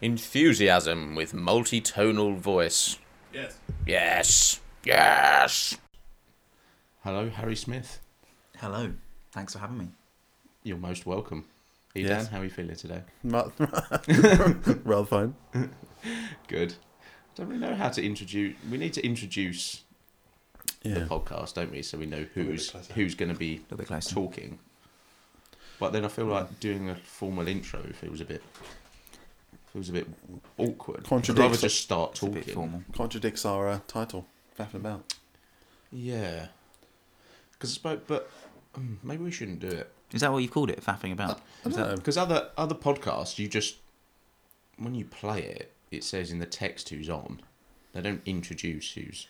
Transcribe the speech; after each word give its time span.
Enthusiasm 0.00 1.14
with 1.14 1.34
multi-tonal 1.34 2.34
voice. 2.34 2.96
Yes. 3.34 3.58
Yes. 3.86 4.60
Yes. 4.84 5.76
Hello, 7.04 7.28
Harry 7.28 7.54
Smith. 7.56 8.00
Hello. 8.58 8.92
Thanks 9.32 9.52
for 9.52 9.58
having 9.58 9.76
me. 9.78 9.88
You're 10.62 10.78
most 10.78 11.04
welcome. 11.06 11.44
Hey 11.94 12.02
Yes. 12.02 12.24
Dan, 12.24 12.32
how 12.32 12.40
are 12.40 12.44
you 12.44 12.50
feeling 12.50 12.76
today? 12.76 13.02
Rather 13.24 15.04
fine. 15.04 15.34
Good. 16.48 16.74
Don't 17.34 17.48
really 17.48 17.60
know 17.60 17.74
how 17.74 17.90
to 17.90 18.02
introduce. 18.04 18.54
We 18.70 18.78
need 18.78 18.94
to 18.94 19.04
introduce 19.04 19.82
the 20.82 20.88
Yeah. 20.90 20.96
podcast, 21.08 21.54
don't 21.54 21.70
we? 21.72 21.82
So 21.82 21.98
we 21.98 22.06
know 22.06 22.24
who's 22.34 22.70
closer. 22.70 22.92
who's 22.94 23.14
going 23.14 23.32
to 23.32 23.38
be 23.38 23.58
little 23.70 23.76
bit 23.78 23.86
closer. 23.88 24.14
talking. 24.14 24.58
But 25.78 25.92
then 25.92 26.04
I 26.04 26.08
feel 26.08 26.26
like 26.26 26.58
doing 26.60 26.88
a 26.88 26.96
formal 26.96 27.48
intro 27.48 27.82
feels 27.94 28.20
a 28.20 28.24
bit 28.24 28.42
feels 29.72 29.88
a 29.88 29.92
bit 29.92 30.06
awkward. 30.58 30.98
I'd 30.98 31.10
rather 31.10 31.22
Contradicts- 31.22 31.60
just 31.60 31.80
start 31.80 32.12
It's 32.12 32.22
a 32.22 32.26
bit 32.26 32.40
talking. 32.42 32.54
formal. 32.54 32.82
Contradicts 32.94 33.44
our 33.44 33.68
uh, 33.68 33.78
title. 33.86 34.26
Faffing 34.58 34.74
about. 34.76 35.14
Yeah. 35.92 36.46
Because 37.52 37.78
but 37.78 38.06
but 38.06 38.30
um, 38.74 38.98
maybe 39.02 39.22
we 39.24 39.30
shouldn't 39.30 39.60
do 39.60 39.68
it. 39.68 39.92
Is 40.12 40.22
that 40.22 40.32
what 40.32 40.38
you 40.42 40.48
called 40.48 40.70
it? 40.70 40.82
Faffing 40.84 41.12
about? 41.12 41.40
I 41.64 41.68
that- 41.70 41.96
Because 41.96 42.16
other 42.16 42.50
other 42.56 42.74
podcasts, 42.74 43.38
you 43.38 43.48
just 43.48 43.76
when 44.76 44.94
you 44.94 45.04
play 45.04 45.42
it, 45.42 45.72
it 45.90 46.04
says 46.04 46.30
in 46.30 46.38
the 46.38 46.46
text 46.46 46.88
who's 46.88 47.08
on. 47.10 47.40
They 47.92 48.00
don't 48.02 48.22
introduce 48.26 48.92
who's. 48.92 49.26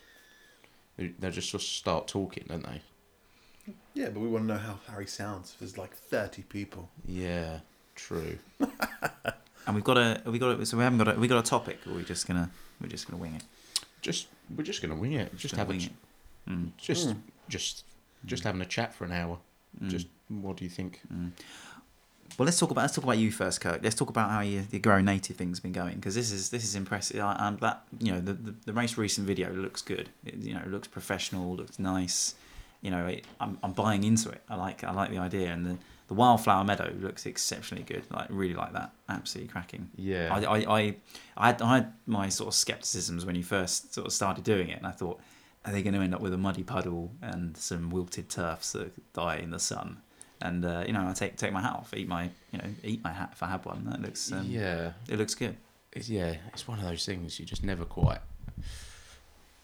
They 0.97 1.07
they 1.19 1.29
just 1.31 1.49
sort 1.49 1.61
of 1.63 1.67
start 1.67 2.07
talking, 2.07 2.45
don't 2.47 2.65
they? 2.65 2.81
Yeah, 3.93 4.09
but 4.09 4.19
we 4.21 4.27
want 4.27 4.47
to 4.47 4.53
know 4.53 4.59
how 4.59 4.79
Harry 4.89 5.05
sounds. 5.07 5.51
If 5.53 5.59
there's 5.59 5.77
like 5.77 5.93
30 5.95 6.43
people. 6.43 6.89
Yeah, 7.05 7.59
true. 7.95 8.37
And 9.67 9.75
we've 9.75 9.83
got 9.83 9.97
a 9.97 10.21
we 10.25 10.39
got 10.39 10.59
a, 10.59 10.65
so 10.65 10.77
we 10.77 10.83
haven't 10.83 10.97
got 10.97 11.15
a 11.15 11.19
we 11.19 11.27
got 11.27 11.39
a 11.39 11.47
topic. 11.47 11.79
Or 11.87 11.93
we're 11.93 12.01
just 12.03 12.27
gonna 12.27 12.49
we're 12.79 12.87
just 12.89 13.07
gonna 13.09 13.21
wing 13.21 13.35
it? 13.35 13.43
Just 14.01 14.27
we're 14.55 14.63
just 14.63 14.81
gonna 14.81 14.95
wing 14.95 15.13
it. 15.13 15.35
Just 15.37 15.55
Gonna 15.55 15.67
have 15.67 15.75
a 15.75 15.79
ch- 15.79 15.87
it. 15.87 16.49
Mm. 16.49 16.71
just 16.77 17.09
Mm. 17.09 17.17
just 17.49 17.85
just 18.25 18.43
having 18.43 18.61
a 18.61 18.65
chat 18.65 18.93
for 18.93 19.05
an 19.05 19.11
hour. 19.11 19.37
Mm. 19.81 19.89
Just 19.89 20.07
what 20.29 20.57
do 20.57 20.63
you 20.63 20.69
think? 20.69 21.01
Well, 22.37 22.45
let's 22.45 22.57
talk 22.59 22.71
about 22.71 22.81
let's 22.83 22.95
talk 22.95 23.03
about 23.03 23.17
you 23.17 23.31
first, 23.31 23.59
Kirk. 23.61 23.81
Let's 23.83 23.95
talk 23.95 24.09
about 24.09 24.29
how 24.29 24.39
your, 24.39 24.63
your 24.71 24.79
grow 24.79 25.01
native 25.01 25.35
thing's 25.35 25.59
been 25.59 25.73
going 25.73 25.95
because 25.95 26.15
this 26.15 26.31
is 26.31 26.49
this 26.49 26.63
is 26.63 26.75
impressive. 26.75 27.19
I, 27.19 27.35
I'm 27.37 27.57
that 27.57 27.83
you 27.99 28.11
know 28.13 28.21
the, 28.21 28.33
the 28.33 28.55
the 28.67 28.73
most 28.73 28.97
recent 28.97 29.27
video 29.27 29.51
looks 29.51 29.81
good. 29.81 30.09
It, 30.25 30.35
you 30.37 30.53
know, 30.53 30.61
it 30.61 30.71
looks 30.71 30.87
professional, 30.87 31.55
looks 31.55 31.77
nice. 31.77 32.35
You 32.81 32.89
know, 32.89 33.05
it, 33.07 33.25
I'm 33.39 33.57
I'm 33.61 33.73
buying 33.73 34.03
into 34.05 34.29
it. 34.29 34.41
I 34.49 34.55
like 34.55 34.83
I 34.83 34.91
like 34.91 35.11
the 35.11 35.17
idea, 35.19 35.51
and 35.51 35.65
the 35.65 35.77
the 36.11 36.15
wildflower 36.15 36.65
meadow 36.65 36.93
looks 36.99 37.25
exceptionally 37.25 37.85
good. 37.85 38.03
Like 38.11 38.27
really 38.29 38.53
like 38.53 38.73
that. 38.73 38.91
Absolutely 39.07 39.49
cracking. 39.49 39.89
Yeah. 39.95 40.27
I, 40.29 40.43
I, 40.43 40.57
I, 40.79 40.95
I, 41.37 41.47
had, 41.47 41.61
I 41.61 41.75
had 41.77 41.93
my 42.05 42.27
sort 42.27 42.49
of 42.49 42.53
skepticisms 42.53 43.25
when 43.25 43.35
you 43.35 43.43
first 43.43 43.93
sort 43.93 44.05
of 44.07 44.11
started 44.11 44.43
doing 44.43 44.67
it, 44.67 44.77
and 44.77 44.85
I 44.85 44.91
thought, 44.91 45.21
are 45.63 45.71
they 45.71 45.81
going 45.81 45.93
to 45.93 46.01
end 46.01 46.13
up 46.13 46.19
with 46.19 46.33
a 46.33 46.37
muddy 46.37 46.63
puddle 46.63 47.11
and 47.21 47.55
some 47.55 47.91
wilted 47.91 48.27
turfs 48.29 48.73
that 48.73 48.91
die 49.13 49.37
in 49.37 49.51
the 49.51 49.59
sun? 49.59 50.01
And 50.41 50.65
uh, 50.65 50.83
you 50.85 50.91
know, 50.91 51.07
I 51.07 51.13
take 51.13 51.37
take 51.37 51.53
my 51.53 51.61
hat 51.61 51.75
off, 51.75 51.93
eat 51.95 52.09
my 52.09 52.23
you 52.51 52.57
know 52.59 52.69
eat 52.83 53.01
my 53.05 53.13
hat 53.13 53.29
if 53.31 53.41
I 53.41 53.47
have 53.47 53.65
one. 53.65 53.85
That 53.85 54.01
looks 54.01 54.31
um, 54.33 54.47
yeah. 54.49 54.91
it 55.07 55.17
looks 55.17 55.33
good. 55.35 55.55
It's, 55.93 56.09
yeah, 56.09 56.35
it's 56.53 56.67
one 56.67 56.77
of 56.79 56.83
those 56.83 57.05
things 57.05 57.39
you 57.39 57.45
just 57.45 57.63
never 57.63 57.85
quite. 57.85 58.19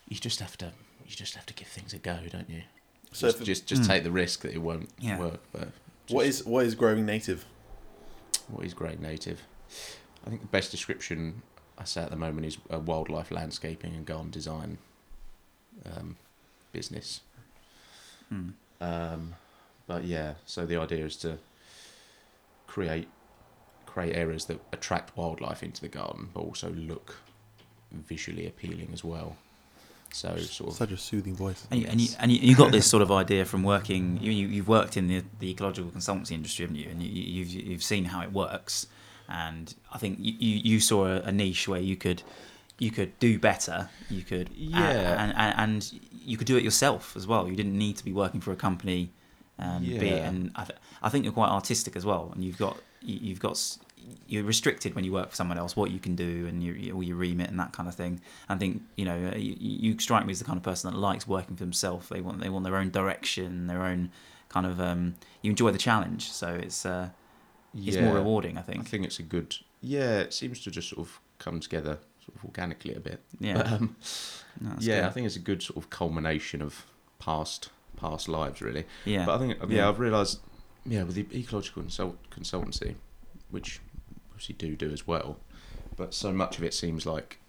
You 0.07 0.17
just 0.17 0.39
have 0.39 0.57
to, 0.59 0.71
you 1.05 1.15
just 1.15 1.35
have 1.35 1.45
to 1.47 1.53
give 1.53 1.67
things 1.67 1.93
a 1.93 1.97
go, 1.97 2.17
don't 2.31 2.49
you? 2.49 2.61
So 3.11 3.27
just 3.27 3.39
if- 3.41 3.45
just, 3.45 3.67
just 3.67 3.81
Mm. 3.81 3.87
take 3.87 4.03
the 4.03 4.11
risk 4.11 4.41
that 4.41 4.53
it 4.53 4.59
won't 4.61 4.89
Yeah. 4.99 5.19
work. 5.19 5.39
But 5.51 5.69
What 6.09 6.25
just- 6.25 6.41
is 6.41 6.45
what 6.45 6.66
is 6.66 6.75
growing 6.75 7.05
native? 7.05 7.45
what 8.47 8.66
is 8.66 8.73
growing 8.73 9.02
native? 9.02 9.41
I 10.25 10.30
think 10.30 10.41
the 10.41 10.47
best 10.47 10.72
description 10.72 11.41
I 11.77 11.83
say 11.83 12.02
at 12.02 12.09
the 12.09 12.16
moment 12.16 12.45
is 12.45 12.58
a 12.69 12.80
wildlife 12.80 13.30
landscaping 13.30 13.94
and 13.94 14.05
garden 14.05 14.31
design 14.31 14.77
um, 15.86 16.16
business. 16.72 17.22
Mm. 18.33 18.53
Um, 18.81 19.36
but 19.86 20.04
yeah, 20.04 20.36
so 20.45 20.65
the 20.65 20.77
idea 20.77 21.05
is 21.05 21.15
to 21.17 21.37
create 22.67 23.08
create 23.86 24.15
areas 24.15 24.45
that 24.45 24.60
attract 24.71 25.15
wildlife 25.17 25.64
into 25.64 25.81
the 25.81 25.87
garden, 25.87 26.30
but 26.33 26.42
also 26.42 26.70
look 26.71 27.17
visually 27.92 28.45
appealing 28.45 28.89
as 28.93 29.04
well. 29.04 29.37
So 30.11 30.35
sort 30.37 30.71
of 30.71 30.75
Such 30.77 30.91
a 30.91 30.97
soothing 30.97 31.35
voice. 31.35 31.67
And 31.69 31.81
you, 31.81 31.87
and 31.89 32.01
you 32.01 32.07
and 32.19 32.31
you, 32.31 32.39
you 32.39 32.55
got 32.55 32.71
this 32.71 32.87
sort 32.89 33.03
of 33.03 33.11
idea 33.11 33.45
from 33.45 33.63
working. 33.63 34.17
You, 34.21 34.31
you 34.31 34.47
you've 34.47 34.67
worked 34.67 34.97
in 34.97 35.07
the, 35.07 35.23
the 35.39 35.51
ecological 35.51 35.91
consultancy 35.91 36.31
industry, 36.31 36.63
haven't 36.63 36.77
you? 36.77 36.89
And 36.89 37.01
you, 37.03 37.09
you've 37.23 37.49
you've 37.49 37.83
seen 37.83 38.05
how 38.05 38.21
it 38.21 38.31
works. 38.31 38.87
And 39.29 39.73
I 39.93 39.97
think 39.97 40.17
you, 40.21 40.33
you, 40.39 40.57
you 40.73 40.79
saw 40.79 41.05
a, 41.05 41.15
a 41.23 41.31
niche 41.31 41.67
where 41.67 41.81
you 41.81 41.95
could 41.95 42.23
you 42.79 42.91
could 42.91 43.17
do 43.19 43.37
better. 43.39 43.89
You 44.09 44.23
could 44.23 44.49
Yeah. 44.55 45.21
and, 45.23 45.33
and 45.35 45.53
and 45.59 45.99
you 46.25 46.37
could 46.37 46.47
do 46.47 46.57
it 46.57 46.63
yourself 46.63 47.15
as 47.15 47.27
well. 47.27 47.47
You 47.47 47.55
didn't 47.55 47.77
need 47.77 47.97
to 47.97 48.05
be 48.05 48.13
working 48.13 48.41
for 48.41 48.51
a 48.51 48.55
company. 48.55 49.11
Um, 49.59 49.81
be 49.83 49.89
Yeah. 49.95 50.27
and 50.29 50.51
I, 50.55 50.63
th- 50.65 50.79
I 51.01 51.09
think 51.09 51.23
you're 51.25 51.33
quite 51.33 51.49
artistic 51.49 51.95
as 51.95 52.05
well. 52.05 52.31
And 52.33 52.43
you've 52.43 52.57
got 52.57 52.77
you, 53.01 53.19
you've 53.21 53.39
got 53.39 53.77
you're 54.27 54.43
restricted 54.43 54.95
when 54.95 55.03
you 55.03 55.11
work 55.11 55.30
for 55.30 55.35
someone 55.35 55.58
else 55.58 55.75
what 55.75 55.91
you 55.91 55.99
can 55.99 56.15
do 56.15 56.45
and 56.47 56.63
your 56.63 56.95
all 56.95 57.03
your 57.03 57.15
remit 57.17 57.49
and 57.49 57.59
that 57.59 57.73
kind 57.73 57.87
of 57.89 57.95
thing. 57.95 58.21
I 58.49 58.55
think 58.55 58.81
you 58.95 59.05
know 59.05 59.33
you, 59.35 59.55
you 59.59 59.99
strike 59.99 60.25
me 60.25 60.31
as 60.31 60.39
the 60.39 60.45
kind 60.45 60.58
of 60.58 60.63
person 60.63 60.91
that 60.91 60.97
likes 60.97 61.27
working 61.27 61.55
for 61.55 61.63
themselves. 61.63 62.09
They 62.09 62.21
want 62.21 62.39
they 62.41 62.49
want 62.49 62.63
their 62.65 62.75
own 62.77 62.89
direction, 62.89 63.67
their 63.67 63.83
own 63.83 64.11
kind 64.49 64.65
of. 64.65 64.80
Um, 64.80 65.15
you 65.41 65.49
enjoy 65.52 65.71
the 65.71 65.77
challenge, 65.77 66.31
so 66.31 66.47
it's 66.53 66.86
uh, 66.86 67.09
it's 67.75 67.97
more 67.97 68.15
rewarding. 68.15 68.57
I 68.57 68.61
think. 68.61 68.77
I 68.80 68.81
think. 68.81 68.89
think 68.89 69.05
it's 69.05 69.19
a 69.19 69.23
good. 69.23 69.55
Yeah, 69.81 70.19
it 70.19 70.33
seems 70.33 70.61
to 70.63 70.71
just 70.71 70.89
sort 70.89 71.07
of 71.07 71.19
come 71.39 71.59
together 71.59 71.99
sort 72.25 72.36
of 72.37 72.45
organically 72.45 72.95
a 72.95 72.99
bit. 72.99 73.21
Yeah, 73.39 73.57
But, 73.57 73.67
um, 73.73 73.95
No, 74.59 74.71
yeah, 74.80 75.02
good. 75.02 75.03
I 75.05 75.09
think 75.11 75.27
it's 75.27 75.36
a 75.36 75.39
good 75.39 75.61
sort 75.61 75.77
of 75.77 75.89
culmination 75.89 76.61
of 76.61 76.86
past 77.19 77.69
past 77.95 78.27
lives, 78.27 78.61
really. 78.61 78.86
yeah. 79.05 79.25
But 79.25 79.36
I 79.36 79.37
think, 79.39 79.57
yeah, 79.69 79.77
Yeah. 79.77 79.89
I've 79.89 79.99
realised, 79.99 80.39
yeah, 80.86 81.03
with 81.03 81.15
the 81.15 81.25
ecological 81.39 81.81
consult- 81.83 82.17
consultancy, 82.31 82.95
which 83.52 83.80
obviously 84.37 84.53
do 84.55 84.75
do 84.75 84.92
as 84.92 85.08
well, 85.08 85.39
but 85.95 86.14
so 86.14 86.31
much 86.31 86.59
of 86.59 86.64
it 86.64 86.73
seems 86.75 87.08
like 87.08 87.39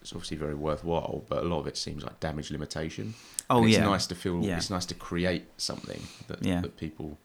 it's 0.00 0.12
obviously 0.12 0.36
very 0.36 0.54
worthwhile, 0.54 1.24
but 1.28 1.42
a 1.42 1.46
lot 1.46 1.58
of 1.58 1.66
it 1.66 1.76
seems 1.76 2.04
like 2.04 2.20
damage 2.20 2.52
limitation. 2.52 3.14
oh 3.50 3.58
And 3.58 3.66
it's 3.68 3.76
yeah, 3.78 3.84
nice 3.84 4.06
to 4.06 4.14
feel. 4.14 4.40
Yeah. 4.44 4.56
It's 4.56 4.70
nice 4.70 4.86
to 4.86 4.94
create 4.94 5.46
something 5.56 6.00
that 6.28 6.44
Yeah. 6.44 6.60
that 6.60 6.76
people 6.76 7.18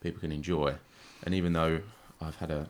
people 0.00 0.20
can 0.20 0.30
enjoy. 0.30 0.76
And 1.24 1.34
even 1.34 1.52
though 1.54 1.80
I've 2.20 2.36
had 2.36 2.52
a 2.52 2.68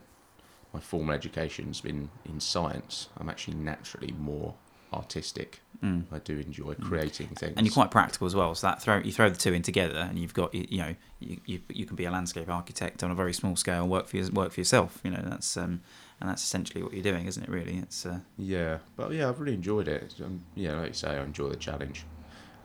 my 0.73 0.79
formal 0.79 1.13
education's 1.13 1.79
been 1.81 2.09
in 2.25 2.39
science, 2.39 3.09
I'm 3.17 3.29
actually 3.29 3.57
naturally 3.57 4.13
more 4.17 4.55
artistic. 4.93 5.61
Mm. 5.83 6.03
I 6.11 6.19
do 6.19 6.37
enjoy 6.37 6.75
creating 6.75 7.27
things. 7.29 7.53
and 7.57 7.65
you're 7.65 7.73
quite 7.73 7.89
practical 7.89 8.27
as 8.27 8.35
well. 8.35 8.53
So 8.53 8.67
that 8.67 8.81
throw 8.81 8.97
you 8.99 9.11
throw 9.11 9.29
the 9.29 9.37
two 9.37 9.53
in 9.53 9.61
together, 9.63 9.97
and 10.07 10.19
you've 10.19 10.33
got 10.33 10.53
you, 10.53 10.67
you 10.69 10.77
know 10.77 10.95
you, 11.19 11.37
you 11.45 11.59
you 11.69 11.85
can 11.85 11.95
be 11.95 12.05
a 12.05 12.11
landscape 12.11 12.49
architect 12.49 13.03
on 13.03 13.09
a 13.09 13.15
very 13.15 13.33
small 13.33 13.55
scale, 13.55 13.87
work 13.87 14.07
for 14.07 14.17
your, 14.17 14.29
work 14.31 14.51
for 14.51 14.59
yourself. 14.59 14.99
You 15.03 15.11
know 15.11 15.23
that's 15.25 15.57
um 15.57 15.81
and 16.19 16.29
that's 16.29 16.43
essentially 16.43 16.83
what 16.83 16.93
you're 16.93 17.01
doing, 17.01 17.25
isn't 17.25 17.41
it? 17.41 17.49
Really, 17.49 17.77
it's 17.77 18.05
uh, 18.05 18.19
Yeah, 18.37 18.77
but 18.95 19.11
yeah, 19.11 19.27
I've 19.27 19.39
really 19.39 19.55
enjoyed 19.55 19.87
it. 19.87 20.13
Um, 20.23 20.43
yeah, 20.53 20.73
like 20.75 20.89
you 20.89 20.93
say, 20.93 21.09
I 21.17 21.23
enjoy 21.23 21.49
the 21.49 21.55
challenge. 21.55 22.05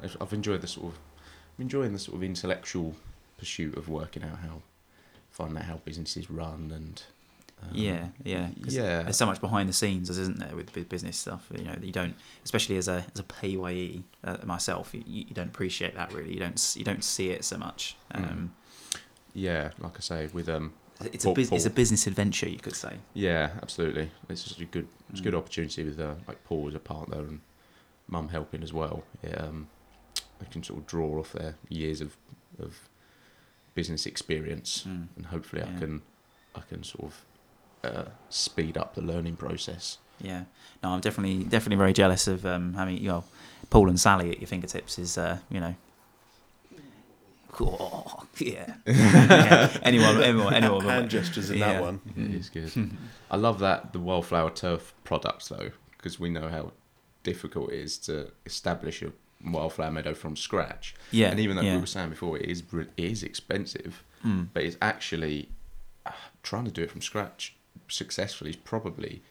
I've- 0.03 0.17
I've 0.21 0.35
enjoyed 0.35 0.61
the 0.61 0.67
sort 0.67 0.89
of, 0.93 0.99
I'm 1.59 1.63
enjoying 1.63 1.95
the 1.95 1.99
sort 1.99 2.17
of 2.19 2.23
intellectual 2.23 2.95
pursuit 3.39 3.79
of 3.79 3.89
working 3.89 4.25
out 4.25 4.41
how, 4.41 4.61
finding 5.31 5.57
out 5.57 5.65
how 5.65 5.77
businesses 5.87 6.31
run 6.31 6.71
and. 6.71 7.03
Um, 7.63 7.71
yeah 7.73 8.09
yeah 8.25 8.49
Yeah. 8.69 9.03
There's 9.03 9.17
so 9.17 9.27
much 9.27 9.41
behind 9.41 9.69
the 9.69 9.73
scenes, 9.73 10.11
isn't 10.11 10.39
there, 10.39 10.55
with 10.55 10.75
with 10.75 10.89
business 10.89 11.17
stuff? 11.17 11.47
You 11.57 11.65
know, 11.65 11.75
you 11.83 11.93
don't, 11.93 12.15
especially 12.45 12.77
as 12.77 12.87
a 12.89 13.05
as 13.15 13.21
a 13.21 13.25
paywayee 13.25 14.03
uh, 14.25 14.37
myself, 14.45 14.93
you, 14.95 15.03
you 15.07 15.35
don't 15.35 15.49
appreciate 15.49 15.95
that 15.95 16.13
really. 16.13 16.33
You 16.35 16.41
don't 16.41 16.75
you 16.77 16.85
don't 16.85 17.03
see 17.05 17.31
it 17.31 17.45
so 17.45 17.57
much. 17.59 17.97
Um, 18.13 18.55
Yeah, 19.35 19.71
like 19.79 19.97
I 19.97 20.01
say, 20.01 20.29
with 20.33 20.49
um, 20.49 20.73
It's 21.01 21.25
a 21.27 21.31
it's 21.39 21.67
a 21.67 21.71
business 21.71 22.07
adventure, 22.07 22.49
you 22.49 22.59
could 22.59 22.77
say. 22.77 22.95
yeah, 23.15 23.51
absolutely. 23.63 24.11
It's 24.29 24.45
just 24.45 24.61
a 24.61 24.65
good, 24.65 24.89
it's 25.11 25.21
a 25.21 25.23
good 25.23 25.35
Mm. 25.35 25.39
opportunity 25.39 25.85
with 25.85 25.99
uh, 26.01 26.15
like 26.29 26.43
Paul 26.45 26.69
as 26.69 26.75
a 26.75 26.79
partner 26.79 27.19
and 27.21 27.41
Mum 28.09 28.29
helping 28.29 28.63
as 28.63 28.73
well. 28.73 29.03
It, 29.23 29.39
um, 29.41 29.69
I 30.41 30.45
can 30.45 30.63
sort 30.63 30.79
of 30.81 30.87
draw 30.87 31.19
off 31.19 31.33
their 31.33 31.55
years 31.69 32.01
of 32.01 32.17
of 32.59 32.89
business 33.75 34.07
experience, 34.07 34.85
Mm. 34.89 35.09
and 35.17 35.27
hopefully 35.27 35.63
I 35.63 35.73
can, 35.79 36.03
I 36.55 36.61
can 36.61 36.83
sort 36.85 37.05
of 37.13 37.25
uh, 37.87 38.09
speed 38.29 38.77
up 38.77 38.95
the 38.95 39.03
learning 39.03 39.37
process. 39.37 39.99
Yeah, 40.21 40.45
no, 40.83 40.91
I'm 40.91 41.01
definitely 41.01 41.45
definitely 41.45 41.77
very 41.77 41.93
jealous 41.93 42.27
of 42.27 42.45
um, 42.47 42.75
having 42.75 42.99
you 42.99 43.09
know 43.09 43.25
Paul 43.71 43.89
and 43.89 44.01
Sally 44.01 44.31
at 44.31 44.41
your 44.41 44.49
fingertips. 44.49 44.99
Is 44.99 45.19
uh, 45.19 45.39
you 45.51 45.61
know, 45.61 45.75
cool, 47.53 48.27
yeah. 48.39 48.75
yeah. 48.87 49.77
Anyone, 49.83 50.23
anyone, 50.23 50.55
anyone. 50.55 50.85
would- 50.85 50.93
Hand 50.93 51.11
gestures 51.11 51.51
in 51.51 51.59
Yeah. 51.59 51.73
that 51.75 51.83
one. 51.83 52.01
It 52.17 52.35
is 52.35 52.49
good. 52.51 52.91
I 53.31 53.37
love 53.37 53.59
that 53.61 53.93
the 53.93 54.01
wildflower 54.01 54.51
turf 54.51 54.95
products 55.05 55.49
though, 55.49 55.71
because 55.97 56.19
we 56.21 56.29
know 56.31 56.49
how 56.49 56.73
difficult 57.23 57.73
it 57.73 57.81
is 57.81 57.99
to 57.99 58.31
establish 58.45 59.03
a 59.03 59.13
wildflower 59.45 59.91
meadow 59.91 60.15
from 60.15 60.37
scratch. 60.37 60.95
Yeah, 61.11 61.29
and 61.31 61.41
even 61.41 61.57
though 61.57 61.63
yeah. 61.63 61.75
we 61.75 61.81
were 61.81 61.87
saying 61.87 62.11
before, 62.11 62.37
it 62.39 62.47
is 62.47 62.63
re- 62.73 62.87
it 62.97 63.05
is 63.05 63.23
expensive, 63.23 64.03
Mm. 64.25 64.49
but 64.55 64.63
it's 64.63 64.77
actually 64.81 65.51
uh, 66.07 66.11
trying 66.43 66.65
to 66.65 66.71
do 66.71 66.83
it 66.83 66.91
from 66.91 67.03
scratch 67.03 67.55
successfully 67.89 68.51
is 68.51 68.57
probably 68.57 69.23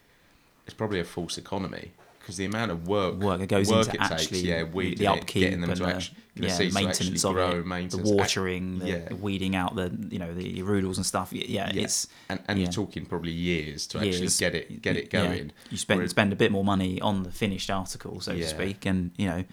it's 0.65 0.73
probably 0.73 0.99
a 0.99 1.03
false 1.05 1.37
economy 1.37 1.91
because 2.19 2.37
the 2.37 2.45
amount 2.45 2.71
of 2.71 2.87
work 2.87 3.13
work 3.15 3.39
that 3.39 3.45
goes 3.47 3.69
work 3.69 3.85
into 3.85 3.97
it 3.97 3.99
takes, 4.09 4.11
actually 4.23 4.39
yeah, 4.39 4.63
the 4.63 4.65
weeding 4.65 5.13
it, 5.13 5.25
getting 5.27 5.61
them 5.61 5.69
and 5.69 5.79
to 5.79 5.85
actually, 5.85 6.17
the 6.35 6.47
yeah, 6.47 6.53
seeds 6.53 6.73
to 6.75 6.81
maintenance 6.81 7.23
actually 7.23 7.29
of 7.29 7.35
grow, 7.35 7.49
it, 7.51 7.57
the 7.57 7.63
maintenance, 7.65 8.09
watering, 8.09 8.79
the, 8.79 8.87
yeah. 8.87 9.07
the 9.09 9.15
weeding 9.15 9.55
out 9.55 9.75
the 9.75 9.95
you 10.09 10.17
know 10.17 10.33
the 10.33 10.59
ruderals 10.63 10.95
and 10.97 11.05
stuff. 11.05 11.31
Yeah, 11.31 11.69
Yeah. 11.71 11.83
it's 11.83 12.07
and, 12.27 12.41
and 12.47 12.57
you're 12.59 12.71
talking 12.71 13.05
probably 13.05 13.31
years 13.31 13.85
to 13.87 13.99
actually 13.99 14.29
get 14.39 14.55
it 14.55 14.81
get 14.81 14.97
it 14.97 15.11
going. 15.11 15.51
you 15.69 15.77
spend 15.77 15.99
Whereas- 15.99 16.11
spend 16.11 16.33
a 16.33 16.35
bit 16.35 16.51
more 16.51 16.63
money 16.65 16.99
on 16.99 17.21
the 17.21 17.31
finished 17.31 17.69
article, 17.69 18.19
so 18.19 18.33
to 18.33 18.47
speak, 18.47 18.87
and 18.87 19.11
you 19.17 19.27
know, 19.27 19.43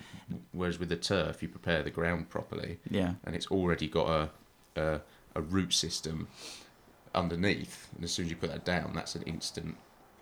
Whereas 0.52 0.78
with 0.78 0.88
the 0.88 0.96
turf, 0.96 1.43
you 1.43 1.49
prepare 1.50 1.82
the 1.82 1.90
ground 1.90 2.31
properly, 2.31 2.78
yeah, 2.90 3.14
and 3.25 3.37
it's 3.37 3.49
already 3.49 3.87
got 3.87 4.08
a, 4.76 4.81
a 4.81 5.00
a 5.34 5.43
root 5.43 5.75
system 5.75 6.28
underneath. 7.14 7.88
And 7.94 8.05
as 8.05 8.12
soon 8.12 8.26
as 8.26 8.31
you 8.31 8.37
put 8.37 8.50
that 8.50 8.64
down, 8.64 8.93
that's 8.94 9.14
an 9.14 9.23
instant 9.23 9.76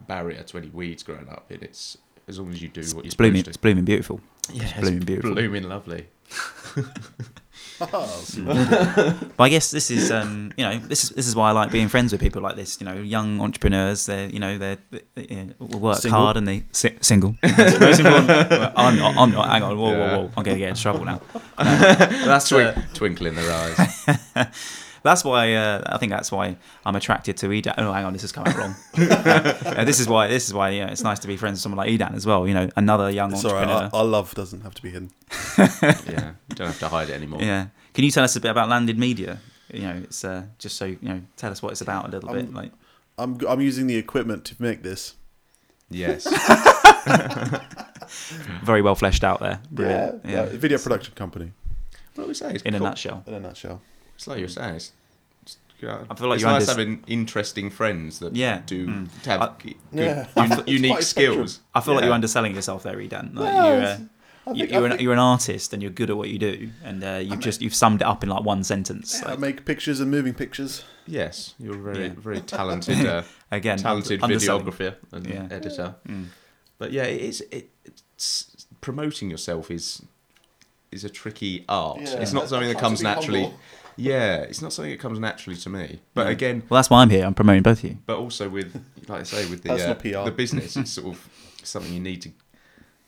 barrier 0.07 0.43
to 0.43 0.59
any 0.59 0.69
weeds 0.69 1.03
growing 1.03 1.29
up. 1.29 1.51
And 1.51 1.63
it's 1.63 1.99
as 2.29 2.39
long 2.39 2.51
as 2.51 2.61
you 2.63 2.69
do 2.69 2.81
what 2.83 3.05
you're 3.05 3.05
it's 3.07 3.15
blooming, 3.15 3.45
it's 3.47 3.57
blooming 3.57 3.85
beautiful. 3.85 4.21
Yeah, 4.53 4.65
it's 4.65 4.81
blooming 4.81 5.01
beautiful. 5.01 5.35
blooming 5.35 5.65
lovely. 5.65 6.07
Oh, 7.83 8.25
But 9.37 9.45
I 9.45 9.49
guess 9.49 9.71
this 9.71 9.91
is, 9.91 10.11
um, 10.11 10.53
you 10.57 10.65
know, 10.65 10.79
this 10.79 11.05
is 11.05 11.11
this 11.11 11.27
is 11.27 11.35
why 11.35 11.49
I 11.49 11.53
like 11.53 11.71
being 11.71 11.89
friends 11.89 12.13
with 12.13 12.21
people 12.21 12.43
like 12.43 12.55
this. 12.55 12.79
You 12.79 12.85
know, 12.87 12.95
young 12.95 13.41
entrepreneurs. 13.41 14.05
They're, 14.07 14.29
you 14.29 14.39
know, 14.39 14.59
they're, 14.59 14.77
they 14.91 15.01
they 15.17 15.55
work 15.59 15.97
Single? 15.99 16.21
hard 16.21 16.37
and 16.37 16.47
they 16.47 16.65
si- 16.73 16.99
single. 17.01 17.37
That's 17.43 17.81
most. 17.81 18.03
Well, 18.03 18.73
I'm 18.77 18.97
not. 18.99 19.17
I'm 19.17 19.31
not. 19.31 19.49
Hang 19.49 19.63
on. 19.63 19.79
Whoa, 19.79 19.93
Yeah. 19.93 19.99
whoa, 20.17 20.19
whoa. 20.25 20.31
I'm 20.37 20.43
gonna 20.43 20.59
get 20.59 20.69
in 20.69 20.75
trouble 20.75 21.05
now. 21.07 21.21
No, 21.59 21.65
that's 22.27 22.49
Twink, 22.51 22.77
uh, 22.77 22.81
twinkle 22.95 23.27
in 23.29 23.35
their 23.35 23.51
eyes. 23.51 24.51
That's 25.03 25.25
why 25.25 25.55
uh, 25.55 25.83
I 25.87 25.99
think 25.99 26.11
that's 26.11 26.31
why 26.31 26.57
I'm 26.85 26.97
attracted 26.97 27.37
to 27.39 27.47
Edan. 27.49 27.75
Oh, 27.79 27.93
hang 27.93 28.05
on, 28.05 28.13
this 28.13 28.25
is 28.25 28.33
come 28.33 28.47
out 28.47 28.57
wrong. 28.57 28.75
Uh, 29.71 29.85
this 29.85 30.01
is 30.01 30.09
why. 30.09 30.27
This 30.29 30.47
is 30.47 30.55
why. 30.55 30.71
Yeah, 30.71 30.91
it's 30.91 31.03
nice 31.03 31.19
to 31.21 31.29
be 31.29 31.37
friends 31.37 31.55
with 31.57 31.63
someone 31.63 31.79
like 31.79 31.91
Edan 31.91 32.15
as 32.15 32.27
well. 32.27 32.47
You 32.47 32.55
know, 32.55 32.69
another 32.77 33.11
young 33.11 33.33
it's 33.33 33.45
all 33.45 33.55
right. 33.55 33.63
entrepreneur. 33.63 33.91
Our, 33.93 34.01
our 34.01 34.05
love 34.05 34.35
doesn't 34.35 34.63
have 34.63 34.75
to 34.75 34.83
be 34.83 34.91
hidden. 34.91 35.11
yeah, 35.59 36.33
you 36.49 36.55
don't 36.55 36.67
have 36.67 36.79
to 36.81 36.89
hide 36.89 37.11
it 37.11 37.15
anymore. 37.15 37.41
Yeah. 37.43 37.69
Can 37.95 38.05
you 38.05 38.11
tell 38.11 38.25
us 38.25 38.37
a 38.37 38.41
bit 38.41 38.51
about 38.51 38.69
Landed 38.69 38.99
Media? 38.99 39.39
You 39.73 39.83
know, 39.83 40.01
it's 40.03 40.25
uh, 40.25 40.45
just 40.59 40.77
so 40.77 40.87
you 40.87 40.99
know, 41.03 41.23
tell 41.37 41.53
us 41.53 41.63
what 41.63 41.73
it's 41.73 41.81
about 41.81 42.07
a 42.07 42.11
little 42.11 42.33
bit. 42.33 42.47
Um, 42.47 42.55
Like, 42.55 42.73
I'm 43.19 43.39
I'm 43.49 43.61
using 43.61 43.87
the 43.87 43.97
equipment 43.97 44.45
to 44.47 44.57
make 44.59 44.83
this. 44.83 45.15
Yes. 45.89 46.27
very 48.63 48.83
well 48.83 48.95
fleshed 48.95 49.25
out 49.25 49.41
there. 49.41 49.61
Brilliant. 49.71 50.25
yeah, 50.25 50.47
video 50.47 50.79
production 50.79 51.15
company 51.15 51.53
what 52.21 52.25
do 52.25 52.29
we 52.29 52.35
say? 52.35 52.55
It's 52.55 52.63
In 52.65 52.75
a 52.75 52.79
nutshell. 52.79 53.25
in 53.27 53.35
a 53.35 53.41
nutshell. 53.41 53.81
It's 54.21 54.27
like 54.27 54.39
you're 54.39 54.49
saying. 54.49 54.75
It's, 54.75 54.93
it's, 55.43 55.57
yeah, 55.81 56.05
I 56.11 56.15
feel 56.15 56.29
like 56.29 56.35
it's 56.37 56.43
you're 56.43 56.51
nice 56.51 56.69
under- 56.69 56.83
having 56.83 57.05
interesting 57.07 57.71
friends 57.71 58.19
that 58.19 58.37
Yeah. 58.37 58.61
do 58.67 58.87
Mm. 58.87 59.25
have 59.25 59.41
I- 59.41 59.53
good, 59.63 59.75
Yeah. 59.93 60.27
un- 60.37 60.53
It's 60.61 60.69
unique 60.69 60.91
quite 60.91 61.03
a 61.03 61.07
spectrum. 61.07 61.35
skills. 61.49 61.61
I 61.75 61.81
feel 61.81 61.95
like 61.95 62.05
you're 62.05 62.13
underselling 62.13 62.55
yourself 62.55 62.83
there, 62.83 62.97
Edan. 62.99 63.35
Like 63.35 63.55
No, 63.55 63.67
you're, 63.73 63.77
uh, 63.79 63.81
it's- 63.95 64.01
I 64.47 64.51
you, 64.53 64.57
think- 64.59 64.73
you're, 64.73 64.85
an, 64.85 64.91
think- 64.91 65.01
you're 65.01 65.13
an 65.15 65.19
artist 65.19 65.73
and 65.73 65.83
you're 65.83 65.91
good 65.91 66.11
at 66.11 66.19
what 66.19 66.29
you 66.29 66.39
do, 66.39 66.69
and 66.85 67.03
uh, 67.03 67.15
you've 67.23 67.41
just 67.41 67.63
you've 67.63 67.75
summed 67.75 68.03
it 68.03 68.07
up 68.07 68.23
in 68.23 68.29
like 68.29 68.45
one 68.45 68.63
sentence. 68.63 69.21
yeah, 69.23 69.29
I 69.29 69.31
Like, 69.31 69.39
make 69.41 69.65
pictures 69.65 70.01
and 70.01 70.11
moving 70.11 70.35
pictures. 70.35 70.85
Yes, 71.07 71.55
you're 71.59 71.77
a 71.77 71.79
very 71.79 72.05
Yeah. 72.09 72.13
very 72.19 72.41
talented 72.59 73.07
uh, 73.07 73.23
again, 73.51 73.79
talented 73.79 74.23
underselling. 74.23 74.67
videographer 74.67 74.97
and 75.13 75.27
Yeah. 75.27 75.47
editor. 75.51 75.95
Mm. 76.07 76.27
But 76.77 76.93
yeah, 76.93 77.05
it 77.05 77.23
is. 77.23 77.41
It, 77.51 77.71
it's 77.87 78.67
promoting 78.83 79.31
yourself 79.31 79.71
is 79.71 80.03
is 80.93 81.05
a 81.05 81.09
tricky 81.09 81.65
art. 81.69 82.01
Yeah. 82.01 82.15
It's 82.21 82.33
not 82.33 82.49
something 82.49 82.69
that 82.69 82.75
Try 82.75 82.81
to 82.83 82.87
comes 82.87 82.99
be 83.01 83.05
naturally. 83.05 83.43
humble. 83.45 83.61
Yeah, 84.01 84.37
it's 84.39 84.63
not 84.63 84.73
something 84.73 84.91
that 84.91 85.01
comes 85.01 85.19
naturally 85.19 85.59
to 85.59 85.69
me. 85.69 86.01
But 86.15 86.27
Yeah. 86.27 86.33
again, 86.33 86.63
Well, 86.69 86.79
that's 86.79 86.89
why 86.91 87.03
I'm 87.03 87.11
here. 87.11 87.25
I'm 87.27 87.35
promoting 87.35 87.63
both 87.63 87.85
of 87.85 87.91
you. 87.91 87.99
but 88.07 88.17
also 88.17 88.49
with 88.49 88.75
like 89.09 89.21
I 89.21 89.23
say 89.25 89.47
with 89.49 89.63
the 89.63 89.73
uh, 89.73 89.95
PR. 89.95 90.25
the 90.25 90.31
business, 90.35 90.77
it's 90.77 90.93
sort 90.93 91.09
of 91.15 91.29
something 91.63 91.93
you 91.93 92.01
need 92.01 92.23
to 92.23 92.31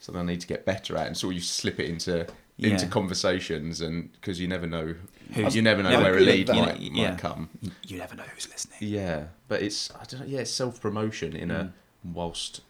something 0.01 0.21
I 0.23 0.27
need 0.27 0.41
to 0.41 0.47
get 0.47 0.65
better 0.67 0.97
at, 0.97 1.07
and 1.07 1.17
sort 1.17 1.33
of 1.33 1.37
you 1.37 1.41
slip 1.43 1.79
it 1.81 1.87
into 1.87 2.27
into 2.59 2.87
conversations, 2.87 3.81
and 3.81 4.13
because 4.13 4.39
you 4.41 4.47
never 4.47 4.67
know 4.67 4.95
Who's- 5.35 5.55
you 5.57 5.63
never 5.63 5.83
know 5.83 5.91
never 5.91 6.03
where 6.05 6.17
a 6.19 6.21
lead 6.21 6.49
might, 6.49 6.79
You 6.81 6.91
know, 6.91 6.97
might 6.97 7.03
yeah. 7.03 7.17
come. 7.17 7.49
You 7.87 7.99
never 7.99 8.15
know 8.15 8.25
who's 8.35 8.49
listening. 8.49 8.79
Yeah, 8.81 9.25
but 9.49 9.63
it's 9.63 9.91
I 9.93 10.05
don't 10.05 10.21
know. 10.21 10.27
Yeah, 10.27 10.41
it's 10.41 10.51
self 10.51 10.81
promotion 10.81 11.35
in 11.35 11.49
Mm. 11.49 11.55
a 11.61 11.73
whilst 12.05 12.61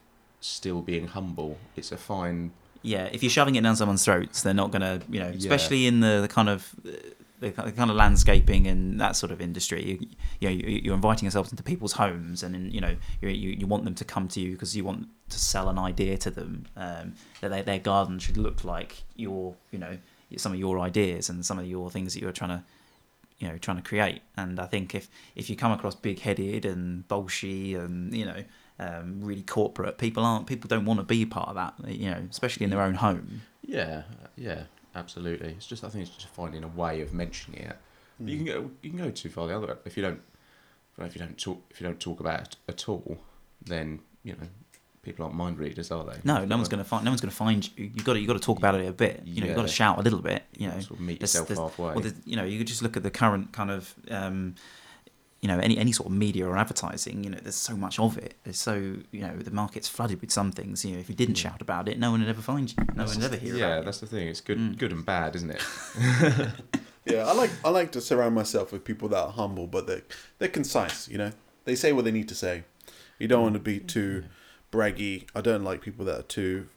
still 0.41 0.81
being 0.83 1.09
humble. 1.09 1.59
It's 1.77 1.91
a 1.93 1.97
fine. 1.97 2.53
Yeah, 2.83 3.05
if 3.13 3.23
you're 3.23 3.31
shoving 3.31 3.55
it 3.57 3.63
down 3.63 3.77
someone's 3.77 4.05
throats, 4.05 4.43
they're 4.43 4.55
not 4.55 4.71
gonna, 4.71 5.01
you 5.11 5.21
know, 5.21 5.29
Yeah. 5.31 5.37
especially 5.39 5.87
in 5.87 6.01
the, 6.01 6.21
the 6.23 6.29
kind 6.29 6.49
of 6.49 6.69
uh, 6.87 6.91
the 7.43 7.51
the 7.51 7.73
kind 7.73 7.91
of 7.91 7.97
landscaping 7.97 8.67
and 8.67 9.01
that 9.01 9.15
sort 9.17 9.31
of 9.33 9.41
industry. 9.41 9.81
You, 9.91 10.09
you 10.41 10.49
know, 10.49 10.55
you- 10.69 10.81
you're 10.85 10.95
inviting 10.95 11.27
yourselves 11.27 11.51
into 11.51 11.63
people's 11.63 11.93
homes, 11.93 12.43
and 12.43 12.55
in, 12.57 12.71
you 12.71 12.81
know, 12.81 12.97
you, 13.21 13.29
you 13.29 13.51
you 13.61 13.67
want 13.67 13.85
them 13.85 13.95
to 13.97 14.05
come 14.05 14.27
to 14.29 14.41
you 14.41 14.53
because 14.53 14.75
you 14.77 14.85
want 14.85 15.09
to 15.29 15.39
sell 15.39 15.69
an 15.69 15.79
idea 15.79 16.17
to 16.19 16.31
them 16.31 16.67
um, 16.77 17.15
that 17.41 17.51
they, 17.51 17.63
their 17.63 17.79
garden 17.79 18.19
should 18.19 18.37
look 18.37 18.65
like 18.65 19.03
your, 19.17 19.55
you 19.71 19.79
know, 19.79 19.99
some 20.37 20.53
of 20.53 20.59
your 20.59 20.79
ideas 20.81 21.29
and 21.31 21.45
some 21.45 21.59
of 21.59 21.67
your 21.67 21.91
things 21.91 22.15
that 22.15 22.21
you're 22.23 22.33
trying 22.33 22.51
to 22.59 22.63
you 23.39 23.49
know 23.49 23.59
trying 23.59 23.77
to 23.77 23.83
create. 23.83 24.23
And 24.37 24.61
i 24.61 24.67
think 24.67 24.95
if 24.95 25.09
if 25.35 25.51
you 25.51 25.57
come 25.57 25.73
across 25.73 25.95
big 25.97 26.21
headed 26.21 26.65
and 26.65 27.07
bolshy 27.09 27.77
and 27.79 28.15
you 28.15 28.25
know 28.25 28.45
um, 28.79 29.21
really 29.21 29.43
corporate 29.43 29.99
people 29.99 30.25
aren't 30.25 30.47
people 30.47 30.69
don't 30.69 30.85
want 30.85 31.01
to 31.01 31.05
be 31.05 31.27
part 31.27 31.49
of 31.49 31.55
that 31.57 31.75
you 31.89 32.09
know 32.11 32.23
especially 32.31 32.65
in 32.65 32.71
their 32.71 32.83
own 32.83 32.95
home. 32.95 33.43
Yeah, 33.67 34.03
yeah, 34.37 34.63
absolutely. 34.95 35.49
It's 35.51 35.67
just 35.67 35.85
I 35.85 35.89
think 35.89 36.07
it's 36.07 36.15
just 36.17 36.29
finding 36.29 36.65
a 36.65 36.69
way 36.69 37.01
of 37.01 37.13
mentioning 37.13 37.63
it. 37.63 37.77
But 38.21 38.29
you 38.29 38.37
Mm. 38.41 38.47
can 38.47 38.55
go 38.63 38.71
you 38.83 38.91
can 38.91 38.99
go 38.99 39.11
too 39.11 39.29
far 39.31 39.47
the 39.49 39.57
other 39.57 39.67
way 39.67 39.75
if 39.85 39.97
you 39.97 40.03
don't 40.03 40.21
if 40.99 41.15
you 41.15 41.21
don't 41.21 41.39
talk 41.39 41.63
if 41.71 41.81
you 41.81 41.87
don't 41.87 41.99
talk 42.01 42.21
about 42.21 42.41
it 42.43 42.57
at 42.69 42.89
all, 42.89 43.19
then 43.65 44.01
you 44.23 44.33
know 44.35 44.47
people 45.03 45.25
aren't 45.25 45.35
mind 45.37 45.59
readers, 45.59 45.91
are 45.91 46.05
they? 46.05 46.19
no 46.23 46.45
no 46.45 46.57
one's 46.57 46.69
going 46.69 46.83
to 46.83 46.89
find 46.89 47.05
no 47.05 47.11
one's 47.11 47.21
going 47.21 47.31
to 47.31 47.37
find 47.37 47.69
you 47.77 47.91
you 47.95 48.05
got 48.05 48.13
to 48.13 48.21
you 48.21 48.27
got 48.27 48.35
to 48.35 48.39
talk 48.39 48.59
about 48.59 48.75
it 48.77 48.87
a 48.87 48.93
bit 48.93 49.23
you 49.25 49.41
know 49.41 49.49
you've 49.49 49.57
got 49.57 49.63
to 49.63 49.69
shout 49.69 49.99
a 49.99 50.03
little 50.03 50.21
bit 50.21 50.45
you 50.57 50.69
know 50.69 50.79
sort 50.79 50.93
of 50.93 51.01
meet 51.01 51.19
there's- 51.19 51.35
yourself 51.35 51.49
there's- 51.49 51.59
halfway. 51.59 51.95
well, 51.95 52.13
you 52.25 52.37
know 52.37 52.45
you 52.45 52.59
could 52.59 52.67
just 52.69 52.83
look 52.83 52.97
at 52.97 53.03
the 53.03 53.11
current 53.11 53.51
kind 53.53 53.71
of 53.71 53.95
um, 54.11 54.55
you 55.43 55.49
know 55.49 55.59
any 55.59 55.77
any 55.77 55.93
sort 55.93 56.07
of 56.09 56.13
media 56.17 56.47
or 56.47 56.57
advertising 56.57 57.23
you 57.25 57.31
know 57.31 57.39
there's 57.43 57.57
so 57.57 57.77
much 57.77 57.99
of 57.99 58.17
it 58.17 58.35
there's 58.45 58.59
so 58.59 58.75
you 59.11 59.21
know 59.21 59.35
the 59.37 59.51
market's 59.51 59.89
flooded 59.89 60.21
with 60.21 60.31
some 60.31 60.51
things 60.53 60.85
you 60.85 60.93
know 60.95 61.01
if 61.01 61.09
you 61.09 61.15
didn't 61.17 61.35
Mm. 61.35 61.43
shout 61.45 61.61
about 61.61 61.89
it 61.89 61.99
no 61.99 62.13
one 62.13 62.21
would 62.21 62.29
ever 62.29 62.41
find 62.43 62.71
you 62.71 62.77
no 62.95 63.05
one 63.05 63.17
would 63.17 63.25
ever 63.25 63.37
hear 63.37 63.57
yeah, 63.57 63.67
about 63.67 63.79
you 63.81 63.85
that's 63.87 63.99
the 64.01 64.07
thing. 64.07 64.29
It's 64.29 64.41
good, 64.41 64.59
Mm. 64.59 64.79
good 64.79 64.93
and 64.93 65.05
bad, 65.05 65.35
isn't 65.37 65.51
it? 65.51 65.63
Yeah, 67.05 67.27
I 67.27 67.33
like 67.35 67.51
I 67.65 67.71
like 67.71 67.91
to 67.93 68.01
surround 68.01 68.37
myself 68.37 68.71
with 68.73 68.85
people 68.85 69.09
that 69.09 69.19
are 69.19 69.33
humble, 69.33 69.67
but 69.67 69.89
they're 69.89 70.03
they're 70.39 70.49
concise. 70.61 71.09
You 71.09 71.19
know, 71.19 71.33
they 71.65 71.75
say 71.75 71.93
what 71.93 72.05
they 72.05 72.13
need 72.13 72.29
to 72.29 72.35
say. 72.37 72.63
You 73.19 73.27
don't 73.27 73.43
want 73.43 73.55
to 73.55 73.61
be 73.73 73.81
too 73.81 74.25
braggy. 74.71 75.27
I 75.35 75.41
don't 75.41 75.65
like 75.65 75.81
people 75.81 76.05
that 76.05 76.19
are 76.21 76.23
too. 76.39 76.69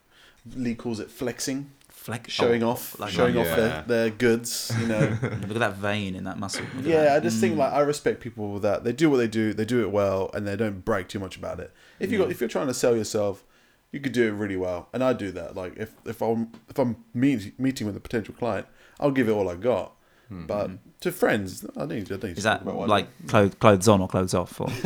Lee 0.56 0.74
calls 0.74 0.98
it 0.98 1.12
flexing, 1.12 1.70
Flex- 2.06 2.32
showing 2.32 2.62
oh, 2.62 2.70
off, 2.70 2.98
like- 3.00 3.10
showing 3.12 3.36
off 3.36 3.46
Yeah. 3.46 3.56
their, 3.56 3.82
their 3.88 4.10
goods. 4.10 4.72
You 4.80 4.86
know. 4.86 5.00
Look 5.22 5.50
at 5.50 5.58
that 5.58 5.74
vein 5.76 6.14
in 6.14 6.22
that 6.24 6.38
muscle. 6.38 6.64
Look 6.76 6.86
yeah, 6.86 7.02
that. 7.04 7.16
I 7.16 7.20
just 7.20 7.40
think 7.40 7.54
Mm. 7.54 7.58
like 7.58 7.72
I 7.72 7.80
respect 7.80 8.20
people 8.20 8.60
that 8.60 8.84
they 8.84 8.92
do 8.92 9.10
what 9.10 9.16
they 9.16 9.26
do, 9.26 9.52
they 9.52 9.64
do 9.64 9.80
it 9.82 9.90
well, 9.90 10.30
and 10.32 10.46
they 10.46 10.54
don't 10.56 10.84
brag 10.84 11.08
too 11.08 11.18
much 11.18 11.36
about 11.36 11.58
it. 11.58 11.72
If 11.98 12.12
you 12.12 12.18
got 12.18 12.30
if 12.30 12.40
you're 12.40 12.48
trying 12.48 12.68
to 12.68 12.74
sell 12.74 12.94
yourself, 12.96 13.42
you 13.90 13.98
could 13.98 14.12
do 14.12 14.28
it 14.28 14.32
really 14.32 14.56
well, 14.56 14.88
and 14.92 15.02
I 15.02 15.14
do 15.14 15.32
that. 15.32 15.56
Like 15.56 15.76
if 15.76 15.90
if 16.04 16.22
I'm 16.22 16.52
if 16.70 16.78
I'm 16.78 16.96
meet, 17.12 17.58
meeting 17.58 17.86
with 17.88 17.96
a 17.96 18.00
potential 18.00 18.34
client, 18.38 18.66
I'll 19.00 19.10
give 19.10 19.28
it 19.28 19.32
all 19.32 19.48
I 19.48 19.56
got. 19.56 19.92
But 20.30 20.70
to 21.00 21.10
friends, 21.12 21.64
I 21.76 21.86
need. 21.86 22.10
I 22.12 22.14
need 22.16 22.20
Mm. 22.22 22.38
Is 22.38 22.44
talk 22.44 22.60
that 22.60 22.62
about 22.62 22.88
like 22.88 23.06
clothes, 23.28 23.54
clothes 23.56 23.88
on 23.88 24.00
or 24.00 24.08
clothes 24.08 24.34
off? 24.34 24.60
Or? 24.60 24.66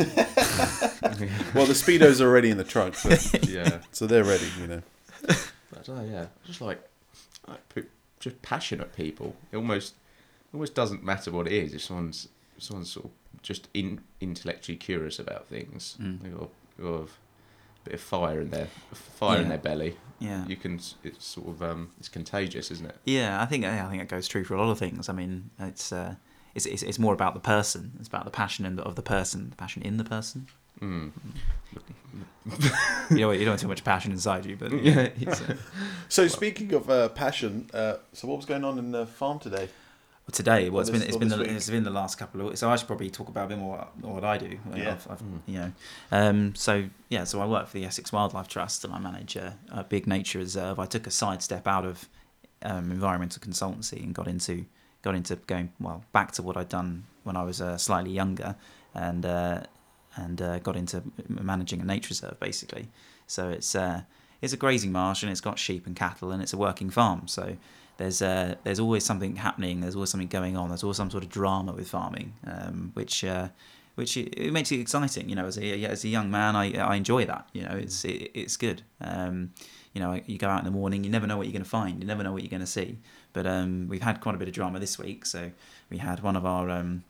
well, 1.55 1.65
the 1.65 1.73
speedos 1.73 2.21
are 2.21 2.27
already 2.27 2.49
in 2.49 2.57
the 2.57 2.63
trunk, 2.63 2.95
so, 2.95 3.09
yeah. 3.47 3.79
so 3.91 4.07
they're 4.07 4.23
ready. 4.23 4.47
You 4.59 4.67
know. 4.67 4.81
But 5.21 5.89
uh, 5.89 6.01
yeah, 6.03 6.25
just 6.45 6.61
like, 6.61 6.79
like 7.51 7.85
just 8.19 8.41
passionate 8.41 8.95
people. 8.95 9.35
It 9.51 9.57
almost 9.57 9.95
almost 10.53 10.75
doesn't 10.75 11.03
matter 11.03 11.31
what 11.31 11.47
it 11.47 11.53
is. 11.53 11.73
If 11.73 11.81
someone's 11.83 12.27
if 12.57 12.63
someone's 12.63 12.91
sort 12.91 13.05
of 13.05 13.11
just 13.41 13.67
in, 13.73 14.01
intellectually 14.19 14.77
curious 14.77 15.17
about 15.19 15.47
things, 15.47 15.97
Mm. 15.99 16.21
they've 16.21 16.37
got, 16.37 16.49
got 16.81 16.87
a 16.87 17.07
bit 17.85 17.93
of 17.95 18.01
fire 18.01 18.41
in 18.41 18.49
their 18.51 18.67
fire 18.93 19.41
in 19.41 19.49
their 19.49 19.57
belly. 19.57 19.97
Yeah. 20.19 20.45
You 20.45 20.55
can. 20.55 20.79
It's 21.03 21.25
sort 21.25 21.47
of 21.47 21.63
um, 21.63 21.89
it's 21.99 22.09
contagious, 22.09 22.69
isn't 22.71 22.85
it? 22.87 22.97
Yeah, 23.05 23.41
I 23.41 23.45
think 23.47 23.65
I 23.65 23.89
think 23.89 24.01
it 24.03 24.07
goes 24.07 24.27
true 24.27 24.43
for 24.43 24.53
a 24.55 24.61
lot 24.61 24.69
of 24.71 24.77
things. 24.77 25.09
I 25.09 25.13
mean, 25.13 25.49
it's 25.57 25.91
uh, 25.91 26.15
it's, 26.53 26.65
it's 26.67 26.83
it's 26.83 26.99
more 26.99 27.13
about 27.13 27.33
the 27.33 27.39
person. 27.39 27.93
It's 27.99 28.07
about 28.07 28.25
the 28.25 28.31
passion 28.31 28.65
in 28.65 28.75
the, 28.75 28.83
of 28.83 28.95
the 28.95 29.01
person, 29.01 29.49
the 29.49 29.55
passion 29.55 29.81
in 29.81 29.97
the 29.97 30.03
person. 30.03 30.47
Mm. 30.81 31.11
You 33.11 33.17
know, 33.17 33.31
you 33.31 33.39
don't 33.45 33.53
have 33.53 33.59
too 33.61 33.67
much 33.67 33.83
passion 33.83 34.11
inside 34.11 34.45
you, 34.45 34.55
but 34.55 34.71
Yeah. 34.71 35.09
It's, 35.19 35.41
uh, 35.41 35.55
So 36.09 36.27
speaking 36.27 36.73
of 36.73 36.89
uh, 36.89 37.09
passion, 37.09 37.69
uh, 37.73 37.95
so 38.13 38.27
what 38.27 38.37
was 38.37 38.45
going 38.45 38.63
on 38.63 38.79
in 38.79 38.91
the 38.91 39.05
farm 39.05 39.39
today? 39.39 39.69
today, 40.31 40.69
well, 40.69 40.79
it's 40.79 40.89
Or 40.89 40.93
been 40.93 41.01
this- 41.01 41.07
it's 41.09 41.17
or 41.17 41.19
been 41.19 41.27
the, 41.29 41.37
week. 41.39 41.47
it's 41.49 41.69
been 41.69 41.83
the 41.83 41.89
last 41.89 42.17
couple 42.17 42.39
of 42.39 42.47
weeks. 42.47 42.59
So 42.61 42.69
I 42.69 42.77
should 42.77 42.87
probably 42.87 43.09
talk 43.09 43.27
about 43.27 43.45
a 43.45 43.47
bit 43.49 43.57
more 43.57 43.85
what, 43.99 44.13
what 44.13 44.23
I 44.23 44.37
do. 44.37 44.57
Yeah. 44.73 44.91
I've, 44.93 45.11
I've, 45.11 45.21
Mm. 45.21 45.39
You 45.45 45.59
know, 45.59 45.71
um, 46.11 46.55
so 46.55 46.85
yeah, 47.09 47.25
so 47.25 47.41
I 47.41 47.45
work 47.45 47.67
for 47.67 47.73
the 47.77 47.83
Essex 47.85 48.13
Wildlife 48.13 48.47
Trust 48.47 48.85
and 48.85 48.93
I 48.93 48.99
manage 48.99 49.35
a, 49.35 49.57
a 49.71 49.83
big 49.83 50.07
nature 50.07 50.39
reserve. 50.39 50.79
I 50.79 50.85
took 50.85 51.05
a 51.05 51.11
sidestep 51.11 51.67
out 51.67 51.85
of 51.85 52.07
um, 52.63 52.91
environmental 52.91 53.41
consultancy 53.41 54.01
and 54.03 54.13
got 54.15 54.27
into 54.29 54.65
got 55.01 55.15
into 55.15 55.35
going 55.47 55.73
well 55.81 56.05
back 56.13 56.31
to 56.33 56.41
what 56.43 56.55
I'd 56.55 56.69
done 56.69 57.03
when 57.23 57.35
I 57.35 57.43
was 57.43 57.59
uh, 57.59 57.77
slightly 57.77 58.11
younger, 58.11 58.55
and 58.93 59.25
uh, 59.25 59.63
and 60.15 60.41
uh, 60.41 60.59
got 60.59 60.75
into 60.75 61.03
managing 61.27 61.81
a 61.81 61.85
nature 61.85 62.09
reserve 62.09 62.39
basically. 62.39 62.89
So 63.27 63.49
it's 63.49 63.75
uh, 63.75 64.01
it's 64.41 64.53
a 64.53 64.57
grazing 64.57 64.91
marsh 64.91 65.23
and 65.23 65.31
it's 65.31 65.41
got 65.41 65.59
sheep 65.59 65.85
and 65.85 65.95
cattle 65.95 66.31
and 66.31 66.41
it's 66.41 66.53
a 66.53 66.57
working 66.57 66.89
farm. 66.89 67.27
So 67.27 67.57
there's 67.97 68.21
uh, 68.21 68.55
there's 68.63 68.79
always 68.79 69.05
something 69.05 69.35
happening. 69.35 69.81
There's 69.81 69.95
always 69.95 70.09
something 70.09 70.27
going 70.27 70.57
on. 70.57 70.69
There's 70.69 70.83
always 70.83 70.97
some 70.97 71.11
sort 71.11 71.23
of 71.23 71.29
drama 71.29 71.71
with 71.73 71.87
farming, 71.87 72.33
um, 72.45 72.91
which 72.93 73.23
uh, 73.23 73.49
which 73.95 74.17
it, 74.17 74.51
makes 74.51 74.71
it 74.71 74.79
exciting. 74.79 75.29
You 75.29 75.35
know, 75.35 75.45
as 75.45 75.57
a 75.57 75.85
as 75.85 76.03
a 76.03 76.07
young 76.07 76.31
man, 76.31 76.55
I 76.55 76.73
I 76.73 76.95
enjoy 76.95 77.25
that. 77.25 77.47
You 77.53 77.63
know, 77.63 77.75
it's 77.75 78.03
it, 78.03 78.31
it's 78.33 78.57
good. 78.57 78.81
Um, 78.99 79.51
you 79.93 80.01
know, 80.01 80.19
you 80.25 80.37
go 80.37 80.47
out 80.47 80.59
in 80.59 80.65
the 80.65 80.71
morning, 80.71 81.03
you 81.03 81.09
never 81.09 81.27
know 81.27 81.37
what 81.37 81.47
you're 81.47 81.53
going 81.53 81.63
to 81.63 81.69
find. 81.69 82.01
You 82.01 82.07
never 82.07 82.23
know 82.23 82.31
what 82.31 82.43
you're 82.43 82.49
going 82.49 82.61
to 82.61 82.67
see. 82.67 82.97
But 83.33 83.45
um, 83.45 83.87
we've 83.89 84.01
had 84.01 84.21
quite 84.21 84.35
a 84.35 84.37
bit 84.37 84.47
of 84.47 84.53
drama 84.53 84.79
this 84.79 84.97
week. 84.97 85.25
So 85.25 85.51
we 85.89 85.97
had 85.97 86.21
one 86.21 86.37
of 86.37 86.45
our 86.45 86.69
um, 86.69 87.03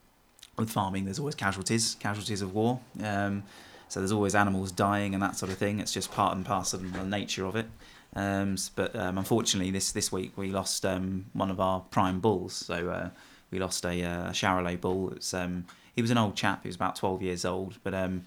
with 0.57 0.69
farming. 0.69 1.05
There's 1.05 1.19
always 1.19 1.35
casualties, 1.35 1.95
casualties 1.99 2.41
of 2.41 2.53
war. 2.53 2.79
Um, 3.03 3.43
so 3.87 3.99
there's 3.99 4.11
always 4.11 4.35
animals 4.35 4.71
dying 4.71 5.13
and 5.13 5.21
that 5.21 5.35
sort 5.35 5.51
of 5.51 5.57
thing. 5.57 5.79
It's 5.79 5.93
just 5.93 6.11
part 6.11 6.35
and 6.35 6.45
parcel 6.45 6.79
of 6.79 6.93
the 6.93 7.03
nature 7.03 7.45
of 7.45 7.55
it. 7.55 7.67
Um, 8.15 8.55
but 8.75 8.95
um, 8.95 9.17
unfortunately, 9.17 9.71
this 9.71 9.91
this 9.91 10.11
week 10.11 10.37
we 10.37 10.51
lost 10.51 10.85
um, 10.85 11.25
one 11.33 11.49
of 11.49 11.59
our 11.59 11.81
prime 11.81 12.19
bulls. 12.19 12.53
So 12.53 12.89
uh, 12.89 13.09
we 13.51 13.59
lost 13.59 13.85
a 13.85 14.03
uh, 14.03 14.31
Charolais 14.31 14.79
bull. 14.79 15.11
It's, 15.11 15.33
um, 15.33 15.65
he 15.95 16.01
was 16.01 16.11
an 16.11 16.17
old 16.17 16.35
chap. 16.35 16.63
He 16.63 16.69
was 16.69 16.75
about 16.75 16.95
12 16.95 17.21
years 17.21 17.45
old. 17.45 17.77
But 17.83 17.93
um, 17.93 18.23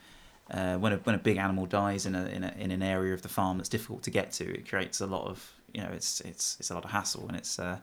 uh, 0.50 0.76
when 0.76 0.92
a 0.92 0.96
when 0.98 1.14
a 1.14 1.18
big 1.18 1.38
animal 1.38 1.66
dies 1.66 2.06
in 2.06 2.14
a, 2.14 2.26
in 2.26 2.44
a 2.44 2.54
in 2.58 2.70
an 2.70 2.82
area 2.82 3.14
of 3.14 3.22
the 3.22 3.28
farm 3.28 3.56
that's 3.56 3.68
difficult 3.68 4.02
to 4.02 4.10
get 4.10 4.32
to, 4.32 4.44
it 4.44 4.68
creates 4.68 5.00
a 5.00 5.06
lot 5.06 5.26
of 5.26 5.52
you 5.72 5.82
know 5.82 5.90
it's 5.92 6.20
it's 6.20 6.56
it's 6.60 6.70
a 6.70 6.74
lot 6.74 6.84
of 6.84 6.90
hassle 6.90 7.26
and 7.28 7.36
it's 7.36 7.58
uh, 7.58 7.78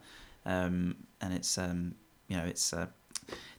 um, 0.45 0.95
and 1.21 1.33
it's 1.33 1.57
um, 1.57 1.95
you 2.27 2.37
know 2.37 2.45
it's 2.45 2.73
uh, 2.73 2.85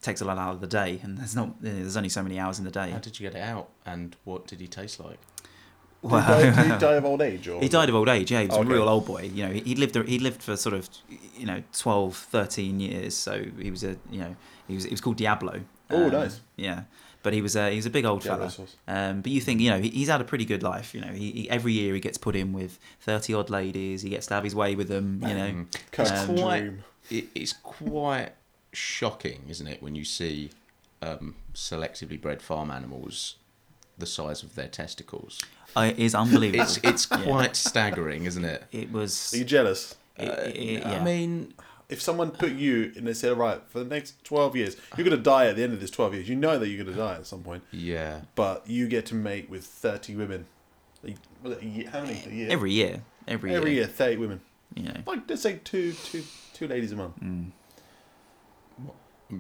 takes 0.01 0.21
a 0.21 0.25
lot 0.25 0.37
out 0.39 0.55
of 0.55 0.61
the 0.61 0.67
day 0.67 0.99
and 1.03 1.17
there's 1.19 1.37
not 1.37 1.61
there's 1.63 1.97
only 1.97 2.09
so 2.09 2.23
many 2.23 2.39
hours 2.39 2.59
in 2.59 2.65
the 2.65 2.71
day. 2.71 2.91
How 2.91 2.99
did 2.99 3.19
you 3.21 3.29
get 3.29 3.37
it 3.39 3.43
out, 3.43 3.69
and 3.87 4.17
what 4.25 4.47
did 4.47 4.61
he 4.61 4.67
taste 4.67 4.99
like? 5.01 5.19
Did 6.03 6.11
he, 6.11 6.17
die, 6.17 6.43
did 6.51 6.73
he 6.73 6.79
die 6.79 6.95
of 6.95 7.05
old 7.05 7.23
age? 7.31 7.47
Or 7.47 7.61
He 7.61 7.69
died 7.69 7.89
of 7.89 7.95
old 7.95 8.09
age, 8.09 8.33
yeah. 8.33 8.41
He 8.41 8.49
was 8.49 8.57
Okay. 8.59 8.69
a 8.69 8.73
real 8.73 8.89
old 8.89 9.07
boy. 9.07 9.31
You 9.33 9.47
know, 9.47 9.53
he 9.53 9.61
he 9.61 9.75
lived 9.77 9.95
he 10.09 10.19
lived 10.19 10.43
for 10.43 10.57
sort 10.57 10.75
of 10.75 10.89
you 11.37 11.47
know 11.47 11.63
12, 11.79 12.17
13 12.17 12.81
years. 12.81 13.15
So 13.15 13.45
he 13.59 13.71
was 13.71 13.85
a 13.85 13.97
you 14.11 14.19
know 14.19 14.35
he 14.67 14.75
was 14.75 14.85
he 14.85 14.91
was 14.91 15.01
called 15.01 15.17
Diablo. 15.17 15.61
Oh, 15.91 16.07
Um, 16.07 16.11
nice. 16.11 16.41
Yeah, 16.57 16.85
but 17.23 17.33
he 17.35 17.41
was 17.41 17.55
a 17.55 17.71
he 17.71 17.77
was 17.77 17.87
a 17.87 17.91
big 17.91 18.05
old 18.05 18.23
Diablo 18.23 18.49
fella. 18.49 18.69
Um, 18.89 19.21
but 19.21 19.31
you 19.31 19.41
think 19.41 19.61
you 19.61 19.71
know 19.71 19.79
he, 19.79 19.91
he's 19.91 20.09
had 20.09 20.21
a 20.21 20.25
pretty 20.25 20.45
good 20.45 20.65
life. 20.65 20.93
You 20.93 21.03
know, 21.03 21.13
he, 21.13 21.31
he 21.31 21.51
every 21.51 21.73
year 21.75 21.95
he 21.95 22.01
gets 22.01 22.19
put 22.19 22.35
in 22.35 22.53
with 22.53 22.81
thirty 23.01 23.33
odd 23.33 23.49
ladies. 23.49 24.03
He 24.03 24.09
gets 24.11 24.27
to 24.27 24.35
have 24.35 24.43
his 24.43 24.57
way 24.57 24.75
with 24.75 24.89
them. 24.89 25.23
You 25.25 25.35
know. 25.35 25.47
Um, 25.47 25.69
quite- 26.37 26.73
It, 27.11 27.27
it's 27.35 27.53
quite 27.53 28.31
shocking, 28.73 29.43
isn't 29.49 29.67
it, 29.67 29.83
when 29.83 29.95
you 29.95 30.05
see 30.05 30.51
um, 31.01 31.35
selectively 31.55 32.21
bred 32.21 32.41
farm 32.43 32.71
animals 32.71 33.37
the 33.99 34.07
size 34.07 34.43
of 34.43 34.55
their 34.55 34.69
testicles? 34.69 35.41
I, 35.77 35.87
it 35.87 35.99
is 35.99 36.15
unbelievable. 36.15 36.63
It's 36.65 36.79
it's 36.83 37.09
Yeah. 37.11 37.23
quite 37.25 37.57
staggering, 37.57 38.25
isn't 38.25 38.45
it? 38.45 38.65
It 38.73 38.93
was. 38.93 39.33
Are 39.35 39.39
you 39.39 39.45
jealous? 39.45 39.97
it- 40.17 40.29
Uh, 40.29 40.33
it- 40.55 40.87
I 40.87 40.93
yeah. 40.93 41.05
mean, 41.05 41.55
If 41.89 42.01
someone 42.01 42.31
put 42.31 42.53
you 42.53 42.91
and 42.97 43.07
they 43.07 43.13
said, 43.13 43.37
right, 43.37 43.61
for 43.69 43.81
the 43.81 43.85
next 43.85 44.25
12 44.25 44.57
years, 44.57 44.77
you're 44.97 45.05
going 45.05 45.17
to 45.17 45.23
die 45.23 45.47
at 45.47 45.57
the 45.57 45.63
end 45.63 45.75
of 45.75 45.81
this 45.81 45.91
12 45.91 46.15
years. 46.15 46.27
You 46.29 46.37
know 46.37 46.59
that 46.59 46.67
you're 46.69 46.83
going 46.83 46.95
to 46.97 46.99
die 47.03 47.17
at 47.17 47.27
some 47.27 47.43
point, 47.43 47.65
yeah. 47.71 48.23
but 48.35 48.67
you 48.67 48.89
get 48.89 49.05
to 49.07 49.15
mate 49.15 49.51
with 49.51 49.65
30 49.67 50.17
women. 50.17 50.47
Like, 51.03 51.17
was 51.43 51.53
it 51.59 51.63
a 51.63 51.67
year? 51.67 51.91
How 51.91 52.01
many 52.01 52.23
a 52.27 52.31
year? 52.31 52.49
every 52.51 52.73
year, 52.73 53.03
every, 53.29 53.55
Every 53.55 53.73
year, 53.73 53.81
year, 53.81 53.89
30 53.89 54.17
women. 54.17 54.41
Yeah. 54.75 55.03
Like, 55.07 55.29
let's 55.29 55.43
say 55.43 55.61
two, 55.65 55.93
two, 55.93 56.23
two 56.55 56.67
ladies 56.67 56.93
a 56.93 56.97
month. 56.97 57.21
mm. 57.21 57.51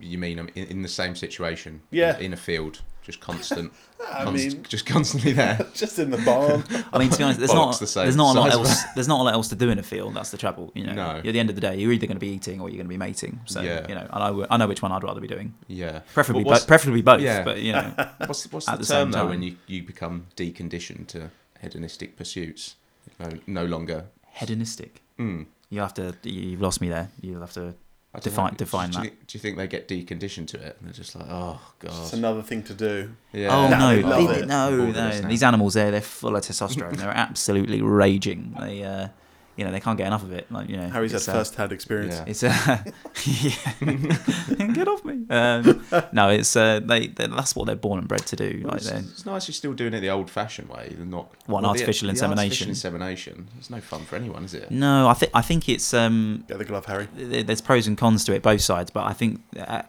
You 0.00 0.16
mean 0.18 0.38
um, 0.38 0.48
in, 0.54 0.64
in 0.68 0.82
the 0.82 0.88
same 0.88 1.14
situation? 1.14 1.82
Yeah. 1.90 2.18
In 2.18 2.32
a 2.32 2.36
field, 2.36 2.80
just 3.02 3.20
constant, 3.20 3.72
I 4.12 4.24
const- 4.24 4.54
mean, 4.56 4.62
just 4.64 4.86
constantly 4.86 5.32
there. 5.32 5.66
just 5.74 5.98
in 5.98 6.10
the 6.10 6.18
barn. 6.18 6.64
I 6.92 6.98
mean, 6.98 7.10
to 7.10 7.18
be 7.18 7.24
honest, 7.24 7.38
there's 7.40 7.52
not 7.52 7.78
the 7.78 7.86
same 7.86 8.04
there's 8.04 8.16
not 8.16 8.34
a 8.34 8.40
lot 8.40 8.50
size. 8.52 8.54
else 8.58 8.82
there's 8.94 9.08
not 9.08 9.20
a 9.20 9.22
lot 9.24 9.34
else 9.34 9.48
to 9.48 9.54
do 9.54 9.68
in 9.70 9.78
a 9.78 9.82
field. 9.82 10.14
That's 10.14 10.30
the 10.30 10.38
trouble. 10.38 10.72
You 10.74 10.86
know, 10.86 10.94
No. 10.94 11.10
at 11.16 11.22
the 11.24 11.38
end 11.38 11.50
of 11.50 11.56
the 11.56 11.60
day, 11.60 11.76
you're 11.76 11.92
either 11.92 12.06
going 12.06 12.16
to 12.16 12.20
be 12.20 12.28
eating 12.28 12.60
or 12.60 12.68
you're 12.70 12.76
going 12.78 12.86
to 12.86 12.88
be 12.88 12.96
mating. 12.96 13.40
So 13.46 13.60
Yeah. 13.60 13.86
you 13.88 13.94
know, 13.94 14.00
and 14.10 14.22
I, 14.22 14.26
w- 14.28 14.46
I 14.48 14.56
know 14.56 14.66
which 14.66 14.80
one 14.82 14.92
I'd 14.92 15.04
rather 15.04 15.20
be 15.20 15.28
doing. 15.28 15.52
Yeah. 15.68 16.00
Preferably, 16.14 16.44
Well, 16.44 16.58
bo- 16.60 16.66
preferably 16.66 17.02
both. 17.02 17.20
yeah. 17.20 17.42
But 17.44 17.60
you 17.60 17.72
know, 17.72 17.92
What's 18.26 18.50
what's 18.52 18.68
At 18.68 18.72
the, 18.72 18.78
the 18.78 18.84
same 18.86 18.96
term 19.06 19.10
though 19.12 19.18
time. 19.18 19.28
when 19.28 19.42
you, 19.42 19.56
you 19.66 19.82
become 19.82 20.26
deconditioned 20.36 21.06
to 21.08 21.30
hedonistic 21.60 22.16
pursuits? 22.16 22.76
No, 23.20 23.28
no 23.46 23.64
longer. 23.66 24.06
hedonistic. 24.32 25.02
Mm, 25.18 25.46
You 25.68 25.80
have 25.80 25.92
to. 25.94 26.14
You've 26.22 26.60
lost 26.62 26.80
me 26.80 26.88
there. 26.88 27.10
You'll 27.20 27.40
have 27.40 27.52
to. 27.54 27.74
I 28.14 28.18
don't 28.18 28.24
Define- 28.24 28.52
know. 28.52 28.56
define 28.58 28.90
do, 28.90 28.98
you 28.98 29.04
that. 29.04 29.08
think, 29.10 29.26
do 29.26 29.38
you 29.38 29.40
think 29.40 29.56
they 29.56 29.66
get 29.66 29.88
deconditioned 29.88 30.46
to 30.48 30.58
it? 30.58 30.76
And 30.78 30.86
they're 30.88 30.92
just 30.92 31.14
like, 31.16 31.26
oh 31.30 31.58
god, 31.78 31.90
It's 32.02 32.10
god. 32.10 32.18
another 32.18 32.42
thing 32.42 32.62
to 32.64 32.74
do. 32.74 33.10
Yeah. 33.32 33.48
oh 33.56 33.68
Nah, 33.68 33.78
no, 33.78 33.96
they 33.96 34.02
love 34.02 34.28
they- 34.28 34.40
it. 34.42 34.46
no, 34.48 34.86
no! 34.90 35.20
These 35.22 35.42
animals, 35.42 35.72
there, 35.74 35.90
they're 35.90 36.02
full 36.02 36.36
of 36.36 36.42
testosterone. 36.44 36.96
they're 36.98 37.08
absolutely 37.28 37.80
raging. 37.80 38.54
They, 38.60 38.82
uh, 38.84 39.08
you 39.56 39.64
know, 39.64 39.70
they 39.70 39.80
can't 39.80 39.98
get 39.98 40.06
enough 40.06 40.22
of 40.22 40.32
it. 40.32 40.50
Like 40.50 40.68
you 40.68 40.76
know, 40.78 40.88
Harry's 40.88 41.12
had 41.12 41.20
uh, 41.28 41.32
first-hand 41.32 41.72
experience. 41.72 42.14
Yeah. 42.16 42.24
It's 42.26 42.42
uh, 42.42 42.78
yeah. 43.26 44.66
get 44.72 44.88
off 44.88 45.04
me. 45.04 45.24
Um, 45.28 45.84
no, 46.12 46.28
it's 46.30 46.56
uh, 46.56 46.80
they, 46.82 47.08
they. 47.08 47.26
That's 47.26 47.54
what 47.54 47.66
they're 47.66 47.76
born 47.76 47.98
and 47.98 48.08
bred 48.08 48.24
to 48.26 48.36
do. 48.36 48.60
Well, 48.62 48.72
Like 48.72 48.76
it's, 48.80 48.90
they're 48.90 48.98
it's 49.00 49.26
nice 49.26 49.48
you're 49.48 49.54
still 49.54 49.72
doing 49.74 49.94
it 49.94 50.00
the 50.00 50.10
old-fashioned 50.10 50.68
way, 50.68 50.94
and 50.98 51.10
not 51.10 51.30
What, 51.46 51.62
the- 51.62 51.68
artificial 51.68 52.06
the 52.06 52.10
insemination? 52.10 52.44
Artificial 52.68 52.68
insemination. 52.68 53.48
It's 53.58 53.70
no 53.70 53.80
fun 53.80 54.04
for 54.04 54.16
anyone, 54.16 54.44
is 54.44 54.54
it? 54.54 54.70
no. 54.70 55.08
I 55.08 55.14
think 55.14 55.32
I 55.34 55.42
think 55.42 55.68
it's 55.68 55.92
um, 55.94 56.44
Get 56.48 56.58
the 56.58 56.64
glove, 56.64 56.86
Harry. 56.86 57.08
there's 57.14 57.60
pros 57.60 57.86
and 57.86 57.96
cons 57.98 58.24
to 58.24 58.34
it, 58.34 58.42
both 58.42 58.60
sides. 58.62 58.90
But 58.90 59.04
I 59.06 59.12
think 59.12 59.40
uh, 59.58 59.82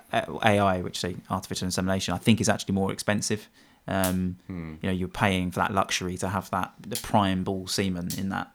AI, 0.44 0.82
which 0.82 1.00
say 1.00 1.16
artificial 1.30 1.66
insemination, 1.66 2.14
I 2.14 2.18
think 2.18 2.42
is 2.42 2.50
actually 2.50 2.76
more 2.76 2.92
expensive. 2.92 3.48
Um, 3.88 4.38
Hmm. 4.48 4.76
you 4.82 4.88
know, 4.90 4.94
you're 4.94 5.10
paying 5.10 5.52
for 5.52 5.60
that 5.60 5.74
luxury 5.74 6.18
to 6.18 6.30
have 6.30 6.50
that 6.52 6.74
the 6.88 6.96
prime 6.96 7.44
bull 7.44 7.68
semen 7.68 8.10
in 8.18 8.30
that 8.30 8.50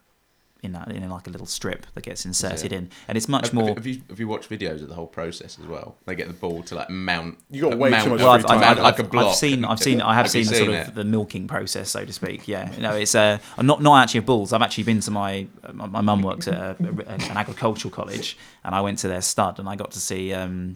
in 0.62 0.72
that 0.72 0.90
in 0.90 1.08
like 1.08 1.26
a 1.28 1.30
little 1.30 1.46
strip 1.46 1.86
that 1.94 2.02
gets 2.02 2.26
inserted 2.26 2.72
in, 2.72 2.90
and 3.06 3.16
it's 3.16 3.28
much 3.28 3.46
Have, 3.46 3.54
more. 3.54 3.68
have, 3.74 3.86
you, 3.86 4.02
have 4.08 4.18
you 4.18 4.26
watched 4.26 4.50
videos 4.50 4.82
of 4.82 4.88
the 4.88 4.94
whole 4.96 5.06
process 5.06 5.56
as 5.60 5.66
well? 5.66 5.96
They 6.04 6.16
get 6.16 6.26
the 6.26 6.34
ball 6.34 6.64
to 6.64 6.74
like 6.74 6.90
mount. 6.90 7.38
You 7.50 7.62
got 7.62 7.74
uh, 7.74 7.76
way 7.76 7.90
too 7.90 7.96
mount 7.96 8.08
much 8.10 8.20
Well, 8.20 8.30
I've, 8.30 8.44
I've, 8.46 8.60
time. 8.60 8.62
I've, 8.78 8.78
like 8.82 8.98
a 8.98 9.02
I've, 9.04 9.10
block. 9.10 9.26
I've 9.28 9.34
seen, 9.36 9.64
I've 9.64 9.78
seen, 9.78 10.00
I 10.00 10.14
have, 10.14 10.24
Have 10.26 10.32
seen 10.32 10.42
you 10.44 10.48
the 10.50 10.56
sort 10.56 10.68
seen 10.70 10.76
of 10.80 10.94
the 10.94 11.04
milking 11.04 11.46
process, 11.46 11.90
so 11.90 12.04
to 12.04 12.12
speak. 12.12 12.48
Yeah, 12.48 12.72
no, 12.80 12.92
it's 12.96 13.14
uh, 13.14 13.38
not 13.62 13.82
not 13.82 14.02
actually 14.02 14.18
of 14.18 14.26
bulls. 14.26 14.52
I've 14.52 14.62
actually 14.62 14.84
been 14.84 15.00
to 15.00 15.10
my 15.12 15.46
my, 15.72 15.86
my 15.86 16.00
mum 16.00 16.22
worked 16.22 16.48
at 16.48 16.54
a, 16.54 16.76
a- 16.80 17.12
an 17.12 17.36
agricultural 17.36 17.92
college, 17.92 18.36
and 18.64 18.74
I 18.74 18.80
went 18.80 18.98
to 19.00 19.08
their 19.08 19.22
stud, 19.22 19.58
and 19.60 19.68
I 19.68 19.76
got 19.76 19.92
to 19.92 20.00
see 20.00 20.32
um, 20.34 20.74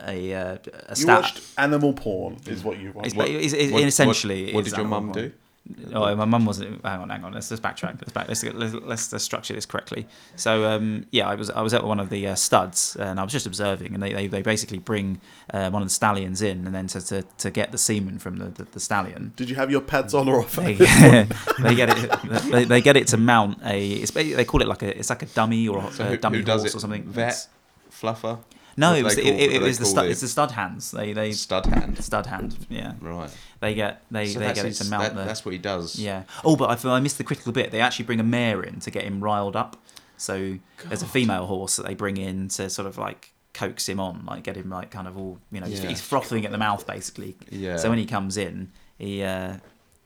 a 0.00 0.32
uh, 0.34 0.56
a 0.86 0.90
You 0.90 0.94
stat. 0.94 1.22
watched 1.22 1.42
animal 1.58 1.92
porn, 1.94 2.38
is 2.46 2.62
what 2.62 2.78
you 2.78 2.92
watched. 2.92 3.16
It's, 3.16 3.52
it's, 3.52 3.52
it's, 3.54 3.72
What- 3.72 3.82
essentially. 3.82 4.44
What, 4.46 4.54
what 4.54 4.64
did 4.64 4.70
your 4.72 4.80
animal 4.82 5.00
mum 5.00 5.12
do? 5.12 5.32
Oh, 5.94 6.14
my 6.14 6.26
mum 6.26 6.44
wasn't. 6.44 6.84
Hang 6.84 7.00
on, 7.00 7.08
hang 7.08 7.24
on. 7.24 7.32
Let's 7.32 7.48
just 7.48 7.62
backtrack. 7.62 7.94
Let's 7.98 8.12
back. 8.12 8.28
Let's 8.28 8.42
let's, 8.44 8.74
let's, 8.74 9.12
let's 9.12 9.24
structure 9.24 9.54
this 9.54 9.64
correctly. 9.64 10.06
So, 10.36 10.66
um, 10.66 11.06
yeah, 11.10 11.26
I 11.26 11.36
was 11.36 11.48
I 11.48 11.62
was 11.62 11.72
at 11.72 11.84
one 11.84 12.00
of 12.00 12.10
the 12.10 12.26
uh, 12.28 12.34
studs, 12.34 12.96
and 12.96 13.18
I 13.18 13.22
was 13.22 13.32
just 13.32 13.46
observing, 13.46 13.94
and 13.94 14.02
they, 14.02 14.12
they, 14.12 14.26
they 14.26 14.42
basically 14.42 14.78
bring 14.78 15.22
uh, 15.54 15.70
one 15.70 15.80
of 15.80 15.88
the 15.88 15.94
stallions 15.94 16.42
in, 16.42 16.66
and 16.66 16.74
then 16.74 16.86
to, 16.88 17.00
to, 17.06 17.22
to 17.38 17.50
get 17.50 17.72
the 17.72 17.78
semen 17.78 18.18
from 18.18 18.36
the, 18.36 18.46
the, 18.50 18.64
the 18.72 18.80
stallion, 18.80 19.32
Did 19.36 19.48
you 19.48 19.56
have 19.56 19.70
your 19.70 19.80
pads 19.80 20.12
on 20.12 20.28
or 20.28 20.40
off? 20.40 20.54
they, 20.56 20.74
they 21.62 21.74
get 21.74 21.88
it 21.96 22.50
they, 22.52 22.64
they 22.64 22.80
get 22.82 22.98
it 22.98 23.06
to 23.08 23.16
mount 23.16 23.58
a. 23.64 23.90
It's 23.92 24.10
they 24.10 24.44
call 24.44 24.60
it 24.60 24.68
like 24.68 24.82
a 24.82 24.98
it's 24.98 25.08
like 25.08 25.22
a 25.22 25.26
dummy 25.26 25.66
or 25.66 25.78
a 25.78 25.90
So 25.92 26.04
who, 26.04 26.16
dummy 26.18 26.38
who 26.38 26.44
does 26.44 26.60
horse 26.60 26.74
it? 26.74 26.76
or 26.76 26.80
something. 26.80 27.04
Vet, 27.04 27.28
It's- 27.28 27.48
fluffer, 27.90 28.38
no, 28.76 28.92
it 28.94 29.02
was 29.04 29.14
they 29.16 29.22
it, 29.22 29.40
it, 29.40 29.52
it 29.54 29.62
was 29.62 29.78
the 29.78 29.86
stud, 29.86 30.06
it's 30.06 30.20
the 30.20 30.28
stud 30.28 30.50
hands. 30.50 30.90
They 30.90 31.12
they 31.14 31.32
stud 31.32 31.64
hand. 31.66 32.02
stud 32.04 32.26
hand. 32.26 32.66
Yeah, 32.68 32.92
Right. 33.00 33.30
They 33.64 33.74
get 33.74 34.02
they 34.10 34.26
So 34.28 34.38
they 34.38 34.46
that's 34.46 34.58
get 34.58 34.64
it 34.66 34.68
his- 34.68 34.78
to 34.80 34.84
mount 34.90 35.02
that- 35.02 35.14
the. 35.16 35.24
That's 35.24 35.44
what 35.44 35.52
he 35.52 35.58
does. 35.58 35.98
Yeah. 35.98 36.22
Oh, 36.44 36.56
but 36.56 36.70
I 36.70 36.76
feel 36.76 36.90
I 36.92 37.00
missed 37.00 37.18
the 37.18 37.24
critical 37.24 37.52
bit. 37.52 37.70
They 37.70 37.80
actually 37.80 38.04
bring 38.04 38.20
a 38.20 38.24
mare 38.24 38.62
in 38.62 38.80
to 38.80 38.90
get 38.90 39.04
him 39.04 39.22
riled 39.22 39.56
up. 39.56 39.76
So 40.16 40.58
there's 40.88 41.02
a 41.02 41.06
female 41.06 41.46
horse 41.46 41.76
that 41.76 41.86
they 41.86 41.94
bring 41.94 42.16
in 42.16 42.48
to 42.48 42.70
sort 42.70 42.86
of 42.86 42.96
like 42.98 43.32
coax 43.52 43.88
him 43.88 43.98
on, 44.00 44.24
like 44.26 44.42
get 44.44 44.56
him 44.56 44.70
like 44.70 44.90
kind 44.90 45.08
of 45.08 45.16
all 45.18 45.38
you 45.50 45.60
know, 45.60 45.66
he's- 45.66 45.82
Yeah. 45.82 45.88
he's 45.90 46.00
frothing 46.00 46.44
at 46.44 46.52
the 46.52 46.58
mouth 46.58 46.86
basically. 46.86 47.36
Yeah. 47.50 47.76
So 47.78 47.88
when 47.90 47.98
he 47.98 48.06
comes 48.06 48.36
in, 48.36 48.70
he. 48.98 49.22
Uh, 49.22 49.56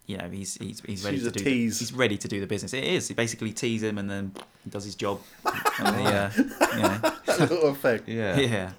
you 0.07 0.17
know 0.17 0.31
he's 0.31 0.55
he's, 0.55 0.81
he's 0.87 1.05
ready 1.05 1.19
She's 1.19 1.25
to 1.25 1.29
a 1.29 1.33
do 1.33 1.45
tease. 1.45 1.79
The, 1.79 1.85
he's 1.85 1.93
ready 1.93 2.17
to 2.17 2.27
do 2.29 2.41
the 2.41 2.47
business. 2.47 2.73
It 2.73 2.83
is. 2.85 3.09
He 3.09 3.13
basically 3.15 3.53
tease 3.53 3.83
him 3.83 3.99
and 3.99 4.09
then 4.09 4.33
he 4.65 4.71
does 4.71 4.85
his 4.85 4.95
job. 4.95 5.21
And 5.81 6.07
uh, 6.07 6.31
you 6.35 6.45
know, 6.83 6.99
That 7.27 7.37
little 7.41 7.69
effect. 7.69 8.09
Yeah. 8.09 8.39
yeah. 8.39 8.71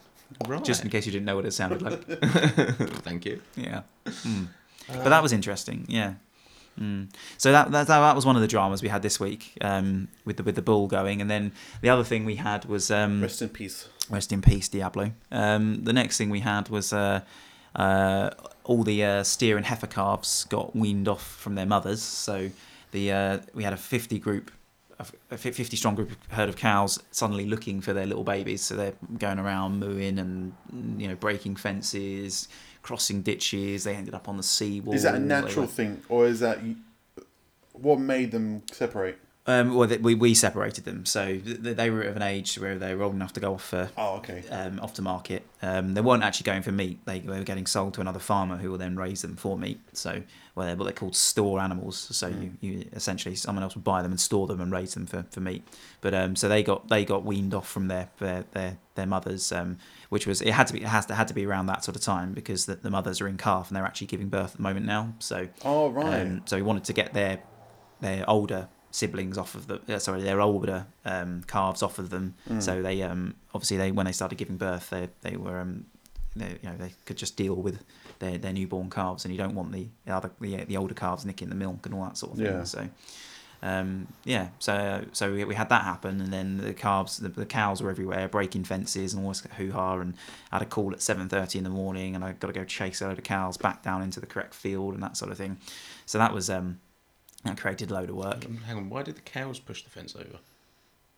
Right. 0.48 0.64
Just 0.64 0.84
in 0.84 0.90
case 0.90 1.06
you 1.06 1.12
didn't 1.12 1.26
know 1.26 1.36
what 1.36 1.46
it 1.46 1.54
sounded 1.54 1.84
like. 1.84 2.04
Thank 3.06 3.26
you. 3.28 3.42
Yeah. 3.56 3.82
Mm. 4.08 4.48
But 4.94 5.10
that 5.10 5.24
was 5.24 5.32
interesting. 5.32 5.86
Yeah. 5.88 6.14
Mm. 6.80 7.10
So 7.38 7.52
that, 7.52 7.72
that 7.72 7.88
that 7.88 8.16
was 8.16 8.26
one 8.26 8.36
of 8.36 8.42
the 8.42 8.48
dramas 8.48 8.82
we 8.82 8.88
had 8.88 9.02
this 9.02 9.20
week 9.20 9.54
um, 9.62 10.08
with 10.24 10.38
the 10.38 10.44
with 10.44 10.56
the 10.56 10.62
bull 10.62 10.88
going, 10.88 11.20
and 11.22 11.30
then 11.30 11.52
the 11.82 11.90
other 11.90 12.04
thing 12.04 12.26
we 12.26 12.36
had 12.36 12.66
was 12.66 12.90
um, 12.90 13.22
Rest 13.22 13.42
in 13.42 13.50
peace. 13.50 13.90
rest 14.10 14.32
in 14.32 14.42
peace 14.42 14.70
Diablo. 14.70 15.12
Um, 15.32 15.84
the 15.84 15.94
next 15.94 16.18
thing 16.18 16.30
we 16.30 16.40
had 16.40 16.70
was 16.70 16.94
uh, 16.94 17.22
uh, 17.76 18.30
all 18.64 18.84
the 18.84 19.04
uh, 19.04 19.24
steer 19.24 19.58
and 19.58 19.66
heifer 19.66 19.88
calves 19.88 20.46
got 20.46 20.76
weaned 20.76 21.08
off 21.10 21.26
from 21.26 21.56
their 21.56 21.66
mothers. 21.66 22.02
So 22.02 22.50
the 22.92 23.12
uh, 23.12 23.40
we 23.54 23.64
had 23.64 23.74
a 23.74 23.78
fifty 23.78 24.20
group. 24.20 24.52
A 25.32 25.38
50 25.38 25.78
strong 25.78 25.96
group 25.96 26.12
herd 26.28 26.50
of 26.50 26.58
cows 26.58 27.02
suddenly 27.10 27.46
looking 27.46 27.80
for 27.80 27.94
their 27.94 28.06
little 28.06 28.26
babies, 28.26 28.62
so 28.62 28.76
they're 28.76 28.96
going 29.18 29.40
around 29.40 29.80
mooing 29.80 30.20
and 30.20 30.54
you 31.00 31.08
know 31.08 31.16
breaking 31.16 31.56
fences, 31.56 32.50
crossing 32.82 33.22
ditches. 33.22 33.84
They 33.84 33.96
ended 33.96 34.14
up 34.14 34.28
on 34.30 34.38
the 34.38 34.44
seawall. 34.44 34.94
Is 34.94 35.04
that 35.04 35.16
a 35.16 35.20
natural 35.20 35.68
thing, 35.68 36.02
or 36.10 36.26
is 36.26 36.40
that 36.40 36.60
what 37.74 38.00
made 38.00 38.32
them 38.32 38.64
separate? 38.72 39.20
Um, 39.48 39.74
well, 39.74 39.88
we 40.02 40.14
we 40.14 40.36
separated 40.36 40.86
them, 40.86 41.08
so 41.08 41.40
th- 41.40 41.64
th- 41.64 41.76
they 41.76 41.90
were 41.90 42.04
of 42.04 42.16
an 42.16 42.22
age 42.22 42.60
where 42.60 42.78
they 42.78 42.94
were 42.94 43.04
old 43.04 43.16
enough 43.16 43.34
to 43.34 43.40
go 43.40 43.56
off 43.56 43.64
for 43.64 43.90
Oh, 43.98 44.18
okay. 44.18 44.44
um, 44.50 44.80
off 44.80 44.94
to 44.96 45.02
market. 45.02 45.44
Um, 45.64 45.96
they 45.96 46.02
weren't 46.02 46.22
actually 46.24 46.44
going 46.44 46.62
for 46.62 46.72
meat. 46.72 47.00
They, 47.06 47.20
they 47.20 47.40
were 47.40 47.44
getting 47.44 47.66
sold 47.66 47.96
to 47.96 48.02
another 48.02 48.20
farmer 48.20 48.58
who 48.58 48.70
will 48.70 48.78
then 48.78 48.96
raise 48.96 49.24
them 49.24 49.36
for 49.36 49.58
meat. 49.58 49.80
So, 49.94 50.22
well, 50.54 50.68
they're 50.68 50.76
what 50.76 50.84
they're 50.84 50.94
called 50.94 51.16
store 51.16 51.60
animals. 51.60 51.98
So 52.12 52.28
you, 52.28 52.52
you 52.62 52.86
essentially 52.94 53.34
someone 53.34 53.64
else 53.64 53.74
would 53.74 53.84
buy 53.84 54.04
them 54.04 54.12
and 54.12 54.20
store 54.20 54.46
them 54.46 54.62
and 54.62 54.72
raise 54.72 54.94
them 54.94 55.08
for, 55.08 55.26
for 55.32 55.40
meat. 55.40 55.64
But 56.02 56.14
um, 56.14 56.36
so 56.36 56.48
they 56.48 56.62
got 56.62 56.88
they 56.90 57.04
got 57.04 57.26
weaned 57.26 57.56
off 57.56 57.68
from 57.68 57.88
their 57.88 58.10
their 58.20 58.46
their, 58.52 58.78
their 58.94 59.08
mothers, 59.08 59.52
um, 59.52 59.80
which 60.10 60.28
was 60.28 60.42
it 60.42 60.52
had 60.52 60.68
to 60.68 60.74
be 60.74 60.82
it 60.82 60.88
has 60.88 61.06
to 61.08 61.16
had 61.16 61.28
to 61.28 61.34
be 61.34 61.46
around 61.46 61.68
that 61.68 61.84
sort 61.84 61.96
of 61.96 62.02
time 62.02 62.34
because 62.34 62.66
the, 62.66 62.76
the 62.76 62.90
mothers 62.90 63.22
are 63.22 63.28
in 63.28 63.38
calf 63.38 63.70
and 63.70 63.76
they're 63.78 63.86
actually 63.86 64.08
giving 64.08 64.28
birth 64.30 64.52
at 64.52 64.58
the 64.58 64.64
moment 64.64 64.86
now. 64.86 65.14
So 65.20 65.48
Oh, 65.64 65.90
right. 65.90 66.22
um, 66.22 66.42
so 66.46 66.56
we 66.58 66.64
wanted 66.64 66.84
to 66.86 66.94
get 66.94 67.14
their 67.14 67.40
their 68.02 68.28
older 68.30 68.68
siblings 68.92 69.38
off 69.38 69.54
of 69.56 69.68
the 69.68 69.80
uh, 69.96 70.00
sorry 70.00 70.22
their 70.24 70.42
older 70.42 70.88
um, 71.06 71.44
calves 71.48 71.84
off 71.84 72.00
of 72.00 72.10
them. 72.10 72.36
Mm. 72.50 72.62
So 72.62 72.82
they 72.82 73.02
um, 73.04 73.36
obviously 73.54 73.78
they 73.78 73.92
when 73.92 74.06
they 74.06 74.12
started 74.12 74.38
giving 74.38 74.58
birth 74.58 74.90
they 74.90 75.10
they 75.22 75.36
were 75.38 75.60
um, 75.60 75.86
they, 76.36 76.58
you 76.62 76.70
know 76.70 76.78
they 76.78 76.94
could 77.06 77.18
just 77.18 77.36
deal 77.38 77.56
with 77.56 77.84
their, 78.20 78.38
their 78.38 78.54
newborn 78.54 78.90
calves 78.90 79.26
and 79.26 79.34
you 79.34 79.38
don't 79.38 79.56
want 79.56 79.72
the 79.72 79.88
the 80.06 80.14
other 80.16 80.32
the, 80.42 80.66
the 80.66 80.78
older 80.78 80.94
calves 80.96 81.26
nicking 81.26 81.50
the 81.50 81.56
milk 81.56 81.86
and 81.86 81.94
all 81.96 82.04
that 82.06 82.18
sort 82.18 82.32
of 82.34 82.38
thing. 82.40 82.48
Yeah. 82.48 82.64
So. 82.64 82.90
Um, 83.62 84.08
yeah, 84.24 84.50
so 84.60 85.04
so 85.12 85.34
we, 85.34 85.44
we 85.44 85.56
had 85.56 85.68
that 85.70 85.84
happen, 85.84 86.22
and 86.22 86.32
then 86.32 86.58
the 86.58 86.74
calves, 86.74 87.18
the, 87.18 87.28
the 87.30 87.46
cows 87.46 87.82
were 87.84 87.90
everywhere, 87.90 88.28
breaking 88.30 88.64
fences 88.64 89.14
and 89.14 89.24
all 89.24 89.30
this 89.32 89.44
hoo 89.58 89.72
ha. 89.72 89.96
And 89.98 90.14
I 90.52 90.56
had 90.56 90.62
a 90.62 90.66
call 90.66 90.94
at 90.94 91.02
seven 91.02 91.28
thirty 91.28 91.58
in 91.58 91.66
the 91.66 91.70
morning, 91.70 92.16
and 92.16 92.24
I 92.24 92.32
got 92.34 92.48
to 92.48 92.54
go 92.54 92.64
chase 92.64 93.02
a 93.02 93.08
load 93.08 93.18
of 93.18 93.24
cows 93.26 93.58
back 93.58 93.84
down 93.84 94.02
into 94.02 94.20
the 94.22 94.28
correct 94.28 94.54
field 94.54 94.94
and 94.94 95.04
that 95.04 95.18
sort 95.18 95.32
of 95.32 95.38
thing. 95.38 95.58
So 96.06 96.18
that 96.18 96.34
was 96.34 96.50
um, 96.50 96.80
that 97.44 97.58
created 97.58 97.92
a 97.92 97.94
load 97.96 98.10
of 98.10 98.16
work 98.16 98.46
Um, 98.46 98.58
Hang 98.66 98.78
on, 98.78 98.90
why 98.90 99.04
did 99.04 99.16
the 99.16 99.22
cows 99.22 99.60
push 99.60 99.84
the 99.84 99.90
fence 99.90 100.16
over? 100.16 100.40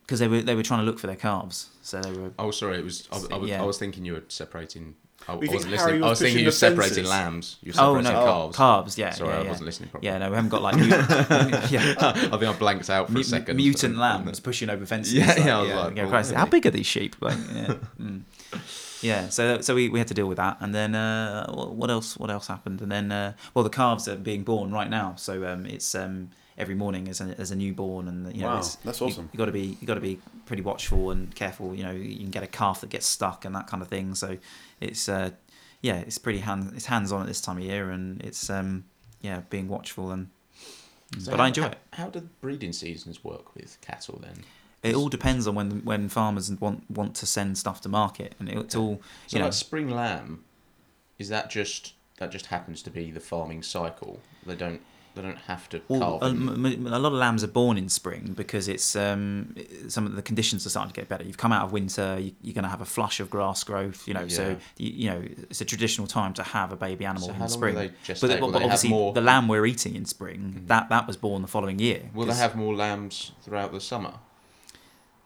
because 0.02 0.20
they 0.20 0.28
were 0.28 0.42
they 0.42 0.56
were 0.56 0.64
trying 0.64 0.80
to 0.82 0.86
look 0.86 1.00
for 1.00 1.08
their 1.08 1.16
calves. 1.16 1.70
So 1.84 2.02
they 2.02 2.12
were 2.12 2.32
Oh, 2.40 2.52
sorry, 2.52 2.80
it 2.80 2.84
was. 2.84 3.08
I, 3.12 3.36
I, 3.36 3.38
was, 3.38 3.50
Yeah. 3.50 3.62
I 3.62 3.66
was 3.66 3.78
thinking 3.78 4.04
you 4.04 4.14
were 4.14 4.24
separating. 4.28 4.96
I, 5.28 5.34
I 5.34 5.36
wasn't 5.36 5.72
listening. 5.72 6.01
was 6.01 6.06
I 6.08 6.10
was 6.10 6.20
thinking 6.20 6.40
you 6.40 6.46
were 6.46 6.51
the 6.51 6.58
separating 6.58 6.96
fences? 6.96 7.10
lambs. 7.10 7.58
You 7.62 7.72
were 7.72 7.80
oh 7.82 7.96
separating 8.01 8.13
no 8.13 8.25
calves. 8.25 8.58
calves 8.58 8.98
yeah 8.98 9.10
Sorry, 9.12 9.30
yeah, 9.34 9.40
I 9.42 9.48
wasn't 9.48 9.66
listening 9.66 9.90
properly. 9.90 10.12
yeah 10.12 10.18
no 10.18 10.30
we 10.30 10.36
haven't 10.36 10.50
got 10.50 10.62
like 10.62 10.75
mut- 10.78 10.90
yeah 11.72 11.94
I 12.00 12.12
think 12.13 12.44
I 12.44 12.54
blanked 12.54 12.90
out 12.90 13.10
for 13.12 13.20
a 13.20 13.24
second. 13.24 13.58
mutant 13.58 13.92
And- 13.94 14.00
lambs 14.01 14.40
pushing 14.40 14.70
over 14.70 14.86
fences. 14.86 15.13
Yeah, 15.13 15.28
like, 15.28 15.38
yeah, 15.46 15.58
I 15.58 15.62
was 15.62 15.70
like, 15.72 15.96
yeah, 15.98 16.08
Christ, 16.08 16.32
how 16.34 16.46
big 16.46 16.66
are 16.66 16.72
these 16.72 16.86
sheep? 16.88 17.16
Like, 17.22 17.38
yeah, 17.54 17.74
mm. 18.00 18.22
yeah. 19.01 19.30
So 19.30 19.62
so 19.62 19.75
we, 19.75 19.90
we 19.90 20.00
had 20.00 20.08
to 20.10 20.13
deal 20.13 20.28
with 20.28 20.38
that, 20.38 20.58
and 20.60 20.74
then 20.74 20.96
uh, 20.96 21.51
what 21.51 21.90
else? 21.90 22.18
What 22.18 22.30
else 22.30 22.48
happened? 22.48 22.82
And 22.82 22.92
then 22.92 23.12
uh, 23.12 23.34
well, 23.54 23.63
the 23.63 23.70
calves 23.70 24.08
are 24.08 24.16
being 24.16 24.44
born 24.44 24.72
right 24.72 24.90
now, 24.90 25.13
so 25.18 25.46
um, 25.48 25.66
it's 25.66 25.94
um, 25.96 26.30
every 26.58 26.75
morning 26.75 27.08
as 27.08 27.22
a, 27.22 27.36
as 27.40 27.51
a 27.51 27.56
newborn, 27.56 28.08
and 28.08 28.34
you 28.36 28.42
know 28.42 28.48
Wow, 28.48 28.58
it's, 28.60 28.75
that's 28.78 29.00
you- 29.01 29.08
awesome. 29.08 29.30
You, 29.34 29.38
got 29.38 29.46
to 29.46 29.51
be 29.51 29.78
you 29.80 29.88
got 29.88 29.96
to 29.96 30.01
be 30.01 30.20
pretty 30.46 30.63
watchful 30.63 31.12
and 31.12 31.34
careful. 31.36 31.74
You 31.75 31.84
know, 31.84 31.92
you 31.92 32.18
can 32.18 32.30
get 32.32 32.44
a 32.44 32.48
calf 32.48 32.82
that 32.82 32.90
gets 32.90 33.06
stuck 33.06 33.46
and 33.46 33.56
that 33.56 33.68
kind 33.68 33.82
of 33.82 33.88
thing. 33.90 34.16
So 34.16 34.38
it's 34.82 35.08
uh, 35.08 35.32
yeah, 35.82 35.98
it's 35.98 36.18
pretty 36.18 36.40
hand 36.40 36.74
it's 36.76 36.88
hands 36.88 37.12
on 37.12 37.22
at 37.22 37.28
this 37.28 37.40
time 37.40 37.58
of 37.58 37.64
year, 37.64 37.92
and 37.92 38.22
it's 38.22 38.50
um, 38.50 38.86
yeah, 39.22 39.42
being 39.50 39.68
watchful 39.68 40.12
and. 40.12 40.30
So 41.20 41.32
but 41.32 41.40
how, 41.40 41.44
I 41.46 41.48
enjoy 41.50 41.64
how, 41.64 41.68
it. 41.70 41.78
How 41.94 42.10
do 42.10 42.30
breeding 42.40 42.72
seasons 42.72 43.22
work 43.24 43.54
with 43.54 43.78
cattle 43.82 44.20
then? 44.22 44.46
It 44.82 44.96
all 44.96 45.10
depends 45.10 45.46
on 45.46 45.56
when 45.56 45.82
when 45.84 46.10
farmers 46.10 46.50
want 46.52 46.90
want 46.90 47.16
to 47.16 47.26
send 47.26 47.58
stuff 47.58 47.82
to 47.82 47.90
market, 47.90 48.34
and 48.40 48.50
it's 48.50 48.76
all 48.76 49.02
So 49.28 49.38
you 49.38 49.40
know. 49.40 49.46
like 49.46 49.54
spring 49.54 49.90
lamb, 49.90 50.44
is 51.20 51.30
that 51.30 51.50
just 51.50 51.94
that 52.18 52.32
just 52.32 52.48
happens 52.48 52.82
to 52.84 52.90
be 52.90 53.12
the 53.12 53.20
farming 53.20 53.62
cycle? 53.64 54.22
They 54.46 54.56
don't 54.56 54.82
they 55.15 55.22
don't 55.22 55.38
have 55.38 55.68
to 55.70 55.82
a, 55.89 55.94
a 55.96 57.00
lot 57.00 57.12
of 57.12 57.13
lambs 57.13 57.44
are 57.44 57.48
born 57.48 57.77
in 57.77 57.89
spring 57.89 58.34
because 58.36 58.68
it's 58.68 58.96
um, 58.96 59.56
some 59.88 60.06
of 60.06 60.15
the 60.15 60.22
conditions 60.22 60.65
are 60.65 60.70
starting 60.70 60.94
to 60.94 61.00
get 61.00 61.09
better. 61.09 61.24
You've 61.24 61.38
come 61.38 61.51
out 61.51 61.66
of 61.66 61.72
winter, 61.72 62.18
you, 62.20 62.31
you're 62.42 62.53
going 62.53 62.64
to 62.64 62.70
have 62.70 62.81
a 62.81 62.86
flush 62.86 63.20
of 63.20 63.29
grass 63.29 63.64
growth, 63.64 64.07
you 64.07 64.14
know. 64.14 64.27
So 64.27 64.57
you, 64.77 64.90
you 64.92 65.09
know 65.09 65.24
it's 65.50 65.62
a 65.62 65.66
traditional 65.66 66.07
time 66.07 66.33
to 66.36 66.44
have 66.44 66.72
a 66.72 66.75
baby 66.77 67.05
animal 67.05 67.27
So 67.27 67.33
in 67.33 67.40
how 67.40 67.48
the 67.48 67.51
long 67.51 67.59
spring. 67.59 67.75
they 67.75 67.88
but 68.07 68.22
but 68.22 68.27
they 68.29 68.36
have 68.38 68.55
obviously, 68.55 68.90
more- 68.90 69.14
the 69.14 69.22
lamb 69.22 69.48
we're 69.48 69.66
eating 69.66 69.96
in 69.96 70.05
spring 70.05 70.64
that 70.68 70.90
that 70.90 71.07
was 71.07 71.18
born 71.18 71.42
the 71.42 71.48
following 71.48 71.79
year. 71.79 72.09
Will 72.14 72.25
they 72.25 72.33
have 72.36 72.55
more 72.55 72.75
lambs 72.75 73.31
throughout 73.44 73.72
the 73.72 73.81
summer? 73.81 74.14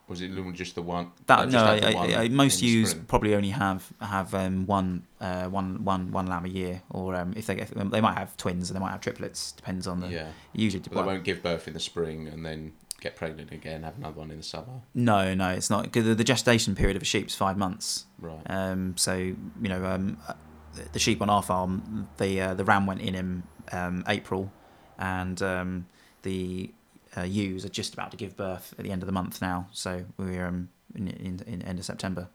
Is 0.09 0.21
it 0.21 0.31
just 0.53 0.75
the 0.75 0.81
one? 0.83 1.11
that? 1.25 1.49
No, 1.49 1.51
just 1.51 1.65
have 1.65 1.81
the 1.81 1.87
I, 1.87 1.93
one 1.93 2.13
I, 2.13 2.23
I, 2.23 2.27
most 2.29 2.61
ewes 2.61 2.93
probably 2.93 3.33
only 3.33 3.49
have 3.49 3.91
have 3.99 4.33
um, 4.35 4.65
one, 4.67 5.07
uh, 5.19 5.45
one, 5.45 5.83
one, 5.83 6.11
one 6.11 6.27
lamb 6.27 6.45
a 6.45 6.49
year, 6.49 6.83
or 6.91 7.15
um, 7.15 7.33
if 7.35 7.47
they 7.47 7.55
get, 7.55 7.69
they 7.91 8.01
might 8.01 8.17
have 8.17 8.37
twins 8.37 8.69
and 8.69 8.75
they 8.75 8.81
might 8.81 8.91
have 8.91 9.01
triplets. 9.01 9.51
Depends 9.53 9.87
on 9.87 10.01
the 10.01 10.07
Yeah, 10.09 10.27
usually. 10.53 10.83
but 10.83 11.01
they 11.01 11.07
won't 11.07 11.23
give 11.23 11.41
birth 11.41 11.67
in 11.67 11.73
the 11.73 11.79
spring 11.79 12.27
and 12.27 12.45
then 12.45 12.73
get 13.01 13.15
pregnant 13.15 13.51
again, 13.51 13.83
have 13.83 13.97
another 13.97 14.19
one 14.19 14.31
in 14.31 14.37
the 14.37 14.43
summer. 14.43 14.81
No, 14.93 15.33
no, 15.33 15.49
it's 15.49 15.69
not. 15.71 15.91
the, 15.91 16.01
the 16.01 16.23
gestation 16.23 16.75
period 16.75 16.95
of 16.95 17.01
a 17.01 17.05
sheep 17.05 17.27
is 17.27 17.35
five 17.35 17.57
months. 17.57 18.05
Right. 18.19 18.41
Um, 18.45 18.95
so 18.97 19.15
you 19.15 19.37
know, 19.69 19.85
um, 19.85 20.17
uh, 20.27 20.33
the- 20.75 20.89
the 20.91 20.99
sheep 20.99 21.21
on 21.21 21.29
our 21.31 21.41
farm, 21.41 22.09
the 22.17 22.41
uh, 22.41 22.53
the 22.53 22.63
ram 22.63 22.85
went 22.85 23.01
in 23.01 23.15
in 23.15 23.43
um, 23.71 24.03
April, 24.07 24.51
and 24.99 25.41
um, 25.41 25.87
the 26.21 26.71
uh, 27.17 27.23
ewes 27.23 27.65
are 27.65 27.69
just 27.69 27.93
about 27.93 28.11
to 28.11 28.17
give 28.17 28.35
birth 28.35 28.73
at 28.77 28.83
the 28.83 28.91
end 28.91 29.01
of 29.01 29.07
the 29.07 29.13
month 29.13 29.41
now. 29.41 29.67
So 29.71 30.05
we're 30.17 30.45
um, 30.45 30.69
in, 30.95 31.07
in, 31.07 31.39
in 31.47 31.61
end 31.61 31.79
of 31.79 31.85
September. 31.85 32.27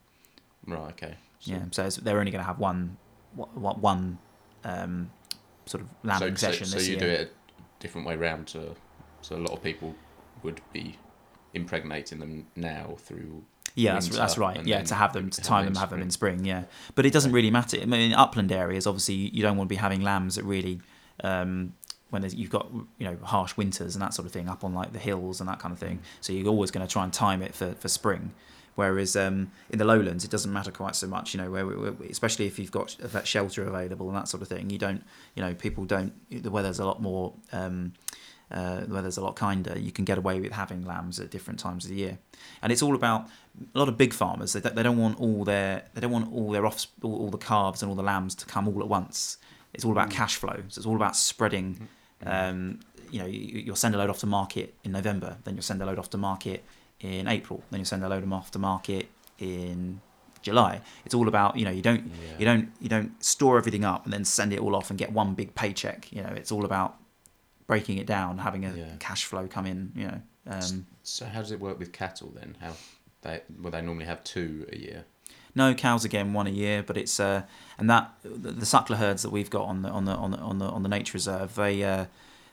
Right. 0.67 0.91
Okay. 0.91 1.15
So, 1.41 1.53
Yeah, 1.53 1.61
so 1.71 1.85
it's, 1.87 1.97
they're 1.97 2.19
only 2.19 2.31
going 2.31 2.43
to 2.43 2.47
have 2.47 2.59
one 2.59 2.97
one, 3.35 3.81
one 3.81 4.19
um, 4.65 5.11
sort 5.67 5.83
of 5.83 5.89
lambing 6.03 6.37
so, 6.37 6.49
session 6.51 6.67
so, 6.67 6.77
this 6.77 6.87
so 6.87 6.93
you 6.93 6.99
year. 6.99 7.07
do 7.07 7.13
it 7.23 7.33
a 7.59 7.63
different 7.81 8.07
way 8.07 8.17
round 8.17 8.49
to 8.49 8.75
so 9.23 9.37
a 9.37 9.39
lot 9.39 9.53
of 9.53 9.63
people 9.63 9.95
would 10.43 10.61
be 10.73 10.97
impregnating 11.55 12.19
them 12.19 12.47
now 12.57 12.97
through 12.99 13.45
Yeah, 13.75 13.95
that's, 13.95 14.09
that's 14.09 14.39
right. 14.39 14.65
Yeah, 14.67 14.83
to 14.83 14.95
have 14.95 15.13
them, 15.13 15.31
to 15.31 15.41
time 15.43 15.65
them 15.65 15.75
them, 15.75 15.81
have 15.81 15.91
them 15.91 16.03
in 16.03 16.11
spring. 16.11 16.45
Yeah, 16.45 16.65
but 16.95 17.07
it 17.07 17.13
doesn't 17.13 17.33
really 17.33 17.51
matter. 17.51 17.79
I 17.81 17.85
mean, 17.85 18.13
in 18.13 18.15
upland 18.15 18.53
areas, 18.53 18.87
obviously, 18.87 19.15
you 19.15 19.43
don't 19.43 19.57
want 19.57 19.69
to 19.69 19.73
be 19.73 19.77
having 19.77 20.03
lambs 20.03 20.35
that 20.37 20.45
really, 20.45 20.81
um, 21.23 21.75
when 22.11 22.23
there's, 22.23 22.35
you've 22.35 22.51
got 22.51 22.69
you 22.99 23.07
know 23.07 23.17
harsh 23.23 23.57
winters 23.57 23.95
and 23.95 24.03
that 24.03 24.15
sort 24.15 24.27
of 24.27 24.33
thing 24.33 24.49
up 24.49 24.63
on 24.65 24.75
like 24.75 24.93
the 24.93 24.99
hills 24.99 25.41
and 25.41 25.49
that 25.49 25.59
kind 25.59 25.73
of 25.73 25.79
thing. 25.79 26.01
So 26.21 26.33
you're 26.33 26.49
always 26.49 26.71
going 26.71 26.87
to 26.87 26.93
try 26.93 27.05
and 27.05 27.13
time 27.13 27.43
it 27.43 27.55
for, 27.55 27.73
for 27.73 27.89
spring. 27.89 28.33
Whereas 28.77 29.15
um, 29.17 29.51
in 29.69 29.79
the 29.79 29.85
lowlands, 29.85 30.25
it 30.25 30.31
doesn't 30.31 30.53
matter 30.53 30.71
quite 30.71 30.95
so 30.97 31.07
much. 31.07 31.35
You 31.35 31.41
know, 31.43 31.51
where, 31.51 31.67
where 31.67 31.93
especially 32.09 32.47
if 32.47 32.59
you've 32.59 32.71
got 32.71 32.97
that 33.01 33.27
shelter 33.27 33.65
available 33.65 34.09
and 34.09 34.17
that 34.17 34.29
sort 34.29 34.43
of 34.43 34.49
thing, 34.49 34.71
you 34.71 34.79
don't. 34.79 35.03
You 35.35 35.43
know, 35.43 35.55
people 35.55 35.85
don't. 35.85 36.13
The 36.31 36.51
weather's 36.51 36.79
a 36.79 36.85
lot 36.87 37.03
more. 37.03 37.35
Um, 37.53 37.93
uh, 38.51 38.81
the 38.81 38.95
weather's 38.95 39.17
a 39.17 39.21
lot 39.23 39.37
kinder. 39.37 39.79
You 39.79 39.93
can 39.93 40.05
get 40.05 40.19
away 40.19 40.41
with 40.41 40.53
having 40.53 40.85
lambs 40.85 41.21
at 41.21 41.31
different 41.31 41.61
times 41.61 41.85
of 41.85 41.91
the 41.91 41.97
year, 41.97 42.19
and 42.63 42.73
it's 42.73 42.83
all 42.83 42.95
about 42.95 43.29
a 43.75 43.79
lot 43.79 43.89
of 43.89 43.97
big 43.97 44.13
farmers. 44.13 44.55
They, 44.55 44.61
don't- 44.61 44.75
they 44.75 44.83
don't 44.83 44.99
want 44.99 45.21
all 45.21 45.45
their 45.45 45.85
they 45.95 46.01
don't 46.01 46.11
want 46.11 46.33
all 46.33 46.51
their 46.51 46.65
off 46.67 46.87
all, 47.03 47.17
all 47.17 47.31
the 47.31 47.39
calves 47.39 47.83
and 47.83 47.91
all 47.91 47.97
the 47.97 48.03
lambs 48.03 48.35
to 48.37 48.47
come 48.47 48.67
all 48.67 48.81
at 48.81 48.89
once. 48.89 49.37
It's 49.75 49.85
all 49.85 49.93
about 49.93 50.11
cash 50.11 50.37
flow. 50.37 50.63
So 50.69 50.79
it's 50.81 50.87
all 50.87 50.97
about 50.97 51.17
spreading. 51.17 51.89
Um, 52.27 52.81
you 53.11 53.19
know, 53.19 53.27
you, 53.27 53.61
you'll 53.61 53.77
send 53.77 53.95
a 53.95 53.99
load 53.99 54.11
off 54.11 54.19
to 54.21 54.27
market 54.27 54.75
in 54.85 54.93
November, 54.93 55.37
then 55.45 55.55
you'll 55.55 55.63
send 55.63 55.83
a 55.83 55.87
load 55.87 55.99
off 55.99 56.11
to 56.11 56.19
market 56.19 56.65
in 57.01 57.27
April, 57.29 57.63
then 57.71 57.81
you'll 57.81 57.87
send 57.87 58.05
a 58.05 58.09
load 58.09 58.17
of 58.17 58.23
them 58.23 58.33
off 58.33 58.51
to 58.53 58.59
market 58.59 59.09
in 59.39 60.01
July. 60.43 60.81
It's 61.05 61.15
all 61.15 61.29
about 61.29 61.57
you 61.57 61.65
know 61.65 61.71
you 61.71 61.83
don't 61.83 62.05
Yeah. 62.07 62.39
you 62.39 62.45
don't 62.45 62.73
you 62.81 62.89
don't 62.89 63.23
store 63.25 63.59
everything 63.59 63.85
up 63.85 64.05
and 64.05 64.13
then 64.13 64.25
send 64.25 64.53
it 64.53 64.61
all 64.61 64.75
off 64.77 64.91
and 64.91 64.99
get 64.99 65.13
one 65.13 65.35
big 65.35 65.55
paycheck. 65.55 66.13
You 66.13 66.23
know, 66.23 66.33
it's 66.35 66.53
all 66.53 66.65
about 66.65 66.97
breaking 67.67 67.99
it 67.99 68.07
down, 68.07 68.39
having 68.39 68.65
a 68.65 68.75
Yeah. 68.75 68.97
cash 68.99 69.25
flow 69.25 69.47
come 69.49 69.67
in. 69.67 69.93
You 69.95 70.05
know, 70.09 70.23
um, 70.47 70.87
So 71.03 71.27
how 71.27 71.41
does 71.41 71.51
it 71.53 71.61
work 71.61 71.79
with 71.79 71.93
cattle 71.93 72.33
then? 72.35 72.57
How 72.61 72.75
they 73.23 73.43
well 73.61 73.71
they 73.71 73.83
normally 73.83 74.07
have 74.07 74.23
two 74.25 74.67
a 74.73 74.77
year. 74.77 75.05
No 75.55 75.75
cows 75.75 76.05
again, 76.05 76.33
one 76.33 76.47
a 76.47 76.51
year, 76.51 76.83
but 76.83 76.97
it's 76.97 77.19
uh, 77.21 77.43
and 77.79 77.89
that 77.91 78.13
the, 78.23 78.51
the 78.53 78.67
suckler 78.67 78.97
herds 78.97 79.23
that 79.23 79.31
we've 79.31 79.51
got 79.51 79.65
on 79.65 79.83
the 79.83 79.89
on 79.89 80.05
the 80.05 80.13
on 80.13 80.31
the 80.31 80.39
on 80.39 80.59
the, 80.59 80.67
on 80.67 80.83
the 80.83 80.89
nature 80.89 81.15
reserve, 81.15 81.55
they 81.55 81.83
uh, 81.83 82.07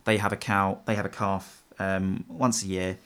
they 0.06 0.18
have 0.18 0.32
a 0.32 0.38
cow, 0.38 0.80
they 0.86 0.96
have 0.96 1.06
a 1.06 1.10
calf 1.10 1.64
um, 1.80 2.26
once 2.28 2.64
a 2.64 2.68
year, 2.68 2.98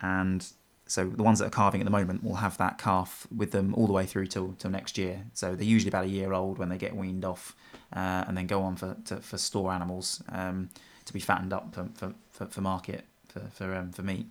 and 0.00 0.46
so 0.86 1.08
the 1.08 1.22
ones 1.22 1.38
that 1.38 1.46
are 1.46 1.50
calving 1.50 1.80
at 1.80 1.84
the 1.84 1.90
moment 1.90 2.24
will 2.24 2.36
have 2.36 2.58
that 2.58 2.78
calf 2.78 3.26
with 3.34 3.52
them 3.52 3.74
all 3.74 3.86
the 3.86 3.92
way 3.92 4.06
through 4.06 4.26
till 4.26 4.54
till 4.58 4.70
next 4.70 4.98
year. 4.98 5.24
So 5.34 5.54
they're 5.54 5.64
usually 5.64 5.88
about 5.88 6.04
a 6.04 6.08
year 6.08 6.32
old 6.32 6.58
when 6.58 6.68
they 6.68 6.78
get 6.78 6.94
weaned 6.94 7.24
off, 7.24 7.54
uh, 7.94 8.24
and 8.26 8.36
then 8.36 8.46
go 8.46 8.62
on 8.62 8.76
for 8.76 8.96
to, 9.06 9.16
for 9.16 9.38
store 9.38 9.72
animals 9.72 10.22
um, 10.30 10.70
to 11.04 11.12
be 11.12 11.20
fattened 11.20 11.52
up 11.52 11.74
for 11.74 11.88
for, 11.94 12.14
for, 12.30 12.46
for 12.46 12.60
market 12.60 13.04
for 13.28 13.40
for 13.52 13.74
um, 13.74 13.92
for 13.92 14.02
meat. 14.02 14.26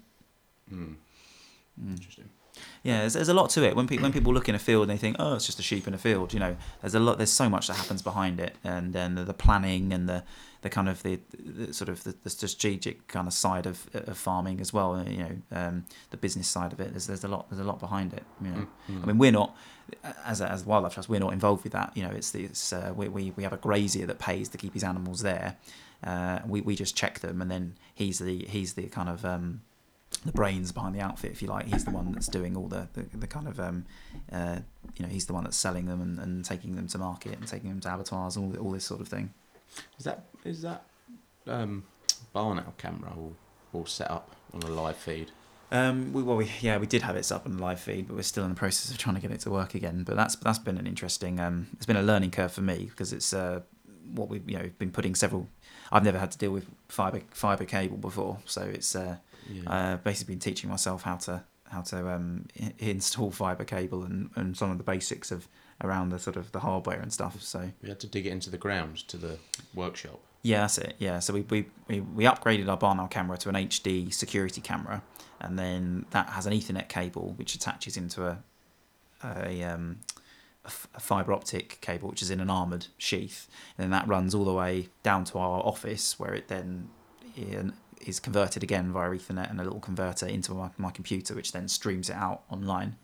Hmm. 0.69 0.93
Mm. 1.81 1.91
Interesting. 1.91 2.29
Yeah, 2.83 3.01
there's, 3.01 3.13
there's 3.13 3.29
a 3.29 3.33
lot 3.33 3.49
to 3.51 3.63
it. 3.63 3.75
When 3.75 3.87
people 3.87 4.03
when 4.03 4.13
people 4.13 4.33
look 4.33 4.49
in 4.49 4.55
a 4.55 4.59
field 4.59 4.83
and 4.83 4.91
they 4.91 5.01
think, 5.01 5.17
oh, 5.19 5.35
it's 5.35 5.45
just 5.45 5.59
a 5.59 5.63
sheep 5.63 5.87
in 5.87 5.93
a 5.93 5.97
field, 5.97 6.33
you 6.33 6.39
know, 6.39 6.55
there's 6.81 6.95
a 6.95 6.99
lot. 6.99 7.17
There's 7.17 7.31
so 7.31 7.49
much 7.49 7.67
that 7.67 7.75
happens 7.75 8.01
behind 8.01 8.39
it, 8.39 8.55
and 8.63 8.93
then 8.93 9.15
the, 9.15 9.23
the 9.23 9.33
planning 9.33 9.93
and 9.93 10.07
the 10.07 10.23
the 10.61 10.69
kind 10.69 10.89
of 10.89 11.03
the, 11.03 11.19
the 11.39 11.73
sort 11.73 11.87
of 11.87 12.03
the, 12.03 12.13
the 12.23 12.29
strategic 12.29 13.07
kind 13.07 13.27
of 13.27 13.33
side 13.33 13.65
of, 13.65 13.89
of 13.93 14.17
farming 14.17 14.59
as 14.59 14.73
well. 14.73 15.01
You 15.07 15.17
know, 15.17 15.35
um, 15.51 15.85
the 16.09 16.17
business 16.17 16.47
side 16.47 16.73
of 16.73 16.79
it. 16.79 16.91
There's 16.91 17.07
there's 17.07 17.23
a 17.23 17.27
lot 17.27 17.49
there's 17.49 17.61
a 17.61 17.63
lot 17.65 17.79
behind 17.79 18.13
it. 18.13 18.23
You 18.41 18.51
know, 18.51 18.67
I 18.89 19.05
mean, 19.05 19.17
we're 19.17 19.31
not 19.31 19.55
as 20.25 20.41
a, 20.41 20.49
as 20.49 20.65
wildlife 20.65 20.93
trust, 20.93 21.09
we're 21.09 21.19
not 21.19 21.33
involved 21.33 21.63
with 21.63 21.73
that. 21.73 21.95
You 21.95 22.03
know, 22.03 22.11
it's 22.11 22.31
the, 22.31 22.45
it's 22.45 22.73
uh, 22.73 22.93
we, 22.95 23.07
we 23.07 23.31
we 23.31 23.43
have 23.43 23.53
a 23.53 23.57
grazier 23.57 24.05
that 24.05 24.19
pays 24.19 24.49
to 24.49 24.57
keep 24.57 24.73
his 24.73 24.83
animals 24.83 25.21
there. 25.21 25.57
Uh, 26.03 26.39
we 26.47 26.61
we 26.61 26.75
just 26.75 26.95
check 26.95 27.19
them, 27.19 27.41
and 27.41 27.49
then 27.51 27.75
he's 27.93 28.19
the 28.19 28.45
he's 28.45 28.73
the 28.73 28.83
kind 28.83 29.09
of 29.09 29.25
um, 29.25 29.61
the 30.25 30.31
brains 30.31 30.71
behind 30.71 30.95
the 30.95 31.01
outfit, 31.01 31.31
if 31.31 31.41
you 31.41 31.47
like. 31.47 31.67
He's 31.67 31.85
the 31.85 31.91
one 31.91 32.11
that's 32.11 32.27
doing 32.27 32.57
all 32.57 32.67
the, 32.67 32.87
the, 32.93 33.03
the 33.15 33.27
kind 33.27 33.47
of, 33.47 33.59
um, 33.59 33.85
uh, 34.31 34.57
you 34.97 35.05
know, 35.05 35.11
he's 35.11 35.25
the 35.25 35.33
one 35.33 35.43
that's 35.43 35.57
selling 35.57 35.85
them 35.85 36.01
and, 36.01 36.19
and 36.19 36.43
taking 36.43 36.75
them 36.75 36.87
to 36.87 36.97
market 36.97 37.37
and 37.37 37.47
taking 37.47 37.69
them 37.69 37.79
to 37.81 37.93
abattoirs, 37.93 38.35
all, 38.35 38.55
all 38.57 38.71
this 38.71 38.85
sort 38.85 39.01
of 39.01 39.07
thing. 39.07 39.33
Is 39.97 40.05
that 40.05 40.25
is 40.43 40.61
that 40.63 40.83
um, 41.47 41.83
camera 42.77 43.13
all, 43.15 43.35
all 43.73 43.85
set 43.85 44.09
up 44.09 44.35
on 44.53 44.61
a 44.63 44.67
live 44.67 44.97
feed? 44.97 45.31
Um, 45.71 46.13
we, 46.13 46.23
well, 46.23 46.37
we, 46.37 46.51
yeah, 46.61 46.77
we 46.77 46.87
did 46.87 47.03
have 47.03 47.15
it 47.15 47.23
set 47.23 47.35
up 47.35 47.45
on 47.45 47.57
the 47.57 47.61
live 47.61 47.79
feed, 47.79 48.07
but 48.07 48.15
we're 48.15 48.23
still 48.23 48.43
in 48.43 48.49
the 48.49 48.55
process 48.55 48.89
of 48.89 48.97
trying 48.97 49.15
to 49.15 49.21
get 49.21 49.31
it 49.31 49.41
to 49.41 49.51
work 49.51 49.75
again. 49.75 50.03
But 50.03 50.15
that's 50.15 50.35
that's 50.37 50.59
been 50.59 50.77
an 50.77 50.87
interesting. 50.87 51.39
Um, 51.39 51.67
it's 51.73 51.85
been 51.85 51.97
a 51.97 52.03
learning 52.03 52.31
curve 52.31 52.51
for 52.51 52.61
me 52.61 52.87
because 52.89 53.13
it's 53.13 53.33
uh, 53.33 53.61
what 54.13 54.29
we've 54.29 54.49
you 54.49 54.57
know 54.57 54.69
been 54.79 54.91
putting 54.91 55.15
several. 55.15 55.47
I've 55.91 56.03
never 56.03 56.19
had 56.19 56.31
to 56.31 56.37
deal 56.37 56.51
with 56.51 56.65
fiber 56.87 57.21
fiber 57.31 57.65
cable 57.65 57.97
before, 57.97 58.39
so 58.45 58.61
it's 58.61 58.95
uh, 58.95 59.17
Yeah. 59.49 59.69
uh, 59.71 59.97
basically 59.97 60.35
been 60.35 60.39
teaching 60.39 60.69
myself 60.69 61.03
how 61.03 61.15
to 61.17 61.43
how 61.69 61.81
to 61.81 62.09
um, 62.09 62.45
i- 62.61 62.73
install 62.79 63.31
fiber 63.31 63.63
cable 63.63 64.03
and, 64.03 64.29
and 64.35 64.57
some 64.57 64.71
of 64.71 64.77
the 64.79 64.83
basics 64.83 65.31
of 65.31 65.47
around 65.81 66.09
the 66.09 66.19
sort 66.19 66.35
of 66.35 66.51
the 66.51 66.59
hardware 66.59 66.99
and 66.99 67.13
stuff. 67.13 67.41
So 67.41 67.71
we 67.83 67.89
had 67.89 67.99
to 68.01 68.07
dig 68.07 68.25
it 68.25 68.31
into 68.31 68.49
the 68.49 68.57
ground 68.57 69.07
to 69.07 69.17
the 69.17 69.37
workshop. 69.75 70.19
yeah, 70.41 70.61
that's 70.61 70.77
it. 70.79 70.95
Yeah, 70.99 71.19
so 71.19 71.33
we 71.33 71.41
we, 71.41 71.65
we, 71.87 71.99
we 72.01 72.23
upgraded 72.25 72.67
our 72.69 72.77
barn 72.77 72.99
owl 72.99 73.07
camera 73.07 73.37
to 73.37 73.49
an 73.49 73.55
HD 73.55 74.11
security 74.13 74.61
camera, 74.61 75.01
and 75.41 75.57
then 75.59 76.05
that 76.11 76.29
has 76.29 76.45
an 76.45 76.53
Ethernet 76.53 76.87
cable 76.89 77.33
which 77.37 77.55
attaches 77.55 77.97
into 77.97 78.25
a 78.27 78.37
a, 79.23 79.63
um, 79.63 79.99
a, 80.65 80.99
fiber 80.99 81.33
optic 81.33 81.79
cable 81.81 82.09
which 82.09 82.21
is 82.21 82.29
in 82.29 82.39
an 82.39 82.49
armored 82.49 82.87
sheath, 82.97 83.47
and 83.77 83.83
then 83.83 83.91
that 83.91 84.07
runs 84.07 84.35
all 84.35 84.45
the 84.45 84.53
way 84.53 84.89
down 85.03 85.23
to 85.25 85.37
our 85.37 85.65
office 85.65 86.19
where 86.19 86.33
it 86.33 86.47
then 86.47 86.89
is 88.05 88.19
converted 88.19 88.63
again 88.63 88.91
via 88.91 89.09
Ethernet 89.09 89.49
and 89.49 89.59
a 89.59 89.63
little 89.63 89.79
converter 89.79 90.25
into 90.25 90.53
my, 90.53 90.69
my 90.77 90.91
computer, 90.91 91.33
which 91.35 91.51
then 91.51 91.67
streams 91.67 92.09
it 92.09 92.15
out 92.15 92.43
online. 92.49 92.95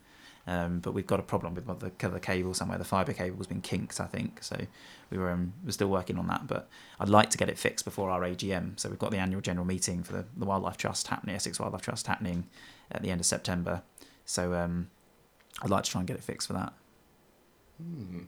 Um, 0.48 0.78
but 0.78 0.92
we've 0.92 1.06
got 1.06 1.18
a 1.18 1.24
problem 1.24 1.54
with 1.54 1.66
the, 1.66 2.08
the 2.08 2.20
cable 2.20 2.54
somewhere. 2.54 2.78
The 2.78 2.84
fiber 2.84 3.12
cable 3.12 3.38
has 3.38 3.48
been 3.48 3.60
kinked, 3.60 4.00
I 4.00 4.06
think. 4.06 4.42
So 4.44 4.56
we 5.10 5.18
were 5.18 5.30
um, 5.30 5.52
we're 5.64 5.72
still 5.72 5.88
working 5.88 6.18
on 6.18 6.28
that. 6.28 6.46
But 6.46 6.68
I'd 7.00 7.08
like 7.08 7.30
to 7.30 7.38
get 7.38 7.48
it 7.48 7.58
fixed 7.58 7.84
before 7.84 8.10
our 8.10 8.20
AGM. 8.20 8.78
So 8.78 8.88
we've 8.88 8.98
got 8.98 9.10
the 9.10 9.18
annual 9.18 9.40
general 9.40 9.66
meeting 9.66 10.04
for 10.04 10.12
the, 10.12 10.24
the 10.36 10.44
Wildlife 10.44 10.76
Trust 10.76 11.08
happening, 11.08 11.34
Essex 11.34 11.58
Wildlife 11.58 11.82
Trust 11.82 12.06
happening 12.06 12.46
at 12.92 13.02
the 13.02 13.10
end 13.10 13.20
of 13.20 13.26
September. 13.26 13.82
So 14.24 14.54
um, 14.54 14.88
I'd 15.62 15.70
like 15.70 15.82
to 15.84 15.90
try 15.90 16.00
and 16.00 16.06
get 16.06 16.16
it 16.16 16.22
fixed 16.22 16.46
for 16.46 16.52
that. 16.54 16.72
Hmm. 17.78 18.20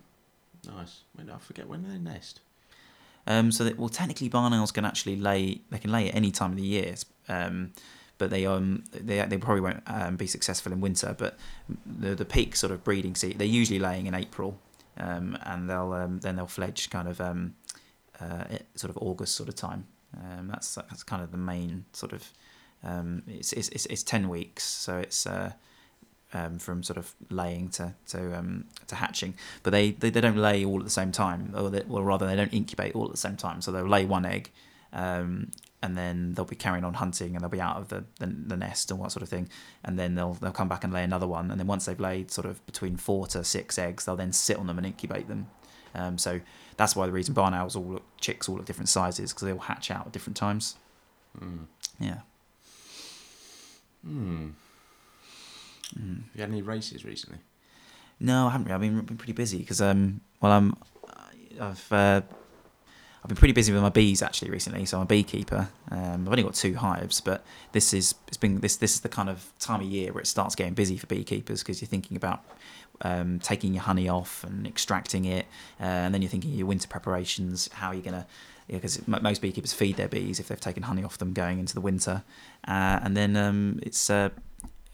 Nice. 0.67 1.03
When 1.15 1.31
I 1.31 1.39
forget 1.39 1.69
when 1.69 1.89
they 1.89 1.99
nest. 1.99 2.41
Um, 3.27 3.53
so 3.53 3.65
that 3.65 3.79
well, 3.79 3.89
technically, 3.89 4.29
barn 4.29 4.55
owls 4.55 4.73
can 4.73 4.85
actually 4.85 5.17
lay. 5.17 5.61
They 5.71 5.79
can 5.79 5.93
lay 5.93 6.09
at 6.09 6.15
any 6.15 6.31
time 6.31 6.51
of 6.53 6.57
the 6.57 6.63
year, 6.63 6.95
um, 7.29 7.73
but 8.17 8.31
they 8.31 8.47
um 8.47 8.85
they 8.93 9.23
they 9.27 9.37
probably 9.37 9.61
won't 9.61 9.83
um, 9.87 10.17
be 10.17 10.27
successful 10.27 10.73
in 10.73 10.81
winter. 10.81 11.15
But 11.17 11.39
the 11.87 12.15
the 12.15 12.25
peak 12.25 12.57
sort 12.57 12.73
of 12.73 12.83
breeding 12.85 13.15
season, 13.15 13.39
they're 13.39 13.47
usually 13.47 13.79
laying 13.79 14.07
in 14.07 14.15
April, 14.15 14.59
um, 14.97 15.37
and 15.43 15.69
they'll 15.69 15.93
um, 15.93 16.21
then 16.21 16.37
they'll 16.37 16.47
fledge 16.47 16.89
kind 16.89 17.07
of 17.07 17.21
um, 17.21 17.55
uh, 18.21 18.45
sort 18.75 18.91
of 18.91 18.97
August 18.97 19.35
sort 19.35 19.49
of 19.49 19.55
time. 19.55 19.87
Um, 20.17 20.49
that's 20.49 20.75
that's 20.75 21.03
kind 21.03 21.23
of 21.23 21.31
the 21.31 21.37
main 21.37 21.85
sort 21.93 22.15
of 22.15 22.33
um, 22.83 23.23
it's, 23.27 23.53
it's 23.53 23.69
it's 23.69 23.87
it's 23.87 24.03
ten 24.03 24.29
weeks, 24.29 24.65
so 24.65 24.97
it's 24.97 25.27
uh, 25.27 25.53
um, 26.33 26.59
from 26.59 26.83
sort 26.83 26.97
of 26.97 27.15
laying 27.31 27.69
to 27.71 27.95
to 28.09 28.39
um, 28.39 28.65
to 28.87 28.97
hatching. 28.97 29.35
But 29.63 29.71
they, 29.71 29.93
they, 29.93 30.11
they 30.11 30.21
don't 30.21 30.37
lay 30.37 30.65
all 30.65 30.79
at 30.79 30.85
the 30.85 30.91
same 30.91 31.13
time, 31.13 31.53
or, 31.57 31.71
they, 31.71 31.83
or 31.89 32.03
rather 32.03 32.27
they 32.27 32.37
don't 32.37 32.53
incubate 32.53 32.95
all 32.95 33.05
at 33.07 33.11
the 33.11 33.17
same 33.17 33.37
time. 33.37 33.61
So 33.61 33.73
they'll 33.73 33.89
lay 33.89 34.05
one 34.05 34.25
egg, 34.25 34.51
um, 34.93 35.51
and 35.83 35.97
then 35.97 36.35
they'll 36.35 36.45
be 36.45 36.57
carrying 36.57 36.85
on 36.85 36.95
hunting, 36.95 37.35
and 37.35 37.43
they'll 37.43 37.51
be 37.51 37.61
out 37.61 37.77
of 37.77 37.89
the, 37.89 38.05
the, 38.19 38.27
the 38.27 38.57
nest 38.57 38.91
and 38.91 39.01
what 39.01 39.13
sort 39.13 39.23
of 39.23 39.29
thing. 39.29 39.49
And 39.85 39.99
then 39.99 40.15
they'll 40.15 40.35
they'll 40.35 40.53
come 40.53 40.69
back 40.69 40.85
and 40.85 40.93
lay 40.93 41.05
another 41.05 41.27
one, 41.27 41.51
and 41.51 41.59
then 41.59 41.67
once 41.67 41.87
they've 41.87 42.01
laid 42.01 42.31
sort 42.31 42.47
of 42.47 42.65
between 42.67 42.97
four 42.97 43.27
to 43.29 43.45
six 43.45 43.79
eggs, 43.79 44.05
they'll 44.05 44.17
then 44.17 44.33
sit 44.33 44.59
on 44.59 44.67
them 44.67 44.79
and 44.79 44.87
incubate 44.87 45.29
them. 45.29 45.49
Um, 45.95 46.19
so 46.19 46.41
that's 46.77 46.95
why 46.95 47.07
the 47.07 47.13
reason 47.13 47.35
barn 47.35 47.55
owls 47.55 47.75
all 47.75 47.85
look 47.85 48.21
chicks 48.21 48.49
all 48.49 48.57
look 48.57 48.67
different 48.67 48.89
sizes 48.89 49.33
because 49.33 49.47
they 49.47 49.53
all 49.53 49.59
hatch 49.59 49.91
out 49.91 50.07
at 50.07 50.13
different 50.13 50.37
times. 50.37 50.77
Hmm. 51.39 51.65
Yeah. 51.99 52.21
Hmm. 54.05 54.49
Have 55.97 56.35
you 56.35 56.41
had 56.41 56.51
any 56.51 56.63
races 56.63 57.05
recently? 57.05 57.39
No, 58.21 58.49
I 58.49 58.51
haven't. 58.51 58.67
Really. 58.67 58.75
I've 58.75 58.81
been, 58.81 59.01
been 59.05 59.17
pretty 59.17 59.33
busy 59.33 59.59
because 59.59 59.81
um, 59.81 60.21
well, 60.41 60.53
I'm, 60.53 60.75
I've 61.61 61.93
uh, 61.93 62.21
I've 63.23 63.29
been 63.29 63.37
pretty 63.37 63.53
busy 63.53 63.73
with 63.73 63.83
my 63.83 63.89
bees 63.89 64.23
actually 64.23 64.51
recently. 64.51 64.85
So 64.85 64.99
I'm 64.99 65.05
a 65.05 65.07
beekeeper. 65.07 65.69
Um, 65.91 66.23
I've 66.23 66.29
only 66.29 66.43
got 66.43 66.55
two 66.55 66.75
hives, 66.75 67.21
but 67.21 67.45
this 67.73 67.93
is 67.93 68.15
it's 68.27 68.37
been 68.37 68.61
this 68.61 68.77
this 68.77 68.95
is 68.95 69.01
the 69.01 69.09
kind 69.09 69.29
of 69.29 69.53
time 69.59 69.81
of 69.81 69.87
year 69.87 70.13
where 70.13 70.23
it 70.23 70.27
starts 70.27 70.55
getting 70.55 70.75
busy 70.75 70.97
for 70.97 71.07
beekeepers 71.07 71.63
because 71.63 71.81
you're 71.81 71.89
thinking 71.89 72.17
about 72.17 72.45
um, 73.03 73.39
taking 73.41 73.75
your 73.75 73.83
honey 73.83 74.09
off 74.09 74.45
and 74.45 74.67
extracting 74.67 75.25
it, 75.25 75.47
uh, 75.81 75.85
and 75.85 76.15
then 76.15 76.23
you're 76.23 76.31
thinking 76.31 76.53
your 76.53 76.67
winter 76.67 76.89
preparations. 76.89 77.69
How 77.73 77.89
are 77.89 77.95
you 77.95 78.03
gonna 78.03 78.27
because 78.69 79.07
most 79.07 79.41
beekeepers 79.41 79.73
feed 79.73 79.97
their 79.97 80.09
bees 80.09 80.39
if 80.39 80.49
they've 80.49 80.61
taken 80.61 80.83
honey 80.83 81.03
off 81.03 81.17
them 81.17 81.33
going 81.33 81.59
into 81.59 81.75
the 81.75 81.81
winter, 81.81 82.23
uh, 82.67 83.01
and 83.03 83.17
then 83.17 83.37
um, 83.37 83.81
it's 83.83 84.11
uh, 84.11 84.29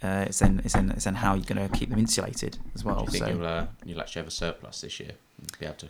uh, 0.04 0.24
it's 0.28 0.38
then 0.38 0.60
it's 0.64 0.74
then 0.74 0.90
it's 0.90 1.04
then 1.04 1.14
how 1.16 1.34
you're 1.34 1.44
going 1.52 1.68
to 1.68 1.74
keep 1.76 1.90
them 1.90 1.98
insulated 1.98 2.58
as 2.74 2.84
well. 2.84 3.00
Do 3.00 3.04
you 3.06 3.10
think 3.12 3.24
so. 3.24 3.30
you'll, 3.32 3.46
uh, 3.46 3.66
you'll 3.84 4.00
actually 4.00 4.20
have 4.20 4.28
a 4.28 4.30
surplus 4.42 4.80
this 4.82 5.00
year? 5.00 5.12
Be 5.58 5.66
able 5.66 5.76
to 5.76 5.88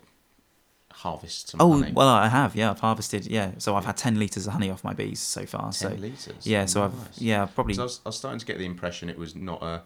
harvest 0.92 1.48
some 1.50 1.60
Oh 1.60 1.72
honey? 1.80 1.92
well, 1.92 2.08
I 2.08 2.28
have. 2.28 2.54
Yeah, 2.54 2.70
I've 2.70 2.80
harvested. 2.80 3.26
Yeah, 3.26 3.50
so 3.58 3.74
I've 3.76 3.84
had 3.84 3.96
ten 3.96 4.18
liters 4.18 4.46
of 4.46 4.52
honey 4.52 4.70
off 4.70 4.84
my 4.84 4.94
bees 4.94 5.20
so 5.20 5.44
far. 5.44 5.64
10 5.64 5.72
so 5.72 5.88
litres? 5.90 6.46
yeah, 6.46 6.64
so 6.66 6.84
I've 6.84 6.94
Nice. 6.96 7.20
yeah 7.20 7.42
I've 7.42 7.54
probably 7.54 7.74
'Cause 7.74 7.80
I 7.80 7.84
was, 7.84 8.00
I 8.06 8.08
was 8.10 8.16
starting 8.16 8.38
to 8.38 8.46
get 8.46 8.58
the 8.58 8.64
impression 8.66 9.10
it 9.10 9.18
was 9.18 9.34
not 9.34 9.62
a, 9.62 9.82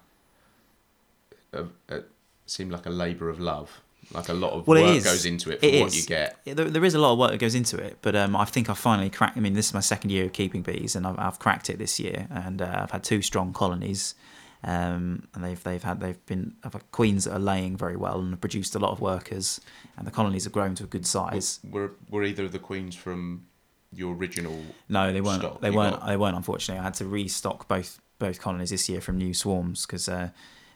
a, 1.53 1.64
a 1.88 2.03
seemed 2.47 2.73
like 2.73 2.87
a 2.87 2.91
labour 2.91 3.29
of 3.31 3.41
love. 3.41 3.81
Like 4.12 4.29
a 4.31 4.33
lot 4.33 4.53
of 4.53 4.66
Well, 4.66 4.83
work 4.83 5.05
goes 5.05 5.27
into 5.27 5.51
it 5.51 5.61
for 5.61 5.66
It 5.66 5.81
what 5.81 5.88
is. 5.88 5.97
you 6.01 6.07
get. 6.07 6.38
Yeah, 6.44 6.55
there, 6.55 6.71
there 6.71 6.85
is 6.85 6.94
a 6.94 6.99
lot 6.99 7.12
of 7.12 7.18
work 7.18 7.31
that 7.33 7.38
goes 7.38 7.55
into 7.55 7.77
it, 7.77 7.99
but 8.01 8.16
um, 8.16 8.35
I 8.37 8.47
think 8.47 8.71
I 8.71 8.75
finally 8.75 9.11
cracked. 9.11 9.37
I 9.37 9.40
mean, 9.40 9.53
this 9.53 9.66
is 9.66 9.75
my 9.75 9.81
second 9.81 10.11
year 10.11 10.25
of 10.25 10.33
keeping 10.33 10.62
bees, 10.62 10.97
and 10.97 11.07
I've, 11.07 11.18
I've 11.18 11.38
cracked 11.38 11.68
it 11.68 11.79
this 11.79 12.01
year, 12.01 12.27
and 12.31 12.62
uh, 12.62 12.81
I've 12.83 12.90
had 12.90 13.05
two 13.05 13.21
strong 13.21 13.53
colonies, 13.53 14.14
um, 14.64 15.29
and 15.35 15.44
they've 15.44 15.62
they've 15.62 15.83
had 15.83 16.01
they've 16.01 16.25
been 16.27 16.55
I've 16.64 16.73
had 16.73 16.90
queens 16.90 17.25
that 17.25 17.35
are 17.35 17.38
laying 17.38 17.77
very 17.77 17.97
well 17.97 18.18
and 18.21 18.31
have 18.31 18.40
produced 18.40 18.75
a 18.75 18.79
lot 18.79 18.92
of 18.92 19.01
workers, 19.01 19.61
and 19.97 20.07
the 20.07 20.11
colonies 20.11 20.44
have 20.44 20.53
grown 20.53 20.75
to 20.77 20.85
a 20.85 20.87
good 20.88 21.07
size. 21.07 21.61
Were 21.71 21.92
were 22.09 22.25
either 22.25 22.44
of 22.44 22.53
the 22.53 22.59
queens 22.59 22.94
from 22.97 23.47
your 23.92 24.14
original? 24.14 24.59
No, 24.88 25.12
they 25.12 25.21
weren't. 25.21 25.40
stock 25.42 25.61
They 25.61 25.71
you 25.71 25.77
weren't. 25.77 26.01
got? 26.01 26.07
They 26.07 26.16
weren't. 26.16 26.37
Unfortunately, 26.37 26.81
I 26.81 26.85
had 26.85 26.94
to 26.94 27.05
restock 27.05 27.68
both 27.68 28.01
both 28.18 28.40
colonies 28.40 28.71
this 28.71 28.88
year 28.88 29.01
from 29.01 29.18
new 29.18 29.33
swarms 29.35 29.87
because 29.87 30.09
uh, 30.09 30.31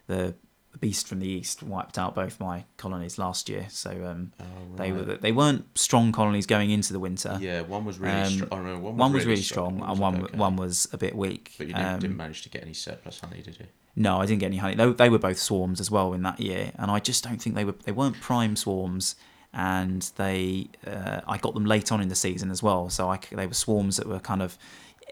the 0.07 0.35
the 0.73 0.79
beast 0.79 1.07
from 1.07 1.21
the 1.21 1.29
east 1.29 1.63
wiped 1.63 1.99
out 1.99 2.15
both 2.15 2.41
my 2.41 2.65
colonies 2.77 3.19
last 3.19 3.49
year. 3.49 3.67
So 3.69 3.91
um, 4.07 4.33
they 4.77 4.91
were 4.91 5.03
they 5.03 5.33
weren't 5.33 5.79
strong 5.79 6.13
colonies 6.13 6.47
going 6.47 6.71
into 6.71 6.93
the 6.93 6.99
winter. 6.99 7.39
Yeah, 7.41 7.61
one 7.63 7.85
was 7.85 7.99
really. 7.99 8.15
Um, 8.15 8.33
strong. 8.33 8.49
I 8.53 8.57
remember 8.59 8.81
one 8.81 8.95
was, 8.95 9.01
one 9.01 9.13
was 9.13 9.27
really 9.27 9.43
strong, 9.43 9.79
one 9.79 9.91
and 9.91 9.99
one 9.99 10.25
okay. 10.25 10.37
one 10.37 10.57
was 10.57 10.89
a 10.93 10.99
bit 10.99 11.15
weak. 11.15 11.53
But 11.59 11.69
you 11.69 11.75
didn't, 11.75 11.87
Um, 11.87 12.01
didn't 12.01 12.17
manage 12.17 12.43
to 12.43 12.49
get 12.49 12.63
any 12.63 12.75
surplus 12.75 13.21
honey, 13.21 13.43
did 13.43 13.59
you? 13.59 13.67
no, 13.95 14.21
I 14.21 14.27
didn't 14.27 14.41
get 14.41 14.47
any 14.47 14.57
honey. 14.57 14.75
They, 14.75 14.91
they 14.91 15.11
were 15.11 15.19
both 15.19 15.39
swarms 15.39 15.79
as 15.79 15.91
well 15.91 16.15
in 16.15 16.23
that 16.23 16.41
year, 16.41 16.73
and 16.77 16.91
I 16.91 16.99
just 16.99 17.23
don't 17.23 17.41
think 17.41 17.55
they 17.55 17.65
were 17.65 17.75
they 17.85 17.93
weren't 17.93 18.21
prime 18.21 18.57
swarms. 18.57 19.17
And 19.55 20.11
they, 20.17 20.69
uh, 20.87 21.21
I 21.29 21.37
got 21.37 21.53
them 21.53 21.67
late 21.67 21.93
on 21.93 22.01
in 22.01 22.09
the 22.09 22.15
season 22.15 22.51
as 22.51 22.63
well. 22.63 22.89
So 22.89 23.11
I, 23.11 23.19
they 23.31 23.47
were 23.47 23.53
swarms 23.53 23.99
that 23.99 24.07
were 24.07 24.19
kind 24.19 24.41
of 24.41 24.57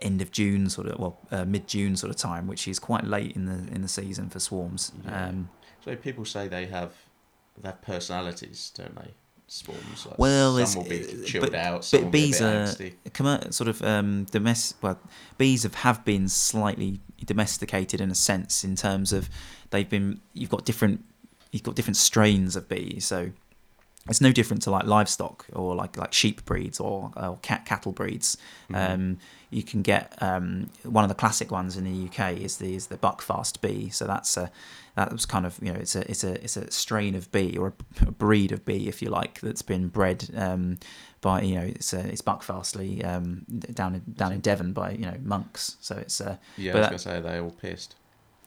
end 0.01 0.21
of 0.21 0.31
June, 0.31 0.69
sort 0.69 0.87
of 0.87 0.99
well, 0.99 1.17
uh, 1.31 1.45
mid 1.45 1.67
June 1.67 1.95
sort 1.95 2.09
of 2.09 2.15
time, 2.17 2.47
which 2.47 2.67
is 2.67 2.79
quite 2.79 3.03
late 3.05 3.35
in 3.35 3.45
the 3.45 3.73
in 3.73 3.81
the 3.81 3.87
season 3.87 4.29
for 4.29 4.39
swarms. 4.39 4.91
Yeah. 5.05 5.27
Um, 5.27 5.49
So 5.83 5.95
people 5.95 6.25
say 6.25 6.47
they 6.47 6.65
have 6.67 6.93
they 7.61 7.69
have 7.69 7.81
personalities, 7.81 8.71
don't 8.75 8.95
they? 8.95 9.11
Swarms. 9.47 10.05
Like 10.05 10.17
Well, 10.17 10.65
some 10.65 10.83
will 10.83 10.89
be 10.89 11.03
uh, 11.03 11.25
chilled 11.25 11.51
but- 11.51 11.55
out. 11.55 11.83
Some 11.83 11.99
but 11.99 12.05
will 12.05 12.11
be 12.11 12.19
a 12.19 12.27
bees 12.27 12.41
are 12.41 13.51
sort 13.51 13.67
of 13.67 13.81
um, 13.81 14.25
domestic. 14.31 14.81
Well, 14.81 14.97
bees 15.37 15.63
have, 15.63 15.75
have 15.75 16.05
been 16.05 16.29
slightly 16.29 17.01
domesticated 17.25 17.99
in 17.99 18.09
a 18.11 18.15
sense 18.15 18.63
in 18.63 18.75
terms 18.75 19.11
of 19.11 19.29
they've 19.71 19.89
been. 19.89 20.21
You've 20.33 20.49
got 20.49 20.63
different. 20.65 21.03
You've 21.51 21.63
got 21.63 21.75
different 21.75 21.97
strains 21.97 22.55
of 22.55 22.69
bees. 22.69 23.03
So 23.05 23.31
it's 24.09 24.21
no 24.21 24.31
different 24.31 24.63
to 24.63 24.71
like 24.71 24.85
livestock 24.85 25.45
or 25.53 25.75
like 25.75 25.95
like 25.97 26.11
sheep 26.13 26.43
breeds 26.45 26.79
or, 26.79 27.11
or 27.15 27.37
cat 27.41 27.65
cattle 27.65 27.91
breeds. 27.91 28.37
Um, 28.73 29.17
you 29.51 29.63
can 29.63 29.81
get 29.81 30.17
um, 30.23 30.69
one 30.83 31.03
of 31.03 31.09
the 31.09 31.15
classic 31.15 31.51
ones 31.51 31.75
in 31.77 31.83
the 31.83 32.07
UK 32.07 32.37
is 32.37 32.57
the 32.57 32.73
is 32.75 32.87
the 32.87 32.97
Buckfast 32.97 33.61
bee. 33.61 33.89
So 33.89 34.05
that's 34.07 34.37
a 34.37 34.49
that 34.95 35.11
was 35.11 35.25
kind 35.25 35.45
of 35.45 35.59
you 35.61 35.71
know 35.71 35.79
it's 35.79 35.95
a 35.95 36.09
it's 36.09 36.23
a 36.23 36.43
it's 36.43 36.57
a 36.57 36.71
strain 36.71 37.15
of 37.15 37.31
bee 37.31 37.57
or 37.57 37.67
a, 38.01 38.07
a 38.07 38.11
breed 38.11 38.51
of 38.51 38.65
bee 38.65 38.87
if 38.87 39.01
you 39.01 39.09
like 39.09 39.39
that's 39.41 39.61
been 39.61 39.87
bred 39.89 40.29
um, 40.35 40.77
by 41.21 41.41
you 41.41 41.55
know 41.55 41.61
it's 41.65 41.93
a, 41.93 41.99
it's 41.99 42.21
Buckfast 42.23 42.75
Abbey 42.75 43.03
um, 43.03 43.45
down 43.73 43.93
in 43.95 44.01
down 44.15 44.31
in 44.33 44.39
Devon 44.39 44.73
by 44.73 44.91
you 44.91 45.05
know 45.05 45.17
monks. 45.21 45.75
So 45.81 45.95
it's 45.97 46.19
uh, 46.21 46.37
Yeah, 46.57 46.71
I 46.71 46.75
was 46.79 46.85
that- 46.87 46.91
to 46.93 46.99
say 46.99 47.21
they're 47.21 47.43
all 47.43 47.51
pissed. 47.51 47.95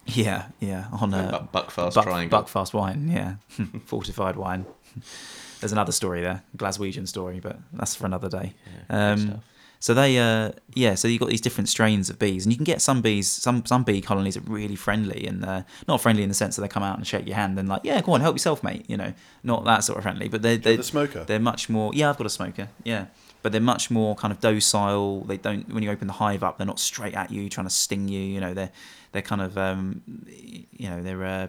yeah 0.06 0.46
yeah 0.60 0.86
on 1.00 1.14
a 1.14 1.46
Buck, 1.52 1.52
Buckfast 1.68 1.94
Buck, 1.94 2.04
Triangle. 2.04 2.42
Buckfast 2.42 2.72
wine, 2.74 3.08
yeah, 3.08 3.34
fortified 3.84 4.36
wine. 4.36 4.64
There's 5.60 5.72
another 5.72 5.92
story 5.92 6.20
there, 6.20 6.42
Glaswegian 6.56 7.08
story, 7.08 7.40
but 7.40 7.58
that's 7.72 7.94
for 7.94 8.06
another 8.06 8.28
day. 8.28 8.52
Yeah, 8.90 9.12
Um. 9.12 9.42
So 9.80 9.92
they, 9.92 10.18
uh, 10.18 10.52
yeah, 10.72 10.94
so 10.94 11.08
you've 11.08 11.20
got 11.20 11.28
these 11.28 11.42
different 11.42 11.68
strains 11.68 12.08
of 12.08 12.18
bees, 12.18 12.46
and 12.46 12.52
you 12.52 12.56
can 12.56 12.64
get 12.64 12.80
some 12.80 13.02
bees, 13.02 13.30
some 13.30 13.66
some 13.66 13.82
bee 13.84 14.00
colonies 14.00 14.34
are 14.34 14.40
really 14.40 14.76
friendly, 14.76 15.26
and 15.26 15.44
uh, 15.44 15.62
not 15.86 16.00
friendly 16.00 16.22
in 16.22 16.30
the 16.30 16.34
sense 16.34 16.56
that 16.56 16.62
they 16.62 16.68
come 16.68 16.82
out 16.82 16.96
and 16.96 17.06
shake 17.06 17.26
your 17.26 17.36
hand 17.36 17.58
and 17.58 17.68
like, 17.68 17.82
yeah, 17.84 18.00
go 18.00 18.12
on, 18.12 18.22
help 18.22 18.34
yourself, 18.34 18.62
mate. 18.62 18.86
You 18.88 18.96
know, 18.96 19.12
not 19.42 19.66
that 19.66 19.84
sort 19.84 19.98
of 19.98 20.04
friendly, 20.04 20.28
but 20.28 20.40
they're 20.40 20.56
they 20.56 20.70
have 20.70 20.78
the 20.78 20.84
smoker. 20.84 21.24
they're 21.24 21.38
much 21.38 21.68
more. 21.68 21.90
Yeah, 21.92 22.08
I've 22.08 22.16
got 22.16 22.26
a 22.26 22.30
smoker. 22.30 22.68
Yeah, 22.82 23.06
but 23.42 23.52
they're 23.52 23.60
much 23.60 23.90
more 23.90 24.14
kind 24.14 24.32
of 24.32 24.40
docile. 24.40 25.20
They 25.24 25.36
don't 25.36 25.68
when 25.70 25.82
you 25.82 25.90
open 25.90 26.06
the 26.06 26.14
hive 26.14 26.42
up, 26.42 26.56
they're 26.56 26.66
not 26.66 26.80
straight 26.80 27.12
at 27.14 27.30
you 27.30 27.50
trying 27.50 27.66
to 27.66 27.74
sting 27.74 28.08
you. 28.08 28.20
You 28.20 28.40
know, 28.40 28.54
they're 28.54 28.70
they're 29.12 29.20
kind 29.20 29.42
of 29.42 29.58
um, 29.58 30.00
you 30.26 30.88
know 30.88 31.02
they're 31.02 31.24
uh, 31.24 31.48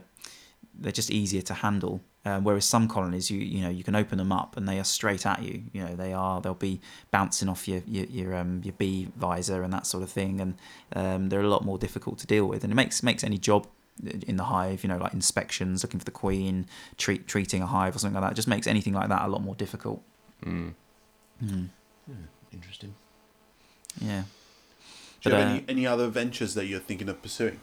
they're 0.77 0.91
just 0.91 1.09
easier 1.09 1.41
to 1.43 1.53
handle. 1.53 2.01
Um, 2.27 2.43
whereas 2.43 2.65
some 2.65 2.87
colonies, 2.87 3.29
you 3.29 3.39
you 3.39 3.61
know, 3.61 3.69
you 3.69 3.83
can 3.83 3.95
open 3.95 4.17
them 4.17 4.31
up 4.31 4.57
and 4.57 4.67
they 4.67 4.79
are 4.79 4.83
straight 4.83 5.25
at 5.25 5.43
you. 5.43 5.63
You 5.73 5.83
know, 5.85 5.95
they 5.95 6.11
are 6.11 6.41
they'll 6.41 6.55
be 6.55 6.81
bouncing 7.11 7.49
off 7.49 7.67
your 7.67 7.81
your 7.85 8.05
your, 8.05 8.35
um, 8.35 8.61
your 8.63 8.73
bee 8.73 9.09
visor 9.15 9.61
and 9.61 9.71
that 9.71 9.85
sort 9.85 10.03
of 10.03 10.09
thing, 10.09 10.41
and 10.41 10.55
um, 10.95 11.29
they're 11.29 11.41
a 11.41 11.47
lot 11.47 11.63
more 11.63 11.77
difficult 11.77 12.17
to 12.19 12.27
deal 12.27 12.47
with. 12.47 12.63
And 12.63 12.73
it 12.73 12.75
makes 12.75 13.03
makes 13.03 13.23
any 13.23 13.37
job 13.37 13.67
in 14.03 14.35
the 14.35 14.45
hive, 14.45 14.83
you 14.83 14.89
know, 14.89 14.97
like 14.97 15.13
inspections, 15.13 15.83
looking 15.83 15.99
for 15.99 16.05
the 16.05 16.11
queen, 16.11 16.65
treat, 16.97 17.27
treating 17.27 17.61
a 17.61 17.65
hive 17.67 17.95
or 17.95 17.99
something 17.99 18.19
like 18.19 18.29
that, 18.29 18.33
it 18.33 18.35
just 18.35 18.47
makes 18.47 18.67
anything 18.67 18.93
like 18.93 19.09
that 19.09 19.21
a 19.23 19.27
lot 19.27 19.41
more 19.41 19.55
difficult. 19.55 20.01
Mm. 20.45 20.73
Mm. 21.43 21.69
Interesting. 22.51 22.93
Yeah. 24.01 24.23
Do 25.21 25.29
you 25.29 25.35
have 25.35 25.47
uh, 25.47 25.49
any, 25.49 25.65
any 25.67 25.87
other 25.87 26.07
ventures 26.07 26.55
that 26.55 26.65
you're 26.65 26.79
thinking 26.79 27.07
of 27.09 27.21
pursuing? 27.21 27.59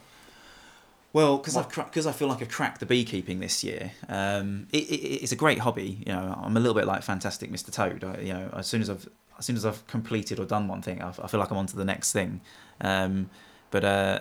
Well, 1.13 1.37
because 1.37 1.57
I've 1.57 1.69
because 1.69 2.07
I 2.07 2.13
feel 2.13 2.29
like 2.29 2.41
I've 2.41 2.49
cracked 2.49 2.81
the 2.81 2.87
beekeeping 2.87 3.41
this 3.41 3.63
year. 3.63 3.93
Um, 4.09 4.67
it, 4.73 4.85
it, 4.85 5.23
it's 5.23 5.33
a 5.33 5.37
great 5.37 5.59
hobby. 5.59 6.03
You 6.07 6.13
know, 6.13 6.41
I'm 6.43 6.57
a 6.57 6.61
little 6.61 6.75
bit 6.75 6.87
like 6.87 7.03
Fantastic 7.03 7.51
Mr. 7.51 7.71
Toad. 7.71 8.03
I, 8.03 8.21
you 8.21 8.33
know, 8.33 8.51
as 8.55 8.67
soon 8.67 8.81
as 8.81 8.89
I've 8.89 9.09
as 9.39 9.45
soon 9.45 9.57
as 9.57 9.67
I've 9.67 9.87
completed 9.87 10.39
or 10.39 10.47
done 10.47 10.69
one 10.69 10.81
thing, 10.81 11.03
I, 11.03 11.09
I 11.09 11.27
feel 11.27 11.41
like 11.41 11.51
I'm 11.51 11.59
on 11.59 11.67
to 11.67 11.77
the 11.77 11.85
next 11.85 12.13
thing. 12.13 12.41
Um, 12.81 13.29
but 13.71 13.85
uh, 13.85 14.21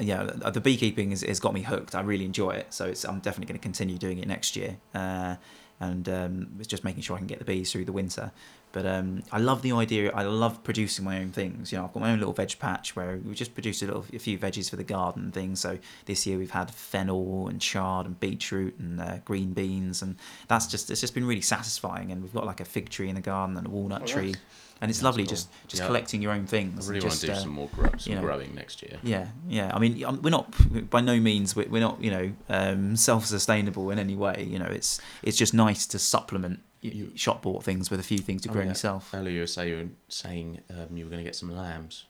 yeah, 0.00 0.24
the 0.24 0.50
the 0.50 0.60
beekeeping 0.60 1.10
has, 1.10 1.22
has 1.22 1.38
got 1.38 1.54
me 1.54 1.62
hooked. 1.62 1.94
I 1.94 2.00
really 2.00 2.24
enjoy 2.24 2.50
it, 2.50 2.74
so 2.74 2.86
it's, 2.86 3.04
I'm 3.04 3.20
definitely 3.20 3.46
going 3.46 3.60
to 3.60 3.62
continue 3.62 3.96
doing 3.96 4.18
it 4.18 4.26
next 4.26 4.56
year. 4.56 4.78
Uh, 4.94 5.36
and 5.78 6.08
um, 6.08 6.48
it's 6.58 6.68
just 6.68 6.84
making 6.84 7.02
sure 7.02 7.16
I 7.16 7.18
can 7.18 7.26
get 7.26 7.38
the 7.38 7.44
bees 7.44 7.70
through 7.70 7.84
the 7.84 7.92
winter. 7.92 8.32
But 8.76 8.84
um, 8.84 9.22
I 9.32 9.38
love 9.38 9.62
the 9.62 9.72
idea. 9.72 10.12
I 10.12 10.24
love 10.24 10.62
producing 10.62 11.02
my 11.02 11.18
own 11.18 11.30
things. 11.30 11.72
You 11.72 11.78
know, 11.78 11.84
I've 11.84 11.94
got 11.94 12.00
my 12.00 12.10
own 12.12 12.18
little 12.18 12.34
veg 12.34 12.58
patch 12.58 12.94
where 12.94 13.18
we 13.24 13.34
just 13.34 13.54
produced 13.54 13.80
a 13.80 13.86
little, 13.86 14.04
a 14.12 14.18
few 14.18 14.36
veggies 14.38 14.68
for 14.68 14.76
the 14.76 14.84
garden 14.84 15.22
and 15.24 15.32
things. 15.32 15.60
So 15.60 15.78
this 16.04 16.26
year 16.26 16.36
we've 16.36 16.50
had 16.50 16.70
fennel 16.70 17.48
and 17.48 17.58
chard 17.58 18.04
and 18.04 18.20
beetroot 18.20 18.78
and 18.78 19.00
uh, 19.00 19.16
green 19.24 19.54
beans, 19.54 20.02
and 20.02 20.16
that's 20.46 20.66
just 20.66 20.90
it's 20.90 21.00
just 21.00 21.14
been 21.14 21.26
really 21.26 21.40
satisfying. 21.40 22.12
And 22.12 22.20
we've 22.22 22.34
got 22.34 22.44
like 22.44 22.60
a 22.60 22.66
fig 22.66 22.90
tree 22.90 23.08
in 23.08 23.14
the 23.14 23.22
garden 23.22 23.56
and 23.56 23.66
a 23.66 23.70
walnut 23.70 24.02
Oh, 24.02 24.06
tree, 24.06 24.32
nice. 24.32 24.36
And 24.80 24.90
it's 24.90 24.98
That's 24.98 25.04
lovely 25.04 25.24
cool. 25.24 25.30
just 25.30 25.48
just 25.68 25.80
Yeah. 25.82 25.86
collecting 25.86 26.20
your 26.22 26.32
own 26.32 26.42
I 26.44 26.46
things. 26.46 26.86
really 26.88 26.98
and 26.98 27.04
want 27.04 27.12
just, 27.12 27.20
to 27.22 27.26
do 27.28 27.32
uh, 27.32 27.36
some 27.40 27.50
more 27.50 27.68
grow, 27.74 27.90
some 27.98 28.10
you 28.12 28.14
know, 28.16 28.20
growing 28.22 28.54
next 28.54 28.82
year. 28.82 28.98
yeah, 29.02 29.28
yeah. 29.48 29.70
I 29.74 29.78
mean, 29.78 30.04
um, 30.04 30.20
we're 30.22 30.30
not 30.30 30.54
by 30.90 31.00
no 31.00 31.18
means 31.20 31.54
we're, 31.56 31.68
we're 31.68 31.80
not 31.80 32.02
you 32.02 32.10
know 32.10 32.32
um, 32.48 32.96
self-sustainable 33.30 33.90
in 33.90 33.98
any 33.98 34.16
way. 34.16 34.46
You 34.48 34.58
know, 34.58 34.66
it's 34.66 35.00
it's 35.22 35.36
just 35.36 35.54
nice 35.54 35.86
to 35.88 35.98
supplement 35.98 36.60
you, 36.82 37.10
shop 37.16 37.42
bought 37.42 37.64
things 37.64 37.90
with 37.90 38.00
a 38.00 38.02
few 38.02 38.18
things 38.18 38.42
to 38.42 38.48
Oh, 38.48 38.52
grow 38.52 38.62
yeah. 38.62 38.68
yourself. 38.68 39.10
Earlier 39.12 39.32
you 39.34 39.40
were 39.40 39.46
saying, 39.46 39.96
saying 40.08 40.60
um, 40.70 40.96
you 40.96 41.04
were 41.04 41.10
going 41.10 41.22
to 41.22 41.28
get 41.28 41.34
some 41.36 41.50
lambs. 41.54 42.04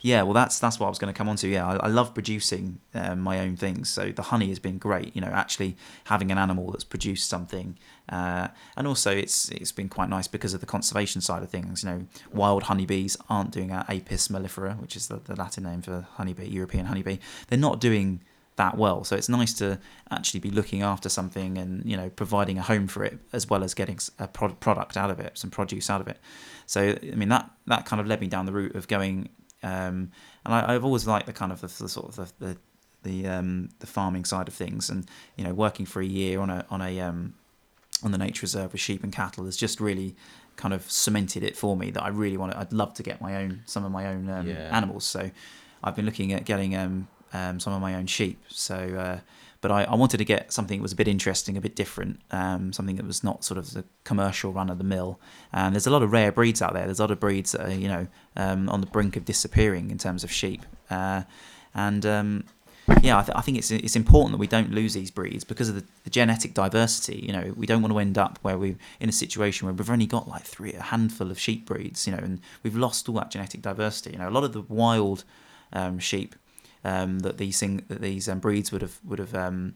Yeah, 0.00 0.22
well, 0.22 0.32
that's 0.32 0.58
that's 0.58 0.80
what 0.80 0.86
I 0.86 0.88
was 0.88 0.98
going 0.98 1.12
to 1.12 1.16
come 1.16 1.28
on 1.28 1.36
to. 1.36 1.48
Yeah, 1.48 1.66
I, 1.66 1.76
I 1.76 1.88
love 1.88 2.14
producing 2.14 2.80
um, 2.94 3.20
my 3.20 3.40
own 3.40 3.56
things. 3.56 3.88
So 3.88 4.10
the 4.10 4.22
honey 4.22 4.48
has 4.48 4.58
been 4.58 4.78
great. 4.78 5.14
You 5.14 5.20
know, 5.20 5.28
actually 5.28 5.76
having 6.04 6.30
an 6.30 6.38
animal 6.38 6.70
that's 6.70 6.84
produced 6.84 7.28
something, 7.28 7.78
uh, 8.08 8.48
and 8.76 8.86
also 8.86 9.10
it's 9.10 9.48
it's 9.50 9.72
been 9.72 9.88
quite 9.88 10.08
nice 10.08 10.28
because 10.28 10.54
of 10.54 10.60
the 10.60 10.66
conservation 10.66 11.20
side 11.20 11.42
of 11.42 11.50
things. 11.50 11.84
You 11.84 11.90
know, 11.90 12.06
wild 12.32 12.64
honeybees 12.64 13.16
aren't 13.28 13.50
doing 13.50 13.70
Apis 13.70 14.28
mellifera, 14.28 14.80
which 14.80 14.96
is 14.96 15.08
the, 15.08 15.16
the 15.16 15.36
Latin 15.36 15.64
name 15.64 15.82
for 15.82 16.06
honeybee, 16.14 16.48
European 16.48 16.86
honeybee. 16.86 17.18
They're 17.48 17.58
not 17.58 17.80
doing 17.80 18.20
that 18.56 18.76
well. 18.76 19.04
So 19.04 19.16
it's 19.16 19.28
nice 19.28 19.52
to 19.54 19.78
actually 20.10 20.40
be 20.40 20.50
looking 20.50 20.82
after 20.82 21.08
something 21.08 21.56
and 21.56 21.84
you 21.84 21.96
know 21.96 22.10
providing 22.10 22.58
a 22.58 22.62
home 22.62 22.86
for 22.86 23.04
it 23.04 23.18
as 23.32 23.48
well 23.48 23.64
as 23.64 23.74
getting 23.74 23.98
a 24.18 24.28
pro- 24.28 24.54
product 24.54 24.96
out 24.96 25.10
of 25.10 25.20
it, 25.20 25.38
some 25.38 25.50
produce 25.50 25.88
out 25.88 26.00
of 26.00 26.08
it. 26.08 26.18
So 26.66 26.96
I 27.02 27.14
mean 27.14 27.28
that 27.30 27.50
that 27.66 27.86
kind 27.86 28.00
of 28.00 28.06
led 28.06 28.20
me 28.20 28.26
down 28.26 28.46
the 28.46 28.52
route 28.52 28.74
of 28.74 28.88
going. 28.88 29.30
Um, 29.62 30.10
and 30.44 30.54
I, 30.54 30.74
I've 30.74 30.84
always 30.84 31.06
liked 31.06 31.26
the 31.26 31.32
kind 31.32 31.52
of 31.52 31.60
the, 31.60 31.66
the 31.68 31.88
sort 31.88 32.08
of 32.08 32.16
the 32.16 32.46
the 32.46 32.56
the, 33.04 33.26
um, 33.26 33.68
the 33.80 33.86
farming 33.88 34.24
side 34.24 34.46
of 34.46 34.54
things, 34.54 34.88
and 34.88 35.08
you 35.36 35.42
know 35.44 35.52
working 35.54 35.86
for 35.86 36.00
a 36.00 36.04
year 36.06 36.40
on 36.40 36.50
a 36.50 36.64
on 36.70 36.80
a 36.80 37.00
um, 37.00 37.34
on 38.04 38.12
the 38.12 38.18
nature 38.18 38.42
reserve 38.42 38.72
with 38.72 38.80
sheep 38.80 39.02
and 39.02 39.12
cattle 39.12 39.44
has 39.44 39.56
just 39.56 39.80
really 39.80 40.14
kind 40.56 40.72
of 40.74 40.88
cemented 40.90 41.42
it 41.42 41.56
for 41.56 41.76
me 41.76 41.90
that 41.90 42.02
I 42.02 42.08
really 42.08 42.36
want 42.36 42.52
to. 42.52 42.58
I'd 42.58 42.72
love 42.72 42.94
to 42.94 43.02
get 43.02 43.20
my 43.20 43.36
own 43.36 43.62
some 43.66 43.84
of 43.84 43.90
my 43.90 44.06
own 44.06 44.28
um, 44.28 44.48
Yeah. 44.48 44.76
animals. 44.76 45.04
So 45.04 45.30
I've 45.82 45.96
been 45.96 46.04
looking 46.06 46.32
at 46.32 46.44
getting 46.44 46.76
um, 46.76 47.08
um, 47.32 47.58
some 47.58 47.72
of 47.72 47.80
my 47.80 47.94
own 47.94 48.06
sheep. 48.06 48.38
So, 48.48 48.74
uh, 48.76 49.20
but 49.62 49.70
I, 49.70 49.84
I 49.84 49.94
wanted 49.94 50.18
to 50.18 50.24
get 50.24 50.52
something 50.52 50.78
that 50.78 50.82
was 50.82 50.92
a 50.92 50.96
bit 50.96 51.08
interesting, 51.08 51.56
a 51.56 51.60
bit 51.60 51.76
different, 51.76 52.20
um, 52.32 52.72
something 52.72 52.96
that 52.96 53.06
was 53.06 53.24
not 53.24 53.44
sort 53.44 53.56
of 53.56 53.72
the 53.72 53.84
commercial 54.04 54.52
run 54.52 54.68
of 54.68 54.76
the 54.76 54.84
mill. 54.84 55.18
And 55.52 55.74
there's 55.74 55.86
a 55.86 55.90
lot 55.90 56.02
of 56.02 56.12
rare 56.12 56.32
breeds 56.32 56.60
out 56.60 56.74
there. 56.74 56.84
There's 56.84 56.98
a 56.98 57.02
lot 57.02 57.12
of 57.12 57.20
breeds 57.20 57.52
that 57.52 57.68
are 57.68 57.72
you 57.72 57.88
know 57.88 58.08
um, 58.36 58.68
on 58.68 58.80
the 58.82 58.88
brink 58.88 59.16
of 59.16 59.24
disappearing 59.24 59.90
in 59.90 59.98
terms 59.98 60.24
of 60.24 60.32
sheep. 60.32 60.66
Uh, 60.90 61.22
and 61.74 62.04
um, 62.04 62.44
yeah, 63.02 63.18
I, 63.18 63.22
th- 63.22 63.36
I 63.36 63.40
think 63.40 63.56
it's 63.56 63.70
it's 63.70 63.94
important 63.94 64.32
that 64.32 64.38
we 64.38 64.48
don't 64.48 64.72
lose 64.72 64.94
these 64.94 65.12
breeds 65.12 65.44
because 65.44 65.68
of 65.68 65.76
the, 65.76 65.84
the 66.02 66.10
genetic 66.10 66.54
diversity. 66.54 67.20
You 67.24 67.32
know, 67.32 67.54
we 67.56 67.66
don't 67.66 67.82
want 67.82 67.94
to 67.94 68.00
end 68.00 68.18
up 68.18 68.40
where 68.42 68.58
we're 68.58 68.76
in 68.98 69.08
a 69.08 69.12
situation 69.12 69.66
where 69.66 69.74
we've 69.74 69.88
only 69.88 70.06
got 70.06 70.28
like 70.28 70.42
three, 70.42 70.72
a 70.72 70.82
handful 70.82 71.30
of 71.30 71.38
sheep 71.38 71.66
breeds. 71.66 72.04
You 72.06 72.16
know, 72.16 72.22
and 72.22 72.40
we've 72.64 72.76
lost 72.76 73.08
all 73.08 73.14
that 73.14 73.30
genetic 73.30 73.62
diversity. 73.62 74.10
You 74.10 74.18
know, 74.18 74.28
a 74.28 74.30
lot 74.30 74.42
of 74.42 74.52
the 74.52 74.62
wild 74.62 75.22
um, 75.72 76.00
sheep 76.00 76.34
um, 76.84 77.20
that 77.20 77.38
these 77.38 77.58
thing, 77.60 77.82
that 77.88 78.00
these 78.00 78.28
um, 78.28 78.38
breeds 78.38 78.72
would 78.72 78.82
have 78.82 78.98
would 79.04 79.18
have 79.18 79.34
um, 79.34 79.74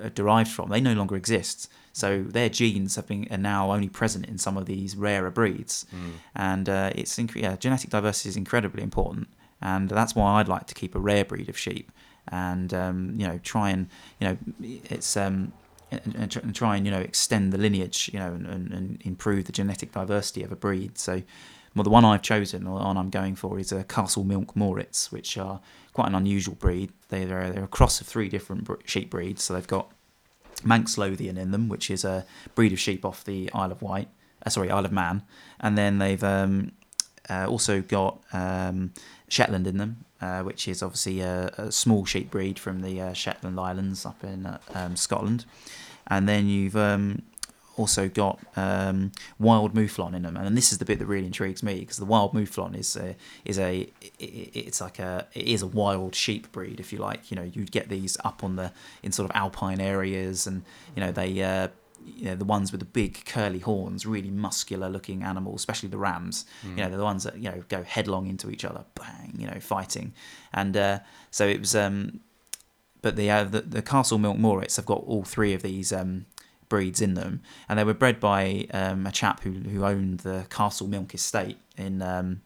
uh, 0.00 0.08
derived 0.14 0.50
from, 0.50 0.68
they 0.70 0.80
no 0.80 0.92
longer 0.92 1.16
exist. 1.16 1.70
So 1.92 2.22
their 2.22 2.48
genes 2.48 2.96
have 2.96 3.06
been 3.06 3.26
are 3.30 3.38
now 3.38 3.72
only 3.72 3.88
present 3.88 4.26
in 4.26 4.38
some 4.38 4.56
of 4.56 4.66
these 4.66 4.96
rarer 4.96 5.30
breeds, 5.30 5.86
and 6.34 6.68
uh, 6.68 6.92
it's 6.94 7.18
yeah, 7.34 7.56
genetic 7.56 7.90
diversity 7.90 8.28
is 8.28 8.36
incredibly 8.36 8.82
important, 8.82 9.28
and 9.60 9.88
that's 9.88 10.14
why 10.14 10.40
I'd 10.40 10.48
like 10.48 10.66
to 10.68 10.74
keep 10.74 10.94
a 10.94 11.00
rare 11.00 11.24
breed 11.24 11.48
of 11.48 11.58
sheep, 11.58 11.90
and 12.28 12.72
um, 12.72 13.14
you 13.16 13.26
know 13.26 13.38
try 13.42 13.70
and 13.70 13.88
you 14.20 14.28
know 14.28 14.38
it's 14.62 15.16
um 15.16 15.52
and, 15.90 16.14
and, 16.14 16.36
and 16.36 16.54
try 16.54 16.76
and 16.76 16.86
you 16.86 16.92
know 16.92 17.00
extend 17.00 17.52
the 17.52 17.58
lineage, 17.58 18.10
you 18.12 18.18
know, 18.18 18.32
and, 18.32 18.46
and, 18.46 18.72
and 18.72 19.02
improve 19.04 19.46
the 19.46 19.52
genetic 19.52 19.92
diversity 19.92 20.42
of 20.42 20.52
a 20.52 20.56
breed. 20.56 20.98
So, 20.98 21.22
well, 21.74 21.84
the 21.84 21.90
one 21.90 22.04
I've 22.04 22.22
chosen, 22.22 22.66
or 22.66 22.78
the 22.78 22.84
one 22.84 22.96
I'm 22.96 23.10
going 23.10 23.36
for, 23.36 23.58
is 23.58 23.72
a 23.72 23.84
Castlemilk 23.84 24.54
Moorits, 24.54 25.10
which 25.10 25.36
are 25.36 25.60
quite 25.92 26.08
an 26.08 26.14
unusual 26.14 26.54
breed. 26.54 26.92
They, 27.08 27.24
they're, 27.24 27.50
they're 27.50 27.64
a 27.64 27.68
cross 27.68 28.00
of 28.00 28.06
three 28.06 28.28
different 28.28 28.68
sheep 28.84 29.10
breeds. 29.10 29.42
So 29.42 29.54
they've 29.54 29.66
got 29.66 29.90
Manx 30.64 30.96
Loaghtan 30.96 31.36
in 31.36 31.50
them, 31.50 31.68
which 31.68 31.90
is 31.90 32.04
a 32.04 32.24
breed 32.54 32.72
of 32.72 32.80
sheep 32.80 33.04
off 33.04 33.24
the 33.24 33.50
Isle 33.52 33.72
of 33.72 33.82
Wight, 33.82 34.08
uh, 34.44 34.50
sorry, 34.50 34.70
Isle 34.70 34.86
of 34.86 34.92
Man, 34.92 35.22
and 35.58 35.76
then 35.76 35.98
they've 35.98 36.22
um, 36.22 36.72
uh, 37.28 37.46
also 37.46 37.80
got 37.80 38.20
um, 38.32 38.92
Shetland 39.28 39.66
in 39.66 39.78
them, 39.78 40.04
uh, 40.20 40.42
which 40.42 40.68
is 40.68 40.82
obviously 40.82 41.20
a, 41.20 41.52
a 41.56 41.72
small 41.72 42.04
sheep 42.04 42.30
breed 42.30 42.58
from 42.58 42.82
the 42.82 43.00
uh, 43.00 43.12
Shetland 43.12 43.58
Islands 43.58 44.04
up 44.04 44.22
in 44.22 44.46
uh, 44.46 44.58
um, 44.74 44.96
Scotland, 44.96 45.44
and 46.06 46.28
then 46.28 46.46
you've 46.46 46.76
um, 46.76 47.22
also 47.80 48.08
got 48.08 48.38
um, 48.56 49.10
wild 49.38 49.74
mouflon 49.74 50.14
in 50.14 50.22
them, 50.22 50.36
and 50.36 50.56
this 50.56 50.70
is 50.70 50.78
the 50.78 50.84
bit 50.84 50.98
that 50.98 51.06
really 51.06 51.26
intrigues 51.26 51.62
me 51.62 51.80
because 51.80 51.96
the 51.96 52.04
wild 52.04 52.32
mouflon 52.34 52.76
is 52.76 52.94
a, 52.94 53.16
is 53.44 53.58
a 53.58 53.88
it's 54.18 54.80
like 54.80 54.98
a 54.98 55.26
it 55.32 55.46
is 55.46 55.62
a 55.62 55.66
wild 55.66 56.14
sheep 56.14 56.52
breed 56.52 56.78
if 56.78 56.92
you 56.92 56.98
like. 56.98 57.30
You 57.30 57.36
know, 57.36 57.42
you'd 57.42 57.72
get 57.72 57.88
these 57.88 58.18
up 58.22 58.44
on 58.44 58.56
the 58.56 58.72
in 59.02 59.12
sort 59.12 59.30
of 59.30 59.34
alpine 59.34 59.80
areas, 59.80 60.46
and 60.46 60.62
you 60.94 61.00
know 61.00 61.10
they. 61.10 61.42
Uh, 61.42 61.68
you 62.16 62.24
know 62.24 62.34
the 62.34 62.46
ones 62.46 62.72
with 62.72 62.80
the 62.80 62.86
big 62.86 63.26
curly 63.26 63.58
horns, 63.58 64.06
really 64.06 64.30
muscular 64.30 64.88
looking 64.88 65.22
animals, 65.22 65.60
especially 65.60 65.90
the 65.90 65.98
rams. 65.98 66.46
You 66.70 66.82
know 66.82 66.88
they're 66.88 66.98
the 66.98 67.04
ones 67.04 67.24
that 67.24 67.36
you 67.36 67.50
know 67.50 67.62
go 67.68 67.82
headlong 67.82 68.26
into 68.26 68.50
each 68.50 68.64
other, 68.64 68.84
bang, 68.94 69.34
you 69.36 69.46
know, 69.46 69.60
fighting. 69.60 70.14
And 70.52 70.76
uh, 70.76 70.98
so 71.30 71.46
it 71.46 71.60
was. 71.60 71.74
Um, 71.76 72.20
but 73.02 73.16
the, 73.16 73.30
uh, 73.30 73.44
the 73.44 73.60
the 73.60 73.82
Castlemilk 73.82 74.38
Moorits 74.38 74.76
have 74.76 74.86
got 74.86 75.04
all 75.06 75.24
three 75.24 75.54
of 75.54 75.62
these 75.62 75.92
um, 75.92 76.26
breeds 76.70 77.02
in 77.02 77.12
them, 77.12 77.42
and 77.68 77.78
they 77.78 77.84
were 77.84 77.92
bred 77.92 78.18
by 78.18 78.66
um, 78.72 79.06
a 79.06 79.12
chap 79.12 79.42
who 79.42 79.50
who 79.50 79.84
owned 79.84 80.20
the 80.20 80.46
Castlemilk 80.48 81.12
Estate 81.12 81.58
in 81.76 82.00
um, 82.00 82.40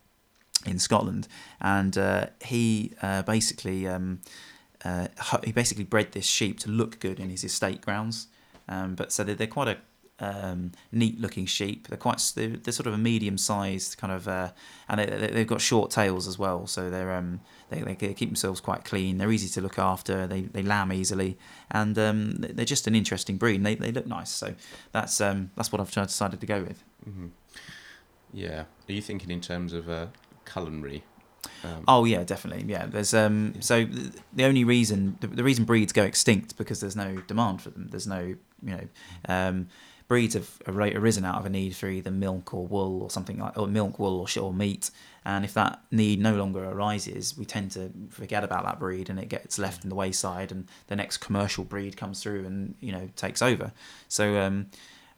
in 0.67 0.81
Scotland, 0.81 1.29
and 1.61 1.97
uh, 1.97 2.27
he 2.45 2.93
uh, 3.01 3.23
basically 3.23 3.87
um, 3.87 4.21
uh, 4.85 5.07
he 5.45 5.53
basically 5.53 5.85
bred 5.85 6.11
this 6.11 6.27
sheep 6.27 6.59
to 6.61 6.71
look 6.71 6.99
good 6.99 7.21
in 7.21 7.31
his 7.31 7.45
estate 7.45 7.81
grounds. 7.81 8.27
Um, 8.69 8.95
but 8.95 9.13
so 9.13 9.23
they're, 9.23 9.35
they're 9.35 9.47
quite 9.47 9.69
a 9.69 9.77
um, 10.21 10.73
neat 10.93 11.21
looking 11.21 11.47
sheep. 11.47 11.89
They're 11.89 11.99
quite 11.99 12.23
they're, 12.37 12.49
they're 12.57 12.73
sort 12.73 12.87
of 12.87 12.95
a 12.95 12.99
medium 12.99 13.37
sized 13.39 13.99
kind 13.99 14.13
of, 14.13 14.29
uh, 14.29 14.51
and 14.89 15.01
they, 15.01 15.07
they- 15.07 15.27
they've 15.33 15.47
got 15.47 15.61
short 15.61 15.91
tails 15.91 16.29
as 16.29 16.39
well. 16.39 16.67
So 16.67 16.89
they're 16.91 17.13
um, 17.13 17.41
they, 17.71 17.81
they 17.83 17.95
keep 18.15 18.29
themselves 18.29 18.61
quite 18.61 18.85
clean. 18.85 19.19
They're 19.19 19.33
easy 19.33 19.49
to 19.49 19.61
look 19.61 19.79
after. 19.79 20.27
They 20.27 20.43
they 20.43 20.63
lamb 20.63 20.93
easily, 20.93 21.37
and 21.71 21.99
um, 21.99 22.37
they're 22.39 22.65
just 22.65 22.87
an 22.87 22.95
interesting 22.95 23.37
breed. 23.39 23.57
And 23.57 23.67
they, 23.67 23.75
they 23.75 23.93
look 23.93 24.07
nice. 24.07 24.31
So 24.31 24.55
that's 24.93 25.21
um, 25.21 25.51
that's 25.57 25.73
what 25.73 25.81
I've 25.81 25.91
decided 25.91 26.41
to 26.41 26.47
go 26.47 26.63
with. 26.63 26.83
hmm 27.05 27.27
Yeah. 28.33 28.65
Are 28.89 28.93
you 28.93 29.03
thinking 29.03 29.31
in 29.31 29.41
terms 29.41 29.73
of 29.73 29.89
uh, 29.89 30.07
culinary? 30.45 31.05
Um, 31.63 31.85
Oh 31.89 32.05
yeah, 32.05 32.25
definitely. 32.25 32.65
Yeah, 32.71 32.87
there's 32.87 33.15
um. 33.15 33.55
So 33.61 33.85
th- 33.85 34.13
the 34.33 34.45
only 34.45 34.65
reason 34.65 35.17
the, 35.21 35.27
the 35.27 35.45
reason 35.45 35.65
breeds 35.65 35.93
go 35.93 36.03
extinct 36.03 36.57
because 36.57 36.81
there's 36.81 36.97
no 36.97 37.17
demand 37.27 37.63
for 37.63 37.71
them. 37.71 37.89
There's 37.91 38.07
no 38.07 38.21
you 38.63 38.77
know, 38.77 38.89
um, 39.29 39.69
breeds 40.07 40.35
have 40.35 40.61
arisen 40.67 41.25
out 41.25 41.37
of 41.37 41.47
a 41.47 41.51
need 41.51 41.75
for 41.75 41.89
either 41.89 42.11
milk 42.11 42.53
or 42.53 42.67
wool 42.67 43.03
or 43.03 43.11
something 43.11 43.39
like 43.39 43.57
or 43.57 43.67
milk, 43.67 43.99
wool 43.99 44.21
or 44.21 44.43
or 44.43 44.53
meat. 44.53 44.91
And 45.25 45.45
if 45.45 45.55
that 45.55 45.81
need 45.91 46.21
no 46.21 46.35
longer 46.35 46.65
arises, 46.65 47.37
we 47.37 47.47
tend 47.47 47.71
to 47.73 47.91
forget 48.11 48.45
about 48.45 48.65
that 48.65 48.79
breed 48.79 49.09
and 49.09 49.19
it 49.19 49.31
gets 49.31 49.59
left 49.59 49.83
in 49.85 49.89
the 49.89 49.97
wayside, 49.97 50.53
and 50.53 50.69
the 50.89 50.97
next 50.97 51.19
commercial 51.19 51.65
breed 51.65 51.97
comes 51.97 52.23
through 52.23 52.45
and 52.45 52.75
you 52.81 52.93
know 52.93 53.09
takes 53.17 53.41
over. 53.41 53.73
So 54.09 54.39
um, 54.41 54.67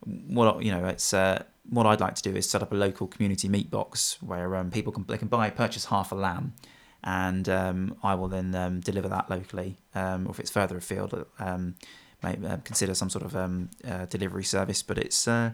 what 0.04 0.62
you 0.62 0.70
know 0.70 0.86
it's 0.86 1.12
uh, 1.12 1.42
what 1.68 1.86
I'd 1.86 2.00
like 2.00 2.14
to 2.14 2.22
do 2.22 2.36
is 2.36 2.48
set 2.48 2.62
up 2.62 2.72
a 2.72 2.76
local 2.76 3.08
community 3.08 3.48
meat 3.48 3.70
box 3.70 4.22
where 4.22 4.54
um, 4.56 4.70
people 4.70 4.92
can 4.92 5.04
they 5.08 5.18
can 5.18 5.28
buy 5.28 5.50
purchase 5.50 5.86
half 5.86 6.12
a 6.12 6.14
lamb, 6.14 6.54
and 7.02 7.48
um, 7.48 7.96
I 8.04 8.14
will 8.14 8.28
then 8.28 8.54
um, 8.54 8.80
deliver 8.80 9.08
that 9.08 9.28
locally. 9.28 9.78
Um, 9.96 10.28
or 10.28 10.30
if 10.30 10.38
it's 10.38 10.50
further 10.50 10.76
afield, 10.76 11.26
may 12.22 12.36
uh, 12.46 12.58
consider 12.58 12.94
some 12.94 13.10
sort 13.10 13.24
of 13.24 13.36
um, 13.36 13.70
uh, 13.86 14.06
delivery 14.06 14.44
service. 14.44 14.82
But 14.82 14.98
it's 14.98 15.28
uh, 15.28 15.50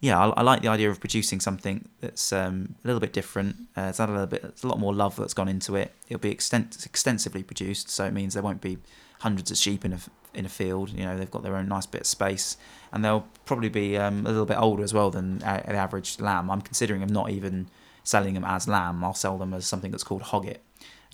yeah, 0.00 0.18
I, 0.18 0.28
I 0.28 0.42
like 0.42 0.62
the 0.62 0.68
idea 0.68 0.90
of 0.90 1.00
producing 1.00 1.40
something 1.40 1.88
that's 2.00 2.32
um, 2.32 2.74
a 2.84 2.86
little 2.86 3.00
bit 3.00 3.12
different. 3.12 3.56
Uh, 3.76 3.82
it's 3.82 3.98
had 3.98 4.08
a 4.08 4.12
little 4.12 4.26
bit, 4.26 4.44
it's 4.44 4.62
a 4.62 4.68
lot 4.68 4.78
more 4.78 4.94
love 4.94 5.16
that's 5.16 5.34
gone 5.34 5.48
into 5.48 5.74
it. 5.76 5.92
It'll 6.08 6.20
be 6.20 6.30
extent, 6.30 6.84
extensively 6.84 7.42
produced, 7.42 7.88
so 7.88 8.04
it 8.04 8.12
means 8.12 8.34
there 8.34 8.42
won't 8.42 8.60
be 8.60 8.78
hundreds 9.20 9.50
of 9.50 9.56
sheep 9.56 9.84
in 9.84 9.94
a 9.94 9.98
in 10.34 10.44
a 10.44 10.50
field. 10.50 10.90
You 10.90 11.04
know, 11.06 11.16
they've 11.16 11.30
got 11.30 11.42
their 11.42 11.56
own 11.56 11.68
nice 11.68 11.86
bit 11.86 12.02
of 12.02 12.06
space, 12.06 12.58
and 12.92 13.04
they'll 13.04 13.26
probably 13.46 13.70
be 13.70 13.96
um, 13.96 14.26
a 14.26 14.28
little 14.28 14.44
bit 14.44 14.58
older 14.58 14.82
as 14.82 14.92
well 14.92 15.10
than 15.10 15.38
the 15.38 15.46
average 15.46 16.20
lamb. 16.20 16.50
I'm 16.50 16.60
considering 16.60 17.02
of 17.02 17.10
not 17.10 17.30
even 17.30 17.68
selling 18.04 18.34
them 18.34 18.44
as 18.44 18.68
lamb. 18.68 19.02
I'll 19.02 19.14
sell 19.14 19.38
them 19.38 19.54
as 19.54 19.66
something 19.66 19.90
that's 19.90 20.04
called 20.04 20.22
hogget. 20.22 20.58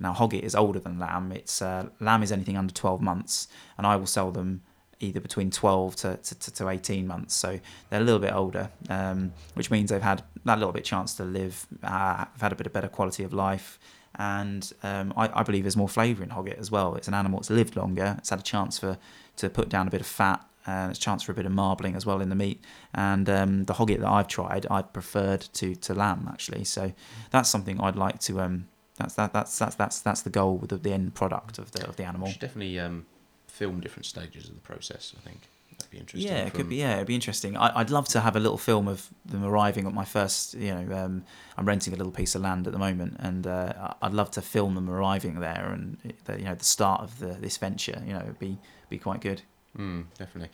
Now, 0.03 0.13
hogget 0.13 0.43
is 0.43 0.55
older 0.55 0.81
than 0.81 0.99
lamb. 0.99 1.33
It's 1.33 1.63
uh, 1.63 1.89
lamb 2.01 2.23
is 2.23 2.33
anything 2.33 2.57
under 2.57 2.75
12 2.75 3.01
months, 3.01 3.49
and 3.79 3.87
I 3.87 3.97
will 3.97 4.07
sell 4.07 4.33
them 4.33 4.63
either 5.03 5.21
between 5.21 5.51
12 5.51 5.97
to, 5.97 6.17
to, 6.17 6.39
to, 6.39 6.51
to 6.53 6.69
18 6.69 7.07
months. 7.07 7.35
So 7.35 7.59
they're 7.91 8.01
a 8.01 8.05
little 8.05 8.21
bit 8.21 8.33
older, 8.33 8.71
um, 8.89 9.33
which 9.55 9.71
means 9.71 9.91
they've 9.91 10.03
had 10.03 10.23
that 10.45 10.59
little 10.59 10.73
bit 10.73 10.85
chance 10.85 11.15
to 11.15 11.25
live, 11.25 11.67
uh, 11.83 12.19
have 12.19 12.41
had 12.41 12.53
a 12.53 12.55
bit 12.55 12.67
of 12.67 12.73
better 12.73 12.89
quality 12.89 13.25
of 13.25 13.33
life. 13.33 13.79
And 14.17 14.71
um, 14.83 15.13
I, 15.17 15.41
I 15.41 15.43
believe 15.43 15.65
there's 15.65 15.77
more 15.77 15.89
flavour 15.89 16.23
in 16.23 16.31
hogget 16.31 16.59
as 16.59 16.71
well. 16.71 16.95
It's 16.95 17.09
an 17.09 17.15
animal 17.15 17.41
that's 17.41 17.51
lived 17.51 17.77
longer. 17.77 18.17
It's 18.19 18.31
had 18.31 18.41
a 18.41 18.43
chance 18.43 18.79
for 18.79 18.99
to 19.37 19.51
put 19.51 19.69
down 19.69 19.89
a 19.89 19.91
bit 19.91 20.01
of 20.01 20.07
fat. 20.07 20.45
And 20.65 20.91
it's 20.91 20.99
a 20.99 21.03
chance 21.03 21.25
for 21.25 21.33
a 21.33 21.35
bit 21.35 21.47
of 21.47 21.51
marbling 21.53 21.97
as 21.97 22.07
well 22.07 22.21
in 22.21 22.29
the 22.29 22.37
meat. 22.37 22.63
And 22.95 23.29
um, 23.29 23.65
the 23.65 23.75
hogget 23.75 23.99
that 24.01 24.09
I've 24.09 24.29
tried, 24.29 24.67
I 24.71 24.83
preferred 24.83 25.41
to, 25.55 25.75
to 25.75 25.95
lamb 25.95 26.29
actually. 26.31 26.65
So 26.65 26.93
that's 27.31 27.49
something 27.49 27.81
I'd 27.81 27.97
like 27.97 28.21
to. 28.21 28.41
Um, 28.41 28.69
that's 29.03 29.15
that, 29.15 29.33
that's 29.33 29.59
that's 29.59 29.75
that's 29.77 30.01
that's 30.01 30.23
the 30.23 30.31
goal 30.31 30.57
with 30.57 30.71
the, 30.71 30.77
the 30.77 30.93
end 30.93 31.15
product 31.15 31.59
of 31.59 31.73
the 31.73 31.87
of 31.87 31.97
the 31.97 32.05
animal. 32.05 32.29
should 32.29 32.41
definitely 32.41 32.79
um, 32.79 33.07
film 33.47 33.81
different 33.81 34.07
stages 34.07 34.49
of 34.49 34.55
the 34.55 34.61
process. 34.61 35.15
I 35.17 35.29
think 35.29 35.41
that'd 35.79 35.91
be 35.91 35.99
interesting. 35.99 36.31
Yeah, 36.31 36.45
it 36.45 36.55
could 36.55 36.69
be. 36.69 36.77
Yeah, 36.77 36.97
it'd 36.97 37.07
be 37.07 37.15
interesting. 37.15 37.57
I, 37.57 37.81
I'd 37.81 37.91
love 37.91 38.09
to 38.09 38.21
have 38.21 38.37
a 38.37 38.41
little 38.41 38.59
film 38.59 38.89
of 38.89 39.09
them 39.25 39.45
arriving 39.45 39.87
at 39.87 39.93
my 39.93 40.05
first. 40.05 40.55
You 40.55 40.75
know, 40.75 40.97
um, 40.97 41.25
I'm 41.57 41.67
renting 41.67 41.93
a 41.93 41.97
little 41.97 42.13
piece 42.13 42.35
of 42.35 42.43
land 42.43 42.67
at 42.67 42.73
the 42.73 42.79
moment, 42.79 43.17
and 43.19 43.47
uh, 43.47 43.95
I'd 44.01 44.15
love 44.15 44.31
to 44.33 44.43
film 44.43 44.75
them 44.75 44.89
arriving 44.89 45.41
there, 45.41 45.71
and 45.73 46.15
the, 46.25 46.39
you 46.39 46.45
know, 46.45 46.55
the 46.55 46.65
start 46.65 47.03
of 47.03 47.19
the 47.19 47.35
this 47.35 47.57
venture. 47.59 48.03
You 48.07 48.15
know, 48.15 48.21
it'd 48.21 48.39
be 48.39 48.59
be 48.89 48.99
quite 48.99 49.21
good. 49.21 49.43
Mm, 49.79 50.05
definitely. 50.19 50.51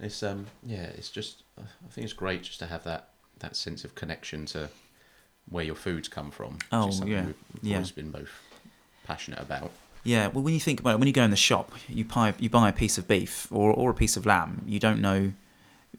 It's 0.00 0.22
um 0.22 0.46
yeah, 0.66 0.84
it's 0.96 1.10
just 1.10 1.44
I 1.58 1.62
think 1.90 2.04
it's 2.04 2.12
great 2.12 2.42
just 2.42 2.58
to 2.58 2.66
have 2.66 2.84
that 2.84 3.10
that 3.38 3.56
sense 3.56 3.84
of 3.84 3.94
connection 3.94 4.46
to 4.46 4.68
where 5.50 5.64
your 5.64 5.74
foods 5.74 6.08
come 6.08 6.30
from. 6.30 6.54
which 6.54 6.62
Oh, 6.72 6.88
is 6.88 6.96
something 6.98 7.12
yeah, 7.12 7.26
we've 7.26 7.34
yeah. 7.62 7.76
always 7.76 7.90
been 7.92 8.10
both 8.10 8.30
passionate 9.04 9.40
about. 9.40 9.70
Yeah, 10.04 10.26
well, 10.28 10.42
when 10.42 10.54
you 10.54 10.60
think 10.60 10.80
about 10.80 10.94
it, 10.94 10.98
when 10.98 11.06
you 11.06 11.12
go 11.14 11.22
in 11.22 11.30
the 11.30 11.36
shop, 11.36 11.72
you 11.88 12.04
buy 12.04 12.34
you 12.38 12.50
buy 12.50 12.68
a 12.68 12.72
piece 12.72 12.98
of 12.98 13.06
beef 13.06 13.46
or 13.52 13.72
or 13.72 13.90
a 13.90 13.94
piece 13.94 14.16
of 14.16 14.26
lamb. 14.26 14.62
You 14.66 14.80
don't 14.80 15.00
know 15.00 15.32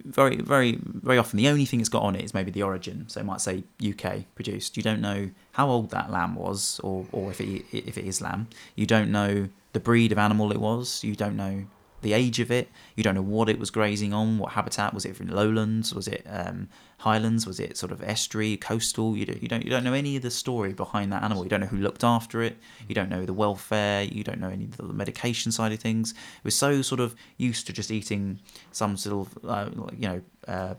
very 0.04 0.38
very 0.38 0.80
very 0.84 1.18
often. 1.18 1.38
The 1.38 1.48
only 1.48 1.66
thing 1.66 1.80
it's 1.80 1.88
got 1.90 2.04
on 2.04 2.16
it 2.16 2.24
is 2.24 2.34
maybe 2.34 2.52
the 2.52 2.64
origin. 2.64 3.06
So 3.08 3.22
it 3.22 3.26
might 3.26 3.40
say 3.42 3.64
UK 3.88 4.26
produced. 4.36 4.76
You 4.76 4.84
don't 4.84 5.00
know 5.02 5.30
how 5.54 5.70
old 5.70 5.92
that 5.92 6.12
lamb 6.12 6.36
was, 6.36 6.80
or 6.84 7.06
or 7.12 7.32
if 7.32 7.40
it 7.40 7.64
if 7.72 7.98
it 7.98 8.06
is 8.06 8.22
lamb. 8.22 8.48
You 8.76 8.86
don't 8.86 9.12
know 9.12 9.48
the 9.74 9.80
breed 9.80 10.12
of 10.12 10.18
animal 10.18 10.52
it 10.52 10.60
was. 10.60 11.04
You 11.04 11.16
don't 11.16 11.38
know 11.38 11.66
the 12.04 12.14
age 12.14 12.40
of 12.40 12.52
it. 12.52 12.70
You 12.96 13.04
don't 13.04 13.16
know 13.16 13.22
what 13.22 13.50
it 13.50 13.60
was 13.60 13.72
grazing 13.72 14.14
on, 14.14 14.38
what 14.38 14.54
habitat 14.54 14.94
was 14.94 15.06
it 15.06 15.16
from 15.16 15.28
lowlands, 15.28 15.94
was 15.94 16.08
it 16.08 16.26
um, 16.30 16.70
highlands, 17.00 17.48
was 17.48 17.60
it 17.60 17.78
sort 17.78 17.92
of 17.92 18.04
estuary, 18.04 18.58
coastal. 18.58 19.18
You 19.18 19.26
don't, 19.26 19.42
you 19.42 19.48
don't 19.48 19.64
you 19.64 19.70
don't 19.70 19.84
know 19.84 19.94
any 19.94 20.16
of 20.16 20.22
the 20.22 20.32
story 20.32 20.74
behind 20.74 21.12
that 21.12 21.24
animal. 21.24 21.44
You 21.44 21.50
don't 21.50 21.62
know 21.62 21.68
who 21.68 21.78
looked 21.78 22.04
after 22.04 22.42
it. 22.42 22.58
You 22.88 22.96
don't 22.96 23.10
know 23.10 23.26
the 23.26 23.34
welfare. 23.34 24.04
You 24.04 24.24
don't 24.24 24.40
know 24.40 24.50
any 24.50 24.66
of 24.66 24.78
the 24.78 24.84
medication 24.84 25.52
side 25.52 25.72
of 25.72 25.80
things. 25.80 26.14
We're 26.44 26.52
so 26.52 26.82
sort 26.82 27.02
of 27.02 27.16
used 27.38 27.68
to 27.68 27.74
just 27.74 27.92
eating 27.92 28.40
some 28.72 28.98
sort 28.98 29.28
of 29.28 29.46
uh, 29.46 29.70
you 29.98 30.08
know 30.08 30.22
uh, 30.48 30.76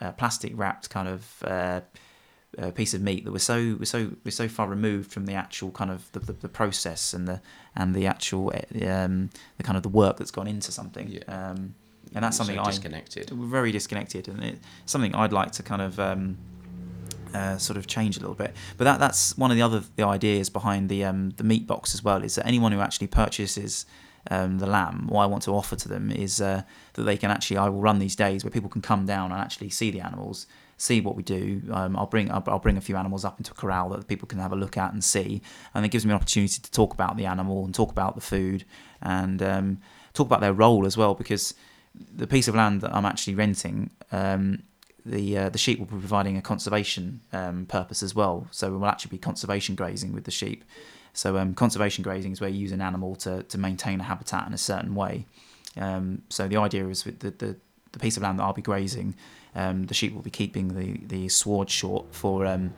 uh, 0.00 0.12
plastic 0.12 0.52
wrapped 0.54 0.90
kind 0.90 1.08
of. 1.08 1.82
Uh, 2.58 2.70
piece 2.70 2.94
of 2.94 3.02
meat 3.02 3.22
that 3.26 3.32
we're 3.32 3.38
so 3.38 3.76
we're 3.78 3.84
so 3.84 4.10
we're 4.24 4.30
so 4.30 4.48
far 4.48 4.66
removed 4.66 5.12
from 5.12 5.26
the 5.26 5.34
actual 5.34 5.70
kind 5.72 5.90
of 5.90 6.10
the, 6.12 6.20
the, 6.20 6.32
the 6.32 6.48
process 6.48 7.12
and 7.12 7.28
the 7.28 7.38
and 7.74 7.94
the 7.94 8.06
actual 8.06 8.50
uh, 8.54 8.86
um, 8.90 9.28
the 9.58 9.62
kind 9.62 9.76
of 9.76 9.82
the 9.82 9.90
work 9.90 10.16
that's 10.16 10.30
gone 10.30 10.46
into 10.46 10.72
something 10.72 11.06
Yeah. 11.08 11.20
um, 11.50 11.74
and 12.14 12.24
that's 12.24 12.38
So 12.38 12.44
something 12.44 12.58
I 12.58 12.64
disconnected. 12.70 13.30
we're 13.30 13.44
very 13.60 13.72
disconnected 13.72 14.26
and 14.28 14.42
it's 14.42 14.58
something 14.86 15.14
I'd 15.14 15.34
like 15.34 15.50
to 15.52 15.62
kind 15.62 15.82
of 15.82 16.00
um, 16.00 16.38
uh, 17.34 17.58
sort 17.58 17.76
of 17.76 17.86
change 17.86 18.16
a 18.16 18.20
little 18.20 18.34
bit 18.34 18.54
but 18.78 18.84
that 18.84 19.00
that's 19.00 19.36
one 19.36 19.50
of 19.50 19.56
the 19.58 19.62
other 19.62 19.82
the 19.96 20.04
ideas 20.06 20.48
behind 20.48 20.88
the 20.88 21.04
um, 21.04 21.30
the 21.36 21.44
meat 21.44 21.66
box 21.66 21.94
as 21.94 22.02
well 22.02 22.22
is 22.24 22.36
that 22.36 22.46
anyone 22.46 22.72
who 22.72 22.80
actually 22.80 23.06
purchases 23.08 23.84
um, 24.30 24.58
the 24.58 24.66
lamb 24.66 25.06
what 25.08 25.22
I 25.24 25.26
want 25.26 25.42
to 25.42 25.50
offer 25.54 25.76
to 25.76 25.88
them 25.88 26.10
is 26.10 26.40
uh, 26.40 26.62
that 26.94 27.02
they 27.02 27.18
can 27.18 27.30
actually 27.30 27.58
I 27.58 27.68
will 27.68 27.80
run 27.80 27.98
these 27.98 28.16
days 28.16 28.44
where 28.44 28.50
people 28.50 28.70
can 28.70 28.80
come 28.82 29.04
down 29.04 29.30
and 29.30 29.40
actually 29.40 29.68
see 29.70 29.90
the 29.90 30.00
animals 30.00 30.46
see 30.76 31.00
what 31.00 31.16
we 31.16 31.22
do 31.22 31.62
um, 31.72 31.96
I'll 31.96 32.06
bring 32.06 32.30
I'll, 32.30 32.44
I'll 32.46 32.58
bring 32.58 32.76
a 32.76 32.80
few 32.80 32.96
animals 32.96 33.24
up 33.24 33.38
into 33.38 33.52
a 33.52 33.54
corral 33.54 33.88
that 33.90 34.08
people 34.08 34.28
can 34.28 34.38
have 34.38 34.52
a 34.52 34.56
look 34.56 34.76
at 34.76 34.92
and 34.92 35.02
see 35.02 35.42
and 35.74 35.84
it 35.84 35.88
gives 35.88 36.04
me 36.04 36.10
an 36.10 36.16
opportunity 36.16 36.60
to 36.60 36.70
talk 36.70 36.92
about 36.92 37.16
the 37.16 37.26
animal 37.26 37.64
and 37.64 37.74
talk 37.74 37.90
about 37.90 38.14
the 38.14 38.20
food 38.20 38.64
and 39.00 39.42
um, 39.42 39.78
talk 40.12 40.26
about 40.26 40.40
their 40.40 40.52
role 40.52 40.86
as 40.86 40.96
well 40.96 41.14
because 41.14 41.54
the 42.14 42.26
piece 42.26 42.48
of 42.48 42.54
land 42.54 42.80
that 42.80 42.94
I'm 42.94 43.04
actually 43.04 43.34
renting, 43.34 43.90
um, 44.12 44.62
the 45.04 45.38
uh, 45.38 45.48
the 45.50 45.58
sheep 45.58 45.78
will 45.78 45.86
be 45.86 45.98
providing 45.98 46.36
a 46.36 46.42
conservation 46.42 47.20
um, 47.32 47.66
purpose 47.66 48.02
as 48.02 48.14
well. 48.14 48.48
So 48.50 48.70
we 48.70 48.78
will 48.78 48.86
actually 48.86 49.10
be 49.10 49.18
conservation 49.18 49.74
grazing 49.74 50.12
with 50.12 50.24
the 50.24 50.30
sheep. 50.30 50.64
So 51.12 51.38
um, 51.38 51.54
conservation 51.54 52.02
grazing 52.02 52.32
is 52.32 52.40
where 52.40 52.50
you 52.50 52.58
use 52.58 52.72
an 52.72 52.82
animal 52.82 53.16
to, 53.16 53.42
to 53.44 53.56
maintain 53.58 54.00
a 54.00 54.02
habitat 54.02 54.46
in 54.46 54.52
a 54.52 54.58
certain 54.58 54.94
way. 54.94 55.26
Um, 55.76 56.22
so 56.28 56.46
the 56.48 56.56
idea 56.58 56.86
is 56.88 57.04
with 57.04 57.20
the, 57.20 57.30
the, 57.30 57.56
the 57.96 58.00
piece 58.00 58.16
of 58.18 58.22
land 58.22 58.38
that 58.38 58.42
I'll 58.42 58.52
be 58.52 58.62
grazing, 58.62 59.14
um, 59.54 59.86
the 59.86 59.94
sheep 59.94 60.14
will 60.14 60.22
be 60.22 60.30
keeping 60.30 60.68
the, 60.68 61.00
the 61.06 61.28
sward 61.30 61.70
short 61.70 62.14
for 62.14 62.44
um, 62.44 62.74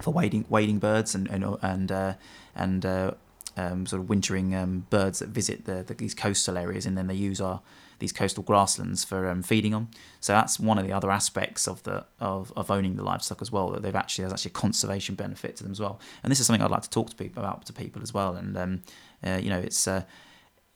for 0.00 0.12
wading 0.12 0.44
wading 0.50 0.78
birds 0.78 1.14
and 1.14 1.26
and 1.28 1.56
and 1.62 1.90
uh, 1.90 2.14
and 2.54 2.84
uh, 2.84 3.12
um, 3.56 3.86
sort 3.86 4.02
of 4.02 4.08
wintering 4.10 4.54
um, 4.54 4.86
birds 4.90 5.20
that 5.20 5.30
visit 5.30 5.64
the, 5.64 5.82
the 5.82 5.94
these 5.94 6.14
coastal 6.14 6.58
areas, 6.58 6.84
and 6.84 6.96
then 6.96 7.06
they 7.06 7.14
use 7.14 7.40
our 7.40 7.62
these 8.00 8.12
coastal 8.12 8.42
grasslands 8.42 9.02
for 9.02 9.28
um, 9.28 9.42
feeding 9.42 9.74
on. 9.74 9.88
So 10.20 10.34
that's 10.34 10.60
one 10.60 10.78
of 10.78 10.86
the 10.86 10.92
other 10.92 11.10
aspects 11.10 11.66
of 11.66 11.82
the 11.84 12.04
of, 12.18 12.52
of 12.54 12.70
owning 12.70 12.96
the 12.96 13.02
livestock 13.02 13.40
as 13.40 13.50
well. 13.50 13.70
That 13.70 13.80
they've 13.80 13.96
actually 13.96 14.24
there's 14.24 14.34
actually 14.34 14.50
a 14.50 14.60
conservation 14.60 15.14
benefit 15.14 15.56
to 15.56 15.62
them 15.62 15.72
as 15.72 15.80
well. 15.80 16.00
And 16.22 16.30
this 16.30 16.38
is 16.38 16.46
something 16.46 16.62
I'd 16.62 16.70
like 16.70 16.82
to 16.82 16.90
talk 16.90 17.08
to 17.10 17.16
people 17.16 17.42
about 17.42 17.64
to 17.66 17.72
people 17.72 18.02
as 18.02 18.12
well. 18.12 18.34
And 18.34 18.56
um, 18.58 18.82
uh, 19.24 19.40
you 19.42 19.48
know, 19.48 19.58
it's 19.58 19.88
uh, 19.88 20.02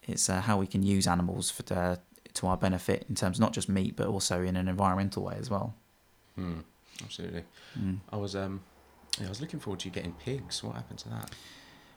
it's 0.02 0.30
uh, 0.30 0.40
how 0.40 0.58
we 0.58 0.66
can 0.66 0.82
use 0.82 1.06
animals 1.06 1.50
for 1.50 1.74
uh, 1.74 1.96
to 2.34 2.46
our 2.46 2.56
benefit 2.56 3.06
in 3.08 3.14
terms 3.14 3.38
of 3.38 3.40
not 3.40 3.52
just 3.52 3.68
meat 3.68 3.96
but 3.96 4.06
also 4.06 4.42
in 4.42 4.56
an 4.56 4.68
environmental 4.68 5.22
way 5.22 5.36
as 5.38 5.50
well. 5.50 5.74
Hmm, 6.36 6.60
absolutely. 7.02 7.44
Mm. 7.78 7.98
I 8.12 8.16
was 8.16 8.34
um 8.36 8.60
yeah, 9.18 9.26
I 9.26 9.28
was 9.28 9.40
looking 9.40 9.60
forward 9.60 9.80
to 9.80 9.88
you 9.88 9.92
getting 9.92 10.12
pigs. 10.12 10.62
What 10.62 10.74
happened 10.74 10.98
to 11.00 11.08
that? 11.10 11.30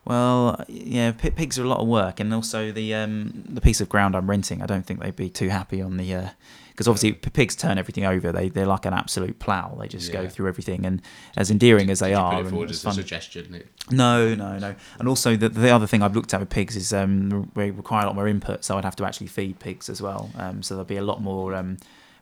Well, 0.08 0.64
yeah, 0.70 1.12
pi- 1.12 1.32
pigs 1.32 1.60
are 1.60 1.64
a 1.64 1.68
lot 1.68 1.80
of 1.82 1.88
work, 1.88 2.22
and 2.22 2.34
also 2.34 2.72
the 2.72 2.94
um, 2.96 3.44
the 3.50 3.60
piece 3.62 3.82
of 3.82 3.90
ground 3.90 4.16
I'm 4.16 4.30
renting. 4.30 4.62
I 4.62 4.66
don't 4.66 4.86
think 4.86 5.02
they'd 5.02 5.16
be 5.16 5.30
too 5.30 5.50
happy 5.50 5.82
on 5.82 5.98
the 5.98 6.30
because 6.70 6.88
obviously 6.88 7.12
p- 7.14 7.30
pigs 7.32 7.56
turn 7.58 7.78
everything 7.78 8.06
over. 8.06 8.32
They 8.32 8.48
they're 8.48 8.66
like 8.66 8.86
an 8.86 8.94
absolute 8.94 9.38
plough. 9.40 9.76
They 9.80 9.90
just 9.90 10.14
go 10.14 10.30
through 10.30 10.48
everything, 10.48 10.86
and 10.86 11.02
as 11.36 11.52
endearing 11.52 11.90
as 11.90 12.00
they 12.00 12.10
Did 12.10 12.16
are, 12.18 12.46
forward 12.46 12.70
as 12.70 12.82
fun- 12.82 12.92
a 12.92 12.96
suggestion. 12.96 13.54
It- 13.54 13.68
No, 13.92 14.34
no, 14.34 14.58
no. 14.58 14.76
And 14.98 15.08
also 15.10 15.36
the 15.36 15.50
the 15.50 15.72
other 15.72 15.88
thing 15.88 16.02
I've 16.02 16.16
looked 16.16 16.34
at 16.34 16.40
with 16.40 16.50
pigs 16.50 16.78
is 16.78 16.94
um 16.94 17.52
they 17.56 17.72
require 17.72 18.04
a 18.04 18.06
lot 18.08 18.16
more 18.16 18.30
input, 18.30 18.64
so 18.64 18.78
I'd 18.78 18.86
have 18.86 18.96
to 18.98 19.06
actually 19.06 19.28
feed 19.28 19.60
pigs 19.60 19.90
as 19.90 20.02
well. 20.02 20.30
Um, 20.38 20.64
so 20.64 20.76
there'll 20.76 20.86
be 20.86 20.98
a 20.98 21.02
lot 21.02 21.22
more. 21.22 21.54
Um, 21.54 21.78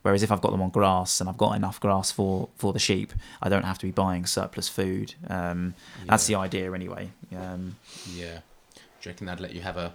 whereas 0.06 0.22
if 0.22 0.32
I've 0.32 0.40
got 0.42 0.52
them 0.52 0.62
on 0.62 0.70
grass 0.70 1.20
and 1.20 1.28
I've 1.28 1.38
got 1.38 1.56
enough 1.56 1.80
grass 1.80 2.12
for 2.12 2.48
for 2.58 2.72
the 2.74 2.80
sheep, 2.80 3.12
I 3.42 3.50
don't 3.50 3.64
have 3.66 3.80
to 3.80 3.88
be 3.88 3.92
buying 3.92 4.28
surplus 4.28 4.70
food. 4.70 5.16
Um, 5.28 5.74
that's 6.06 6.28
the 6.28 6.36
idea 6.36 6.72
anyway. 6.72 7.10
Um, 7.36 7.76
Yeah. 8.14 8.40
Do 8.76 9.10
you 9.10 9.12
reckon 9.12 9.26
they'd 9.26 9.40
let 9.40 9.54
you 9.56 9.62
have 9.62 9.78
a 9.78 9.94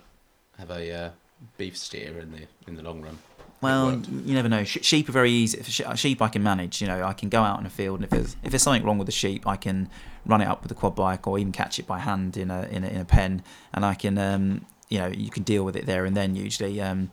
have 0.58 0.70
a 0.70 0.92
uh, 0.92 1.11
beef 1.58 1.76
steer 1.76 2.18
in 2.18 2.32
the 2.32 2.42
in 2.66 2.74
the 2.74 2.82
long 2.82 3.00
run? 3.02 3.18
Well, 3.61 4.02
you 4.26 4.34
never 4.34 4.48
know. 4.48 4.64
Sheep 4.64 5.08
are 5.08 5.12
very 5.12 5.30
easy. 5.30 5.62
Sheep 5.94 6.22
I 6.22 6.28
can 6.28 6.42
manage. 6.42 6.80
You 6.80 6.88
know, 6.88 7.04
I 7.04 7.12
can 7.12 7.28
go 7.28 7.42
out 7.42 7.61
in 7.61 7.66
a 7.66 7.70
field, 7.70 7.98
and 8.00 8.04
if 8.04 8.11
there's 8.11 8.36
if 8.42 8.50
there's 8.50 8.62
something 8.62 8.84
wrong 8.84 8.98
with 8.98 9.06
the 9.06 9.12
sheep, 9.12 9.46
I 9.46 9.56
can 9.56 9.88
run 10.26 10.40
it 10.40 10.46
up 10.48 10.62
with 10.62 10.72
a 10.72 10.74
quad 10.74 10.96
bike, 10.96 11.26
or 11.28 11.38
even 11.38 11.52
catch 11.52 11.78
it 11.78 11.86
by 11.86 11.98
hand 12.00 12.36
in 12.36 12.50
a 12.50 12.62
in 12.62 12.82
a, 12.84 12.88
in 12.88 13.00
a 13.00 13.04
pen, 13.04 13.42
and 13.72 13.84
I 13.84 13.94
can 13.94 14.18
um, 14.18 14.64
you 14.88 14.98
know 14.98 15.08
you 15.08 15.30
can 15.30 15.42
deal 15.42 15.64
with 15.64 15.76
it 15.76 15.86
there 15.86 16.04
and 16.04 16.16
then. 16.16 16.36
Usually, 16.36 16.80
um, 16.80 17.11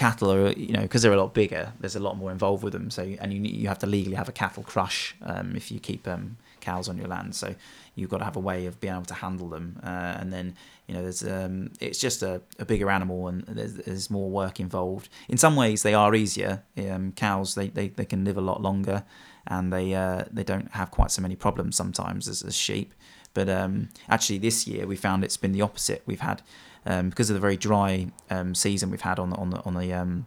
cattle 0.00 0.32
are 0.32 0.52
you 0.52 0.72
know 0.72 0.80
because 0.80 1.02
they're 1.02 1.12
a 1.12 1.20
lot 1.20 1.34
bigger. 1.34 1.72
There's 1.78 1.94
a 1.94 2.00
lot 2.00 2.16
more 2.16 2.30
involved 2.32 2.62
with 2.64 2.72
them. 2.72 2.90
So 2.90 3.02
and 3.20 3.34
you 3.34 3.40
you 3.42 3.68
have 3.68 3.78
to 3.80 3.86
legally 3.86 4.16
have 4.16 4.30
a 4.30 4.32
cattle 4.32 4.62
crush 4.62 5.14
um, 5.22 5.54
if 5.54 5.70
you 5.70 5.78
keep 5.78 6.08
um, 6.08 6.38
cows 6.60 6.88
on 6.88 6.96
your 6.96 7.06
land. 7.06 7.34
So 7.34 7.54
you've 7.94 8.08
got 8.08 8.18
to 8.18 8.24
have 8.24 8.36
a 8.36 8.40
way 8.50 8.64
of 8.64 8.80
being 8.80 8.94
able 8.94 9.04
to 9.04 9.14
handle 9.14 9.50
them. 9.50 9.78
Uh, 9.84 10.16
and 10.20 10.32
then 10.32 10.54
you 10.86 10.94
know 10.94 11.02
there's 11.02 11.22
um, 11.22 11.72
it's 11.80 11.98
just 11.98 12.22
a, 12.22 12.40
a 12.58 12.64
bigger 12.64 12.88
animal 12.88 13.28
and 13.28 13.44
there's, 13.44 13.74
there's 13.74 14.08
more 14.10 14.30
work 14.30 14.58
involved. 14.58 15.10
In 15.28 15.36
some 15.36 15.54
ways 15.54 15.82
they 15.82 15.92
are 15.92 16.14
easier. 16.14 16.62
Um, 16.78 17.12
cows 17.12 17.54
they, 17.54 17.68
they, 17.68 17.88
they 17.88 18.06
can 18.06 18.24
live 18.24 18.38
a 18.38 18.46
lot 18.50 18.62
longer 18.62 19.04
and 19.46 19.70
they 19.70 19.94
uh, 19.94 20.24
they 20.32 20.44
don't 20.44 20.70
have 20.72 20.90
quite 20.90 21.10
so 21.10 21.20
many 21.20 21.36
problems 21.36 21.76
sometimes 21.76 22.26
as, 22.26 22.42
as 22.42 22.56
sheep. 22.56 22.94
But 23.34 23.50
um, 23.50 23.90
actually 24.08 24.38
this 24.38 24.66
year 24.66 24.86
we 24.86 24.96
found 24.96 25.24
it's 25.24 25.36
been 25.36 25.52
the 25.52 25.62
opposite. 25.62 26.02
We've 26.06 26.20
had 26.20 26.40
um, 26.86 27.10
because 27.10 27.30
of 27.30 27.34
the 27.34 27.40
very 27.40 27.56
dry 27.56 28.08
um, 28.30 28.54
season 28.54 28.90
we've 28.90 29.00
had 29.02 29.18
on 29.18 29.30
the 29.30 29.36
on 29.36 29.50
the 29.50 29.60
on 29.64 29.74
the 29.74 29.92
um, 29.92 30.26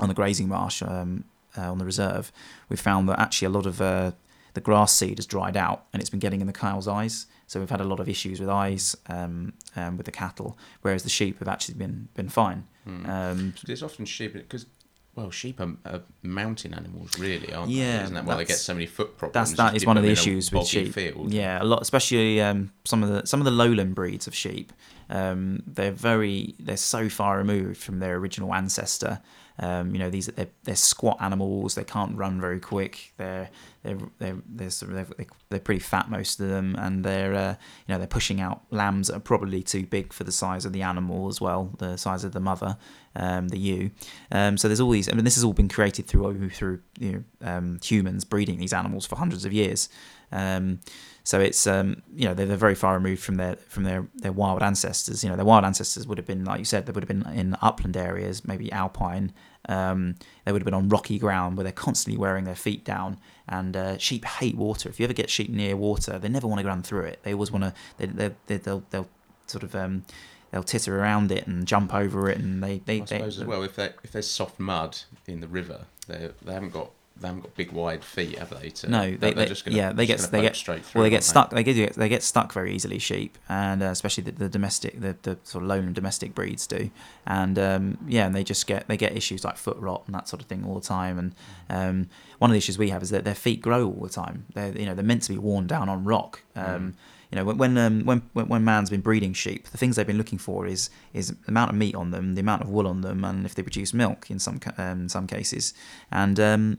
on 0.00 0.08
the 0.08 0.14
grazing 0.14 0.48
marsh 0.48 0.82
um, 0.82 1.24
uh, 1.56 1.70
on 1.70 1.78
the 1.78 1.84
reserve, 1.84 2.32
we've 2.68 2.80
found 2.80 3.08
that 3.08 3.18
actually 3.20 3.46
a 3.46 3.50
lot 3.50 3.66
of 3.66 3.80
uh, 3.80 4.12
the 4.54 4.60
grass 4.60 4.92
seed 4.94 5.18
has 5.18 5.26
dried 5.26 5.56
out 5.56 5.86
and 5.92 6.00
it's 6.00 6.10
been 6.10 6.20
getting 6.20 6.40
in 6.40 6.46
the 6.46 6.52
cow's 6.52 6.86
eyes. 6.88 7.26
So 7.46 7.60
we've 7.60 7.70
had 7.70 7.80
a 7.80 7.84
lot 7.84 8.00
of 8.00 8.08
issues 8.08 8.40
with 8.40 8.48
eyes 8.48 8.96
um, 9.08 9.52
um, 9.76 9.96
with 9.96 10.06
the 10.06 10.12
cattle, 10.12 10.56
whereas 10.82 11.02
the 11.02 11.10
sheep 11.10 11.38
have 11.40 11.48
actually 11.48 11.74
been 11.74 12.08
been 12.14 12.28
fine. 12.28 12.64
'Cause 12.86 13.68
it's 13.68 13.82
often 13.82 14.04
sheep 14.04 14.32
because 14.34 14.66
well, 15.14 15.30
sheep 15.30 15.60
are, 15.60 15.76
are 15.86 16.02
mountain 16.22 16.74
animals, 16.74 17.16
really, 17.20 17.52
aren't 17.54 17.70
Yeah, 17.70 17.98
they? 17.98 18.02
Isn't 18.04 18.14
that 18.14 18.24
why 18.24 18.36
they 18.36 18.44
get 18.46 18.56
so 18.56 18.74
many 18.74 18.86
foot 18.86 19.16
problems? 19.16 19.50
that's 19.50 19.56
that 19.58 19.76
is 19.76 19.86
one 19.86 19.96
of 19.96 20.02
the 20.02 20.10
issues 20.10 20.50
with 20.50 20.66
sheep. 20.66 20.92
Field. 20.92 21.32
Yeah, 21.32 21.62
a 21.62 21.64
lot, 21.64 21.82
especially 21.82 22.40
um, 22.40 22.72
some 22.84 23.02
of 23.04 23.08
the 23.10 23.24
some 23.26 23.40
of 23.40 23.44
the 23.44 23.52
lowland 23.52 23.94
breeds 23.94 24.26
of 24.26 24.34
sheep. 24.34 24.72
Um, 25.10 25.62
they're 25.66 25.92
very 25.92 26.54
they're 26.58 26.76
so 26.76 27.08
far 27.08 27.38
removed 27.38 27.78
from 27.78 27.98
their 27.98 28.16
original 28.16 28.54
ancestor. 28.54 29.20
Um, 29.56 29.92
you 29.92 30.00
know, 30.00 30.10
these 30.10 30.26
they're, 30.26 30.48
they're 30.64 30.74
squat 30.74 31.18
animals. 31.20 31.76
They 31.76 31.84
can't 31.84 32.16
run 32.16 32.40
very 32.40 32.58
quick. 32.58 33.12
They're 33.18 33.50
they're 33.84 33.98
they're 34.18 34.36
they're, 34.48 34.70
sort 34.70 34.92
of, 34.92 35.14
they're, 35.16 35.26
they're 35.48 35.60
pretty 35.60 35.80
fat 35.80 36.10
most 36.10 36.40
of 36.40 36.48
them, 36.48 36.74
and 36.76 37.04
they're 37.04 37.34
uh, 37.34 37.54
you 37.86 37.92
know 37.92 37.98
they're 37.98 38.08
pushing 38.08 38.40
out 38.40 38.62
lambs 38.70 39.08
that 39.08 39.16
are 39.16 39.20
probably 39.20 39.62
too 39.62 39.86
big 39.86 40.12
for 40.12 40.24
the 40.24 40.32
size 40.32 40.64
of 40.64 40.72
the 40.72 40.82
animal 40.82 41.28
as 41.28 41.40
well, 41.40 41.70
the 41.78 41.96
size 41.96 42.24
of 42.24 42.32
the 42.32 42.40
mother, 42.40 42.76
um, 43.14 43.48
the 43.48 43.58
ewe. 43.58 43.90
Um, 44.32 44.58
so 44.58 44.66
there's 44.66 44.80
all 44.80 44.90
these. 44.90 45.08
I 45.08 45.12
mean, 45.12 45.24
this 45.24 45.36
has 45.36 45.44
all 45.44 45.52
been 45.52 45.68
created 45.68 46.08
through 46.08 46.50
through 46.50 46.80
you 46.98 47.12
know 47.12 47.48
um, 47.48 47.78
humans 47.80 48.24
breeding 48.24 48.58
these 48.58 48.72
animals 48.72 49.06
for 49.06 49.14
hundreds 49.16 49.44
of 49.44 49.52
years. 49.52 49.88
Um, 50.32 50.80
so 51.24 51.40
it's 51.40 51.66
um, 51.66 52.02
you 52.14 52.26
know 52.26 52.34
they're, 52.34 52.44
they're 52.44 52.56
very 52.56 52.74
far 52.74 52.94
removed 52.94 53.22
from 53.22 53.36
their 53.36 53.56
from 53.56 53.84
their, 53.84 54.06
their 54.14 54.32
wild 54.32 54.62
ancestors. 54.62 55.24
You 55.24 55.30
know 55.30 55.36
their 55.36 55.44
wild 55.44 55.64
ancestors 55.64 56.06
would 56.06 56.18
have 56.18 56.26
been 56.26 56.44
like 56.44 56.58
you 56.58 56.66
said 56.66 56.84
they 56.84 56.92
would 56.92 57.02
have 57.02 57.08
been 57.08 57.26
in 57.34 57.56
upland 57.62 57.96
areas, 57.96 58.44
maybe 58.44 58.70
alpine. 58.70 59.32
Um, 59.66 60.16
they 60.44 60.52
would 60.52 60.60
have 60.60 60.66
been 60.66 60.74
on 60.74 60.90
rocky 60.90 61.18
ground 61.18 61.56
where 61.56 61.64
they're 61.64 61.72
constantly 61.72 62.18
wearing 62.18 62.44
their 62.44 62.54
feet 62.54 62.84
down. 62.84 63.16
And 63.48 63.74
uh, 63.74 63.96
sheep 63.96 64.26
hate 64.26 64.56
water. 64.56 64.90
If 64.90 65.00
you 65.00 65.04
ever 65.04 65.14
get 65.14 65.30
sheep 65.30 65.48
near 65.48 65.76
water, 65.76 66.18
they 66.18 66.28
never 66.28 66.46
want 66.46 66.60
to 66.60 66.66
run 66.66 66.82
through 66.82 67.04
it. 67.04 67.20
They 67.22 67.32
always 67.32 67.50
want 67.50 67.64
to. 67.64 67.74
They, 67.96 68.06
they, 68.06 68.34
they, 68.46 68.56
they'll 68.58 68.84
they'll 68.90 69.08
sort 69.46 69.64
of 69.64 69.74
um, 69.74 70.04
they'll 70.50 70.62
titter 70.62 71.00
around 71.00 71.32
it 71.32 71.46
and 71.46 71.66
jump 71.66 71.94
over 71.94 72.28
it, 72.28 72.36
and 72.36 72.62
they 72.62 72.82
they, 72.84 73.00
I 73.00 73.04
they 73.04 73.20
as 73.22 73.42
well, 73.42 73.62
if 73.62 73.76
they 73.76 73.90
if 74.02 74.12
there's 74.12 74.30
soft 74.30 74.60
mud 74.60 74.98
in 75.26 75.40
the 75.40 75.48
river, 75.48 75.86
they 76.06 76.30
they 76.42 76.52
haven't 76.52 76.72
got 76.74 76.90
they 77.20 77.28
haven't 77.28 77.42
got 77.42 77.54
big 77.54 77.70
wide 77.70 78.02
feet, 78.04 78.38
have 78.38 78.50
they? 78.60 78.70
To, 78.70 78.90
No, 78.90 78.98
they're- 79.02 79.10
they, 79.10 79.16
they're 79.16 79.32
they 79.34 79.46
just 79.46 79.64
gonna, 79.64 79.76
yeah 79.76 79.92
they 79.92 80.04
get 80.04 80.18
they 80.32 80.40
get 80.42 80.56
straight 80.56 80.84
through. 80.84 80.98
well 81.00 81.04
they 81.04 81.10
get 81.10 81.22
stuck 81.22 81.50
they? 81.50 81.62
get 81.62 81.94
they 81.94 82.08
get 82.08 82.22
stuck 82.24 82.52
very 82.52 82.74
easily 82.74 82.98
sheep 82.98 83.38
and 83.48 83.82
uh, 83.82 83.86
especially 83.86 84.24
the, 84.24 84.32
the 84.32 84.48
domestic 84.48 85.00
the, 85.00 85.16
the 85.22 85.38
sort 85.44 85.62
of 85.62 85.68
lowland 85.68 85.94
domestic 85.94 86.34
breeds 86.34 86.66
do. 86.66 86.90
And 87.26 87.58
um, 87.58 87.98
yeah 88.08 88.26
and 88.26 88.34
they 88.34 88.42
just 88.44 88.66
get 88.66 88.88
they 88.88 88.96
get 88.96 89.16
issues 89.16 89.44
like 89.44 89.56
foot 89.56 89.76
rot 89.78 90.02
and 90.06 90.14
that 90.14 90.28
sort 90.28 90.42
of 90.42 90.48
thing 90.48 90.64
all 90.66 90.74
the 90.74 90.86
time. 90.86 91.18
And 91.18 91.34
um, 91.70 92.08
one 92.38 92.50
of 92.50 92.52
the 92.52 92.58
issues 92.58 92.78
we 92.78 92.90
have 92.90 93.02
is 93.02 93.10
that 93.10 93.24
their 93.24 93.34
feet 93.36 93.62
grow 93.62 93.86
all 93.86 94.02
the 94.02 94.08
time. 94.08 94.46
They're 94.54 94.76
you 94.76 94.86
know 94.86 94.94
they're 94.94 95.04
meant 95.04 95.22
to 95.22 95.32
be 95.32 95.38
worn 95.38 95.66
down 95.68 95.88
on 95.88 96.04
rock. 96.04 96.42
Um, 96.56 96.94
you 97.30 97.36
know 97.40 97.44
when 97.46 97.56
when, 97.58 97.78
um, 97.78 98.04
when 98.04 98.22
when 98.32 98.46
when 98.48 98.64
man's 98.64 98.90
been 98.90 99.00
breeding 99.00 99.32
sheep 99.32 99.66
the 99.68 99.78
things 99.78 99.96
they've 99.96 100.06
been 100.06 100.18
looking 100.18 100.38
for 100.38 100.66
is 100.66 100.88
is 101.12 101.28
the 101.28 101.36
amount 101.48 101.70
of 101.70 101.76
meat 101.76 101.94
on 101.96 102.12
them 102.12 102.34
the 102.36 102.40
amount 102.40 102.62
of 102.62 102.68
wool 102.68 102.86
on 102.86 103.00
them 103.00 103.24
and 103.24 103.44
if 103.44 103.56
they 103.56 103.62
produce 103.62 103.92
milk 103.92 104.30
in 104.30 104.38
some 104.38 104.58
ca- 104.60 104.74
um, 104.78 105.08
some 105.08 105.26
cases. 105.26 105.74
And 106.12 106.38
um, 106.38 106.78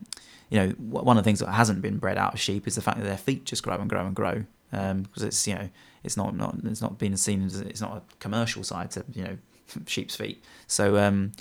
you 0.50 0.60
know, 0.60 0.70
one 0.78 1.18
of 1.18 1.24
the 1.24 1.28
things 1.28 1.40
that 1.40 1.52
hasn't 1.52 1.82
been 1.82 1.98
bred 1.98 2.18
out 2.18 2.34
of 2.34 2.40
sheep 2.40 2.68
is 2.68 2.76
the 2.76 2.82
fact 2.82 2.98
that 3.00 3.06
their 3.06 3.18
feet 3.18 3.46
just 3.46 3.64
grow 3.64 3.76
and 3.76 3.90
grow 3.90 4.06
and 4.06 4.16
grow. 4.16 4.44
Um, 4.72 5.04
because 5.04 5.24
it's 5.24 5.48
you 5.48 5.56
know, 5.56 5.70
it's 6.04 6.18
not 6.18 6.36
not 6.36 6.56
it's 6.64 6.82
not 6.82 6.98
been 6.98 7.18
seen 7.18 7.46
as 7.46 7.60
it's 7.60 7.82
not 7.82 7.98
a 7.98 8.02
commercial 8.20 8.64
side 8.64 8.92
to 8.92 9.06
you 9.14 9.24
know, 9.24 9.38
sheep's 9.86 10.16
feet. 10.16 10.44
So 10.68 10.98
um, 10.98 11.32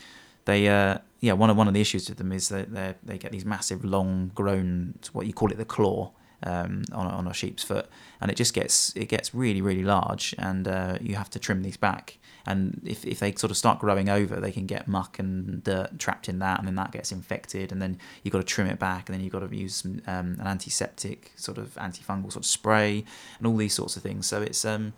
they 0.45 0.69
uh, 0.69 0.99
yeah, 1.21 1.33
one 1.33 1.51
of 1.51 1.57
one 1.57 1.69
of 1.69 1.75
the 1.75 1.81
issues 1.81 2.09
with 2.09 2.19
them 2.19 2.33
is 2.33 2.49
that 2.49 2.73
they 2.73 2.95
they 3.03 3.19
get 3.19 3.33
these 3.33 3.45
massive, 3.45 3.85
long 3.85 4.31
grown, 4.35 4.99
what 5.13 5.27
you 5.27 5.33
call 5.33 5.51
it, 5.51 5.59
the 5.59 5.65
claw. 5.65 6.13
Um, 6.47 6.83
on, 6.93 7.07
on 7.07 7.27
a 7.27 7.33
sheep's 7.33 7.65
foot, 7.65 7.89
and 8.21 8.31
it 8.31 8.35
just 8.35 8.53
gets 8.53 8.95
it 8.97 9.09
gets 9.09 9.35
really 9.35 9.63
really 9.63 9.83
large, 9.83 10.35
and 10.37 10.69
uh, 10.69 10.99
you 11.01 11.15
have 11.15 11.31
to 11.31 11.39
trim 11.39 11.63
these 11.63 11.79
back. 11.79 12.19
And 12.47 12.81
if, 12.85 13.05
if 13.05 13.21
they 13.21 13.35
sort 13.35 13.51
of 13.51 13.57
start 13.57 13.79
growing 13.79 14.09
over, 14.09 14.41
they 14.41 14.53
can 14.53 14.67
get 14.67 14.87
muck 14.87 15.19
and 15.19 15.63
dirt 15.65 15.99
trapped 15.99 16.29
in 16.29 16.39
that, 16.41 16.59
and 16.59 16.69
then 16.69 16.75
that 16.75 16.93
gets 16.93 17.11
infected, 17.13 17.73
and 17.73 17.81
then 17.81 17.99
you've 18.23 18.33
got 18.33 18.39
to 18.39 18.45
trim 18.45 18.67
it 18.67 18.79
back, 18.79 19.09
and 19.09 19.15
then 19.15 19.25
you've 19.25 19.33
got 19.33 19.49
to 19.49 19.57
use 19.57 19.77
some, 19.77 20.03
um, 20.07 20.37
an 20.41 20.47
antiseptic 20.47 21.33
sort 21.37 21.59
of 21.59 21.75
antifungal 21.75 22.33
sort 22.33 22.37
of 22.37 22.47
spray, 22.47 23.05
and 23.39 23.47
all 23.47 23.57
these 23.57 23.75
sorts 23.75 23.97
of 23.97 24.03
things. 24.03 24.27
So 24.27 24.43
it's 24.43 24.65
um, 24.65 24.93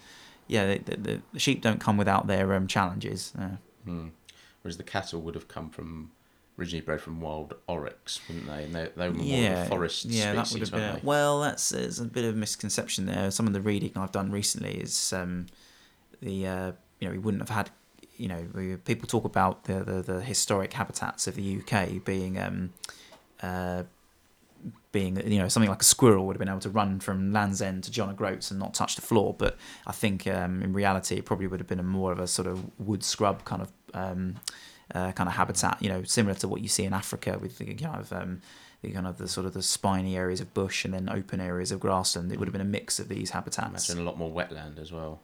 yeah, 0.49 0.75
the, 0.75 0.97
the, 0.97 1.23
the 1.33 1.39
sheep 1.39 1.63
don't 1.63 1.81
come 1.81 1.97
without 1.97 2.27
their 2.27 2.55
um, 2.55 2.67
challenges. 2.67 3.33
Uh, 3.39 3.57
Hmm. 3.87 4.09
Whereas 4.63 4.77
the 4.77 4.83
cattle 4.83 5.21
would 5.23 5.35
have 5.35 5.49
come 5.49 5.71
from 5.71 6.11
originally 6.59 6.85
bred 6.85 7.01
from 7.01 7.21
wild 7.21 7.55
aurochs, 7.69 8.21
wouldn't 8.29 8.49
they? 8.49 8.65
And 8.65 8.75
they, 8.75 8.89
they 8.97 9.09
were 9.09 9.15
more 9.15 9.25
yeah, 9.25 9.61
of 9.63 9.67
a 9.67 9.69
forest 9.69 10.07
yeah, 10.07 10.33
that 10.33 10.39
would 10.39 10.47
species, 10.47 10.71
have 10.71 10.81
been. 10.81 10.97
A, 10.97 11.01
well, 11.05 11.41
that's 11.41 11.69
there's 11.69 12.01
a 12.01 12.05
bit 12.05 12.25
of 12.25 12.35
misconception 12.37 13.07
there. 13.07 13.31
Some 13.31 13.47
of 13.47 13.53
the 13.53 13.61
reading 13.61 13.93
I've 13.95 14.13
done 14.13 14.31
recently 14.31 14.75
is 14.75 15.13
um, 15.13 15.47
the 16.21 16.47
uh, 16.47 16.73
you 17.01 17.09
know 17.09 17.13
we 17.13 17.19
wouldn't 17.19 17.43
have 17.43 17.55
had 17.55 17.71
you 18.17 18.29
know 18.29 18.47
we, 18.55 18.77
people 18.77 19.07
talk 19.07 19.25
about 19.25 19.65
the, 19.65 19.85
the 19.85 20.03
the 20.03 20.21
historic 20.21 20.73
habitats 20.73 21.27
of 21.27 21.35
the 21.35 21.61
UK 21.61 22.05
being 22.05 22.39
um, 22.39 22.73
uh, 23.43 23.83
being 24.93 25.17
you 25.31 25.39
know 25.39 25.49
something 25.49 25.71
like 25.71 25.83
a 25.83 25.85
squirrel 25.85 26.27
would 26.27 26.37
have 26.37 26.41
been 26.41 26.49
able 26.49 26.61
to 26.61 26.71
run 26.71 27.01
from 27.01 27.33
Land's 27.33 27.61
End 27.61 27.85
to 27.85 27.91
John 27.91 28.11
O'Groats 28.11 28.51
and 28.51 28.59
not 28.59 28.75
touch 28.75 28.97
the 28.97 29.03
floor, 29.03 29.35
but 29.37 29.57
I 29.87 29.93
think 29.93 30.27
um, 30.27 30.63
in 30.63 30.73
reality 30.73 31.17
it 31.17 31.25
probably 31.25 31.47
would 31.47 31.61
have 31.61 31.69
been 31.69 31.81
a 31.81 31.85
more 31.85 32.13
of 32.13 32.19
a 32.19 32.27
sort 32.27 32.49
of 32.49 32.65
wood 32.79 33.05
scrub 33.05 33.45
kind 33.45 33.63
of 33.63 33.73
um, 33.95 34.37
uh, 34.95 35.13
kind 35.13 35.29
of 35.29 35.35
habitat, 35.35 35.79
you 35.81 35.89
know, 35.89 36.03
similar 36.05 36.35
to 36.37 36.49
what 36.49 36.61
you 36.61 36.69
see 36.69 36.85
in 36.85 36.93
Africa 36.93 37.39
with 37.41 37.59
the 37.59 37.75
kind 37.75 38.01
of 38.01 38.13
um, 38.13 38.41
the 38.83 38.91
kind 38.91 39.07
of 39.07 39.19
the 39.19 39.29
sort 39.29 39.47
of 39.47 39.53
the 39.53 39.63
spiny 39.63 40.17
areas 40.17 40.41
of 40.41 40.55
bush 40.55 40.85
and 40.85 40.95
then 40.95 41.09
open 41.09 41.41
areas 41.41 41.73
of 41.73 41.81
grassland. 41.81 42.33
It 42.33 42.39
would 42.39 42.47
have 42.47 42.53
been 42.53 42.61
a 42.61 42.65
mix 42.65 42.99
of 42.99 43.09
these 43.09 43.31
habitats. 43.31 43.89
Imagine 43.89 44.07
a 44.07 44.09
lot 44.09 44.19
more 44.19 44.31
wetland 44.31 44.81
as 44.81 44.93
well. 44.93 45.21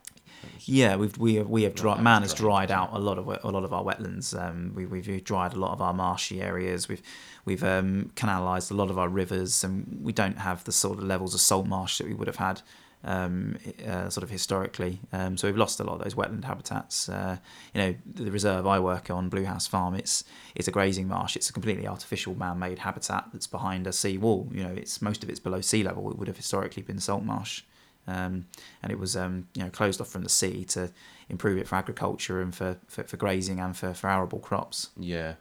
Yeah, 0.61 0.97
we've 0.97 1.17
we 1.19 1.37
have 1.37 1.49
we 1.49 1.63
have 1.65 1.75
Not 1.75 1.83
dry, 1.83 1.95
that 1.97 2.03
man 2.03 2.23
has 2.23 2.35
dried 2.35 2.71
out 2.71 2.91
a 2.93 2.99
lot 2.99 3.19
of 3.19 3.27
a 3.29 3.51
lot 3.51 3.65
of 3.65 3.73
our 3.73 3.83
wetlands. 3.83 4.39
Um, 4.41 4.73
we, 4.75 4.87
we've 4.87 5.25
dried 5.25 5.55
a 5.55 5.59
lot 5.59 5.73
of 5.73 5.83
our 5.83 5.93
marshy 5.93 6.41
areas. 6.41 6.89
We've 6.89 7.03
we've 7.45 7.65
um, 7.65 8.13
canalised 8.15 8.71
a 8.71 8.75
lot 8.75 8.91
of 8.91 8.99
our 8.99 9.09
rivers, 9.09 9.65
and 9.65 10.01
we 10.03 10.13
don't 10.13 10.39
have 10.39 10.65
the 10.65 10.73
sort 10.73 10.99
of 10.99 11.05
levels 11.05 11.35
of 11.35 11.41
salt 11.41 11.67
marsh 11.67 11.99
that 11.99 12.07
we 12.07 12.15
would 12.15 12.29
have 12.29 12.37
had. 12.37 12.63
Um, 13.05 13.59
uh, 13.85 14.09
sort 14.11 14.23
of 14.23 14.31
historically, 14.31 15.01
um, 15.13 15.37
so 15.37 15.49
we've 15.49 15.57
lost 15.57 15.81
a 15.81 15.83
lot 15.83 15.95
of 15.95 16.05
those 16.05 16.15
wetland 16.15 16.45
habitats. 16.45 17.09
Uh, 17.09 17.39
you 17.75 17.81
know, 17.81 17.95
the 18.07 18.31
reserve 18.31 18.65
I 18.65 18.79
work 18.79 19.11
on, 19.11 19.29
Blue 19.29 19.45
House 19.45 19.67
Farm, 19.67 19.97
it's 19.97 20.23
it's 20.55 20.69
a 20.69 20.71
grazing 20.71 21.09
marsh. 21.09 21.35
It's 21.35 21.51
a 21.51 21.53
completely 21.53 21.89
artificial, 21.89 22.37
man-made 22.37 22.79
habitat 22.79 23.25
that's 23.33 23.49
behind 23.49 23.89
a 23.89 23.93
sea 23.93 24.19
wall. 24.19 24.49
You 24.53 24.63
know, 24.63 24.75
it's 24.77 25.03
most 25.03 25.25
of 25.25 25.31
it's 25.31 25.41
below 25.41 25.61
sea 25.61 25.83
level. 25.83 26.13
It 26.13 26.17
would 26.17 26.29
have 26.29 26.37
historically 26.37 26.85
been 26.85 27.01
salt 27.01 27.25
marsh. 27.25 27.65
Um, 28.07 28.47
and 28.83 28.91
it 28.91 28.99
was 28.99 29.17
um, 29.17 29.49
you 29.55 29.63
know 29.63 29.71
closed 29.71 30.01
off 30.01 30.09
from 30.09 30.23
the 30.23 30.29
sea 30.29 30.65
to 30.67 30.91
improve 31.29 31.59
it 31.59 31.69
for 31.69 31.77
agriculture 31.77 32.41
and 32.41 32.55
for, 32.55 32.77
for, 32.89 33.05
for 33.05 33.17
grazing 33.17 33.61
and 33.61 33.77
for, 33.77 33.95
for 33.95 34.09
arable 34.09 34.39
crops. 34.39 34.91
Yeah, 34.97 35.35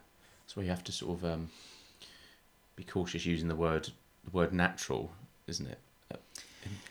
so 0.46 0.60
you 0.60 0.68
have 0.68 0.84
to 0.84 0.92
sort 0.92 1.18
of 1.18 1.24
um, 1.24 1.50
be 2.76 2.84
cautious 2.84 3.26
using 3.26 3.48
the 3.48 3.56
word 3.56 3.90
the 4.24 4.30
word 4.30 4.52
natural, 4.52 5.12
isn't 5.46 5.66
it? 5.66 5.78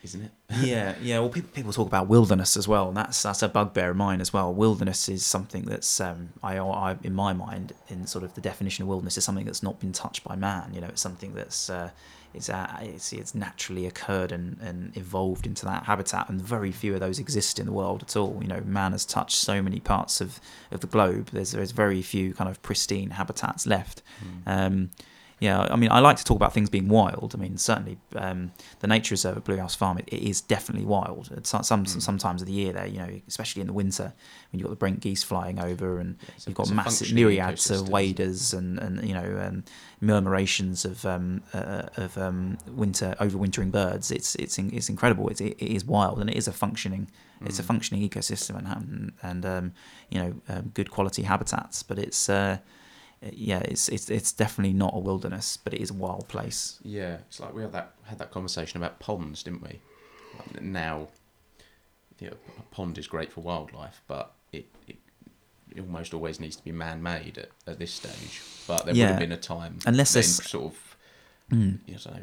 Isn't 0.04 0.24
it? 0.24 0.32
yeah, 0.62 0.96
yeah. 1.02 1.20
Well, 1.20 1.30
people, 1.30 1.50
people 1.54 1.72
talk 1.72 1.88
about 1.88 2.08
wilderness 2.08 2.58
as 2.58 2.68
well, 2.68 2.88
and 2.88 2.98
that's 2.98 3.22
that's 3.22 3.44
a 3.44 3.50
bugbear 3.50 3.92
of 3.92 3.98
mine 3.98 4.20
as 4.20 4.34
well. 4.34 4.54
Wilderness 4.54 5.08
is 5.08 5.26
something 5.26 5.64
that's 5.64 6.02
um, 6.02 6.30
I, 6.42 6.58
I 6.58 6.98
in 7.04 7.14
my 7.14 7.34
mind 7.34 7.74
in 7.88 8.08
sort 8.08 8.24
of 8.24 8.34
the 8.34 8.42
definition 8.42 8.84
of 8.84 8.90
wilderness 8.90 9.18
is 9.18 9.24
something 9.24 9.46
that's 9.46 9.62
not 9.62 9.80
been 9.80 9.92
touched 9.92 10.24
by 10.24 10.36
man. 10.36 10.74
You 10.74 10.82
know, 10.82 10.88
it's 10.88 11.02
something 11.02 11.34
that's 11.36 11.70
uh, 11.70 11.92
it's, 12.34 12.50
uh, 12.50 12.78
it's 12.82 13.14
it's 13.14 13.36
naturally 13.36 13.86
occurred 13.86 14.32
and, 14.32 14.58
and 14.62 14.96
evolved 14.96 15.46
into 15.46 15.66
that 15.66 15.84
habitat, 15.84 16.30
and 16.30 16.42
very 16.42 16.72
few 16.72 16.94
of 16.94 17.00
those 17.00 17.20
exist 17.20 17.60
in 17.60 17.66
the 17.66 17.72
world 17.72 18.02
at 18.02 18.16
all. 18.16 18.40
You 18.42 18.48
know, 18.48 18.62
man 18.66 18.94
has 18.94 19.06
touched 19.06 19.38
so 19.38 19.62
many 19.62 19.80
parts 19.80 20.22
of, 20.22 20.40
of 20.72 20.80
the 20.80 20.88
globe. 20.88 21.30
There's 21.32 21.52
there's 21.52 21.72
very 21.72 22.02
few 22.02 22.34
kind 22.34 22.50
of 22.50 22.62
pristine 22.62 23.12
habitats 23.12 23.68
left. 23.68 24.02
Um, 24.46 24.92
yeah, 25.42 25.62
I 25.72 25.76
mean, 25.76 25.92
I 25.92 26.02
like 26.02 26.18
to 26.18 26.24
talk 26.24 26.36
about 26.36 26.54
things 26.54 26.70
being 26.70 26.88
wild. 26.88 27.34
I 27.34 27.39
mean, 27.39 27.58
certainly 27.58 27.98
um, 28.16 28.52
the 28.80 28.86
nature 28.86 29.14
reserve 29.14 29.38
at 29.38 29.44
Blue 29.44 29.58
House 29.58 29.74
Farm 29.74 29.98
it, 29.98 30.08
it 30.08 30.22
is 30.22 30.39
definitely 30.39 30.86
wild. 30.86 31.32
At 31.36 31.48
some, 31.48 31.64
some 31.64 31.88
sometimes 31.88 32.44
of 32.44 32.48
the 32.48 32.54
year 32.54 32.74
there, 32.74 32.86
you 32.86 33.00
know, 33.00 33.10
especially 33.28 33.62
in 33.62 33.68
the 33.68 33.74
winter 33.74 34.14
when 34.52 34.60
you've 34.60 34.68
got 34.68 34.70
the 34.70 34.76
Brent 34.76 35.00
geese 35.00 35.24
flying 35.24 35.60
over 35.60 35.98
and 35.98 36.16
a- 36.22 36.50
you've 36.50 36.56
got 36.56 36.72
massive 36.72 37.12
myriads 37.12 37.72
of 37.72 37.89
waders 37.89 38.54
and, 38.54 38.78
and 38.78 39.04
you 39.04 39.16
know 39.16 39.42
um, 39.44 39.64
murmurations 40.00 40.86
of 40.86 41.04
um, 41.08 41.42
uh, 41.56 41.88
of 41.98 42.16
um, 42.20 42.60
winter 42.68 43.16
overwintering 43.20 43.72
birds. 43.72 44.12
It's 44.12 44.36
it's 44.36 44.60
in, 44.60 44.72
it's 44.72 44.89
incredible. 44.89 45.28
It's, 45.30 45.42
it, 45.42 45.58
it 45.58 45.72
is 45.76 45.84
wild 45.84 46.20
and 46.20 46.30
it 46.30 46.36
is 46.36 46.48
a 46.48 46.54
functioning 46.54 47.08
it's 47.44 47.58
a 47.58 47.64
functioning 47.64 48.08
ecosystem 48.08 48.60
and 48.60 48.68
and, 48.68 49.14
and 49.24 49.46
um, 49.46 49.74
you 50.12 50.22
know 50.22 50.34
um, 50.50 50.72
good 50.76 50.92
quality 50.92 51.24
habitats. 51.24 51.82
But 51.82 51.98
it's 51.98 52.30
uh, 52.30 52.60
yeah, 53.22 53.60
it's 53.60 53.88
it's 53.90 54.10
it's 54.10 54.32
definitely 54.32 54.74
not 54.74 54.94
a 54.96 55.00
wilderness, 55.00 55.58
but 55.58 55.74
it 55.74 55.82
is 55.82 55.92
a 55.92 55.94
wild 55.94 56.28
place. 56.28 56.80
Yeah, 56.84 57.18
it's 57.28 57.40
like 57.40 57.54
we 57.54 57.62
had 57.62 57.72
that 57.74 57.94
had 58.04 58.18
that 58.20 58.32
conversation 58.32 58.78
about 58.78 59.00
ponds, 59.00 59.44
didn't 59.44 59.62
we? 59.62 59.80
Like, 60.38 60.62
Now, 60.62 61.08
you 62.20 62.30
know, 62.30 62.38
a 62.58 62.62
pond 62.76 62.98
is 62.98 63.08
great 63.08 63.32
for 63.32 63.42
wildlife, 63.42 64.02
but 64.08 64.34
it, 64.52 64.66
it, 64.88 64.98
it 65.76 65.82
almost 65.82 66.14
always 66.14 66.40
needs 66.40 66.56
to 66.56 66.64
be 66.64 66.72
man-made 66.72 67.38
at, 67.38 67.50
at 67.68 67.80
this 67.80 67.94
stage. 67.94 68.42
But 68.68 68.86
there 68.86 68.94
would 68.94 69.02
have 69.04 69.20
been 69.20 69.32
a 69.32 69.38
time, 69.38 69.80
Unless 69.86 70.14
there's- 70.14 70.50
sort 70.50 70.66
of, 70.74 70.98
Mm. 71.52 71.80
you 71.86 71.96
know, 72.06 72.22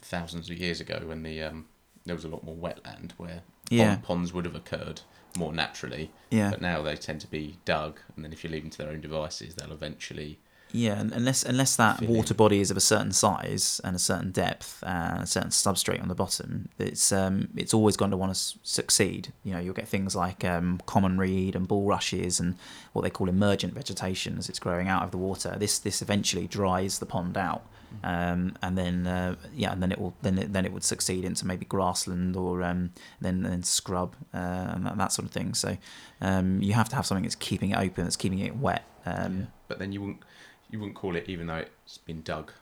thousands 0.00 0.48
of 0.48 0.56
years 0.56 0.80
ago 0.80 1.02
when 1.04 1.22
the 1.22 1.42
um, 1.42 1.66
there 2.06 2.14
was 2.14 2.24
a 2.24 2.28
lot 2.28 2.42
more 2.42 2.56
wetland 2.56 3.12
where 3.18 3.42
Yeah. 3.68 3.96
pond, 3.96 4.02
ponds 4.04 4.32
would 4.32 4.46
have 4.46 4.54
occurred 4.54 5.02
more 5.36 5.52
naturally. 5.52 6.10
Yeah. 6.30 6.50
But 6.50 6.60
now 6.60 6.82
they 6.82 6.96
tend 6.96 7.20
to 7.22 7.26
be 7.26 7.58
dug, 7.64 8.00
and 8.14 8.24
then 8.24 8.32
if 8.32 8.44
you 8.44 8.50
leave 8.50 8.62
them 8.62 8.70
to 8.70 8.78
their 8.78 8.90
own 8.90 9.00
devices, 9.00 9.54
they'll 9.54 9.72
eventually. 9.72 10.38
Yeah, 10.72 11.00
and 11.00 11.12
unless 11.12 11.42
unless 11.42 11.74
that 11.76 11.98
Fill 11.98 12.10
in. 12.10 12.14
water 12.14 12.32
body 12.32 12.60
is 12.60 12.70
of 12.70 12.76
a 12.76 12.80
certain 12.80 13.10
size 13.10 13.80
and 13.82 13.96
a 13.96 13.98
certain 13.98 14.30
depth 14.30 14.84
and 14.86 15.22
a 15.24 15.26
certain 15.26 15.50
substrate 15.50 16.00
on 16.00 16.06
the 16.06 16.14
bottom, 16.14 16.68
it's 16.78 17.10
um 17.10 17.48
it's 17.56 17.74
always 17.74 17.96
going 17.96 18.12
to 18.12 18.16
want 18.16 18.32
to 18.32 18.58
succeed. 18.62 19.32
You 19.42 19.54
know, 19.54 19.58
you'll 19.58 19.74
get 19.74 19.88
things 19.88 20.14
like 20.14 20.44
um, 20.44 20.80
common 20.86 21.18
reed 21.18 21.56
and 21.56 21.66
bulrushes 21.66 22.38
and 22.38 22.54
what 22.92 23.02
they 23.02 23.10
call 23.10 23.28
emergent 23.28 23.74
vegetation 23.74 24.38
as 24.38 24.48
it's 24.48 24.60
growing 24.60 24.86
out 24.86 25.02
of 25.02 25.10
the 25.10 25.18
water. 25.18 25.56
This 25.58 25.78
this 25.78 26.02
eventually 26.02 26.46
dries 26.46 27.00
the 27.00 27.06
pond 27.06 27.36
out, 27.36 27.66
um, 28.04 28.56
and 28.62 28.76
then 28.76 29.06
uh, 29.06 29.36
yeah, 29.54 29.72
and 29.72 29.82
then 29.82 29.92
it 29.92 29.98
will 29.98 30.14
then 30.22 30.38
it, 30.38 30.52
then 30.52 30.64
it 30.64 30.72
would 30.72 30.84
succeed 30.84 31.24
into 31.24 31.46
maybe 31.46 31.64
grassland 31.64 32.36
or 32.36 32.62
um, 32.62 32.92
then 33.20 33.42
then 33.42 33.62
scrub 33.62 34.16
uh, 34.34 34.36
and 34.74 34.86
that, 34.86 34.98
that 34.98 35.12
sort 35.12 35.26
of 35.26 35.32
thing. 35.32 35.54
So 35.54 35.76
um, 36.20 36.62
you 36.62 36.72
have 36.72 36.88
to 36.90 36.96
have 36.96 37.06
something 37.06 37.24
that's 37.24 37.34
keeping 37.34 37.70
it 37.70 37.78
open, 37.78 38.04
that's 38.04 38.16
keeping 38.16 38.38
it 38.40 38.56
wet. 38.56 38.84
Um, 39.06 39.48
But 39.68 39.78
then 39.78 39.92
you 39.92 40.00
wouldn't 40.00 40.22
you 40.70 40.78
wouldn't 40.78 40.96
call 40.96 41.16
it 41.16 41.24
even 41.28 41.46
though 41.46 41.64
it's 41.84 41.98
been 41.98 42.22
dug 42.22 42.52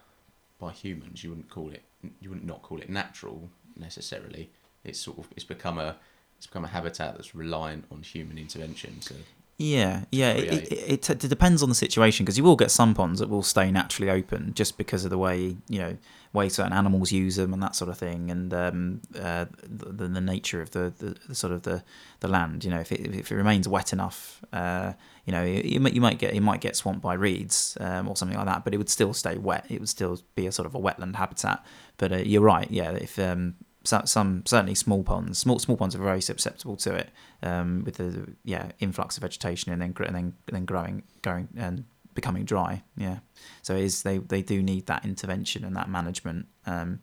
by 0.59 0.73
humans. 0.73 1.23
You 1.23 1.31
wouldn't 1.31 1.51
call 1.51 1.71
it 1.71 1.83
you 2.21 2.31
wouldn't 2.31 2.47
not 2.47 2.63
call 2.63 2.79
it 2.81 2.89
natural 2.89 3.51
necessarily. 3.77 4.51
It's 4.85 5.01
sort 5.01 5.19
of 5.19 5.29
it's 5.37 5.45
become 5.45 5.79
a 5.79 5.97
it's 6.37 6.47
become 6.47 6.65
a 6.65 6.69
habitat 6.69 7.17
that's 7.17 7.35
reliant 7.35 7.85
on 7.91 8.03
human 8.03 8.39
intervention. 8.39 9.01
So 9.01 9.17
Yeah, 9.61 10.05
yeah. 10.13 10.35
It, 10.35 10.73
it, 10.73 11.11
it, 11.11 11.19
depends 11.19 11.65
on 11.65 11.69
the 11.69 11.75
situation 11.75 12.25
because 12.25 12.39
you 12.39 12.45
will 12.45 12.55
get 12.55 12.71
some 12.71 12.95
ponds 12.95 13.19
that 13.19 13.29
will 13.29 13.43
stay 13.43 13.73
naturally 13.73 14.09
open 14.09 14.55
just 14.55 14.79
because 14.79 15.05
of 15.05 15.11
the 15.11 15.19
way 15.19 15.57
you 15.69 15.79
know 15.81 15.97
way 16.33 16.49
certain 16.49 16.73
animals 16.73 17.11
use 17.11 17.37
them 17.37 17.53
and 17.53 17.61
that 17.61 17.75
sort 17.75 17.89
of 17.89 17.99
thing, 17.99 18.31
and 18.31 18.55
um, 18.55 19.01
uh, 19.19 19.47
the, 19.63 20.07
the 20.07 20.21
nature 20.21 20.63
of 20.63 20.71
the, 20.71 20.93
the, 20.99 21.17
the 21.27 21.35
sort 21.35 21.53
of 21.53 21.63
the, 21.63 21.83
the 22.21 22.29
land. 22.29 22.65
You 22.65 22.71
know, 22.71 22.79
if 22.79 22.93
it, 22.93 23.01
if 23.01 23.33
it 23.33 23.35
remains 23.35 23.67
wet 23.67 23.93
enough, 23.93 24.45
uh, 24.53 24.93
you 25.25 25.33
know, 25.33 25.43
you, 25.43 25.81
you 25.89 26.01
might 26.01 26.19
get 26.19 26.37
you 26.37 26.41
might 26.41 26.61
get 26.61 26.77
swamped 26.77 27.03
by 27.03 27.15
reeds 27.15 27.77
um, 27.81 28.09
or 28.09 28.17
something 28.17 28.37
like 28.37 28.47
that, 28.47 28.63
but 28.63 28.75
it 28.75 28.77
would 28.77 28.89
still 28.89 29.13
stay 29.13 29.39
wet. 29.39 29.67
It 29.69 29.81
would 29.81 29.89
still 29.89 30.21
be 30.37 30.47
a 30.47 30.53
sort 30.53 30.67
of 30.67 30.75
a 30.77 30.79
wetland 30.79 31.17
habitat. 31.17 31.65
But 31.97 32.13
uh, 32.13 32.17
you're 32.19 32.43
right, 32.43 32.71
yeah. 32.71 32.93
If 32.93 33.19
um, 33.19 33.57
some, 33.89 34.07
some 34.07 34.43
certainly 34.47 34.75
small 34.75 35.03
ponds. 35.03 35.39
Small 35.39 35.59
small 35.59 35.77
ponds 35.77 35.95
are 35.95 35.99
very 35.99 36.21
susceptible 36.21 36.77
to 36.77 36.95
it, 36.95 37.11
um, 37.43 37.83
with 37.85 37.97
the 37.97 38.35
yeah 38.45 38.73
influx 38.79 39.17
of 39.17 39.23
vegetation 39.23 39.73
and 39.73 39.81
then 39.81 39.95
and 40.07 40.15
then 40.15 40.35
then 40.53 40.65
growing 40.65 41.03
going 41.23 41.49
and 41.57 41.85
becoming 42.15 42.45
dry. 42.45 42.83
Yeah, 42.97 43.19
so 43.63 43.75
it 43.75 43.85
is 43.85 44.03
they 44.03 44.19
they 44.19 44.43
do 44.43 44.63
need 44.63 44.87
that 44.87 45.05
intervention 45.05 45.65
and 45.65 45.75
that 45.77 45.89
management 45.89 46.47
um, 46.67 47.01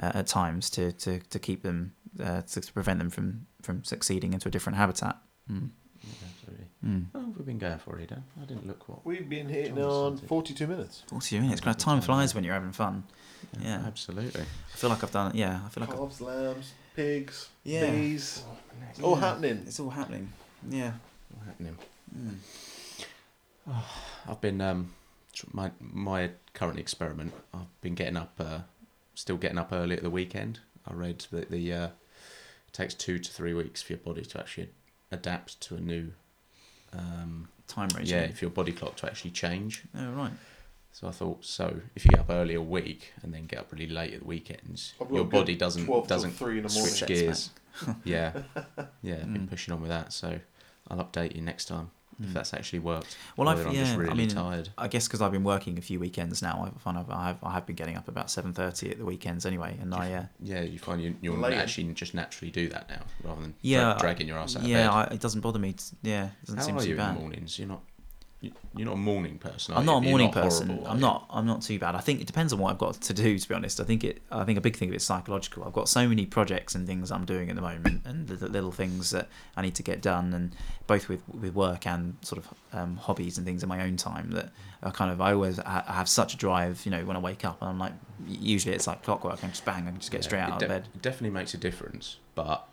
uh, 0.00 0.12
at 0.14 0.26
times 0.28 0.70
to 0.70 0.92
to, 0.92 1.18
to 1.18 1.38
keep 1.38 1.62
them 1.62 1.94
uh, 2.22 2.42
to, 2.42 2.60
to 2.60 2.72
prevent 2.72 3.00
them 3.00 3.10
from 3.10 3.46
from 3.62 3.82
succeeding 3.84 4.32
into 4.32 4.48
a 4.48 4.50
different 4.50 4.76
habitat. 4.78 5.18
Mm. 5.50 5.70
yeah, 6.02 6.10
absolutely. 6.30 6.66
Mm. 6.86 7.06
Oh, 7.14 7.34
we've 7.36 7.46
been 7.46 7.58
going 7.58 7.78
for 7.78 7.98
it, 7.98 8.08
Dan. 8.08 8.22
I 8.40 8.44
didn't 8.44 8.66
look 8.66 8.88
what. 8.88 9.04
We've 9.04 9.28
been 9.28 9.48
hitting 9.48 9.78
on 9.82 10.16
42 10.16 10.66
minutes. 10.66 11.02
Forty 11.08 11.40
minutes. 11.40 11.60
Kind 11.60 11.74
of 11.74 11.82
time 11.82 12.00
flies 12.00 12.34
when 12.34 12.44
you're 12.44 12.54
having 12.54 12.72
fun. 12.72 13.04
Yeah. 13.60 13.82
absolutely. 13.86 14.42
I 14.42 14.76
feel 14.76 14.90
like 14.90 15.02
I've 15.04 15.10
done 15.12 15.30
it. 15.30 15.34
Yeah, 15.36 15.60
I 15.64 15.68
feel 15.68 15.82
like 15.82 15.90
I've, 15.90 15.96
Calves, 15.96 16.20
lambs, 16.20 16.72
pigs, 16.96 17.48
Yeah. 17.64 17.90
bees. 17.90 18.42
All 19.02 19.14
Yeah. 19.14 19.20
happening. 19.20 19.64
it's 19.66 19.80
all 19.80 19.90
happening. 19.90 20.32
Yeah. 20.68 20.92
What's 21.30 21.46
happening? 21.46 21.76
Mm. 22.16 22.36
I've 24.28 24.40
been 24.40 24.60
um 24.60 24.92
my 25.52 25.70
my 25.80 26.30
current 26.54 26.78
experiment. 26.78 27.32
I've 27.54 27.80
been 27.80 27.94
getting 27.94 28.16
up, 28.16 28.34
uh, 28.38 28.60
still 29.14 29.36
getting 29.36 29.58
up 29.58 29.72
early 29.72 29.96
at 29.96 30.02
the 30.02 30.10
weekend. 30.10 30.60
I 30.86 30.92
read 30.94 31.24
that 31.30 31.50
the 31.50 31.72
uh, 31.72 31.86
it 31.86 32.72
takes 32.72 32.94
two 32.94 33.18
to 33.18 33.30
three 33.32 33.54
weeks 33.54 33.82
for 33.82 33.92
your 33.92 34.00
body 34.00 34.22
to 34.22 34.38
actually 34.40 34.70
adapt 35.10 35.60
to 35.62 35.76
a 35.76 35.80
new. 35.80 36.12
Um, 36.92 37.48
Time 37.68 37.88
regime. 37.96 38.22
yeah, 38.22 38.34
for 38.34 38.44
your 38.46 38.50
body 38.50 38.72
clock 38.72 38.96
to 38.96 39.06
actually 39.06 39.30
change. 39.30 39.84
Oh 39.96 40.10
right. 40.10 40.32
So 40.92 41.06
I 41.08 41.12
thought, 41.12 41.44
so 41.44 41.80
if 41.94 42.04
you 42.04 42.10
get 42.10 42.20
up 42.20 42.30
early 42.30 42.54
a 42.54 42.60
week 42.62 43.12
and 43.22 43.32
then 43.32 43.46
get 43.46 43.60
up 43.60 43.72
really 43.72 43.86
late 43.86 44.12
at 44.14 44.20
the 44.20 44.26
weekends, 44.26 44.94
your 45.10 45.24
body 45.24 45.54
doesn't 45.56 45.86
12 45.86 46.06
doesn't 46.08 46.32
3 46.32 46.56
in 46.58 46.62
the 46.64 46.68
switch 46.68 46.92
Sets, 46.94 47.08
gears. 47.08 47.50
yeah, 48.04 48.32
yeah. 49.02 49.14
I've 49.14 49.32
been 49.32 49.46
Mm. 49.46 49.50
pushing 49.50 49.72
on 49.72 49.80
with 49.80 49.90
that, 49.90 50.12
so 50.12 50.40
I'll 50.88 50.98
update 51.04 51.34
you 51.36 51.42
next 51.42 51.66
time 51.66 51.90
if 52.20 52.26
Mm. 52.26 52.32
that's 52.34 52.52
actually 52.52 52.80
worked. 52.80 53.16
Well, 53.36 53.48
I've- 53.48 53.58
whether 53.58 53.70
I'm 53.70 53.74
yeah, 53.76 53.84
just 53.84 53.94
I 53.94 53.98
really 53.98 54.14
mean, 54.14 54.28
tired. 54.28 54.68
I 54.76 54.88
guess 54.88 55.06
because 55.06 55.22
I've 55.22 55.32
been 55.32 55.44
working 55.44 55.78
a 55.78 55.80
few 55.80 55.98
weekends 56.00 56.42
now, 56.42 56.70
I 56.76 56.78
find 56.80 56.98
I've, 56.98 57.08
I 57.08 57.28
have 57.28 57.38
I 57.44 57.52
have 57.52 57.64
been 57.66 57.76
getting 57.76 57.96
up 57.96 58.08
about 58.08 58.28
seven 58.30 58.52
thirty 58.52 58.90
at 58.90 58.98
the 58.98 59.04
weekends 59.06 59.46
anyway, 59.46 59.78
and 59.80 59.94
I 59.94 60.12
uh, 60.12 60.24
Yeah, 60.42 60.60
you 60.62 60.78
find 60.80 61.00
you 61.00 61.16
you'll 61.22 61.38
Later. 61.38 61.56
actually 61.56 61.84
just 61.94 62.12
naturally 62.12 62.50
do 62.50 62.68
that 62.70 62.90
now 62.90 63.02
rather 63.24 63.40
than 63.40 63.54
Yeah, 63.62 63.92
dra- 63.92 64.00
dragging 64.00 64.26
your 64.28 64.38
ass 64.38 64.56
out 64.56 64.64
yeah, 64.64 64.88
of 64.88 64.94
I, 64.94 65.04
bed. 65.04 65.12
it 65.14 65.20
doesn't 65.20 65.40
bother 65.40 65.60
me. 65.60 65.72
To, 65.72 65.84
yeah, 66.02 66.24
it 66.26 66.30
doesn't 66.46 66.58
How 66.58 66.66
seem 66.66 66.76
are 66.76 66.80
too 66.82 66.86
you 66.88 66.92
in 66.94 66.98
bad. 66.98 67.16
the 67.16 67.20
mornings? 67.20 67.58
You're 67.58 67.68
not. 67.68 67.82
You- 68.40 68.52
You're 68.74 68.86
not 68.86 68.94
a 68.94 68.96
morning 68.96 69.36
person. 69.38 69.74
I'm 69.76 69.84
not 69.84 69.98
a 69.98 70.00
morning 70.00 70.28
not 70.28 70.34
person. 70.42 70.68
horrible, 70.68 70.86
I'm 70.88 70.96
you? 70.96 71.00
not. 71.02 71.26
I'm 71.28 71.46
not 71.46 71.60
too 71.60 71.78
bad. 71.78 71.94
I 71.94 72.00
think 72.00 72.20
it 72.22 72.26
depends 72.26 72.52
on 72.54 72.58
what 72.58 72.70
I've 72.70 72.78
got 72.78 72.94
to 72.94 73.12
do. 73.12 73.38
To 73.38 73.48
be 73.48 73.54
honest, 73.54 73.80
I 73.80 73.84
think 73.84 74.02
it. 74.02 74.22
I 74.32 74.44
think 74.44 74.56
a 74.56 74.62
big 74.62 74.76
thing 74.76 74.88
of 74.88 74.94
it's 74.94 75.04
psychological. 75.04 75.64
I've 75.64 75.74
got 75.74 75.88
so 75.90 76.08
many 76.08 76.24
projects 76.24 76.74
and 76.74 76.86
things 76.86 77.10
I'm 77.12 77.24
doing 77.26 77.50
at 77.50 77.56
the 77.56 77.62
moment, 77.62 78.02
and 78.06 78.26
the, 78.28 78.36
the 78.36 78.48
little 78.48 78.72
things 78.72 79.10
that 79.10 79.28
I 79.56 79.62
need 79.62 79.74
to 79.74 79.82
get 79.82 80.00
done, 80.00 80.32
and 80.32 80.54
both 80.86 81.08
with 81.08 81.22
with 81.28 81.54
work 81.54 81.86
and 81.86 82.16
sort 82.22 82.38
of 82.42 82.54
um, 82.72 82.96
hobbies 82.96 83.36
and 83.36 83.46
things 83.46 83.62
in 83.62 83.68
my 83.68 83.82
own 83.82 83.96
time 83.96 84.30
that 84.30 84.50
are 84.82 84.92
kind 84.92 85.10
of. 85.10 85.20
I 85.20 85.32
always 85.34 85.58
ha- 85.58 85.84
I 85.86 85.92
have 85.92 86.08
such 86.08 86.32
a 86.32 86.36
drive. 86.38 86.80
You 86.86 86.92
know, 86.92 87.04
when 87.04 87.16
I 87.16 87.20
wake 87.20 87.44
up, 87.44 87.60
and 87.60 87.68
I'm 87.68 87.78
like, 87.78 87.92
usually 88.26 88.74
it's 88.74 88.86
like 88.86 89.02
clockwork. 89.02 89.34
I 89.34 89.36
can 89.36 89.50
just 89.50 89.64
bang. 89.66 89.82
I 89.86 89.90
can 89.90 89.98
just 89.98 90.10
get 90.10 90.22
Yeah, 90.22 90.28
straight 90.28 90.40
out 90.40 90.58
de- 90.60 90.64
of 90.64 90.68
bed. 90.70 90.88
It 90.94 91.02
definitely 91.02 91.30
makes 91.30 91.52
a 91.52 91.58
difference, 91.58 92.16
but 92.34 92.66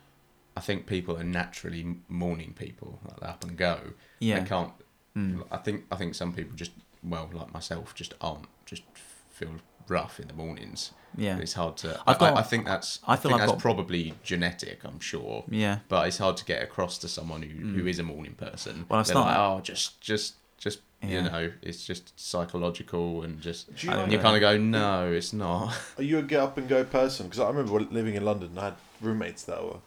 I 0.56 0.60
think 0.60 0.86
people 0.86 1.18
are 1.18 1.24
naturally 1.24 1.96
morning 2.08 2.54
people, 2.58 3.00
like 3.06 3.20
they 3.20 3.26
up 3.26 3.44
and 3.44 3.56
go. 3.56 3.80
Yeah. 4.20 4.40
They 4.40 4.46
can't. 4.48 4.72
Mm. 5.18 5.44
I 5.50 5.56
think 5.58 5.84
I 5.92 5.96
think 5.96 6.14
some 6.14 6.32
people 6.32 6.54
just 6.56 6.72
well, 7.02 7.28
like 7.32 7.52
myself, 7.52 7.94
just 7.94 8.14
aren't 8.20 8.46
just 8.66 8.82
feel 9.30 9.54
rough 9.88 10.20
in 10.20 10.28
the 10.28 10.34
mornings. 10.34 10.92
Yeah. 11.16 11.38
It's 11.38 11.54
hard 11.54 11.76
to. 11.78 11.98
I've 12.06 12.18
got- 12.18 12.36
I, 12.36 12.40
I 12.40 12.42
think 12.42 12.66
that's. 12.66 12.98
I 13.06 13.12
I, 13.14 13.16
feel 13.16 13.30
think 13.30 13.34
I've 13.34 13.40
that's 13.48 13.52
got- 13.52 13.60
probably 13.62 14.14
genetic. 14.22 14.80
I'm 14.84 15.00
sure. 15.00 15.44
Yeah. 15.48 15.78
But 15.88 16.06
it's 16.08 16.18
hard 16.18 16.36
to 16.38 16.44
get 16.44 16.62
across 16.62 16.98
to 16.98 17.08
someone 17.08 17.42
who, 17.42 17.48
who 17.68 17.82
Mm. 17.84 17.88
is 17.88 17.98
a 17.98 18.02
morning 18.02 18.34
person. 18.34 18.84
Well, 18.88 19.00
I've 19.00 19.06
They're 19.06 19.16
like, 19.16 19.36
oh, 19.38 19.60
just 19.62 20.00
just 20.00 20.34
just 20.58 20.80
Yeah. 21.02 21.08
you 21.08 21.22
know, 21.30 21.52
it's 21.62 21.86
just 21.86 22.18
psychological 22.20 23.22
and 23.22 23.40
just. 23.40 23.82
You 23.82 23.90
And 23.92 24.12
you 24.12 24.18
kind 24.18 24.36
of 24.36 24.40
go, 24.40 24.58
no, 24.58 25.10
it's 25.12 25.32
not. 25.32 25.74
Are 25.98 26.02
you 26.02 26.18
a 26.18 26.22
get 26.22 26.40
up 26.40 26.58
and 26.58 26.68
go 26.68 26.84
person? 26.84 27.26
Because 27.26 27.40
I 27.40 27.48
remember 27.48 27.80
living 27.80 28.14
in 28.14 28.24
London 28.24 28.50
and 28.50 28.58
I 28.60 28.64
had 28.66 28.74
roommates 29.00 29.44
that 29.44 29.62
were 29.64 29.78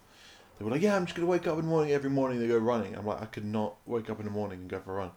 they 0.58 0.66
were 0.66 0.72
like, 0.72 0.82
"Yeah, 0.84 0.96
I'm 0.96 1.06
just 1.06 1.16
gonna 1.16 1.28
wake 1.28 1.48
up 1.48 1.56
in 1.58 1.62
the 1.66 1.68
morning 1.68 1.92
every 1.92 2.10
morning." 2.10 2.40
They 2.40 2.48
go 2.48 2.58
running. 2.58 2.96
I'm 2.96 3.06
like, 3.06 3.22
I 3.22 3.26
could 3.26 3.46
not 3.46 3.76
wake 3.88 4.10
up 4.12 4.20
in 4.20 4.26
the 4.26 4.32
morning 4.32 4.60
and 4.62 4.70
go 4.70 4.80
for 4.80 4.92
a 4.94 4.96
run. 4.96 5.12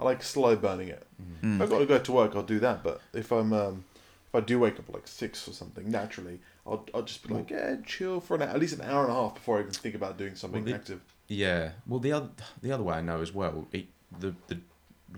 I 0.00 0.04
like 0.04 0.22
slow 0.22 0.56
burning 0.56 0.88
it. 0.88 1.06
Mm. 1.42 1.56
If 1.56 1.62
I've 1.62 1.70
got 1.70 1.78
to 1.80 1.86
go 1.86 1.98
to 1.98 2.12
work, 2.12 2.34
I'll 2.34 2.42
do 2.42 2.58
that. 2.60 2.82
But 2.82 3.00
if 3.12 3.30
I'm 3.32 3.52
um, 3.52 3.84
if 4.28 4.34
I 4.34 4.40
do 4.40 4.58
wake 4.58 4.78
up 4.78 4.88
at 4.88 4.94
like 4.94 5.06
six 5.06 5.46
or 5.46 5.52
something 5.52 5.90
naturally, 5.90 6.40
I'll 6.66 6.86
I'll 6.94 7.02
just 7.02 7.26
be 7.26 7.34
like, 7.34 7.50
yeah, 7.50 7.76
chill 7.84 8.20
for 8.20 8.34
an 8.36 8.42
at 8.42 8.58
least 8.58 8.74
an 8.78 8.82
hour 8.88 9.02
and 9.02 9.12
a 9.12 9.14
half 9.14 9.34
before 9.34 9.58
I 9.58 9.60
even 9.60 9.72
think 9.72 9.94
about 9.94 10.16
doing 10.18 10.34
something 10.34 10.64
Well, 10.64 10.72
the- 10.72 10.78
active. 10.78 11.00
Yeah. 11.28 11.72
Well, 11.86 12.00
the 12.00 12.12
other 12.12 12.30
the 12.62 12.72
other 12.72 12.82
way 12.82 12.94
I 12.94 13.00
know 13.02 13.20
as 13.20 13.32
well, 13.34 13.68
eat, 13.72 13.90
the 14.18 14.34
the 14.48 14.58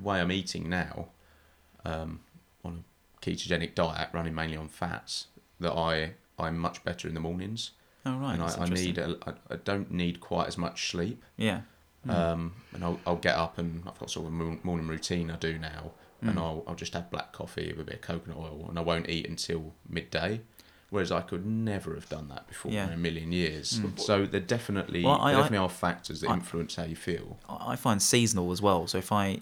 way 0.02 0.20
I'm 0.20 0.32
eating 0.32 0.68
now, 0.68 1.08
um, 1.84 2.20
on 2.64 2.84
a 3.16 3.24
ketogenic 3.24 3.74
diet, 3.74 4.08
running 4.12 4.34
mainly 4.34 4.56
on 4.56 4.68
fats, 4.68 5.28
that 5.60 5.72
I 5.72 6.14
I'm 6.38 6.58
much 6.58 6.82
better 6.84 7.06
in 7.08 7.14
the 7.14 7.20
mornings, 7.20 7.70
Oh 8.04 8.16
right. 8.18 8.34
and 8.34 8.42
I, 8.42 8.46
I 8.58 8.68
need 8.68 8.98
interesting. 8.98 9.22
a, 9.26 9.30
I, 9.30 9.54
I 9.54 9.56
don't 9.56 9.90
need 9.90 10.20
quite 10.20 10.48
as 10.48 10.58
much 10.58 10.90
sleep. 10.90 11.22
Yeah. 11.36 11.60
Um, 12.08 12.52
and 12.74 12.82
I'll, 12.84 12.98
I'll 13.06 13.16
get 13.16 13.36
up 13.36 13.58
and 13.58 13.82
I've 13.86 13.98
got 13.98 14.10
sort 14.10 14.26
of 14.26 14.32
a 14.32 14.36
morning 14.36 14.88
routine 14.88 15.30
I 15.30 15.36
do 15.36 15.58
now, 15.58 15.92
and 16.20 16.38
I'll 16.38 16.64
I'll 16.66 16.74
just 16.74 16.94
have 16.94 17.10
black 17.10 17.32
coffee 17.32 17.72
with 17.72 17.80
a 17.82 17.84
bit 17.84 17.94
of 17.96 18.00
coconut 18.00 18.38
oil, 18.38 18.66
and 18.68 18.78
I 18.78 18.82
won't 18.82 19.08
eat 19.08 19.28
until 19.28 19.72
midday. 19.88 20.40
Whereas 20.90 21.10
I 21.10 21.22
could 21.22 21.46
never 21.46 21.94
have 21.94 22.06
done 22.10 22.28
that 22.28 22.46
before 22.48 22.70
Yeah. 22.70 22.86
in 22.86 22.92
a 22.92 22.96
million 22.98 23.32
years. 23.32 23.80
So 23.96 24.26
there 24.26 24.40
definitely, 24.40 25.02
Well, 25.02 25.14
I- 25.14 25.30
there 25.30 25.38
I- 25.38 25.42
definitely 25.44 25.64
are 25.64 25.68
factors 25.70 26.20
that 26.20 26.28
I- 26.28 26.34
influence 26.34 26.74
how 26.74 26.82
you 26.84 26.96
feel. 26.96 27.38
I 27.48 27.72
I 27.72 27.76
find 27.76 28.02
seasonal 28.02 28.52
as 28.52 28.60
well. 28.60 28.86
So 28.86 28.98
if 28.98 29.10
I, 29.10 29.38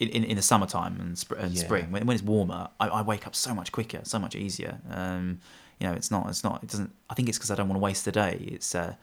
in, 0.00 0.08
in, 0.08 0.24
in 0.24 0.34
the 0.36 0.42
summertime 0.42 1.00
and, 1.00 1.16
sp- 1.16 1.38
and 1.38 1.52
Yeah. 1.54 1.62
spring, 1.62 1.92
when, 1.92 2.04
when 2.06 2.16
it's 2.16 2.24
warmer, 2.24 2.68
I, 2.80 2.88
I 2.88 3.02
wake 3.02 3.28
up 3.28 3.36
so 3.36 3.54
much 3.54 3.70
quicker, 3.70 4.00
so 4.02 4.18
much 4.18 4.34
easier. 4.34 4.80
Um, 4.90 5.38
you 5.78 5.86
know, 5.86 5.92
it's 5.94 6.10
not, 6.10 6.28
it's 6.28 6.42
not, 6.42 6.64
it 6.64 6.70
doesn't. 6.70 6.92
I 7.08 7.14
think 7.14 7.28
it's 7.28 7.38
because 7.38 7.52
I 7.52 7.54
don't 7.54 7.68
want 7.68 7.76
to 7.78 7.84
waste 7.84 8.04
the 8.04 8.10
day. 8.12 8.38
It's, 8.50 8.74
uh, 8.74 8.94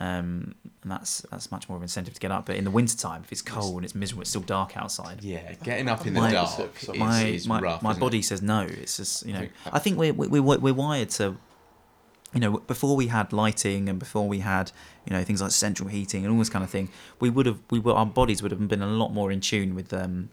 um, 0.00 0.54
and 0.82 0.90
that's 0.90 1.20
that's 1.30 1.50
much 1.50 1.68
more 1.68 1.76
of 1.76 1.82
an 1.82 1.84
incentive 1.84 2.14
to 2.14 2.20
get 2.20 2.30
up. 2.32 2.46
But 2.46 2.56
in 2.56 2.64
the 2.64 2.70
wintertime, 2.70 3.22
if 3.22 3.30
it's 3.32 3.42
cold 3.42 3.76
and 3.76 3.84
it's 3.84 3.94
miserable, 3.94 4.22
it's 4.22 4.30
still 4.30 4.42
dark 4.42 4.76
outside. 4.76 5.22
Yeah, 5.22 5.52
getting 5.62 5.88
up 5.88 6.06
in 6.06 6.14
the 6.14 6.20
My- 6.22 6.32
dark 6.32 6.82
is, 6.82 6.88
my 6.96 7.24
is 7.24 7.46
my, 7.46 7.60
rough. 7.60 7.82
my 7.82 7.92
body 7.92 8.20
it? 8.20 8.24
says 8.24 8.40
no. 8.40 8.62
It's 8.62 8.96
just 8.96 9.26
you 9.26 9.34
know. 9.34 9.46
I 9.70 9.78
think 9.78 9.98
we're 9.98 10.14
we, 10.14 10.26
we, 10.28 10.40
we're 10.40 10.74
wired 10.74 11.10
to. 11.10 11.36
You 12.32 12.38
know, 12.38 12.58
before 12.58 12.94
we 12.94 13.08
had 13.08 13.32
lighting 13.32 13.88
and 13.88 13.98
before 13.98 14.28
we 14.28 14.38
had 14.38 14.70
you 15.04 15.12
know 15.12 15.24
things 15.24 15.42
like 15.42 15.50
central 15.50 15.88
heating 15.88 16.24
and 16.24 16.32
all 16.32 16.38
this 16.38 16.48
kind 16.48 16.64
of 16.64 16.70
thing, 16.70 16.88
we 17.18 17.28
would 17.28 17.44
have 17.44 17.58
we 17.70 17.80
were 17.80 17.92
our 17.92 18.06
bodies 18.06 18.40
would 18.40 18.52
have 18.52 18.68
been 18.68 18.82
a 18.82 18.86
lot 18.86 19.12
more 19.12 19.30
in 19.32 19.40
tune 19.40 19.74
with 19.74 19.92
um 19.92 20.30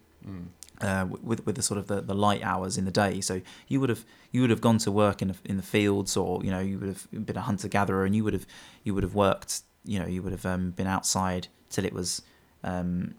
uh, 0.82 1.05
with 1.09 1.45
with 1.45 1.55
the 1.55 1.61
sort 1.61 1.80
of 1.80 1.88
the, 1.88 2.01
the 2.01 2.13
light 2.13 2.43
hours 2.43 2.78
in 2.78 2.86
the 2.86 2.91
day. 2.91 3.21
So 3.21 3.41
you 3.67 3.80
would 3.80 3.89
have 3.89 4.05
you 4.32 4.41
would 4.41 4.49
have 4.49 4.61
gone 4.61 4.78
to 4.80 4.91
work 4.91 5.21
in 5.21 5.30
the, 5.30 5.36
in 5.45 5.57
the 5.57 5.63
fields, 5.63 6.15
or 6.17 6.43
you 6.43 6.51
know 6.51 6.59
you 6.59 6.78
would 6.80 6.89
have 6.89 7.07
been 7.25 7.38
a 7.38 7.41
hunter 7.41 7.67
gatherer, 7.67 8.05
and 8.05 8.15
you 8.15 8.23
would 8.23 8.34
have 8.34 8.45
you 8.84 8.93
would 8.93 9.03
have 9.03 9.15
worked. 9.15 9.61
You 9.86 9.99
know 9.99 10.05
you 10.07 10.21
would 10.21 10.34
have 10.34 10.45
um, 10.45 10.71
been 10.71 10.88
outside 10.88 11.47
till 11.69 11.86
it 11.86 11.93
was 11.93 12.21
um, 12.63 13.15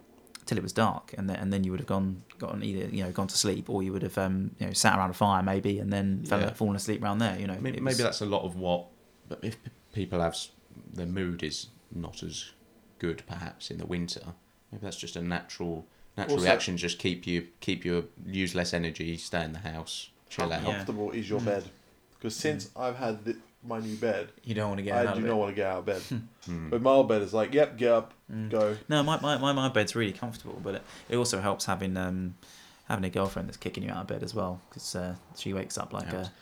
till 0.47 0.57
it 0.59 0.63
was 0.63 0.73
dark, 0.73 1.15
and 1.19 1.29
then 1.29 1.37
and 1.37 1.53
then 1.53 1.65
you 1.65 1.71
would 1.71 1.81
have 1.81 1.87
gone 1.87 2.23
gotten 2.39 2.63
either 2.63 2.95
you 2.95 3.03
know 3.03 3.11
gone 3.11 3.27
to 3.29 3.37
sleep, 3.39 3.69
or 3.71 3.83
you 3.83 3.93
would 3.93 4.03
have 4.03 4.19
um, 4.19 4.51
you 4.59 4.67
know 4.67 4.73
sat 4.73 4.97
around 4.99 5.11
a 5.11 5.15
fire 5.15 5.43
maybe, 5.43 5.79
and 5.79 5.93
then 5.93 6.25
fell, 6.25 6.41
Yeah. 6.41 6.53
fallen 6.53 6.77
asleep 6.77 7.03
around 7.03 7.19
there. 7.19 7.39
You 7.39 7.47
know 7.47 7.57
Maybe, 7.61 7.79
It 7.79 7.83
maybe 7.83 8.03
that's 8.03 8.21
a 8.21 8.27
lot 8.27 8.43
of 8.45 8.57
what. 8.57 8.87
But 9.29 9.41
if 9.43 9.57
people 9.93 10.21
have 10.21 10.37
their 10.95 11.07
mood 11.07 11.43
is 11.43 11.69
not 11.91 12.23
as 12.23 12.53
good, 12.99 13.23
perhaps 13.27 13.71
in 13.71 13.79
the 13.79 13.87
winter, 13.87 14.35
maybe 14.71 14.83
that's 14.83 14.97
just 14.97 15.17
a 15.17 15.23
natural 15.23 15.87
natural 16.19 16.35
Also- 16.37 16.47
reaction. 16.47 16.77
Just 16.77 16.99
keep 16.99 17.27
you 17.27 17.47
keep 17.61 17.85
you 17.85 18.09
use 18.27 18.55
less 18.55 18.75
energy, 18.75 19.17
stay 19.17 19.43
in 19.45 19.53
the 19.53 19.59
house, 19.61 20.11
chill 20.29 20.51
How 20.51 20.57
out. 20.57 20.63
Yeah. 20.63 20.73
comfortable 20.73 21.11
is 21.13 21.29
your 21.31 21.41
bed? 21.41 21.65
Because 22.19 22.35
since 22.37 22.71
I've 22.77 22.97
had 22.97 23.25
th- 23.25 23.37
my 23.67 23.79
new 23.81 23.97
bed, 23.97 24.29
you 24.45 24.55
don't 24.55 24.69
want 24.69 24.79
to 24.79 24.83
get 24.85 24.95
I 24.97 25.07
out 25.07 25.15
do 25.15 25.21
of 25.21 25.27
not 25.27 25.33
it. 25.33 25.37
want 25.37 25.51
to 25.51 25.55
get 25.57 25.67
out 25.67 25.79
of 25.79 25.87
bed. 25.87 26.03
Hmm. 26.47 26.71
But 26.71 26.81
my 26.81 26.91
old 26.93 27.09
bed 27.09 27.21
is 27.21 27.35
like, 27.35 27.53
yep, 27.53 27.77
get 27.77 27.93
up, 27.93 28.15
go. 28.49 28.75
No, 28.89 29.03
my, 29.03 29.21
my, 29.21 29.37
my, 29.37 29.53
my 29.53 29.69
bed's 29.69 29.95
really 29.95 30.15
comfortable, 30.15 30.59
but 30.65 30.77
it, 30.77 30.83
it 31.11 31.17
also 31.17 31.41
helps 31.43 31.67
having 31.67 31.95
um, 31.99 32.37
having 32.89 33.05
a 33.05 33.11
girlfriend 33.11 33.49
that's 33.49 33.59
kicking 33.59 33.83
you 33.85 33.91
out 33.91 33.99
of 33.99 34.07
bed 34.07 34.23
as 34.23 34.35
well, 34.35 34.59
because 34.71 34.97
uh, 34.97 35.15
she 35.37 35.53
wakes 35.53 35.77
up 35.77 35.93
like 35.93 36.07
Helps. 36.07 36.29
a 36.29 36.33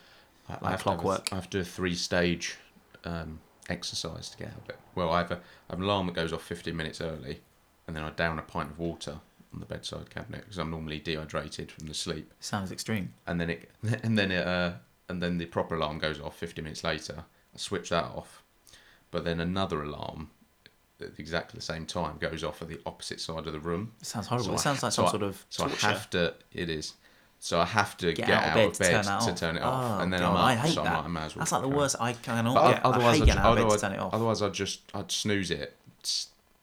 I, 0.48 0.52
Like 0.52 0.62
I 0.62 0.70
have 0.70 0.80
a- 0.80 0.82
clockwork. 0.84 1.28
I 1.32 1.34
have 1.34 1.50
to 1.50 1.58
do 1.58 1.60
a 1.62 1.64
three 1.64 1.96
stage 1.96 2.56
um, 3.04 3.40
exercise 3.68 4.28
to 4.30 4.38
get 4.38 4.48
out 4.48 4.58
of 4.62 4.68
it. 4.70 4.78
Well, 4.94 5.10
I 5.10 5.18
have, 5.18 5.32
a, 5.32 5.34
I 5.34 5.38
have 5.70 5.78
an 5.80 5.84
alarm 5.84 6.06
that 6.06 6.14
goes 6.14 6.32
off 6.32 6.42
15 6.44 6.76
minutes 6.76 7.00
early, 7.00 7.40
and 7.88 7.96
then 7.96 8.04
I 8.04 8.10
down 8.10 8.38
a 8.38 8.42
pint 8.42 8.70
of 8.70 8.78
water 8.78 9.18
on 9.54 9.60
the 9.60 9.66
bedside 9.66 10.10
cabinet 10.10 10.42
because 10.42 10.58
I'm 10.58 10.70
normally 10.70 10.98
dehydrated 10.98 11.70
from 11.72 11.86
the 11.86 11.94
sleep. 11.94 12.32
sounds 12.40 12.70
extreme. 12.72 13.14
and 13.26 13.40
then 13.40 13.50
it 13.50 13.70
and 14.02 14.18
then 14.18 14.30
it 14.30 14.46
uh, 14.46 14.72
and 15.08 15.22
then 15.22 15.38
the 15.38 15.46
proper 15.46 15.74
alarm 15.76 15.98
goes 15.98 16.20
off 16.20 16.36
50 16.36 16.62
minutes 16.62 16.82
later 16.84 17.24
I 17.54 17.58
switch 17.58 17.90
that 17.90 18.04
off 18.04 18.42
but 19.10 19.24
then 19.24 19.40
another 19.40 19.82
alarm 19.82 20.30
at 21.00 21.10
exactly 21.18 21.58
the 21.58 21.64
same 21.64 21.86
time 21.86 22.16
goes 22.18 22.42
off 22.42 22.60
at 22.62 22.68
the 22.68 22.80
opposite 22.86 23.20
side 23.20 23.46
of 23.46 23.52
the 23.52 23.60
room 23.60 23.92
It 24.00 24.06
sounds 24.06 24.26
horrible. 24.26 24.46
So 24.46 24.52
it 24.52 24.54
I 24.54 24.58
sounds 24.62 24.82
like 24.82 24.92
so 24.92 24.96
some 25.02 25.06
I- 25.06 25.10
sort 25.10 25.22
of 25.22 25.46
so 25.50 25.66
torture. 25.66 25.86
I 25.86 25.90
have 25.90 26.10
to 26.10 26.34
it 26.52 26.68
is 26.70 26.94
so 27.38 27.60
I 27.60 27.66
have 27.66 27.96
to 27.98 28.12
Get 28.14 28.26
get, 28.26 28.30
out 28.30 28.48
of 28.48 28.54
bed 28.54 28.74
to 28.74 28.82
turn 28.92 29.04
that 29.04 29.20
to 29.20 29.34
turn 29.34 29.56
it 29.56 29.62
off 29.62 29.98
Oh, 29.98 30.02
and 30.02 30.12
then 30.12 30.20
God, 30.20 30.30
I'm 30.30 30.36
up 30.36 30.42
I 30.44 30.54
hate 30.56 30.74
so 30.74 30.80
I'm 30.80 30.86
that. 30.86 30.96
like, 30.96 31.04
I 31.04 31.08
might 31.08 31.24
as 31.26 31.36
well 31.36 31.40
That's 31.40 31.52
like 31.52 31.62
the 31.62 31.68
worst. 31.68 31.96
I 32.00 32.12
cannot 32.14 32.54
but 32.54 32.72
get. 32.72 32.84
I 32.86 32.88
otherwise 32.88 33.14
hate 33.16 33.22
I'd, 33.22 33.26
getting 33.26 33.42
out 33.42 33.58
of 33.58 33.68
bed 33.68 33.74
to 33.74 33.80
turn 33.80 33.92
it 33.92 33.98
off. 34.00 34.14
otherwise 34.14 34.42
I'd 34.42 34.54
just 34.54 34.80
I'd 34.94 35.12
snooze 35.12 35.50
it 35.50 35.76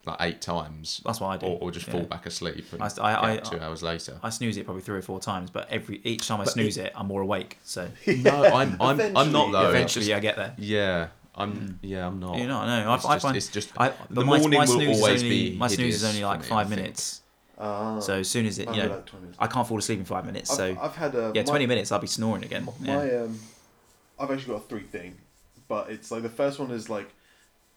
like 0.06 0.18
eight 0.22 0.42
times 0.42 1.02
That's 1.06 1.20
what 1.22 1.30
I 1.30 1.38
do. 1.38 1.46
or, 1.46 1.60
or 1.62 1.72
just 1.72 1.88
yeah. 1.88 1.94
fall 1.94 2.02
back 2.04 2.26
asleep 2.26 2.66
and 2.74 2.82
I- 2.84 2.90
get 2.90 3.00
I- 3.00 3.38
up 3.38 3.44
two 3.46 3.60
hours 3.60 3.82
later 3.82 4.20
I 4.22 4.30
snooze 4.30 4.58
it 4.58 4.66
probably 4.66 4.82
three 4.84 4.98
or 4.98 5.02
four 5.02 5.20
times, 5.20 5.50
but 5.50 5.70
every 5.70 6.02
each 6.04 6.28
time 6.28 6.42
I 6.42 6.44
But 6.44 6.54
snooze 6.54 6.78
it, 6.78 6.92
I'm 6.96 7.08
more 7.08 7.22
awake. 7.22 7.58
So 7.64 7.88
no 8.08 8.44
I'm 8.44 8.76
I'm, 8.82 9.00
I'm 9.00 9.32
not 9.32 9.50
Eventually- 9.50 9.52
though 9.52 9.70
eventually, 9.70 10.06
just- 10.08 10.18
I 10.18 10.20
get 10.20 10.36
there. 10.36 10.54
yeah 10.58 11.08
I'm 11.36 11.80
yeah 11.82 12.06
I'm 12.08 12.20
not 12.20 12.38
You 12.38 12.48
know, 12.48 12.66
no, 12.66 12.92
I, 12.92 12.96
It's 12.96 13.06
I 13.06 13.14
just- 13.16 13.24
find 13.24 13.38
it's 13.38 13.48
just 13.48 13.70
I, 13.78 13.94
the 14.10 14.24
my, 14.26 14.38
morning 14.40 14.60
my 14.60 14.66
will 14.66 14.74
snooze 14.76 14.98
always 14.98 15.16
is 15.16 15.24
only, 15.24 15.52
be 15.52 15.58
my 15.58 15.68
snooze 15.68 15.96
is 15.96 16.04
only 16.04 16.24
like 16.24 16.42
me, 16.42 16.46
five 16.48 16.70
minutes. 16.70 17.22
Ah. 17.58 18.00
So 18.00 18.16
as 18.20 18.30
soon 18.30 18.46
as 18.46 18.60
it, 18.60 18.68
you 18.76 18.84
know, 18.84 18.90
like 18.90 19.10
I 19.40 19.48
can't 19.48 19.68
fall 19.68 19.78
asleep 19.78 20.00
in 20.00 20.06
five 20.06 20.26
minutes. 20.26 20.50
I've, 20.52 20.58
So 20.58 20.82
I've 20.82 20.96
had 20.96 21.16
a 21.16 21.32
yeah, 21.34 21.42
my- 21.42 21.48
twenty 21.48 21.66
minutes, 21.66 21.92
I'll 21.92 22.00
be 22.00 22.08
snoring 22.08 22.44
again. 22.44 22.68
Yeah. 22.82 22.96
My 22.98 23.16
um, 23.18 23.40
I've 24.20 24.32
actually 24.32 24.54
got 24.56 24.64
a 24.64 24.68
three 24.68 24.84
thing, 24.84 25.16
but 25.68 25.90
it's 25.90 26.12
like 26.12 26.24
the 26.24 26.30
first 26.30 26.60
one 26.60 26.72
is 26.72 26.90
like, 26.90 27.10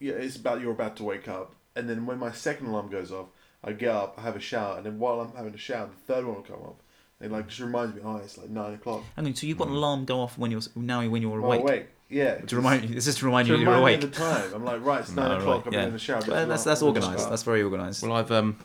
yeah, 0.01 0.15
it's 0.15 0.37
about 0.37 0.61
you're 0.61 0.73
about 0.73 0.97
to 0.97 1.05
wake 1.05 1.29
up, 1.29 1.55
and 1.77 1.89
then 1.89 2.07
when 2.07 2.19
my 2.19 2.33
second 2.33 2.67
alarm 2.69 2.89
goes 2.91 3.13
off, 3.13 3.27
I 3.63 3.73
get 3.73 3.91
up, 3.91 4.15
I 4.19 4.23
have 4.23 4.37
a 4.37 4.41
shower, 4.41 4.77
and 4.79 4.87
then 4.87 4.99
while 4.99 5.21
I'm 5.21 5.33
having 5.37 5.55
a 5.55 5.59
shower, 5.59 5.87
the 5.87 6.13
third 6.13 6.25
one 6.27 6.37
will 6.37 6.43
come 6.43 6.63
up, 6.65 6.81
and 7.21 7.33
like 7.33 7.47
just 7.49 7.61
reminds 7.61 7.95
me, 7.95 8.03
oh, 8.05 8.17
it's 8.17 8.39
like 8.39 8.49
nine 8.51 8.75
o'clock. 8.75 9.03
I 9.17 9.21
mean, 9.23 9.35
so 9.35 9.47
you've 9.47 9.59
got 9.59 9.69
an 9.69 9.75
alarm 9.75 10.05
go 10.05 10.21
off 10.21 10.37
when 10.39 10.51
you're 10.51 10.61
now 10.75 11.07
when 11.09 11.23
you're 11.23 11.41
Well, 11.41 11.53
awake. 11.53 11.61
awake. 11.63 11.87
Yeah. 12.09 12.37
To 12.37 12.57
remind 12.57 12.89
you, 12.89 12.95
this 12.95 13.09
is 13.09 13.17
to 13.17 13.25
remind 13.27 13.49
to 13.49 13.55
you 13.55 13.61
you're 13.61 13.69
remind 13.69 13.85
me 13.85 13.93
awake. 13.95 14.05
of 14.05 14.13
the 14.13 14.17
time. 14.17 14.55
I'm 14.55 14.65
like, 14.65 14.85
right, 14.85 15.01
it's 15.01 15.11
nine 15.17 15.29
No, 15.31 15.39
o'clock. 15.39 15.57
right, 15.59 15.67
I've 15.67 15.73
yeah. 15.73 15.79
been 15.81 15.87
in 15.89 15.93
the 15.95 15.99
shower. 15.99 16.23
Well, 16.29 16.47
that's 16.47 16.65
that's 16.65 16.83
organised. 16.83 17.29
That's 17.29 17.43
very 17.43 17.63
organised. 17.63 18.03
Well, 18.03 18.13
I've 18.13 18.31
um, 18.31 18.59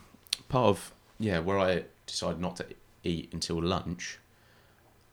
part 0.50 0.68
of 0.68 0.92
yeah, 1.20 1.40
where 1.40 1.58
I 1.60 1.84
decided 2.06 2.40
not 2.40 2.56
to 2.58 2.66
eat 3.04 3.30
until 3.34 3.62
lunch. 3.62 4.20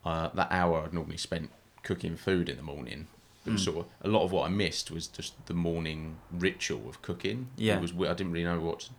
Uh, 0.05 0.29
that 0.33 0.47
hour 0.51 0.83
I'd 0.83 0.93
normally 0.93 1.17
spent 1.17 1.49
cooking 1.83 2.15
food 2.15 2.47
in 2.49 2.57
the 2.57 2.63
morning. 2.63 3.07
Hmm. 3.49 3.53
was 3.55 3.63
sort 3.63 3.77
of 3.77 3.85
a 4.01 4.07
lot 4.07 4.23
of 4.23 4.31
what 4.31 4.45
I 4.45 4.49
missed 4.49 4.91
was 4.91 5.07
just 5.07 5.33
the 5.47 5.53
morning 5.53 6.17
ritual 6.31 6.87
of 6.89 7.01
cooking. 7.01 7.49
Yeah. 7.57 7.77
it 7.77 7.81
was 7.81 7.91
I 7.93 8.13
didn't 8.13 8.31
really 8.31 8.45
know 8.45 8.59
what, 8.59 8.79
to- 8.81 8.91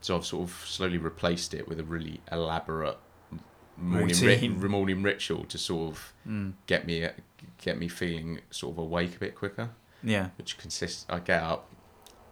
so 0.00 0.16
I've 0.16 0.26
sort 0.26 0.48
of 0.48 0.54
slowly 0.66 0.98
replaced 0.98 1.54
it 1.54 1.66
with 1.68 1.80
a 1.80 1.84
really 1.84 2.20
elaborate 2.30 2.98
morning 3.76 4.16
ri- 4.20 4.48
morning 4.48 5.02
ritual 5.02 5.44
to 5.44 5.58
sort 5.58 5.92
of 5.92 6.12
Mm, 6.28 6.52
get 6.66 6.86
me 6.86 7.08
get 7.62 7.78
me 7.78 7.88
feeling 7.88 8.40
sort 8.50 8.74
of 8.74 8.78
awake 8.78 9.16
a 9.16 9.18
bit 9.18 9.34
quicker 9.34 9.70
yeah. 10.02 10.28
which 10.38 10.56
consists 10.58 11.04
I 11.10 11.18
get 11.18 11.42
up 11.42 11.70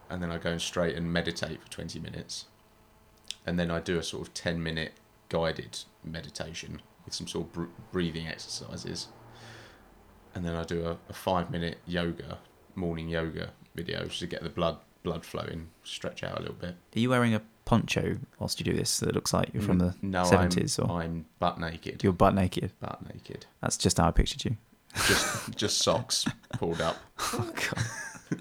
and 0.08 0.22
then 0.22 0.30
I 0.30 0.38
go 0.38 0.56
straight 0.58 0.94
and 0.96 1.12
meditate 1.12 1.60
for 1.62 1.70
20 1.70 1.98
minutes 1.98 2.46
and 3.46 3.58
then 3.58 3.70
I 3.70 3.80
do 3.80 3.98
a 3.98 4.02
sort 4.02 4.26
of 4.28 4.34
10 4.34 4.62
minute 4.62 4.92
guided 5.30 5.80
meditation 6.04 6.80
with 7.04 7.14
some 7.14 7.26
sort 7.26 7.46
of 7.46 7.52
br- 7.52 7.64
breathing 7.90 8.28
exercises 8.28 9.08
and 10.34 10.44
then 10.44 10.54
I 10.56 10.64
do 10.64 10.84
a, 10.86 10.96
a 11.08 11.12
5 11.12 11.50
minute 11.50 11.78
yoga 11.86 12.38
morning 12.74 13.08
yoga 13.08 13.50
video 13.74 14.04
just 14.04 14.20
to 14.20 14.26
get 14.26 14.42
the 14.42 14.48
blood 14.48 14.78
blood 15.02 15.24
flowing 15.24 15.68
stretch 15.84 16.22
out 16.22 16.38
a 16.38 16.40
little 16.40 16.54
bit 16.54 16.74
Are 16.96 16.98
you 16.98 17.10
wearing 17.10 17.34
a 17.34 17.42
poncho 17.64 18.16
whilst 18.38 18.58
you 18.60 18.64
do 18.64 18.72
this 18.72 18.98
that 19.00 19.14
looks 19.14 19.32
like 19.32 19.50
you're 19.52 19.62
from 19.62 19.78
the 19.78 19.94
no 20.02 20.24
seventies 20.24 20.78
I'm, 20.78 20.90
or 20.90 21.02
I'm 21.02 21.24
butt 21.38 21.58
naked 21.60 22.02
you're 22.04 22.12
butt 22.12 22.34
naked? 22.34 22.72
butt 22.80 23.00
naked 23.12 23.46
That's 23.60 23.76
just 23.76 23.98
how 23.98 24.08
I 24.08 24.10
pictured 24.10 24.44
you. 24.44 24.56
just 25.06 25.50
just 25.56 25.78
socks 25.78 26.24
pulled 26.54 26.80
up 26.80 26.96
Oh, 27.34 27.52
God. 27.54 27.84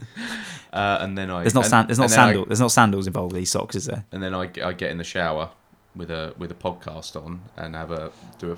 uh, 0.73 0.97
and 1.01 1.17
then 1.17 1.29
I 1.29 1.41
There's 1.41 1.53
not 1.53 1.65
and- 1.65 1.69
sand, 1.69 1.89
there's 1.89 1.97
not 1.99 2.05
and 2.05 2.13
then 2.13 2.19
I- 2.19 2.25
sandal 2.27 2.45
there's 2.45 2.59
not 2.59 2.71
sandals 2.71 3.07
involved 3.07 3.33
with 3.33 3.39
these 3.41 3.51
socks, 3.51 3.75
is 3.75 3.85
there? 3.85 4.05
and 4.11 4.21
then 4.23 4.33
I, 4.33 4.49
I 4.63 4.73
get 4.73 4.91
in 4.91 4.97
the 4.97 5.03
shower 5.03 5.49
with 5.95 6.09
a 6.11 6.33
with 6.37 6.51
a 6.51 6.55
podcast 6.55 7.15
on 7.21 7.41
and 7.57 7.75
have 7.75 7.91
a 7.91 8.11
do 8.39 8.53
a 8.53 8.57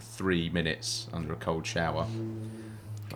three 0.00 0.48
minutes 0.50 1.06
under 1.12 1.32
a 1.32 1.36
cold 1.36 1.64
shower, 1.66 2.06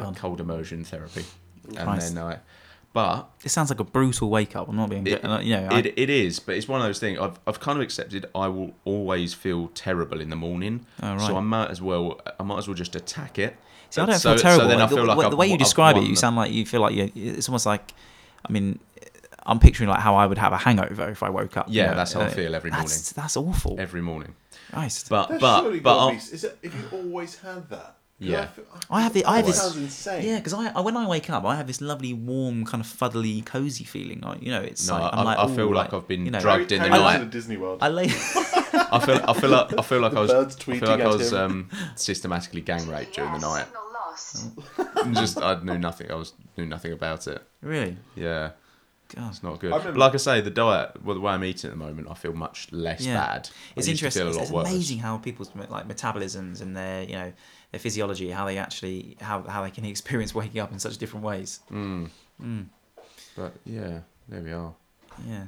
like 0.06 0.16
cold 0.16 0.40
immersion 0.40 0.84
therapy, 0.84 1.24
and 1.68 1.76
Christ. 1.78 2.14
then 2.14 2.24
I. 2.24 2.38
But 2.94 3.28
It 3.44 3.50
sounds 3.50 3.68
like 3.70 3.80
a 3.80 3.84
brutal 3.84 4.30
wake 4.30 4.56
up. 4.56 4.66
I'm 4.68 4.74
not 4.76 4.88
being, 4.88 5.06
It- 5.06 5.22
you 5.22 5.54
know, 5.56 5.68
I, 5.70 5.80
it, 5.80 5.92
it 5.98 6.10
is, 6.10 6.40
but 6.40 6.56
it's 6.56 6.66
one 6.66 6.80
of 6.80 6.86
those 6.86 6.98
things. 6.98 7.18
I've 7.18 7.38
I've 7.46 7.60
kind 7.60 7.76
of 7.78 7.82
accepted. 7.82 8.26
I 8.34 8.48
will 8.48 8.72
always 8.84 9.34
feel 9.34 9.68
terrible 9.68 10.20
in 10.20 10.30
the 10.30 10.36
morning, 10.36 10.86
Oh, 11.02 11.10
right. 11.14 11.20
so 11.20 11.36
I 11.36 11.40
might 11.40 11.70
as 11.70 11.82
well 11.82 12.20
I 12.40 12.42
might 12.42 12.58
as 12.58 12.66
well 12.66 12.74
just 12.74 12.96
attack 12.96 13.38
it. 13.38 13.56
See, 13.90 14.00
I 14.00 14.06
don't 14.06 14.18
so, 14.18 14.32
feel 14.34 14.42
terrible. 14.42 14.64
So 14.64 14.68
then 14.68 14.80
I 14.80 14.86
the, 14.86 14.96
feel 14.96 15.04
like 15.04 15.18
the, 15.18 15.24
I've, 15.26 15.30
the 15.30 15.36
way 15.36 15.46
you 15.48 15.52
I've 15.54 15.58
describe 15.58 15.96
it, 15.96 16.00
won 16.00 16.06
you 16.08 16.14
the- 16.14 16.20
sound 16.20 16.36
like 16.36 16.50
you 16.52 16.64
feel 16.66 16.80
like 16.80 16.94
you. 16.94 17.12
It's 17.14 17.48
almost 17.48 17.66
like, 17.66 17.92
I 18.46 18.50
mean, 18.52 18.78
I'm 19.46 19.58
picturing 19.60 19.90
like 19.90 20.00
how 20.00 20.16
I 20.16 20.26
would 20.26 20.38
have 20.38 20.52
a 20.54 20.58
hangover 20.58 21.08
if 21.10 21.22
I 21.22 21.28
woke 21.30 21.56
up. 21.58 21.68
you 21.68 21.74
Yeah, 21.82 21.90
know, 21.90 21.96
that's 21.96 22.14
how 22.14 22.20
I 22.20 22.26
uh, 22.26 22.30
feel 22.30 22.54
every 22.54 22.70
that's, 22.70 23.12
That's 23.12 23.36
awful. 23.36 23.76
every 23.78 24.00
morning. 24.02 24.34
Christ. 24.72 25.08
But 25.10 25.28
That's 25.28 25.40
but 25.42 25.60
surely 25.60 25.80
but 25.80 25.90
gotta 25.94 26.00
I'll- 26.00 26.10
be, 26.10 26.16
is 26.16 26.44
it, 26.44 26.58
if 26.62 26.74
you 26.74 26.98
always 26.98 27.36
had 27.38 27.68
that? 27.70 27.96
'Cause 28.20 28.28
Yeah. 28.28 28.46
feel- 28.48 28.64
I 28.90 29.02
have 29.02 29.12
the 29.12 29.24
I 29.24 29.36
have 29.36 29.46
this 29.46 29.60
sounds 29.60 29.76
insane. 29.76 30.24
yeah 30.26 30.36
because 30.38 30.52
I, 30.52 30.72
I 30.74 30.80
when 30.80 30.96
I 30.96 31.06
wake 31.06 31.30
up 31.30 31.44
I 31.44 31.54
have 31.54 31.68
this 31.68 31.80
lovely 31.80 32.12
warm 32.12 32.64
kind 32.64 32.80
of 32.80 32.86
fuddly 32.88 33.44
cozy 33.46 33.84
feeling 33.84 34.20
like 34.22 34.42
you 34.42 34.50
know 34.50 34.60
it's 34.60 34.88
No, 34.88 34.94
like 34.94 35.12
I- 35.14 35.16
I'm 35.18 35.24
like 35.24 35.38
I 35.38 35.54
feel 35.54 35.72
like 35.72 35.92
I've 35.92 36.08
been 36.08 36.24
you 36.24 36.32
know, 36.32 36.40
drugged 36.40 36.72
in 36.72 36.80
How 36.80 36.88
the 36.88 36.98
night. 36.98 37.18
to 37.18 37.26
Disney 37.26 37.56
World. 37.56 37.78
I 37.80 37.88
lay 37.88 38.04
I 38.90 38.98
feel 39.06 39.20
I 39.28 39.32
feel 39.34 39.50
like 39.50 39.78
I 39.78 39.82
feel 39.82 40.00
like 40.00 40.14
I 40.14 40.20
was 40.20 40.30
birds 40.32 40.56
I 40.56 40.58
feel 40.64 40.74
tweeting 40.74 40.88
like 40.88 41.00
I 41.00 41.06
was 41.06 41.32
um, 41.32 41.68
systematically 41.94 42.60
gang 42.62 42.88
raped 42.88 43.14
during 43.14 43.32
the 43.32 43.38
night. 43.38 43.66
Signal 43.66 43.82
lost. 43.92 44.46
And 45.06 45.14
just 45.22 45.38
I 45.40 45.60
knew 45.62 45.78
nothing. 45.78 46.10
I 46.10 46.14
was 46.14 46.32
knew 46.56 46.66
nothing 46.66 46.92
about 46.92 47.26
it. 47.28 47.40
really 47.62 47.96
Yeah, 48.16 48.50
God. 49.14 49.30
it's 49.30 49.42
not 49.42 49.60
good. 49.60 49.72
I 49.72 49.78
But 49.78 49.96
like 49.96 50.14
I 50.14 50.16
say, 50.18 50.40
the 50.40 50.50
diet, 50.50 51.02
well, 51.04 51.14
the 51.14 51.20
way 51.20 51.32
I'm 51.32 51.44
eating 51.44 51.70
at 51.70 51.74
the 51.78 51.84
moment, 51.84 52.08
I 52.10 52.14
feel 52.14 52.32
much 52.32 52.68
less 52.72 53.02
Yeah. 53.06 53.14
bad. 53.24 53.48
I 53.52 53.78
It's 53.78 53.88
interesting. 53.88 54.26
It's, 54.28 54.36
it's 54.38 54.50
amazing 54.50 54.98
how 54.98 55.18
people's 55.18 55.50
like 55.68 55.86
metabolisms 55.86 56.60
and 56.60 56.76
their 56.76 57.02
you 57.04 57.12
know 57.14 57.32
their 57.70 57.80
physiology, 57.80 58.30
how 58.30 58.46
they 58.46 58.58
actually 58.58 59.16
how 59.20 59.42
how 59.42 59.62
they 59.62 59.70
can 59.70 59.84
experience 59.94 60.34
waking 60.34 60.60
up 60.60 60.72
in 60.72 60.78
such 60.78 60.98
different 60.98 61.24
ways. 61.24 61.60
Mm. 61.70 62.10
But 63.36 63.52
yeah, 63.64 64.00
there 64.28 64.42
we 64.42 64.52
are. 64.52 64.74
Yeah, 65.26 65.44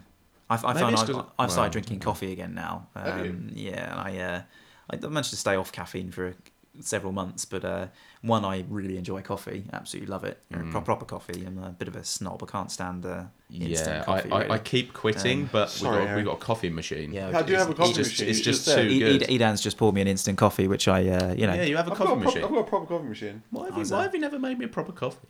I, 0.49 0.55
I 0.55 0.59
found 0.59 0.97
I've, 0.97 1.25
I've 1.39 1.51
started 1.51 1.57
well, 1.57 1.71
drinking 1.71 2.01
coffee 2.01 2.33
again 2.33 2.55
now. 2.55 2.89
Um, 2.95 3.51
yeah, 3.55 3.95
I 3.97 4.19
uh, 4.19 4.43
I 4.91 4.97
managed 5.07 5.31
to 5.31 5.37
stay 5.37 5.57
off 5.57 5.73
caffeine 5.73 6.11
for 6.11 6.35
several 6.81 7.13
months, 7.13 7.45
but 7.45 7.65
uh, 7.65 7.87
one 8.23 8.45
I 8.45 8.65
really 8.69 8.99
enjoy 8.99 9.23
coffee, 9.23 9.65
absolutely 9.73 10.09
love 10.11 10.25
it. 10.25 10.39
Mm. 10.53 10.71
pro- 10.71 10.83
proper 10.83 11.05
coffee. 11.07 11.45
I'm 11.47 11.57
a 11.63 11.71
bit 11.71 11.89
of 11.89 11.97
a 11.97 12.05
snob. 12.05 12.43
I 12.43 12.47
can't 12.51 12.71
stand 12.71 13.03
the 13.03 13.29
instant 13.51 13.89
Yeah, 13.89 14.01
I, 14.03 14.05
coffee. 14.05 14.31
I, 14.33 14.39
really. 14.41 14.51
I 14.51 14.59
keep 14.59 14.93
quitting, 14.93 15.43
Um, 15.43 15.49
but 15.53 15.71
sorry, 15.71 15.93
we 15.93 15.97
got, 15.99 16.03
we 16.03 16.09
Harry. 16.09 16.23
got 16.25 16.33
a 16.33 16.37
coffee 16.41 16.69
machine. 16.71 17.13
Yeah, 17.15 17.33
How 17.33 17.41
do 17.43 17.53
you 17.53 17.59
have 17.59 17.71
a 17.71 17.75
coffee 17.75 17.95
just, 17.95 18.11
machine? 18.11 18.29
It's 18.29 18.39
You 18.41 18.45
just 18.45 18.65
just 18.67 18.77
too 18.77 18.99
good. 18.99 19.23
Edan's 19.23 19.63
just 19.63 19.79
poured 19.79 19.95
me 19.95 20.03
an 20.03 20.09
instant 20.09 20.37
coffee, 20.37 20.69
which 20.69 20.87
I, 20.87 21.09
uh, 21.09 21.33
you 21.35 21.47
know, 21.47 21.55
yeah, 21.55 21.63
you 21.63 21.77
have 21.77 21.89
a 21.89 21.93
I've 21.93 21.97
coffee 21.97 22.09
got 22.11 22.17
a, 22.19 22.21
machine. 22.25 22.41
prop, 22.43 22.51
I've 22.51 22.55
got 22.57 22.61
a 22.61 22.69
proper 22.71 22.87
coffee 22.87 23.09
machine. 23.09 23.43
Why 23.51 23.71
have, 23.71 23.79
you, 23.79 23.85
why 23.95 24.03
have 24.03 24.15
you 24.15 24.21
never 24.21 24.39
made 24.39 24.59
me 24.59 24.67
a 24.67 24.69
proper 24.69 24.93
coffee? 24.93 25.29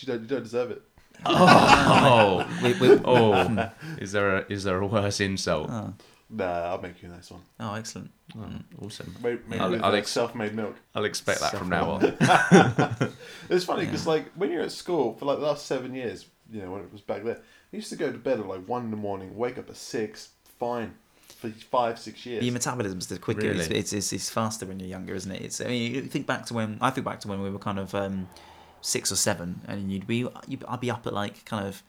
You 0.00 0.06
don't, 0.06 0.22
you 0.22 0.26
don't 0.28 0.42
deserve 0.42 0.70
it. 0.72 0.82
Oh, 1.24 2.46
we, 2.62 2.72
we, 2.80 3.00
oh, 3.04 3.70
is 3.98 4.10
there 4.12 4.38
a 4.38 4.46
is 4.48 4.64
there 4.64 4.78
a 4.80 4.86
worse 4.86 5.20
insult? 5.20 5.70
oh, 5.70 5.94
Nah, 6.34 6.44
I'll 6.70 6.80
make 6.80 7.02
you 7.02 7.10
a 7.10 7.12
nice 7.12 7.30
one. 7.30 7.42
oh, 7.60 7.74
excellent. 7.74 8.10
Oh, 8.38 8.48
awesome. 8.86 9.14
Made, 9.22 9.46
made 9.48 9.60
I'll- 9.60 9.70
with 9.70 9.82
I'll 9.82 9.94
ex- 9.94 10.10
self-made 10.10 10.54
milk. 10.54 10.76
I'll 10.94 11.04
expect 11.04 11.40
that 11.40 11.54
from 11.56 11.68
now 11.68 11.90
on. 11.90 12.02
It's 13.50 13.64
funny 13.64 13.84
because 13.84 14.06
like 14.06 14.30
when 14.32 14.50
you're 14.50 14.62
at 14.62 14.72
school 14.72 15.14
for 15.14 15.26
like 15.26 15.38
the 15.40 15.44
last 15.46 15.66
seven 15.66 15.94
years, 15.94 16.26
you 16.50 16.62
know 16.62 16.70
when 16.72 16.80
it 16.82 16.92
was 16.92 17.02
back 17.02 17.22
there, 17.24 17.36
I 17.36 17.76
used 17.76 17.90
to 17.90 17.96
go 17.96 18.10
to 18.10 18.18
bed 18.18 18.40
at 18.40 18.46
like 18.46 18.66
one 18.66 18.84
in 18.84 18.90
the 18.90 18.96
morning, 18.96 19.36
wake 19.36 19.58
up 19.58 19.68
at 19.68 19.76
six, 19.76 20.30
fine, 20.58 20.94
for 21.38 21.50
five 21.50 21.98
six 21.98 22.24
years. 22.24 22.42
Your 22.44 22.52
metabolism's 22.54 23.08
the 23.08 23.18
quicker. 23.18 23.46
It's, 23.50 23.68
Really? 23.68 23.78
it's, 23.80 23.92
it's, 23.92 24.12
it's 24.12 24.30
faster 24.30 24.64
when 24.64 24.80
you're 24.80 24.88
younger, 24.88 25.14
isn't 25.14 25.30
it? 25.32 25.42
It's. 25.42 25.60
I 25.60 25.64
mean, 25.66 25.94
you 25.94 26.02
think 26.02 26.26
back 26.26 26.46
to 26.46 26.54
when 26.54 26.78
I 26.80 26.90
think 26.90 27.04
back 27.04 27.20
to 27.20 27.28
when 27.28 27.42
we 27.42 27.50
were 27.50 27.58
kind 27.58 27.78
of 27.78 27.94
um, 27.94 28.28
six 28.80 29.12
or 29.12 29.16
seven, 29.16 29.60
and 29.68 29.92
you'd 29.92 30.06
be 30.06 30.26
you'd, 30.48 30.64
I'd 30.66 30.80
be 30.80 30.90
up 30.90 31.06
at 31.06 31.12
like 31.12 31.44
kind 31.44 31.66
of 31.66 31.82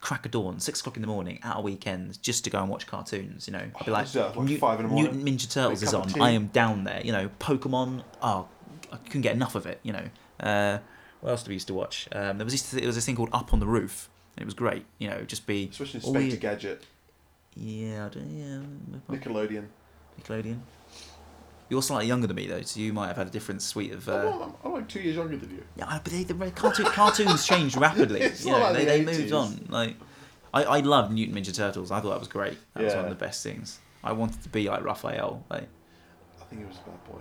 crack 0.00 0.24
of 0.24 0.32
dawn, 0.32 0.60
six 0.60 0.80
o'clock 0.80 0.96
in 0.96 1.02
the 1.02 1.08
morning, 1.08 1.38
at 1.42 1.56
a 1.56 1.60
weekend, 1.60 2.20
just 2.22 2.44
to 2.44 2.50
go 2.50 2.60
and 2.60 2.68
watch 2.68 2.86
cartoons. 2.86 3.46
You 3.46 3.54
know, 3.54 3.70
I'd 3.74 3.84
be 3.84 3.90
like, 3.90 4.12
Yeah, 4.14 4.26
like 4.26 4.36
Mut- 4.36 4.58
five 4.58 4.80
in 4.80 4.86
the 4.86 4.92
morning. 4.92 5.24
Mutant 5.24 5.40
Ninja 5.40 5.52
Turtles 5.52 5.82
is 5.82 5.94
on. 5.94 6.20
I 6.20 6.30
am 6.30 6.46
down 6.48 6.84
there. 6.84 7.00
You 7.04 7.12
know, 7.12 7.30
Pokemon. 7.40 8.04
Oh, 8.22 8.48
I 8.92 8.96
couldn't 8.98 9.22
get 9.22 9.34
enough 9.34 9.54
of 9.54 9.66
it. 9.66 9.80
You 9.82 9.92
know. 9.92 10.04
Uh, 10.38 10.78
what 11.20 11.30
else 11.30 11.42
did 11.42 11.48
we 11.48 11.54
used 11.54 11.66
to 11.68 11.74
watch? 11.74 12.08
Um, 12.12 12.38
there 12.38 12.44
was 12.44 12.52
this, 12.52 12.70
there 12.70 12.86
was 12.86 12.94
this 12.94 13.06
thing 13.06 13.16
called 13.16 13.30
Up 13.32 13.52
on 13.52 13.58
the 13.58 13.66
Roof. 13.66 14.08
And 14.36 14.42
it 14.42 14.44
was 14.44 14.54
great. 14.54 14.84
You 14.98 15.08
know, 15.08 15.22
just 15.22 15.46
be 15.46 15.68
Especially 15.70 16.00
all 16.02 16.14
Inspector 16.14 16.40
Gadget, 16.40 16.84
yeah, 17.54 18.06
I 18.06 18.08
don't, 18.10 18.30
yeah. 18.30 19.16
Nickelodeon. 19.16 19.66
Nickelodeon. 20.20 20.60
You're 21.68 21.82
slightly 21.82 22.06
younger 22.06 22.26
than 22.28 22.36
me 22.36 22.46
though, 22.46 22.62
so 22.62 22.78
you 22.80 22.92
might 22.92 23.08
have 23.08 23.16
had 23.16 23.26
a 23.26 23.30
different 23.30 23.60
suite 23.62 23.92
of. 23.92 24.08
I'm, 24.08 24.14
Uh, 24.26 24.44
I'm, 24.44 24.52
I'm 24.64 24.72
like 24.72 24.88
two 24.88 25.00
years 25.00 25.16
younger 25.16 25.36
than 25.36 25.50
you. 25.50 25.64
yeah, 25.76 25.98
but 26.02 26.12
they, 26.12 26.22
the 26.22 26.34
cartoon, 26.52 26.86
cartoons 26.86 27.44
changed 27.46 27.76
rapidly. 27.86 28.20
It's 28.20 28.44
you 28.44 28.52
not 28.52 28.58
know, 28.58 28.64
like 28.66 28.74
they, 28.74 28.84
the 29.00 29.04
they 29.04 29.18
moved 29.18 29.32
on. 29.32 29.66
Like, 29.68 29.96
I, 30.54 30.62
I 30.64 30.80
loved 30.80 31.12
Mutant 31.12 31.36
Ninja 31.36 31.54
Turtles. 31.54 31.90
I 31.90 32.00
thought 32.00 32.10
that 32.10 32.18
was 32.20 32.28
great. 32.28 32.56
That 32.74 32.84
was 32.84 32.94
one 32.94 33.04
of 33.04 33.10
the 33.10 33.16
best 33.16 33.42
things. 33.42 33.80
I 34.04 34.12
wanted 34.12 34.42
to 34.44 34.48
be 34.48 34.68
like 34.68 34.84
Raphael. 34.84 35.44
Like, 35.50 35.66
I 36.40 36.44
think 36.44 36.62
it 36.62 36.68
was 36.68 36.76
a 36.76 36.90
bad 36.90 37.04
boy. 37.04 37.20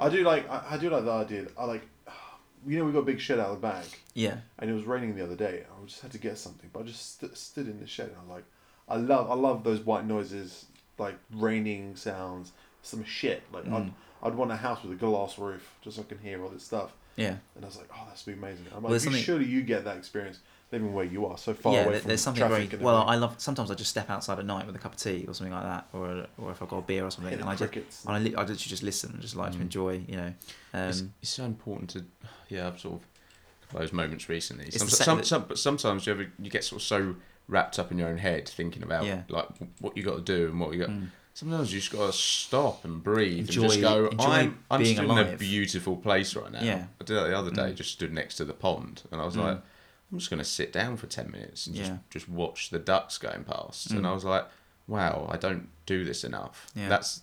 I 0.00 0.08
do 0.08 0.22
like 0.24 0.48
I, 0.50 0.62
I 0.70 0.76
do 0.76 0.90
like 0.90 1.04
the 1.04 1.12
idea. 1.12 1.42
That 1.42 1.52
I 1.58 1.64
like, 1.64 1.82
you 2.66 2.78
know, 2.78 2.84
we 2.84 2.92
got 2.92 3.00
a 3.00 3.02
big 3.02 3.20
shed 3.20 3.38
out 3.38 3.50
of 3.50 3.60
the 3.60 3.66
back, 3.66 3.84
yeah, 4.14 4.38
and 4.58 4.68
it 4.68 4.72
was 4.72 4.84
raining 4.84 5.14
the 5.14 5.22
other 5.22 5.36
day. 5.36 5.62
I 5.70 5.86
just 5.86 6.00
had 6.02 6.10
to 6.12 6.18
get 6.18 6.38
something, 6.38 6.70
but 6.72 6.80
I 6.80 6.82
just 6.84 7.20
st- 7.20 7.36
stood 7.36 7.68
in 7.68 7.78
the 7.78 7.86
shed. 7.86 8.08
And 8.08 8.16
I 8.16 8.20
was 8.22 8.30
like, 8.30 8.44
I 8.88 8.96
love 8.96 9.30
I 9.30 9.34
love 9.34 9.62
those 9.64 9.80
white 9.80 10.04
noises, 10.04 10.66
like 10.98 11.16
raining 11.32 11.94
sounds, 11.96 12.52
some 12.82 13.04
shit. 13.04 13.42
Like 13.52 13.66
I'd 13.66 13.72
Mm. 13.72 13.92
I'd 14.22 14.34
want 14.34 14.50
a 14.50 14.56
house 14.56 14.82
with 14.82 14.92
a 14.92 14.96
glass 14.96 15.38
roof 15.38 15.74
just 15.82 15.96
so 15.96 16.02
I 16.02 16.06
can 16.06 16.18
hear 16.18 16.42
all 16.42 16.48
this 16.50 16.64
stuff. 16.64 16.92
yeah, 17.16 17.36
And 17.56 17.64
I 17.64 17.68
was 17.68 17.76
like, 17.76 17.88
oh, 17.94 18.04
that's 18.08 18.22
be 18.22 18.32
amazing. 18.32 18.66
I'm 18.74 18.82
Well, 18.82 18.92
like, 18.92 19.00
you, 19.00 19.04
something- 19.04 19.22
surely 19.22 19.44
you 19.44 19.62
get 19.62 19.84
that 19.84 19.96
experience 19.96 20.38
living 20.72 20.92
where 20.92 21.04
you 21.04 21.24
are, 21.26 21.38
so 21.38 21.54
far 21.54 21.72
yeah. 21.72 21.80
away 21.82 21.90
there- 21.92 22.00
from 22.00 22.08
There's 22.08 22.20
something 22.20 22.40
very 22.48 22.54
traffic 22.62 22.72
and 22.74 22.82
well. 22.82 23.04
I 23.08 23.14
love. 23.16 23.34
Sometimes 23.38 23.70
I 23.70 23.74
just 23.74 23.90
step 23.90 24.10
outside 24.10 24.38
at 24.40 24.44
night 24.46 24.66
with 24.66 24.74
a 24.76 24.78
cup 24.78 24.92
of 24.94 24.98
tea 25.00 25.24
or 25.28 25.34
something 25.34 25.52
like 25.54 25.62
that, 25.64 25.86
or 25.92 26.26
or 26.36 26.50
if 26.52 26.60
I've 26.62 26.68
got 26.68 26.78
a 26.78 26.82
beer 26.82 27.04
or 27.04 27.10
something, 27.10 27.30
Hear 27.30 27.38
the 27.38 27.42
and 27.48 27.50
I 27.50 27.54
just 27.56 28.06
and 28.06 28.16
I, 28.16 28.18
li- 28.18 28.34
I 28.34 28.40
literally 28.40 28.56
just 28.56 28.82
listen 28.82 29.12
and 29.12 29.20
just 29.20 29.34
like 29.36 29.52
to 29.52 29.58
Mm. 29.58 29.62
enjoy. 29.62 30.04
You 30.08 30.16
know, 30.16 30.34
it's, 30.74 31.00
um, 31.00 31.14
it's 31.22 31.30
so 31.30 31.44
important 31.44 31.90
to 31.90 32.04
yeah 32.48 32.66
i've 32.68 32.78
sort 32.80 32.94
of 33.00 33.78
those 33.78 33.92
moments 33.92 34.28
recently 34.28 34.64
It's 34.66 34.78
some, 34.78 34.88
some, 34.88 35.18
that- 35.18 35.26
some, 35.26 35.44
but 35.48 35.58
sometimes 35.58 36.06
you 36.06 36.12
ever 36.14 36.26
you 36.38 36.50
get 36.50 36.64
sort 36.64 36.80
of 36.82 36.86
so 36.86 37.14
wrapped 37.46 37.78
up 37.78 37.90
in 37.92 37.98
your 37.98 38.08
own 38.08 38.18
head 38.18 38.48
thinking 38.48 38.82
about 38.82 39.04
Yeah. 39.04 39.22
like 39.28 39.48
what 39.80 39.96
you 39.96 40.02
got 40.02 40.16
to 40.16 40.22
do 40.22 40.48
and 40.48 40.58
what 40.60 40.72
you 40.72 40.80
got 40.80 40.90
mm. 40.90 41.08
Sometimes 41.38 41.72
you 41.72 41.78
just 41.78 41.92
got 41.92 42.06
to 42.06 42.12
stop 42.12 42.84
and 42.84 43.02
breathe 43.02 43.38
Enjoy- 43.46 43.62
and 43.62 43.70
just 43.70 43.80
go 43.80 44.10
i'm, 44.18 44.58
I'm 44.70 44.84
stood 44.84 45.04
in 45.04 45.10
a 45.18 45.36
beautiful 45.36 45.96
place 45.96 46.34
right 46.34 46.50
now 46.50 46.62
Yeah. 46.62 46.86
i 47.00 47.04
did 47.04 47.14
that 47.16 47.28
the 47.28 47.38
other 47.38 47.50
day 47.52 47.70
Mm. 47.70 47.74
just 47.76 47.92
stood 47.92 48.12
next 48.12 48.34
to 48.36 48.44
the 48.44 48.52
pond 48.52 49.02
and 49.12 49.20
i 49.20 49.24
was 49.24 49.36
Mm. 49.36 49.44
like 49.44 49.58
i'm 50.10 50.18
just 50.18 50.30
going 50.30 50.38
to 50.38 50.44
sit 50.44 50.72
down 50.72 50.96
for 50.96 51.06
10 51.06 51.30
minutes 51.30 51.66
and 51.68 51.76
Yeah. 51.76 51.82
just, 51.88 52.10
just 52.10 52.28
watch 52.28 52.70
the 52.70 52.78
ducks 52.80 53.18
going 53.18 53.44
past 53.44 53.90
and 53.92 54.00
Mm. 54.02 54.08
i 54.08 54.12
was 54.12 54.24
like 54.24 54.46
wow 54.88 55.28
i 55.30 55.36
don't 55.36 55.68
do 55.86 56.04
this 56.04 56.24
enough 56.24 56.66
Yeah. 56.74 56.88
that's 56.88 57.22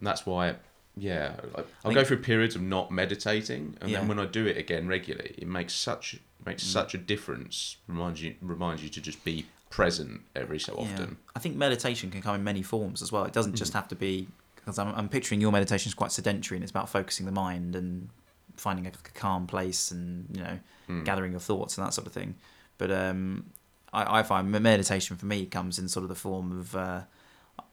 that's 0.00 0.26
why 0.26 0.56
yeah 0.96 1.34
like, 1.56 1.66
i'll 1.84 1.94
go 1.94 2.04
through 2.04 2.18
periods 2.18 2.56
of 2.56 2.62
not 2.62 2.90
meditating 2.90 3.76
and 3.80 3.90
Yeah. 3.90 3.98
then 4.00 4.08
when 4.08 4.18
i 4.18 4.26
do 4.26 4.44
it 4.46 4.56
again 4.56 4.88
regularly 4.88 5.34
it 5.38 5.46
makes 5.46 5.72
such 5.72 6.16
makes 6.44 6.64
Mm. 6.64 6.72
such 6.72 6.94
a 6.94 6.98
difference 6.98 7.76
reminds 7.86 8.20
you 8.22 8.34
reminds 8.42 8.82
you 8.82 8.88
to 8.88 9.00
just 9.00 9.24
be 9.24 9.46
present 9.72 10.20
every 10.36 10.60
so 10.60 10.72
often 10.74 11.16
I 11.34 11.38
think 11.42 11.56
meditation 11.56 12.10
can 12.10 12.20
come 12.20 12.34
in 12.34 12.44
many 12.44 12.62
forms 12.62 13.00
as 13.02 13.10
well. 13.10 13.24
It 13.24 13.32
doesn't 13.32 13.56
just 13.56 13.72
have 13.72 13.88
to 13.88 13.96
be 13.96 14.28
because 14.56 14.78
I'm, 14.78 14.94
I'm 14.94 15.08
picturing 15.08 15.40
your 15.40 15.50
meditation 15.50 15.88
is 15.90 15.94
quite 15.94 16.12
sedentary 16.12 16.56
and 16.56 16.62
it's 16.62 16.70
about 16.76 16.88
focusing 16.88 17.24
the 17.26 17.32
mind 17.32 17.74
and 17.74 18.08
finding 18.56 18.86
a, 18.86 18.92
calm 19.14 19.46
place 19.46 19.90
and 19.90 20.26
you 20.36 20.42
know 20.44 20.58
Mm. 20.88 21.04
gathering 21.04 21.30
your 21.30 21.40
thoughts 21.40 21.78
and 21.78 21.86
that 21.86 21.94
sort 21.94 22.06
of 22.08 22.12
thing. 22.12 22.34
But 22.76 22.90
um, 22.90 23.46
I, 23.92 24.18
I 24.18 24.22
find 24.24 24.50
meditation 24.50 25.16
for 25.16 25.26
me 25.26 25.46
comes 25.46 25.78
in 25.78 25.88
sort 25.88 26.02
of 26.02 26.08
the 26.08 26.20
form 26.26 26.48
of 26.60 26.74
uh, 26.74 27.00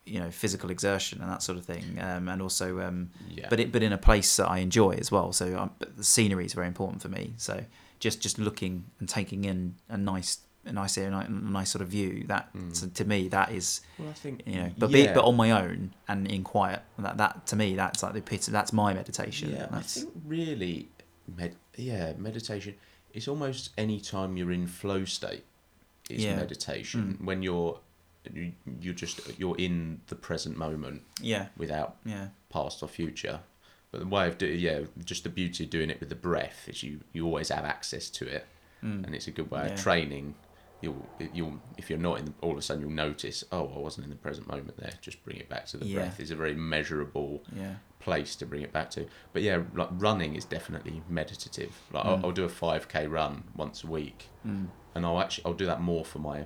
you 0.05 0.19
know 0.19 0.29
physical 0.31 0.69
exertion 0.69 1.21
and 1.21 1.29
that 1.29 1.41
sort 1.41 1.57
of 1.57 1.65
thing, 1.65 1.97
um, 1.99 2.29
and 2.29 2.39
also 2.41 2.79
um, 2.87 3.09
yeah 3.29 3.47
but 3.49 3.59
it 3.59 3.71
but 3.73 3.81
in 3.83 3.91
a 3.93 3.97
place 3.97 4.37
that 4.37 4.47
I 4.47 4.59
enjoy 4.59 4.91
as 4.91 5.11
well. 5.11 5.33
So 5.33 5.45
um, 5.57 5.71
but 5.79 5.97
the 5.97 6.03
scenery 6.03 6.45
is 6.45 6.53
very 6.53 6.67
important 6.67 7.01
for 7.01 7.09
me. 7.09 7.33
So 7.37 7.63
just 7.99 8.21
just 8.21 8.37
looking 8.39 8.85
and 8.99 9.09
taking 9.09 9.43
in 9.45 9.75
a 9.89 9.97
nice 9.97 10.37
a 10.65 10.71
nice 10.73 10.97
a 10.97 11.09
nice, 11.09 11.27
a 11.27 11.31
nice 11.31 11.69
sort 11.71 11.81
of 11.81 11.87
view 11.87 12.25
that 12.27 12.51
Mm. 12.53 12.75
so 12.75 12.87
to 12.87 13.05
me 13.05 13.27
that 13.29 13.51
is 13.51 13.81
well 13.97 14.09
i 14.09 14.13
think 14.13 14.43
you 14.45 14.55
know 14.55 14.71
but 14.77 14.91
be 14.91 15.05
but 15.07 15.23
on 15.23 15.35
my 15.35 15.51
own 15.51 15.93
and 16.07 16.27
in 16.29 16.43
quiet 16.43 16.81
that 16.97 17.17
that 17.17 17.47
to 17.47 17.55
me 17.55 17.75
that's 17.75 18.03
like 18.03 18.13
the 18.13 18.19
epitome 18.19 18.51
that's 18.53 18.73
my 18.73 18.93
meditation. 18.93 19.51
Yeah, 19.51 19.67
I 19.71 19.81
think 19.81 20.09
really, 20.25 20.89
med- 21.37 21.55
yeah, 21.75 22.13
meditation. 22.17 22.75
It's 23.13 23.27
almost 23.27 23.69
any 23.77 23.99
time 23.99 24.35
you're 24.37 24.51
in 24.51 24.67
flow 24.67 25.05
state 25.05 25.43
is 26.09 26.23
Yeah. 26.23 26.35
meditation. 26.35 27.17
Mm. 27.21 27.25
When 27.25 27.41
you're 27.41 27.79
you, 28.33 28.51
you're 28.81 28.93
just 28.93 29.21
you're 29.39 29.57
in 29.57 30.01
the 30.07 30.15
present 30.15 30.57
moment 30.57 31.01
yeah 31.21 31.47
without 31.57 31.95
yeah 32.05 32.27
past 32.49 32.83
or 32.83 32.89
future. 32.89 33.39
But 33.91 34.01
the 34.01 34.07
way 34.07 34.27
of 34.27 34.37
doing, 34.37 34.59
yeah, 34.59 34.81
just 35.03 35.23
the 35.23 35.29
beauty 35.29 35.63
of 35.63 35.69
doing 35.71 35.89
it 35.89 35.99
with 35.99 36.09
the 36.09 36.15
breath 36.29 36.67
is 36.67 36.83
you 36.83 36.99
you 37.13 37.25
always 37.25 37.49
have 37.49 37.65
access 37.65 38.09
to 38.11 38.27
it, 38.27 38.45
mm. 38.83 39.03
and 39.05 39.15
it's 39.15 39.27
a 39.27 39.31
good 39.31 39.49
way 39.49 39.63
Yeah. 39.65 39.73
of 39.73 39.79
training. 39.81 40.35
You'll 40.81 41.05
you'll 41.33 41.59
if 41.77 41.89
you're 41.89 41.99
not 41.99 42.19
in, 42.19 42.25
the, 42.25 42.33
all 42.41 42.51
of 42.51 42.57
a 42.57 42.61
sudden 42.61 42.81
you'll 42.81 42.91
notice. 42.91 43.43
Oh, 43.51 43.71
I 43.75 43.79
wasn't 43.79 44.05
in 44.05 44.09
the 44.09 44.15
present 44.15 44.47
moment 44.47 44.77
there. 44.77 44.93
Just 45.01 45.23
bring 45.25 45.37
it 45.37 45.49
back 45.49 45.65
to 45.67 45.77
the 45.77 45.85
Yeah. 45.85 45.95
breath. 45.99 46.19
Is 46.19 46.31
a 46.31 46.35
very 46.35 46.55
measurable 46.55 47.43
yeah 47.55 47.75
place 47.99 48.35
to 48.37 48.45
bring 48.45 48.61
it 48.61 48.71
back 48.71 48.89
to. 48.91 49.05
But 49.33 49.41
yeah, 49.41 49.61
like 49.75 49.89
running 49.91 50.35
is 50.35 50.45
definitely 50.45 51.01
meditative. 51.09 51.73
Like 51.91 52.05
Mm. 52.05 52.07
I'll, 52.07 52.25
I'll 52.27 52.31
do 52.31 52.45
a 52.45 52.49
five 52.49 52.87
k 52.87 53.07
run 53.07 53.43
once 53.55 53.83
a 53.83 53.87
week, 53.87 54.29
mm. 54.47 54.67
and 54.95 55.05
I'll 55.05 55.19
actually 55.19 55.45
I'll 55.45 55.53
do 55.53 55.65
that 55.65 55.81
more 55.81 56.05
for 56.05 56.19
my 56.19 56.45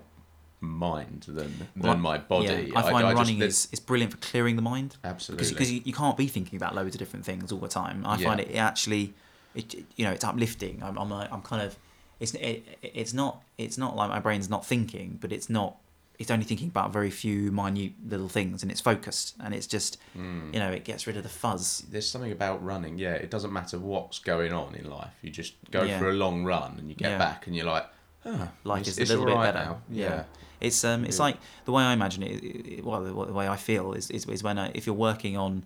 mind 0.60 1.26
than 1.28 1.68
Well, 1.76 1.94
than 1.94 2.02
my 2.02 2.18
body. 2.18 2.70
Yeah, 2.72 2.80
I 2.80 2.82
find 2.84 3.04
just- 3.06 3.16
running 3.16 3.40
there's- 3.40 3.66
is, 3.66 3.74
is 3.74 3.80
brilliant 3.80 4.14
for 4.14 4.18
clearing 4.20 4.56
the 4.56 4.62
mind. 4.62 4.96
absolutely 5.04 5.50
because 5.50 5.72
you, 5.72 5.82
you 5.84 5.94
can't 5.94 6.18
be 6.18 6.28
thinking 6.28 6.58
about 6.58 6.74
loads 6.74 6.96
of 6.96 7.00
different 7.00 7.26
things 7.26 7.52
all 7.52 7.60
the 7.60 7.68
time. 7.68 8.04
I 8.06 8.18
find 8.18 8.40
it 8.40 8.56
actually, 8.56 9.14
it 9.56 9.76
you 9.96 10.06
know, 10.06 10.12
it's 10.12 10.24
uplifting. 10.24 10.82
I'm, 10.82 10.98
I'm 10.98 11.12
I'm 11.12 11.42
kind 11.42 11.62
of, 11.62 11.78
it's 12.24 12.34
it, 12.36 12.58
it's 12.82 13.14
not 13.14 13.34
it's 13.58 13.78
not 13.78 13.92
like 13.96 14.10
my 14.10 14.20
brain's 14.20 14.50
not 14.50 14.66
thinking, 14.66 15.18
but 15.22 15.32
it's 15.32 15.50
not. 15.50 15.72
It's 16.20 16.30
only 16.32 16.46
thinking 16.46 16.68
about 16.68 16.94
very 16.94 17.10
few 17.10 17.52
minute 17.52 17.94
little 18.14 18.30
things, 18.30 18.62
and 18.64 18.72
it's 18.72 18.80
focused, 18.82 19.36
and 19.44 19.54
it's 19.54 19.68
just 19.68 19.98
Hmm. 20.14 20.54
you 20.54 20.60
know 20.62 20.72
it 20.72 20.84
gets 20.86 21.08
rid 21.08 21.18
of 21.18 21.24
the 21.24 21.30
fuzz. 21.44 21.84
There's 21.92 22.08
something 22.14 22.32
about 22.32 22.64
running. 22.64 22.98
Yeah, 23.00 23.16
it 23.26 23.30
doesn't 23.32 23.52
matter 23.60 23.78
what's 23.80 24.20
going 24.20 24.54
on 24.54 24.76
in 24.76 24.86
life. 24.90 25.14
You 25.24 25.32
just 25.32 25.54
go 25.72 25.82
Yeah. 25.84 26.00
for 26.00 26.10
a 26.10 26.14
long 26.14 26.46
run 26.46 26.72
and 26.80 26.88
you 26.90 26.96
get 26.96 27.10
Yeah. 27.12 27.18
back 27.18 27.48
and 27.48 27.56
you're 27.56 27.66
like, 27.76 27.86
oh, 28.26 28.48
Life 28.64 28.88
it's, 28.88 28.98
is 29.00 29.10
a 29.10 29.14
little 29.14 29.26
bit 29.26 29.36
right 29.36 29.54
better. 29.54 29.66
now. 29.70 29.82
Yeah. 29.90 30.04
Yeah. 30.10 30.24
It's 30.68 30.84
um, 30.86 31.04
it's 31.04 31.20
like 31.20 31.38
the 31.66 31.72
way 31.74 31.84
I 31.84 31.94
imagine 31.94 32.22
it. 32.24 32.86
well, 32.86 33.02
the, 33.04 33.12
the 33.32 33.34
way 33.34 33.48
I 33.56 33.58
feel 33.58 33.94
is 33.94 34.10
is, 34.12 34.26
is 34.28 34.42
when 34.44 34.58
I, 34.64 34.72
if 34.76 34.86
you're 34.88 35.02
working 35.10 35.36
on, 35.36 35.66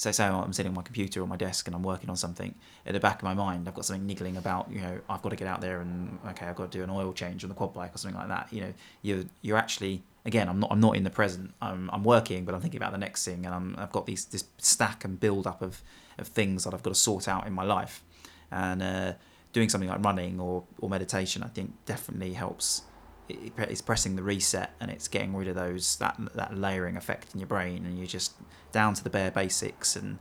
say, 0.00 0.12
say 0.12 0.24
I'm 0.24 0.52
sitting 0.52 0.70
on 0.70 0.76
my 0.76 0.82
computer 0.82 1.22
or 1.22 1.26
my 1.26 1.36
desk 1.36 1.66
and 1.66 1.74
I'm 1.74 1.82
working 1.82 2.08
on 2.08 2.16
something. 2.16 2.54
At 2.86 2.92
the 2.92 3.00
back 3.00 3.16
of 3.16 3.24
my 3.24 3.34
mind, 3.34 3.68
I've 3.68 3.74
got 3.74 3.84
something 3.84 4.06
niggling 4.06 4.36
about. 4.36 4.70
You 4.70 4.80
know, 4.80 5.00
I've 5.08 5.22
got 5.22 5.30
to 5.30 5.36
get 5.36 5.48
out 5.48 5.60
there 5.60 5.80
and 5.80 6.18
okay, 6.30 6.46
I've 6.46 6.56
got 6.56 6.70
to 6.70 6.78
do 6.78 6.84
an 6.84 6.90
oil 6.90 7.12
change 7.12 7.44
on 7.44 7.48
the 7.48 7.54
quad 7.54 7.74
bike 7.74 7.94
or 7.94 7.98
something 7.98 8.18
like 8.18 8.28
that. 8.28 8.52
You 8.52 8.60
know, 8.62 8.74
you're 9.02 9.24
you're 9.42 9.58
actually 9.58 10.02
again, 10.24 10.48
I'm 10.48 10.60
not 10.60 10.70
I'm 10.70 10.80
not 10.80 10.96
in 10.96 11.04
the 11.04 11.10
present. 11.10 11.54
I'm 11.60 11.90
I'm 11.92 12.04
working, 12.04 12.44
but 12.44 12.54
I'm 12.54 12.60
thinking 12.60 12.78
about 12.78 12.92
the 12.92 12.98
next 12.98 13.24
thing, 13.24 13.44
and 13.44 13.54
I'm 13.54 13.74
I've 13.78 13.92
got 13.92 14.06
these 14.06 14.24
this 14.26 14.44
stack 14.58 15.04
and 15.04 15.18
build 15.18 15.46
up 15.46 15.62
of 15.62 15.82
of 16.18 16.28
things 16.28 16.64
that 16.64 16.74
I've 16.74 16.82
got 16.82 16.90
to 16.90 17.00
sort 17.00 17.26
out 17.26 17.46
in 17.46 17.52
my 17.52 17.64
life, 17.64 18.02
and 18.50 18.82
uh, 18.82 19.12
doing 19.52 19.68
something 19.68 19.88
like 19.88 20.04
running 20.04 20.38
or 20.38 20.64
or 20.80 20.88
meditation, 20.88 21.42
I 21.42 21.48
think 21.48 21.72
definitely 21.86 22.34
helps 22.34 22.82
it's 23.28 23.82
pressing 23.82 24.16
the 24.16 24.22
reset 24.22 24.70
and 24.80 24.90
it's 24.90 25.08
getting 25.08 25.34
rid 25.36 25.48
of 25.48 25.54
those 25.54 25.96
that 25.96 26.18
that 26.34 26.56
layering 26.56 26.96
effect 26.96 27.34
in 27.34 27.40
your 27.40 27.46
brain 27.46 27.84
and 27.84 27.98
you're 27.98 28.06
just 28.06 28.32
down 28.72 28.94
to 28.94 29.04
the 29.04 29.10
bare 29.10 29.30
basics 29.30 29.96
and 29.96 30.18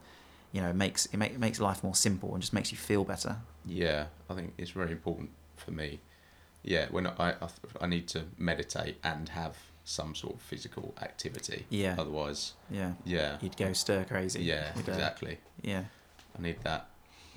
you 0.52 0.62
know 0.62 0.70
it 0.70 0.76
makes 0.76 1.06
it, 1.08 1.18
make, 1.18 1.32
it 1.32 1.40
makes 1.40 1.60
life 1.60 1.84
more 1.84 1.96
simple 1.96 2.34
and 2.34 2.42
just 2.42 2.54
makes 2.54 2.72
you 2.72 2.78
feel 2.78 3.04
better 3.04 3.38
Yeah, 3.66 4.06
I 4.30 4.34
think 4.34 4.54
it's 4.58 4.72
very 4.72 4.92
important 4.92 5.30
for 5.56 5.72
me. 5.72 6.00
Yeah, 6.64 6.88
when 6.92 7.08
I, 7.08 7.36
I 7.42 7.48
I 7.82 7.88
need 7.88 8.08
to 8.10 8.26
meditate 8.38 8.98
and 9.04 9.30
have 9.30 9.56
some 9.86 10.14
sort 10.16 10.36
of 10.36 10.42
physical 10.42 10.94
activity. 11.02 11.66
Yeah. 11.70 11.96
Otherwise, 11.98 12.54
yeah 12.70 12.94
yeah, 13.06 13.38
you'd 13.42 13.56
go 13.58 13.72
stir 13.74 14.04
crazy 14.04 14.44
yeah, 14.44 14.72
You'd, 14.76 14.90
uh, 14.90 14.94
exactly. 14.94 15.38
yeah 15.62 15.84
I 16.38 16.42
need 16.42 16.58
that. 16.64 16.90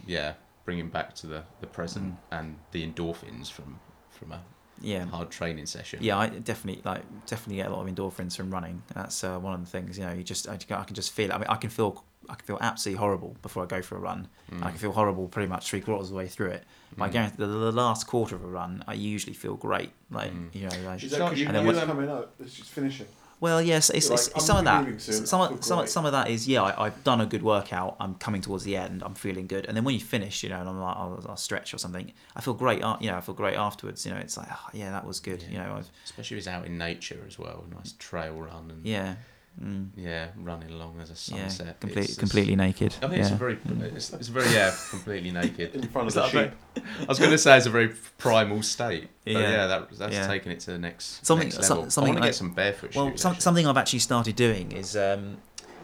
Yeah, 0.07 0.33
bringing 0.64 0.89
back 0.89 1.14
to 1.16 1.27
the 1.29 1.43
the 1.61 1.66
present 1.68 2.16
and 2.33 2.57
the 2.73 2.85
endorphins 2.87 3.51
from 3.53 3.79
from 4.11 4.33
a 4.33 4.37
Mm. 4.37 4.41
Yeah 4.81 5.05
hard 5.07 5.31
training 5.31 5.66
session. 5.66 5.99
yeah 6.03 6.18
I 6.18 6.28
definitely 6.28 6.83
like 6.85 7.03
definitely 7.26 7.57
get 7.57 7.66
a 7.70 7.74
lot 7.74 7.87
of 7.87 7.95
endorphins 7.95 8.37
from 8.37 8.51
running 8.51 8.83
that's 8.95 9.22
uh, 9.24 9.39
one 9.39 9.55
of 9.55 9.61
the 9.61 9.70
things 9.70 9.99
you 9.99 10.05
know 10.07 10.12
you 10.12 10.22
just 10.22 10.49
I, 10.49 10.55
I 10.55 10.85
can 10.85 10.95
just 10.95 11.12
feel 11.12 11.31
it 11.31 11.35
I 11.35 11.39
mean 11.39 11.47
I 11.49 11.57
can 11.57 11.70
feel 11.70 12.05
I 12.28 12.35
can 12.35 12.47
feel 12.47 12.59
absolutely 12.61 12.99
horrible 12.99 13.37
before 13.43 13.62
I 13.62 13.66
go 13.66 13.83
for 13.83 13.97
a 13.97 14.01
run 14.01 14.28
Mm. 14.53 14.64
I 14.64 14.70
can 14.70 14.78
feel 14.78 14.91
horrible 14.93 15.28
pretty 15.28 15.49
much 15.49 15.68
three 15.70 15.81
quarters 15.81 16.09
of 16.09 16.11
the 16.11 16.16
way 16.16 16.26
through 16.26 16.51
it 16.51 16.64
but 16.97 17.05
I 17.05 17.09
guarantee 17.11 17.37
the, 17.39 17.47
the 17.47 17.70
last 17.72 18.07
quarter 18.09 18.35
of 18.35 18.43
a 18.43 18.49
run 18.49 18.83
I 18.89 18.95
usually 18.95 19.33
feel 19.35 19.55
great 19.55 19.91
like 20.11 20.33
Mm. 20.33 20.55
you 20.55 20.62
know 20.62 20.89
like, 20.89 21.03
Is 21.05 21.11
that 21.12 21.18
because 21.18 21.39
you 21.41 21.47
and 21.47 21.55
then 21.57 21.66
it's 21.68 21.78
when- 21.78 21.87
coming 21.87 22.09
up? 22.11 22.35
It's 22.41 22.55
just 22.55 22.70
finishing. 22.70 23.07
Well, 23.41 23.62
yes, 23.62 23.88
it's, 23.88 24.11
it's, 24.11 24.28
like, 24.28 24.36
it's 24.36 24.45
some 24.47 24.59
of 24.59 24.64
that. 24.66 25.01
soon, 25.01 25.24
Some 25.26 25.41
of, 25.41 25.64
some, 25.64 25.86
some 25.86 26.05
of 26.05 26.12
that 26.12 26.28
is 26.28 26.47
yeah, 26.47 26.62
I, 26.62 26.84
I've 26.86 27.03
done 27.05 27.22
a 27.22 27.26
good 27.26 27.43
workout. 27.43 27.97
I'm 27.99 28.14
coming 28.16 28.43
towards 28.43 28.64
the 28.64 28.76
end. 28.76 29.03
I'm 29.03 29.14
feeling 29.14 29.47
good, 29.47 29.64
and 29.66 29.74
then 29.76 29.82
when 29.84 29.95
you 29.95 30.01
finish, 30.01 30.43
you 30.43 30.51
know, 30.51 30.61
and 30.61 30.68
I'm 30.68 30.78
like, 30.78 30.97
I'll, 30.97 31.24
I'll 31.28 31.36
stretch 31.36 31.72
or 31.72 31.78
something. 31.78 32.12
I 32.36 32.43
feel 32.43 32.53
great. 32.55 32.82
uh, 32.82 32.99
You 33.01 33.11
know, 33.11 33.16
I 33.16 33.22
feel 33.22 33.34
great 33.34 33.57
afterwards. 33.57 34.05
You 34.05 34.12
know, 34.12 34.18
it's 34.18 34.36
like, 34.36 34.49
oh, 34.51 34.68
yeah, 34.74 34.91
that 34.91 35.07
was 35.07 35.20
good. 35.20 35.43
You 35.51 35.57
know, 35.59 35.74
I've, 35.78 35.91
Especially 36.05 36.36
if 36.36 36.41
it's 36.41 36.49
out 36.49 36.66
in 36.66 36.76
nature 36.76 37.20
as 37.26 37.38
well. 37.38 37.64
Nice 37.74 37.95
trail 37.99 38.34
run 38.34 38.70
and 38.70 38.84
yeah, 38.86 39.14
mm, 39.63 39.89
yeah, 39.97 40.29
running 40.37 40.71
along 40.71 41.01
as 41.01 41.09
a 41.11 41.35
yeah, 41.35 41.49
sunset. 41.49 41.81
complete, 41.81 41.93
It's- 42.05 42.05
it's- 42.13 42.19
completely 42.19 42.57
naked. 42.57 42.95
I 42.97 43.09
think 43.09 43.13
yeah. 43.15 43.19
it's 43.21 43.31
a 43.31 43.35
very, 43.35 43.59
it's, 43.95 44.13
it's 44.13 44.29
very 44.29 44.51
yeah, 44.53 44.75
completely 44.91 45.31
naked. 45.31 45.75
In 45.75 45.89
front 45.89 46.09
of 46.09 46.15
the 46.15 46.21
that 46.23 46.31
sheep. 46.31 46.53
bit- 46.75 46.85
I 47.03 47.07
was 47.07 47.19
going 47.19 47.31
to 47.31 47.39
say 47.39 47.57
it's 47.57 47.67
a 47.67 47.71
very 47.71 47.89
primal 48.19 48.63
state. 48.63 49.09
But 49.25 49.33
Yeah. 49.33 49.41
yeah, 49.41 49.67
that, 49.67 49.91
that's 49.99 50.15
Yeah. 50.15 50.27
taking 50.27 50.53
it 50.53 50.61
to 50.61 50.73
the 50.73 50.79
next, 50.79 51.25
Something- 51.27 51.49
next 51.49 51.67
so- 51.67 51.89
something 51.89 52.13
I 52.15 52.15
want 52.15 52.17
to 52.19 52.21
like- 52.23 52.29
get 52.29 52.35
some 52.35 52.53
barefoot 52.55 52.95
Well, 52.95 53.11
shoes. 53.11 53.21
some, 53.23 53.31
actually. 53.33 53.41
something 53.43 53.67
I've 53.67 53.77
actually 53.77 53.99
started 54.01 54.37
doing 54.37 54.73
is 54.73 54.97
um, 54.97 55.39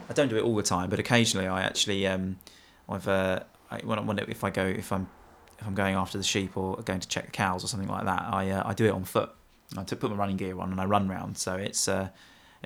I 0.08 0.12
don't 0.12 0.28
do 0.28 0.36
it 0.36 0.42
all 0.42 0.54
the 0.56 0.62
time, 0.62 0.90
but 0.90 0.98
occasionally 0.98 1.46
I 1.46 1.62
actually 1.62 2.06
um, 2.06 2.38
I've 2.88 3.08
uh, 3.08 3.40
I, 3.70 3.78
when, 3.80 3.98
I- 3.98 4.02
when 4.02 4.18
if 4.20 4.44
I 4.44 4.50
go 4.50 4.64
if 4.64 4.92
I'm 4.92 5.08
if 5.58 5.66
I'm 5.66 5.74
going 5.74 5.94
after 5.96 6.18
the 6.18 6.24
sheep 6.24 6.56
or 6.56 6.76
going 6.82 7.00
to 7.00 7.08
check 7.08 7.24
the 7.26 7.32
cows 7.32 7.64
or 7.64 7.66
something 7.68 7.88
like 7.88 8.04
that, 8.04 8.22
I 8.32 8.50
uh, 8.50 8.62
I 8.68 8.74
do 8.74 8.84
it 8.86 8.90
on 8.92 9.04
foot. 9.04 9.30
I 9.76 9.82
put 9.82 10.02
my 10.10 10.14
running 10.16 10.36
gear 10.36 10.58
on 10.60 10.70
and 10.70 10.80
I 10.80 10.84
run 10.84 11.08
round. 11.08 11.36
So 11.38 11.54
it's 11.56 11.88
uh, 11.88 12.10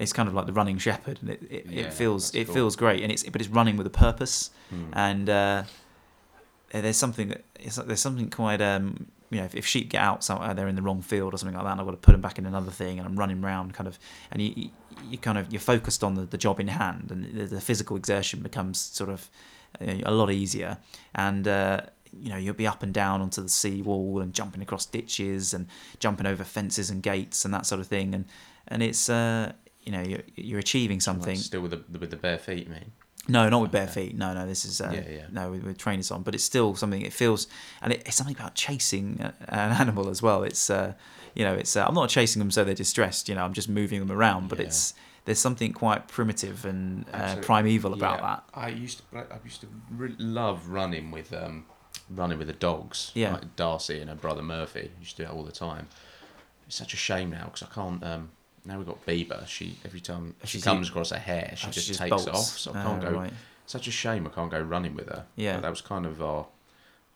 it's 0.01 0.13
kind 0.13 0.29
of 0.29 0.35
like 0.35 0.47
the 0.47 0.53
running 0.53 0.79
shepherd, 0.79 1.19
and 1.21 1.31
it, 1.31 1.43
it, 1.51 1.67
Yeah, 1.67 1.83
it 1.83 1.93
feels 1.93 2.35
it 2.35 2.47
cool. 2.47 2.55
feels 2.55 2.75
great, 2.77 3.03
and 3.03 3.13
it's 3.13 3.23
but 3.25 3.41
it's 3.41 3.51
running 3.51 3.77
with 3.77 3.87
a 3.87 3.91
purpose, 4.07 4.51
Hmm. 4.71 4.85
and 4.93 5.29
uh, 5.31 5.63
there's 6.73 6.97
something 6.97 7.29
that 7.29 7.45
it's, 7.59 7.77
there's 7.77 8.01
something 8.01 8.31
quite 8.31 8.61
um, 8.61 9.07
you 9.31 9.39
know 9.39 9.45
if, 9.45 9.55
if 9.55 9.67
sheep 9.67 9.91
get 9.91 10.01
out 10.03 10.23
somewhere 10.25 10.55
they're 10.55 10.69
in 10.69 10.77
the 10.77 10.83
wrong 10.83 11.03
field 11.03 11.35
or 11.35 11.37
something 11.39 11.57
like 11.57 11.65
that 11.65 11.73
and 11.73 11.81
I've 11.81 11.87
got 11.87 11.93
to 11.93 11.97
put 11.99 12.13
them 12.13 12.21
back 12.21 12.39
in 12.39 12.47
another 12.47 12.71
thing 12.71 12.99
and 12.99 13.07
I'm 13.07 13.17
running 13.17 13.41
round 13.43 13.75
kind 13.75 13.87
of 13.89 13.99
and 14.31 14.41
you 14.43 14.53
you- 14.57 14.71
you 15.09 15.17
kind 15.17 15.39
of 15.39 15.51
you're 15.51 15.61
focused 15.61 16.05
on 16.05 16.15
the, 16.15 16.27
the 16.27 16.37
job 16.37 16.61
in 16.61 16.69
hand 16.69 17.11
and 17.11 17.25
the, 17.35 17.47
the 17.47 17.61
physical 17.61 17.97
exertion 17.97 18.41
becomes 18.41 18.79
sort 18.79 19.09
of 19.09 19.31
uh, 19.81 19.95
a 20.05 20.11
lot 20.11 20.31
easier 20.31 20.77
and 21.15 21.49
uh, 21.49 21.81
you 22.13 22.29
know 22.29 22.37
you'll 22.37 22.53
be 22.55 22.67
up 22.67 22.83
and 22.83 22.93
down 22.93 23.23
onto 23.23 23.41
the 23.41 23.49
sea 23.49 23.81
wall 23.83 24.21
and 24.21 24.35
jumping 24.35 24.61
across 24.61 24.85
ditches 24.85 25.55
and 25.55 25.67
jumping 26.01 26.27
over 26.27 26.45
fences 26.45 26.91
and 26.91 27.03
gates 27.03 27.45
and 27.47 27.55
that 27.55 27.65
sort 27.67 27.81
of 27.81 27.87
thing 27.87 28.15
and 28.15 28.27
and 28.69 28.83
it's 28.83 29.09
uh, 29.09 29.53
you 29.83 29.93
know 29.93 30.03
you're, 30.03 30.23
you're 30.37 30.59
achieving 30.59 30.97
Like, 30.97 31.03
something 31.03 31.37
still 31.37 31.61
with 31.63 31.71
the 31.73 31.99
with 31.99 32.11
the 32.11 32.17
bare 32.17 32.39
feet, 32.39 32.67
you 32.67 32.73
mean? 32.73 32.93
no, 33.29 33.49
not 33.49 33.61
with 33.63 33.71
bare 33.71 33.83
Okay. 33.85 34.07
feet. 34.09 34.17
No, 34.17 34.33
no, 34.35 34.47
this 34.47 34.65
is 34.65 34.81
uh, 34.81 34.91
Yeah, 34.93 35.09
yeah. 35.19 35.27
no 35.31 35.51
with, 35.53 35.63
with 35.63 35.79
trainers 35.79 36.11
on, 36.11 36.23
but 36.23 36.35
it's 36.35 36.43
still 36.45 36.75
something. 36.75 37.03
It 37.03 37.13
feels, 37.13 37.47
and 37.83 37.93
it, 37.93 38.03
it's 38.07 38.17
something 38.17 38.35
about 38.35 38.55
chasing 38.55 39.21
an 39.21 39.71
animal 39.73 40.09
as 40.09 40.21
well. 40.23 40.43
It's 40.43 40.71
uh, 40.71 40.95
you 41.35 41.45
know, 41.45 41.55
it's 41.55 41.77
uh, 41.77 41.85
I'm 41.87 41.95
not 41.95 42.09
chasing 42.09 42.41
them 42.41 42.51
so 42.51 42.65
they're 42.65 42.75
distressed. 42.75 43.29
You 43.29 43.35
know, 43.37 43.45
I'm 43.45 43.53
just 43.53 43.69
moving 43.69 44.01
them 44.01 44.11
around, 44.11 44.49
but 44.49 44.59
Yeah. 44.59 44.67
it's 44.67 44.95
there's 45.27 45.39
something 45.39 45.73
quite 45.75 46.09
primitive 46.09 46.65
and 46.65 47.05
uh, 47.13 47.37
primeval 47.43 47.93
about 47.93 48.21
that. 48.23 48.45
I 48.55 48.69
used 48.71 49.03
to, 49.13 49.19
I 49.19 49.39
used 49.45 49.61
to 49.61 49.69
really 49.91 50.17
love 50.19 50.69
running 50.69 51.11
with 51.11 51.33
um, 51.33 51.67
running 52.09 52.39
with 52.39 52.47
the 52.49 52.55
dogs. 52.55 53.13
Yeah. 53.15 53.35
like 53.35 53.55
Darcy 53.55 54.01
and 54.01 54.09
her 54.09 54.17
brother 54.17 54.43
Murphy 54.43 54.91
used 54.99 55.17
to 55.19 55.23
do 55.25 55.29
it 55.31 55.35
all 55.35 55.45
the 55.45 55.53
time. 55.53 55.89
It's 56.67 56.77
such 56.77 56.95
a 56.95 56.97
shame 56.97 57.31
now 57.31 57.45
because 57.53 57.63
I 57.63 57.73
can't. 57.75 58.03
Um, 58.03 58.31
now 58.65 58.79
we've 58.79 58.87
got 58.87 59.05
Bieber. 59.07 59.47
She 59.47 59.77
every 59.85 60.01
time 60.01 60.35
she 60.43 60.49
She's 60.59 60.65
comes 60.65 60.87
eat- 60.87 60.91
across 60.91 61.13
a 61.13 61.19
hair, 61.19 61.55
she 61.57 61.67
Oh, 61.67 61.71
just 61.71 61.87
she 61.87 61.91
just 61.93 62.01
takes 62.01 62.11
bolts. 62.11 62.27
it 62.27 62.35
off. 62.35 62.59
So 62.59 62.73
I 62.73 62.81
Oh, 62.81 62.83
can't 62.87 63.05
ah, 63.05 63.11
go. 63.11 63.17
right. 63.19 63.33
Such 63.67 63.87
a 63.89 63.91
shame 63.93 64.27
I 64.27 64.31
can't 64.31 64.51
go 64.51 64.61
running 64.61 64.95
with 64.95 65.09
her. 65.09 65.27
Yeah. 65.37 65.55
But 65.55 65.63
that 65.63 65.71
was 65.71 65.81
kind 65.81 66.07
of 66.07 66.21
our 66.23 66.47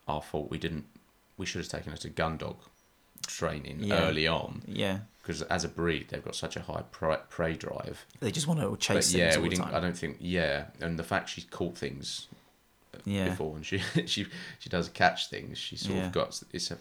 our 0.07 0.22
fault. 0.22 0.51
We 0.51 0.59
didn't. 0.59 0.84
We 1.36 1.47
should 1.47 1.61
have 1.62 1.68
taken 1.70 1.90
her 1.92 1.99
to 1.99 2.09
gun 2.09 2.36
dog 2.36 2.57
training 3.26 3.82
Yeah. 3.84 4.03
early 4.07 4.26
on 4.28 4.62
Yeah, 4.66 4.99
because 5.22 5.40
as 5.42 5.64
a 5.64 5.68
breed 5.68 6.09
they've 6.11 6.24
got 6.24 6.36
such 6.36 6.57
a 6.57 6.61
high 6.61 6.82
prey, 6.92 7.16
prey 7.30 7.55
drive. 7.55 8.05
they 8.20 8.30
just 8.30 8.47
want 8.47 8.61
to 8.61 8.76
chase 8.76 8.97
But 8.97 9.05
things 9.05 9.14
yeah, 9.14 9.34
all 9.36 9.42
we 9.42 9.49
the 9.49 9.57
didn't. 9.57 9.64
time. 9.70 9.74
I 9.74 9.80
don't 9.80 9.97
think. 9.97 10.18
Yeah, 10.20 10.66
and 10.80 10.99
the 10.99 11.03
fact 11.05 11.30
she's 11.30 11.45
caught 11.45 11.76
things 11.78 12.28
uh, 12.95 12.99
yeah, 13.07 13.30
before, 13.30 13.57
and 13.57 13.64
she 13.64 13.78
she 14.07 14.26
she 14.59 14.68
does 14.68 14.88
catch 14.90 15.28
things. 15.30 15.59
She 15.59 15.76
sort 15.76 15.97
Yeah. 15.97 16.07
of 16.07 16.12
got 16.12 16.40
it's 16.53 16.70
a. 16.70 16.78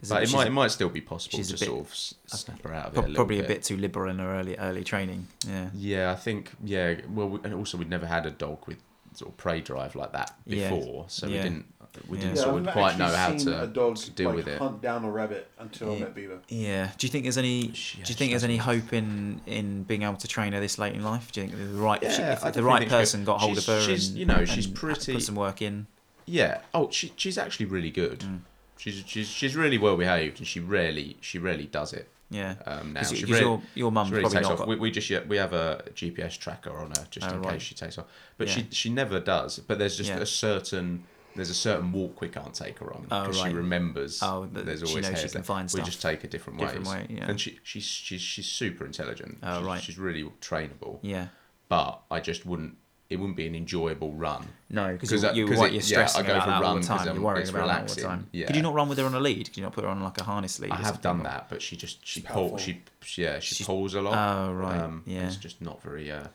It's 0.00 0.10
a 0.10 0.14
But 0.14 0.22
it 0.24 0.32
might 0.32 0.44
a- 0.44 0.46
it 0.48 0.52
might 0.52 0.70
still 0.70 0.88
be 0.90 1.00
possible 1.00 1.38
she's 1.38 1.48
to 1.48 1.54
a 1.54 1.58
bit- 1.58 1.66
sort 1.68 1.80
of 1.86 1.90
s- 1.90 2.14
snap 2.26 2.62
her 2.62 2.74
out 2.74 2.86
of 2.86 2.92
it. 2.92 2.94
prob- 2.94 3.10
a 3.10 3.14
probably 3.14 3.36
bit. 3.36 3.44
a 3.44 3.48
bit 3.48 3.62
too 3.64 3.76
liberal 3.76 4.10
in 4.10 4.18
her 4.18 4.34
early 4.38 4.56
early 4.58 4.84
training. 4.84 5.26
Yeah, 5.48 5.70
Yeah, 5.74 6.12
I 6.12 6.16
think 6.16 6.52
yeah. 6.62 6.96
Well, 7.08 7.28
we, 7.30 7.38
and 7.44 7.54
also 7.54 7.78
we'd 7.78 7.88
never 7.90 8.06
had 8.06 8.26
a 8.26 8.30
dog 8.30 8.58
with 8.66 8.76
sort 9.14 9.30
of 9.30 9.36
prey 9.38 9.62
drive 9.62 9.94
like 9.96 10.12
that 10.12 10.36
Yeah. 10.44 10.68
before, 10.68 11.06
so 11.08 11.26
Yeah. 11.26 11.36
we 11.36 11.42
didn't 11.42 11.66
we 12.08 12.18
Yeah. 12.18 12.24
didn't 12.24 12.36
Yeah, 12.36 12.42
sort 12.42 12.56
I've 12.60 12.66
of 12.66 12.72
quite 12.74 12.98
know 12.98 13.06
how 13.08 13.32
to, 13.32 13.62
a 13.62 13.66
dog 13.66 13.96
to 13.96 14.10
deal 14.10 14.26
like, 14.28 14.36
with 14.36 14.48
it. 14.48 14.58
hunt 14.58 14.82
down 14.82 15.02
a 15.06 15.10
rabbit 15.10 15.48
until 15.58 15.88
Yeah. 15.92 15.96
I 15.96 16.00
met 16.00 16.14
Beaver. 16.14 16.38
yeah. 16.48 16.90
Do 16.98 17.06
you 17.06 17.10
think 17.10 17.24
there's 17.24 17.38
any? 17.38 17.72
She- 17.72 18.02
do 18.02 18.10
you 18.10 18.14
think 18.14 18.32
there's 18.32 18.44
any 18.44 18.58
hope 18.58 18.92
in 18.92 19.40
in 19.46 19.84
being 19.84 20.02
able 20.02 20.16
to 20.18 20.28
train 20.28 20.52
her 20.52 20.60
this 20.60 20.78
late 20.78 20.94
in 20.94 21.02
life? 21.02 21.32
Do 21.32 21.40
you 21.40 21.46
think 21.48 21.58
the 21.58 21.78
right 21.78 22.02
she, 22.02 22.20
Yeah, 22.20 22.34
if 22.34 22.44
I 22.44 22.50
the 22.50 22.62
right 22.62 22.86
person 22.86 23.24
got 23.24 23.40
hold 23.40 23.56
of 23.56 23.64
her 23.64 23.80
she's, 23.80 24.08
and 24.10 24.18
you 24.18 24.26
know, 24.26 24.44
she's 24.44 24.66
and 24.66 24.74
pretty- 24.74 25.14
put 25.14 25.22
some 25.22 25.36
work 25.36 25.62
in? 25.62 25.86
Yeah. 26.26 26.60
Oh, 26.74 26.90
she 26.90 27.12
she's 27.16 27.38
actually 27.38 27.64
really 27.66 27.90
good. 27.90 28.18
Mm. 28.20 28.40
She's 28.78 29.02
she's 29.06 29.28
she's 29.28 29.56
really 29.56 29.78
well 29.78 29.96
behaved, 29.96 30.38
and 30.38 30.46
she 30.46 30.60
rarely 30.60 31.16
she 31.20 31.38
rarely 31.38 31.66
does 31.66 31.92
it. 31.92 32.08
Yeah, 32.28 32.56
Um, 32.66 32.92
now 32.92 33.04
she 33.04 33.24
rarely, 33.24 33.40
your 33.40 33.62
your 33.76 33.92
mum's 33.92 34.10
really 34.10 34.22
probably 34.22 34.38
takes 34.38 34.48
not 34.48 34.52
off. 34.54 34.58
got. 34.58 34.68
We, 34.68 34.76
we 34.76 34.90
just 34.90 35.08
yeah, 35.08 35.20
we 35.28 35.36
have 35.36 35.52
a 35.52 35.84
GPS 35.94 36.36
tracker 36.38 36.70
on 36.76 36.88
her 36.90 37.06
just 37.10 37.26
Oh, 37.30 37.34
in 37.34 37.42
right. 37.42 37.52
case 37.52 37.62
she 37.62 37.74
takes 37.76 37.98
off, 37.98 38.06
but 38.36 38.48
Yeah. 38.48 38.54
she 38.54 38.66
she 38.72 38.90
never 38.90 39.20
does. 39.20 39.60
But 39.60 39.78
there's 39.78 39.96
just 39.96 40.10
Yeah. 40.10 40.18
a 40.18 40.26
certain 40.26 41.04
there's 41.36 41.50
a 41.50 41.54
certain 41.54 41.92
walk 41.92 42.20
we 42.22 42.28
can't 42.28 42.52
take 42.54 42.78
her 42.80 42.92
on 42.92 43.06
Oh, 43.10 43.20
because 43.22 43.40
right. 43.42 43.50
she 43.50 43.54
remembers. 43.54 44.20
Oh, 44.22 44.48
there's 44.50 44.80
she 44.80 44.86
always 44.86 45.08
knows 45.08 45.20
she 45.20 45.28
can 45.28 45.42
find 45.44 45.70
We 45.72 45.82
just 45.82 46.00
take 46.02 46.24
a 46.24 46.26
different, 46.26 46.58
different 46.58 46.86
ways. 46.86 47.08
way, 47.08 47.16
yeah. 47.16 47.26
And 47.30 47.40
she 47.40 47.60
she's 47.62 47.84
she's 47.84 48.20
she's 48.22 48.46
super 48.46 48.84
intelligent. 48.84 49.38
Oh, 49.42 49.58
she's, 49.58 49.66
right. 49.66 49.82
She's 49.82 49.98
really 49.98 50.24
trainable. 50.40 50.98
yeah, 51.02 51.28
But 51.68 52.00
I 52.10 52.18
just 52.20 52.44
wouldn't. 52.44 52.76
It 53.08 53.16
wouldn't 53.16 53.36
be 53.36 53.46
an 53.46 53.54
enjoyable 53.54 54.12
run. 54.14 54.44
no, 54.68 54.92
because 54.92 55.12
you, 55.12 55.18
that- 55.20 55.36
you, 55.36 55.46
'cause 55.46 55.58
what, 55.58 55.70
it- 55.70 55.74
you're 55.74 55.82
yeah, 55.98 56.04
I 56.04 56.06
stressing 56.06 56.24
go 56.26 56.32
about 56.32 56.44
for 56.44 56.50
that 56.50 56.62
all 56.64 56.74
run 56.74 56.82
time. 56.82 57.14
You're 57.14 57.22
worrying 57.24 57.42
it's 57.42 57.50
about 57.50 57.66
that 57.68 57.88
all 57.88 57.94
the 57.94 58.02
time. 58.02 58.26
Yeah. 58.32 58.46
Could 58.46 58.56
you 58.56 58.62
not 58.62 58.74
run 58.74 58.88
with 58.88 58.98
her 58.98 59.04
on 59.04 59.14
a 59.14 59.20
lead? 59.20 59.46
Could 59.46 59.56
you 59.56 59.62
not 59.62 59.72
put 59.72 59.84
her 59.84 59.90
on 59.90 60.00
like 60.02 60.18
a 60.20 60.24
harness 60.24 60.58
lead? 60.58 60.72
I 60.72 60.76
have 60.76 61.00
done 61.00 61.22
that, 61.22 61.48
but 61.48 61.62
she 61.62 61.76
just 61.76 62.04
she 62.04 62.20
She's 62.20 62.24
pull, 62.28 62.48
powerful. 62.50 62.58
she 62.58 62.82
she- 63.02 63.22
yeah 63.22 63.38
she 63.38 63.54
She's- 63.54 63.66
pulls 63.66 63.94
a 63.94 64.00
lot. 64.00 64.14
Oh 64.14 64.52
right, 64.54 64.80
Um, 64.80 65.02
yeah, 65.06 65.26
It's 65.28 65.36
just 65.36 65.60
not 65.62 65.80
very. 65.82 66.10
Uh, 66.10 66.26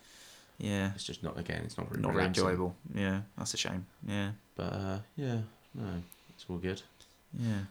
yeah, 0.59 0.91
it's 0.95 1.03
just 1.03 1.23
not 1.23 1.37
again. 1.37 1.61
It's 1.65 1.77
not 1.77 1.89
very. 1.89 2.01
not 2.01 2.13
very 2.13 2.25
enjoyable. 2.25 2.75
Yeah, 2.93 3.21
that's 3.37 3.53
a 3.53 3.57
shame. 3.57 3.85
Yeah, 4.07 4.31
But 4.55 4.71
uh, 4.73 4.99
yeah, 5.17 5.39
no, 5.75 6.01
it's 6.29 6.45
all 6.49 6.57
good. 6.57 6.81
yeah. 7.37 7.63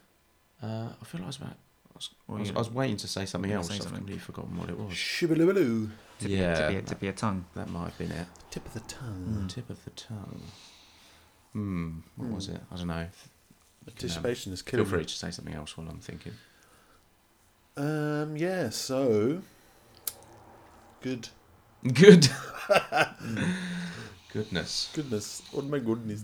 Uh, 0.63 0.89
I 1.01 1.05
feel 1.07 1.21
like 1.21 1.23
I 1.23 1.27
was 1.29 1.37
about. 1.39 1.51
I 1.51 1.95
was, 1.95 2.11
I 2.29 2.33
was, 2.33 2.51
I 2.51 2.59
was 2.59 2.71
waiting 2.71 2.97
to 2.99 3.09
say 3.09 3.25
something 3.27 3.51
else. 3.51 3.69
say 3.69 3.77
I've 3.77 3.87
completely 3.87 4.19
forgotten 4.19 4.59
what 4.59 4.69
it 4.69 4.79
was. 4.79 4.95
Shibbaloo. 6.21 6.29
Tip, 6.29 6.31
yeah, 6.31 6.55
tip, 6.55 6.73
your, 6.73 6.83
tip 6.83 7.03
your 7.03 7.13
tongue. 7.13 7.45
that 7.55 7.69
might 7.71 7.85
have 7.85 7.99
been 7.99 8.13
it. 8.13 8.27
Tip 8.51 8.67
of 8.67 8.75
the 8.75 8.81
tongue. 8.81 9.47
Tip 9.49 9.71
of 9.71 9.85
the 9.85 9.91
tongue. 9.91 10.43
Hmm. 11.53 11.99
What 12.17 12.31
was 12.31 12.47
Hmm. 12.47 12.57
it? 12.57 12.63
I 12.73 12.77
don't 12.77 12.87
know. 12.87 13.07
Anticipation 13.89 14.53
is 14.53 14.63
Feel 14.63 14.85
free 14.85 15.05
to 15.05 15.09
say 15.15 15.31
something 15.31 15.55
else 15.55 15.77
while 15.77 15.89
I'm 15.89 15.99
thinking. 16.01 16.33
Um, 17.77 18.37
yeah, 18.37 18.69
so. 18.71 19.43
Good. 21.01 21.29
Good. 21.93 22.29
Goodness. 24.33 24.91
Goodness. 24.95 25.43
Oh 25.57 25.63
my 25.63 25.79
goodness. 25.79 26.23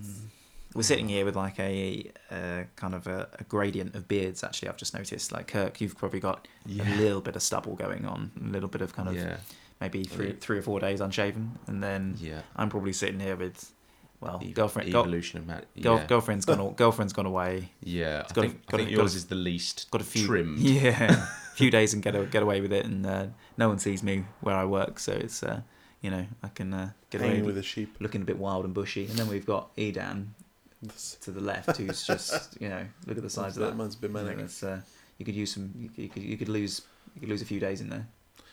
We're 0.74 0.82
sitting 0.82 1.08
here 1.08 1.24
with 1.24 1.34
like 1.36 1.58
a 1.58 2.10
uh, 2.30 2.64
kind 2.76 2.94
of 2.94 3.06
a, 3.06 3.28
a 3.38 3.44
gradient 3.44 3.94
of 3.94 4.06
beards. 4.06 4.44
Actually, 4.44 4.68
I've 4.68 4.76
just 4.76 4.94
noticed. 4.94 5.32
Like 5.32 5.48
Kirk, 5.48 5.80
you've 5.80 5.96
probably 5.96 6.20
got 6.20 6.46
Yeah. 6.66 6.84
a 6.86 6.96
little 6.96 7.20
bit 7.22 7.34
of 7.34 7.42
stubble 7.42 7.74
going 7.74 8.04
on, 8.04 8.30
a 8.40 8.48
little 8.52 8.68
bit 8.68 8.82
of 8.82 8.94
kind 8.94 9.08
of 9.08 9.16
Yeah. 9.16 9.38
Maybe 9.80 10.04
three 10.04 10.28
Yeah. 10.28 10.32
three 10.40 10.58
or 10.58 10.62
four 10.62 10.80
days 10.80 11.00
unshaven, 11.00 11.58
and 11.66 11.82
then 11.82 12.16
Yeah. 12.18 12.42
I'm 12.56 12.68
probably 12.70 12.92
sitting 12.92 13.20
here 13.20 13.36
with, 13.36 13.72
well, 14.20 14.40
Ev- 14.42 14.54
girlfriend, 14.54 14.90
girl, 14.92 15.02
Evolution 15.02 15.38
of 15.40 15.46
Matt. 15.46 15.66
girl, 15.80 15.96
yeah. 15.98 16.06
girlfriend's 16.06 16.44
gone, 16.44 16.72
girlfriend's 16.74 17.12
gone 17.12 17.26
away. 17.26 17.70
Yeah. 17.82 18.24
I 18.28 18.32
got 18.32 18.44
a- 18.44 18.48
think, 18.48 18.62
I 18.68 18.70
got 18.70 18.80
a- 18.80 18.84
think 18.84 18.88
got 18.90 19.00
a- 19.00 19.02
yours 19.02 19.14
is 19.14 19.26
the 19.26 19.34
least 19.34 19.90
Got 19.90 20.00
a 20.00 20.04
few, 20.04 20.26
trimmed. 20.26 20.58
yeah, 20.60 21.12
a 21.12 21.26
few 21.56 21.70
days 21.70 21.92
and 21.94 22.02
get 22.02 22.14
a, 22.16 22.24
get 22.24 22.42
away 22.42 22.60
with 22.60 22.72
it, 22.72 22.84
and 22.86 23.06
uh, 23.06 23.26
no 23.58 23.68
one 23.68 23.78
sees 23.78 24.02
me 24.02 24.24
where 24.40 24.56
I 24.56 24.64
work, 24.64 24.98
so 24.98 25.12
it's 25.12 25.42
uh, 25.42 25.60
you 26.00 26.10
know 26.10 26.26
I 26.42 26.48
can 26.48 26.72
uh, 26.72 26.90
get 27.10 27.20
away 27.20 27.36
with 27.38 27.46
with 27.46 27.58
a 27.58 27.62
sheep. 27.62 27.96
looking 28.00 28.22
a 28.22 28.24
bit 28.24 28.38
wild 28.38 28.64
and 28.64 28.72
bushy, 28.74 29.06
and 29.06 29.18
then 29.18 29.28
we've 29.28 29.46
got 29.46 29.74
Edan 29.76 30.28
to 31.22 31.30
the 31.30 31.40
left, 31.40 31.76
who's 31.78 32.06
just 32.06 32.56
you 32.60 32.68
know 32.68 32.86
look 33.06 33.16
at 33.16 33.22
the 33.22 33.30
size 33.30 33.56
of 33.56 33.62
that 33.62 33.70
That 33.70 33.76
man's 33.76 33.96
been 33.96 34.12
bit 34.12 34.24
You 34.24 34.36
know, 34.36 34.44
it's, 34.44 34.62
uh, 34.62 34.80
you 35.18 35.24
could 35.24 35.34
use 35.34 35.52
some. 35.54 35.72
You 35.78 35.88
could, 35.88 35.98
you 36.02 36.08
could 36.08 36.22
you 36.22 36.36
could 36.36 36.48
lose 36.48 36.82
you 37.14 37.20
could 37.20 37.30
lose 37.30 37.42
a 37.42 37.46
few 37.46 37.58
days 37.60 37.80
in 37.80 37.88
there. 37.88 38.06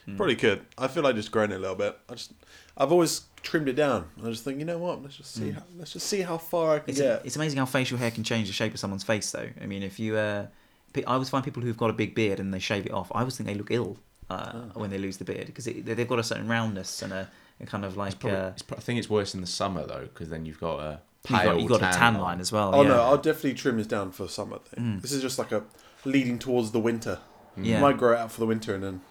Mm. 0.07 0.17
Probably 0.17 0.35
could. 0.35 0.65
I 0.77 0.87
feel 0.87 1.03
like 1.03 1.15
just 1.15 1.31
growing 1.31 1.51
it 1.51 1.55
a 1.55 1.59
little 1.59 1.75
bit. 1.75 1.97
I 2.09 2.13
just, 2.15 2.33
I've 2.77 2.91
always 2.91 3.21
trimmed 3.41 3.69
it 3.69 3.73
down. 3.75 4.09
I 4.23 4.29
just 4.29 4.43
think, 4.43 4.59
you 4.59 4.65
know 4.65 4.77
what? 4.77 5.01
Let's 5.01 5.15
just 5.17 5.33
see. 5.33 5.49
Mm. 5.51 5.53
How, 5.55 5.63
let's 5.77 5.93
just 5.93 6.07
see 6.07 6.21
how 6.21 6.37
far 6.37 6.75
I 6.75 6.79
can 6.79 6.89
It's, 6.89 6.99
get. 6.99 7.25
it's 7.25 7.35
amazing 7.35 7.59
how 7.59 7.65
facial 7.65 7.97
hair 7.97 8.11
can 8.11 8.23
change 8.23 8.47
the 8.47 8.53
shape 8.53 8.73
of 8.73 8.79
someone's 8.79 9.03
face, 9.03 9.31
though. 9.31 9.49
I 9.61 9.65
mean, 9.65 9.83
if 9.83 9.99
you, 9.99 10.15
uh, 10.17 10.47
I 10.95 11.01
always 11.05 11.29
find 11.29 11.43
people 11.43 11.61
who've 11.63 11.77
got 11.77 11.89
a 11.89 11.93
big 11.93 12.13
beard 12.15 12.39
and 12.39 12.53
they 12.53 12.59
shave 12.59 12.85
it 12.85 12.91
off. 12.93 13.11
I 13.15 13.19
always 13.19 13.37
think 13.37 13.47
they 13.47 13.55
look 13.55 13.71
ill 13.71 13.97
uh, 14.29 14.51
Ah. 14.53 14.63
when 14.73 14.89
they 14.89 14.97
lose 14.97 15.17
the 15.17 15.25
beard 15.25 15.45
because 15.47 15.65
they've 15.65 16.07
got 16.07 16.19
a 16.19 16.23
certain 16.23 16.47
roundness 16.47 17.01
and 17.01 17.11
a, 17.13 17.29
a 17.61 17.65
kind 17.65 17.83
of 17.85 17.91
It's 17.91 17.97
like 17.97 18.19
probably, 18.19 18.39
uh, 18.39 18.47
it's 18.49 18.63
I 18.71 18.75
think 18.81 18.99
it's 18.99 19.09
worse 19.09 19.33
in 19.35 19.41
the 19.41 19.47
summer 19.47 19.85
though, 19.85 20.01
because 20.13 20.29
then 20.29 20.45
you've 20.45 20.59
got 20.59 20.79
a 20.79 21.01
you've 21.29 21.43
got, 21.43 21.59
you've 21.59 21.69
got 21.69 21.81
a 21.95 21.97
tan 21.97 22.17
line 22.19 22.39
as 22.39 22.51
well. 22.51 22.71
oh 22.73 22.81
yeah. 22.83 22.89
no, 22.89 23.01
I'll 23.03 23.17
definitely 23.17 23.53
trim 23.53 23.77
this 23.77 23.87
down 23.87 24.11
for 24.11 24.27
summer 24.27 24.59
thing. 24.59 24.83
Mm. 24.83 25.01
This 25.01 25.11
is 25.11 25.21
just 25.21 25.37
like 25.39 25.51
a 25.51 25.63
leading 26.05 26.39
towards 26.39 26.71
the 26.71 26.79
winter. 26.79 27.19
Yeah. 27.57 27.79
Might 27.81 27.97
grow 27.97 28.13
it 28.13 28.19
out 28.19 28.31
for 28.31 28.39
the 28.39 28.45
winter 28.47 28.73
and 28.73 28.83
then 28.83 29.01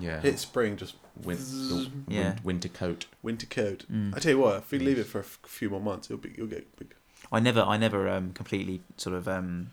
Yeah. 0.00 0.20
hit 0.20 0.38
spring, 0.38 0.76
just 0.76 0.94
Win- 1.24 1.36
the 1.38 1.90
Yeah. 2.08 2.36
winter 2.44 2.68
coat. 2.68 3.06
winter 3.22 3.46
coat. 3.46 3.84
Mm. 3.92 4.14
I 4.16 4.20
tell 4.20 4.32
you 4.32 4.38
what, 4.38 4.56
if 4.58 4.70
we 4.70 4.78
leave 4.78 4.98
it 4.98 5.06
for 5.06 5.18
a 5.18 5.22
f- 5.24 5.38
few 5.46 5.68
more 5.70 5.80
months, 5.80 6.08
it'll 6.10 6.20
be, 6.22 6.32
you'll 6.36 6.46
get 6.46 6.76
big. 6.78 6.94
I 7.32 7.40
never, 7.40 7.60
I 7.60 7.76
never 7.76 8.08
um, 8.08 8.32
completely 8.32 8.82
sort 8.96 9.16
of 9.16 9.26
um, 9.26 9.70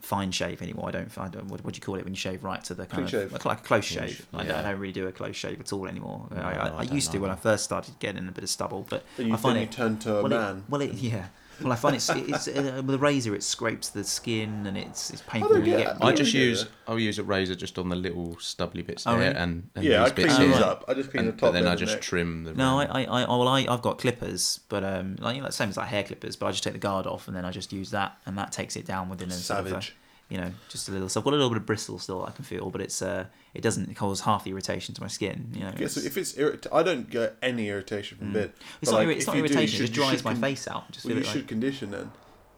fine 0.00 0.32
shave 0.32 0.60
anymore. 0.60 0.88
I 0.88 0.90
don't, 0.90 1.10
find 1.12 1.34
what, 1.48 1.64
what 1.64 1.74
do 1.74 1.78
you 1.78 1.80
call 1.82 1.94
it 1.94 2.04
when 2.04 2.12
you 2.12 2.18
shave 2.18 2.42
right 2.42 2.62
to 2.64 2.74
the 2.74 2.86
kind 2.86 2.90
Clean 2.90 3.04
of 3.04 3.10
shave. 3.10 3.32
like, 3.32 3.44
like 3.44 3.60
a 3.60 3.62
close 3.62 3.88
Clean 3.92 4.08
shave. 4.08 4.16
sh- 4.16 4.22
I, 4.34 4.38
don't, 4.38 4.46
yeah. 4.48 4.58
I 4.58 4.62
don't 4.62 4.80
really 4.80 4.92
do 4.92 5.06
a 5.06 5.12
close 5.12 5.36
shave 5.36 5.60
at 5.60 5.72
all 5.72 5.86
anymore. 5.86 6.26
No, 6.30 6.40
I, 6.40 6.40
I, 6.40 6.52
I 6.68 6.78
I 6.80 6.84
don't 6.84 6.94
used 6.94 7.12
to 7.12 7.18
when 7.18 7.30
I 7.30 7.34
either. 7.34 7.42
first 7.42 7.64
started 7.64 7.98
getting 8.00 8.26
a 8.28 8.32
bit 8.32 8.42
of 8.44 8.50
stubble, 8.50 8.84
but 8.90 9.04
Then 9.16 9.28
you, 9.28 9.34
I 9.34 9.36
find 9.36 9.56
then 9.56 9.62
it 9.64 9.72
turn 9.72 9.98
to 10.00 10.16
a 10.16 10.22
well, 10.22 10.30
man. 10.30 10.56
It, 10.58 10.64
well, 10.68 10.80
it, 10.82 10.94
yeah. 10.94 11.26
Well, 11.60 11.72
I 11.72 11.76
find 11.76 11.96
it's 11.96 12.08
it's 12.10 12.46
uh, 12.48 12.82
with 12.84 12.94
a 12.94 12.98
razor. 12.98 13.34
It 13.34 13.42
scrapes 13.42 13.88
the 13.88 14.04
skin 14.04 14.66
and 14.66 14.76
it's 14.76 15.10
it's 15.10 15.22
painful. 15.22 15.50
don't 15.50 15.64
you 15.66 15.76
get 15.76 15.98
get. 15.98 16.04
I 16.04 16.12
just 16.12 16.32
yeah. 16.32 16.42
use 16.42 16.66
I'll 16.86 16.98
use 16.98 17.18
a 17.18 17.24
razor 17.24 17.54
just 17.54 17.78
on 17.78 17.88
the 17.88 17.96
little 17.96 18.38
stubbly 18.38 18.82
bits 18.82 19.06
Oh, 19.06 19.12
there 19.18 19.28
really? 19.30 19.34
and, 19.36 19.68
and 19.74 19.84
yeah, 19.84 20.02
I 20.04 20.10
these 20.10 20.12
clean 20.12 20.26
bits 20.26 20.38
Oh, 20.38 20.42
these 20.42 20.54
here. 20.56 20.62
right. 20.62 20.70
up. 20.70 20.84
I 20.88 20.94
just 20.94 21.10
clean 21.10 21.24
And, 21.24 21.28
the 21.28 21.40
top. 21.40 21.40
but 21.40 21.52
then 21.52 21.66
I 21.66 21.70
and 21.72 21.78
the 21.80 21.84
just 21.86 21.94
neck. 21.96 22.02
trim 22.02 22.44
the 22.44 22.54
No, 22.54 22.78
I. 22.78 22.84
I, 22.84 23.04
I 23.04 23.24
well, 23.28 23.48
I, 23.48 23.66
I've 23.68 23.82
got 23.82 23.98
clippers, 23.98 24.60
but 24.68 24.84
um, 24.84 25.16
like 25.20 25.36
you 25.36 25.42
know, 25.42 25.50
same 25.50 25.68
as 25.70 25.76
like 25.76 25.88
hair 25.88 26.04
clippers, 26.04 26.36
but 26.36 26.46
I 26.46 26.50
just 26.52 26.62
take 26.62 26.74
the 26.74 26.78
guard 26.78 27.06
off 27.06 27.26
and 27.28 27.36
then 27.36 27.44
I 27.44 27.50
just 27.50 27.72
use 27.72 27.90
that, 27.90 28.16
and 28.26 28.38
that 28.38 28.52
takes 28.52 28.76
it 28.76 28.86
down 28.86 29.08
within 29.08 29.28
a 29.28 29.32
sort 29.32 29.60
of 29.60 29.66
a- 29.66 29.68
savage. 29.70 29.96
You 30.28 30.36
know, 30.38 30.50
just 30.68 30.88
a 30.88 30.92
little. 30.92 31.08
So 31.08 31.20
I've 31.20 31.24
got 31.24 31.32
a 31.32 31.36
little 31.36 31.48
bit 31.50 31.56
of 31.58 31.66
bristle 31.66 31.98
still 31.98 32.24
I 32.26 32.30
can 32.32 32.44
feel, 32.44 32.70
but 32.70 32.80
it's 32.80 33.00
uh, 33.00 33.24
it 33.54 33.60
doesn't 33.62 33.94
cause 33.96 34.20
half 34.20 34.44
the 34.44 34.50
irritation 34.50 34.94
to 34.94 35.00
my 35.00 35.08
skin. 35.08 35.50
You 35.54 35.60
know, 35.60 35.72
Yeah, 35.78 35.88
so 35.88 36.00
if 36.00 36.16
it's 36.18 36.32
irrit- 36.34 36.66
I 36.72 36.82
don't 36.82 37.08
get 37.08 37.36
any 37.42 37.68
irritation 37.68 38.18
from 38.18 38.28
Mm. 38.30 38.32
bit. 38.34 38.54
it's 38.82 38.90
not, 38.90 38.98
like, 39.06 39.16
it's 39.16 39.26
not 39.26 39.32
do, 39.34 39.38
irritation. 39.40 39.66
should- 39.68 39.84
it 39.84 39.86
just 39.88 39.92
dries 39.94 40.24
my 40.24 40.32
con- 40.32 40.42
face 40.42 40.68
out. 40.68 40.90
Just 40.92 41.06
Well, 41.06 41.14
you 41.14 41.20
it 41.20 41.26
should 41.26 41.36
like, 41.42 41.48
condition 41.48 41.90
then. 41.90 42.10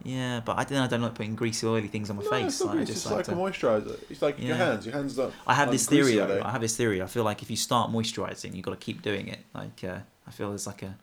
yeah, 0.02 0.40
but 0.44 0.58
I 0.58 0.64
then 0.64 0.82
I 0.82 0.86
don't 0.88 1.00
like 1.02 1.14
putting 1.14 1.36
greasy, 1.36 1.64
oily 1.66 1.86
things 1.88 2.10
on 2.10 2.16
my 2.16 2.22
No, 2.24 2.30
face. 2.30 2.46
it's, 2.46 2.60
not 2.60 2.66
like, 2.68 2.74
I 2.74 2.76
grease, 2.78 2.88
just 2.88 2.98
it's 2.98 3.06
like 3.06 3.16
like 3.16 3.26
to- 3.26 3.32
a 3.32 3.36
moisturizer. 3.36 4.00
It's 4.10 4.22
like 4.22 4.40
your 4.40 4.56
hands. 4.56 4.84
Your 4.86 4.94
hands 4.94 5.14
don't. 5.14 5.32
I 5.46 5.54
have 5.54 5.70
this 5.70 5.86
theory 5.86 6.16
though. 6.16 6.42
I 6.44 6.50
have 6.50 6.60
this 6.60 6.76
theory. 6.76 7.00
I 7.02 7.06
feel 7.06 7.22
like 7.24 7.40
if 7.42 7.50
you 7.50 7.56
start 7.56 7.90
moisturising, 7.92 8.54
you've 8.54 8.64
got 8.64 8.72
to 8.72 8.84
keep 8.84 9.02
doing 9.02 9.28
it. 9.28 9.38
Like 9.54 9.84
uh, 9.84 9.98
I 10.26 10.30
feel 10.32 10.48
there's 10.48 10.66
like 10.66 10.82
a 10.82 10.96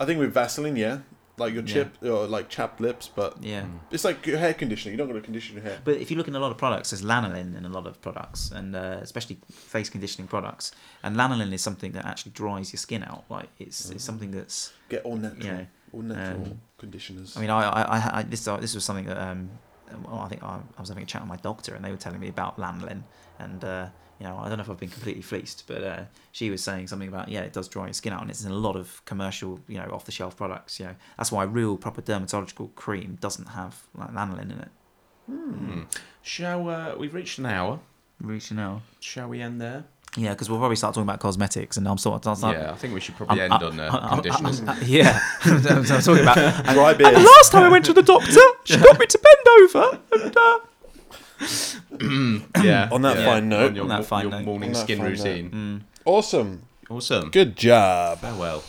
I 0.00 0.04
think 0.06 0.18
with 0.18 0.34
Vaseline, 0.34 0.74
yeah, 0.74 0.98
like 1.36 1.52
your 1.52 1.62
Yeah. 1.64 1.74
chip 1.74 2.02
or 2.02 2.26
like 2.26 2.48
chapped 2.48 2.80
lips, 2.80 3.10
but 3.14 3.42
yeah. 3.42 3.62
Mm. 3.62 3.78
it's 3.90 4.04
like 4.04 4.24
your 4.26 4.38
hair 4.38 4.54
conditioner. 4.54 4.92
You 4.92 4.98
don't 4.98 5.08
got 5.08 5.14
to 5.14 5.20
condition 5.20 5.56
your 5.56 5.64
hair. 5.64 5.78
But 5.84 5.96
if 5.96 6.10
you 6.10 6.16
look 6.16 6.28
in 6.28 6.34
a 6.36 6.38
lot 6.38 6.50
of 6.52 6.58
products, 6.58 6.90
there's 6.90 7.02
lanolin 7.02 7.56
in 7.56 7.64
a 7.64 7.68
lot 7.68 7.86
of 7.86 8.00
products, 8.00 8.50
and 8.50 8.74
uh, 8.76 8.98
especially 9.02 9.38
face 9.50 9.88
conditioning 9.90 10.28
products. 10.28 10.72
And 11.02 11.16
lanolin 11.16 11.52
is 11.52 11.62
something 11.62 11.92
that 11.92 12.04
actually 12.04 12.32
dries 12.32 12.72
your 12.72 12.78
skin 12.78 13.02
out. 13.02 13.24
Like 13.28 13.48
it's 13.58 13.90
it's 13.90 14.04
something 14.04 14.30
that's. 14.30 14.72
Get 14.88 15.04
all 15.04 15.16
natural, 15.16 15.44
Yeah. 15.46 15.64
all 15.92 16.02
natural 16.02 16.42
Um, 16.46 16.60
conditioners. 16.78 17.36
I 17.36 17.40
mean, 17.40 17.50
I, 17.50 17.62
I, 17.62 17.82
I, 17.98 18.18
I 18.18 18.22
this 18.22 18.46
uh, 18.46 18.56
this 18.58 18.74
was 18.74 18.84
something 18.84 19.06
that 19.06 19.18
um, 19.18 19.50
well, 20.04 20.20
I 20.20 20.28
think 20.28 20.42
I, 20.42 20.60
I 20.76 20.80
was 20.80 20.88
having 20.88 21.02
a 21.04 21.06
chat 21.06 21.20
with 21.22 21.28
my 21.28 21.36
doctor, 21.36 21.74
and 21.74 21.84
they 21.84 21.90
were 21.90 21.96
telling 21.96 22.20
me 22.20 22.28
about 22.28 22.58
lanolin, 22.58 23.02
and 23.38 23.64
uh, 23.64 23.86
you 24.20 24.26
know, 24.26 24.38
I 24.38 24.48
don't 24.48 24.58
know 24.58 24.62
if 24.64 24.70
I've 24.70 24.78
been 24.78 24.88
completely 24.90 25.22
fleeced, 25.22 25.64
but 25.66 25.82
uh, 25.82 26.02
she 26.32 26.50
was 26.50 26.62
saying 26.62 26.86
something 26.88 27.08
about 27.08 27.28
yeah, 27.28 27.40
it 27.40 27.52
does 27.52 27.68
dry 27.68 27.84
your 27.86 27.92
skin 27.94 28.12
out, 28.12 28.22
and 28.22 28.30
it's 28.30 28.44
in 28.44 28.50
a 28.52 28.54
lot 28.56 28.76
of 28.76 29.04
commercial, 29.04 29.60
you 29.68 29.76
know, 29.78 29.88
off 29.92 30.04
the 30.04 30.12
shelf 30.12 30.36
products. 30.36 30.78
You 30.78 30.86
know, 30.86 30.94
that's 31.18 31.32
why 31.32 31.42
real 31.44 31.76
proper 31.76 32.00
dermatological 32.02 32.74
cream 32.74 33.18
doesn't 33.20 33.48
have 33.48 33.82
like, 33.94 34.10
lanolin 34.12 34.52
in 34.52 34.60
it. 34.60 34.68
Hmm. 35.26 35.82
Shall 36.22 36.68
uh, 36.68 36.94
we've 36.98 37.14
reached 37.14 37.38
an 37.38 37.46
hour? 37.46 37.80
Reaching 38.20 38.58
out. 38.58 38.82
Shall 39.00 39.28
we 39.28 39.40
end 39.40 39.60
there? 39.60 39.84
Yeah, 40.16 40.30
because 40.30 40.48
we'll 40.48 40.60
probably 40.60 40.76
start 40.76 40.94
talking 40.94 41.08
about 41.08 41.18
cosmetics, 41.18 41.76
and 41.76 41.88
I'm 41.88 41.98
sort 41.98 42.24
of. 42.24 42.38
yeah, 42.42 42.70
I 42.70 42.76
think 42.76 42.94
we 42.94 43.00
should 43.00 43.16
probably 43.16 43.40
I'm- 43.42 43.50
end 43.52 43.62
I- 43.64 43.66
on 43.66 43.80
uh, 43.80 44.08
conditioners. 44.14 44.62
I- 44.62 44.78
yeah, 44.82 45.20
I'm 45.44 45.84
talking 45.84 46.22
about. 46.22 46.64
Dry 46.72 46.94
beard. 46.94 47.14
last 47.14 47.50
time 47.50 47.64
I 47.64 47.68
went 47.68 47.84
to 47.86 47.92
the 47.92 48.02
doctor, 48.02 48.30
she 48.64 48.76
got 48.78 48.98
me 49.00 49.06
to 49.06 49.18
bend 49.18 49.62
over, 49.64 50.00
and 50.12 50.36
uh, 50.36 50.58
yeah. 52.62 52.88
On 52.92 53.02
that 53.02 53.18
yeah. 53.18 53.24
fine 53.24 53.48
note- 53.48 53.70
On 53.70 53.74
your, 53.76 53.82
On 53.84 53.88
that 53.88 54.04
fine 54.06 54.22
your 54.22 54.30
note. 54.32 54.44
morning 54.44 54.70
On 54.70 54.74
that 54.74 54.80
skin 54.82 54.98
fine 54.98 55.06
routine. 55.10 55.50
mm, 55.50 55.80
Awesome. 56.04 56.62
Awesome. 56.90 57.30
Good 57.30 57.56
job. 57.56 58.18
Farewell. 58.20 58.62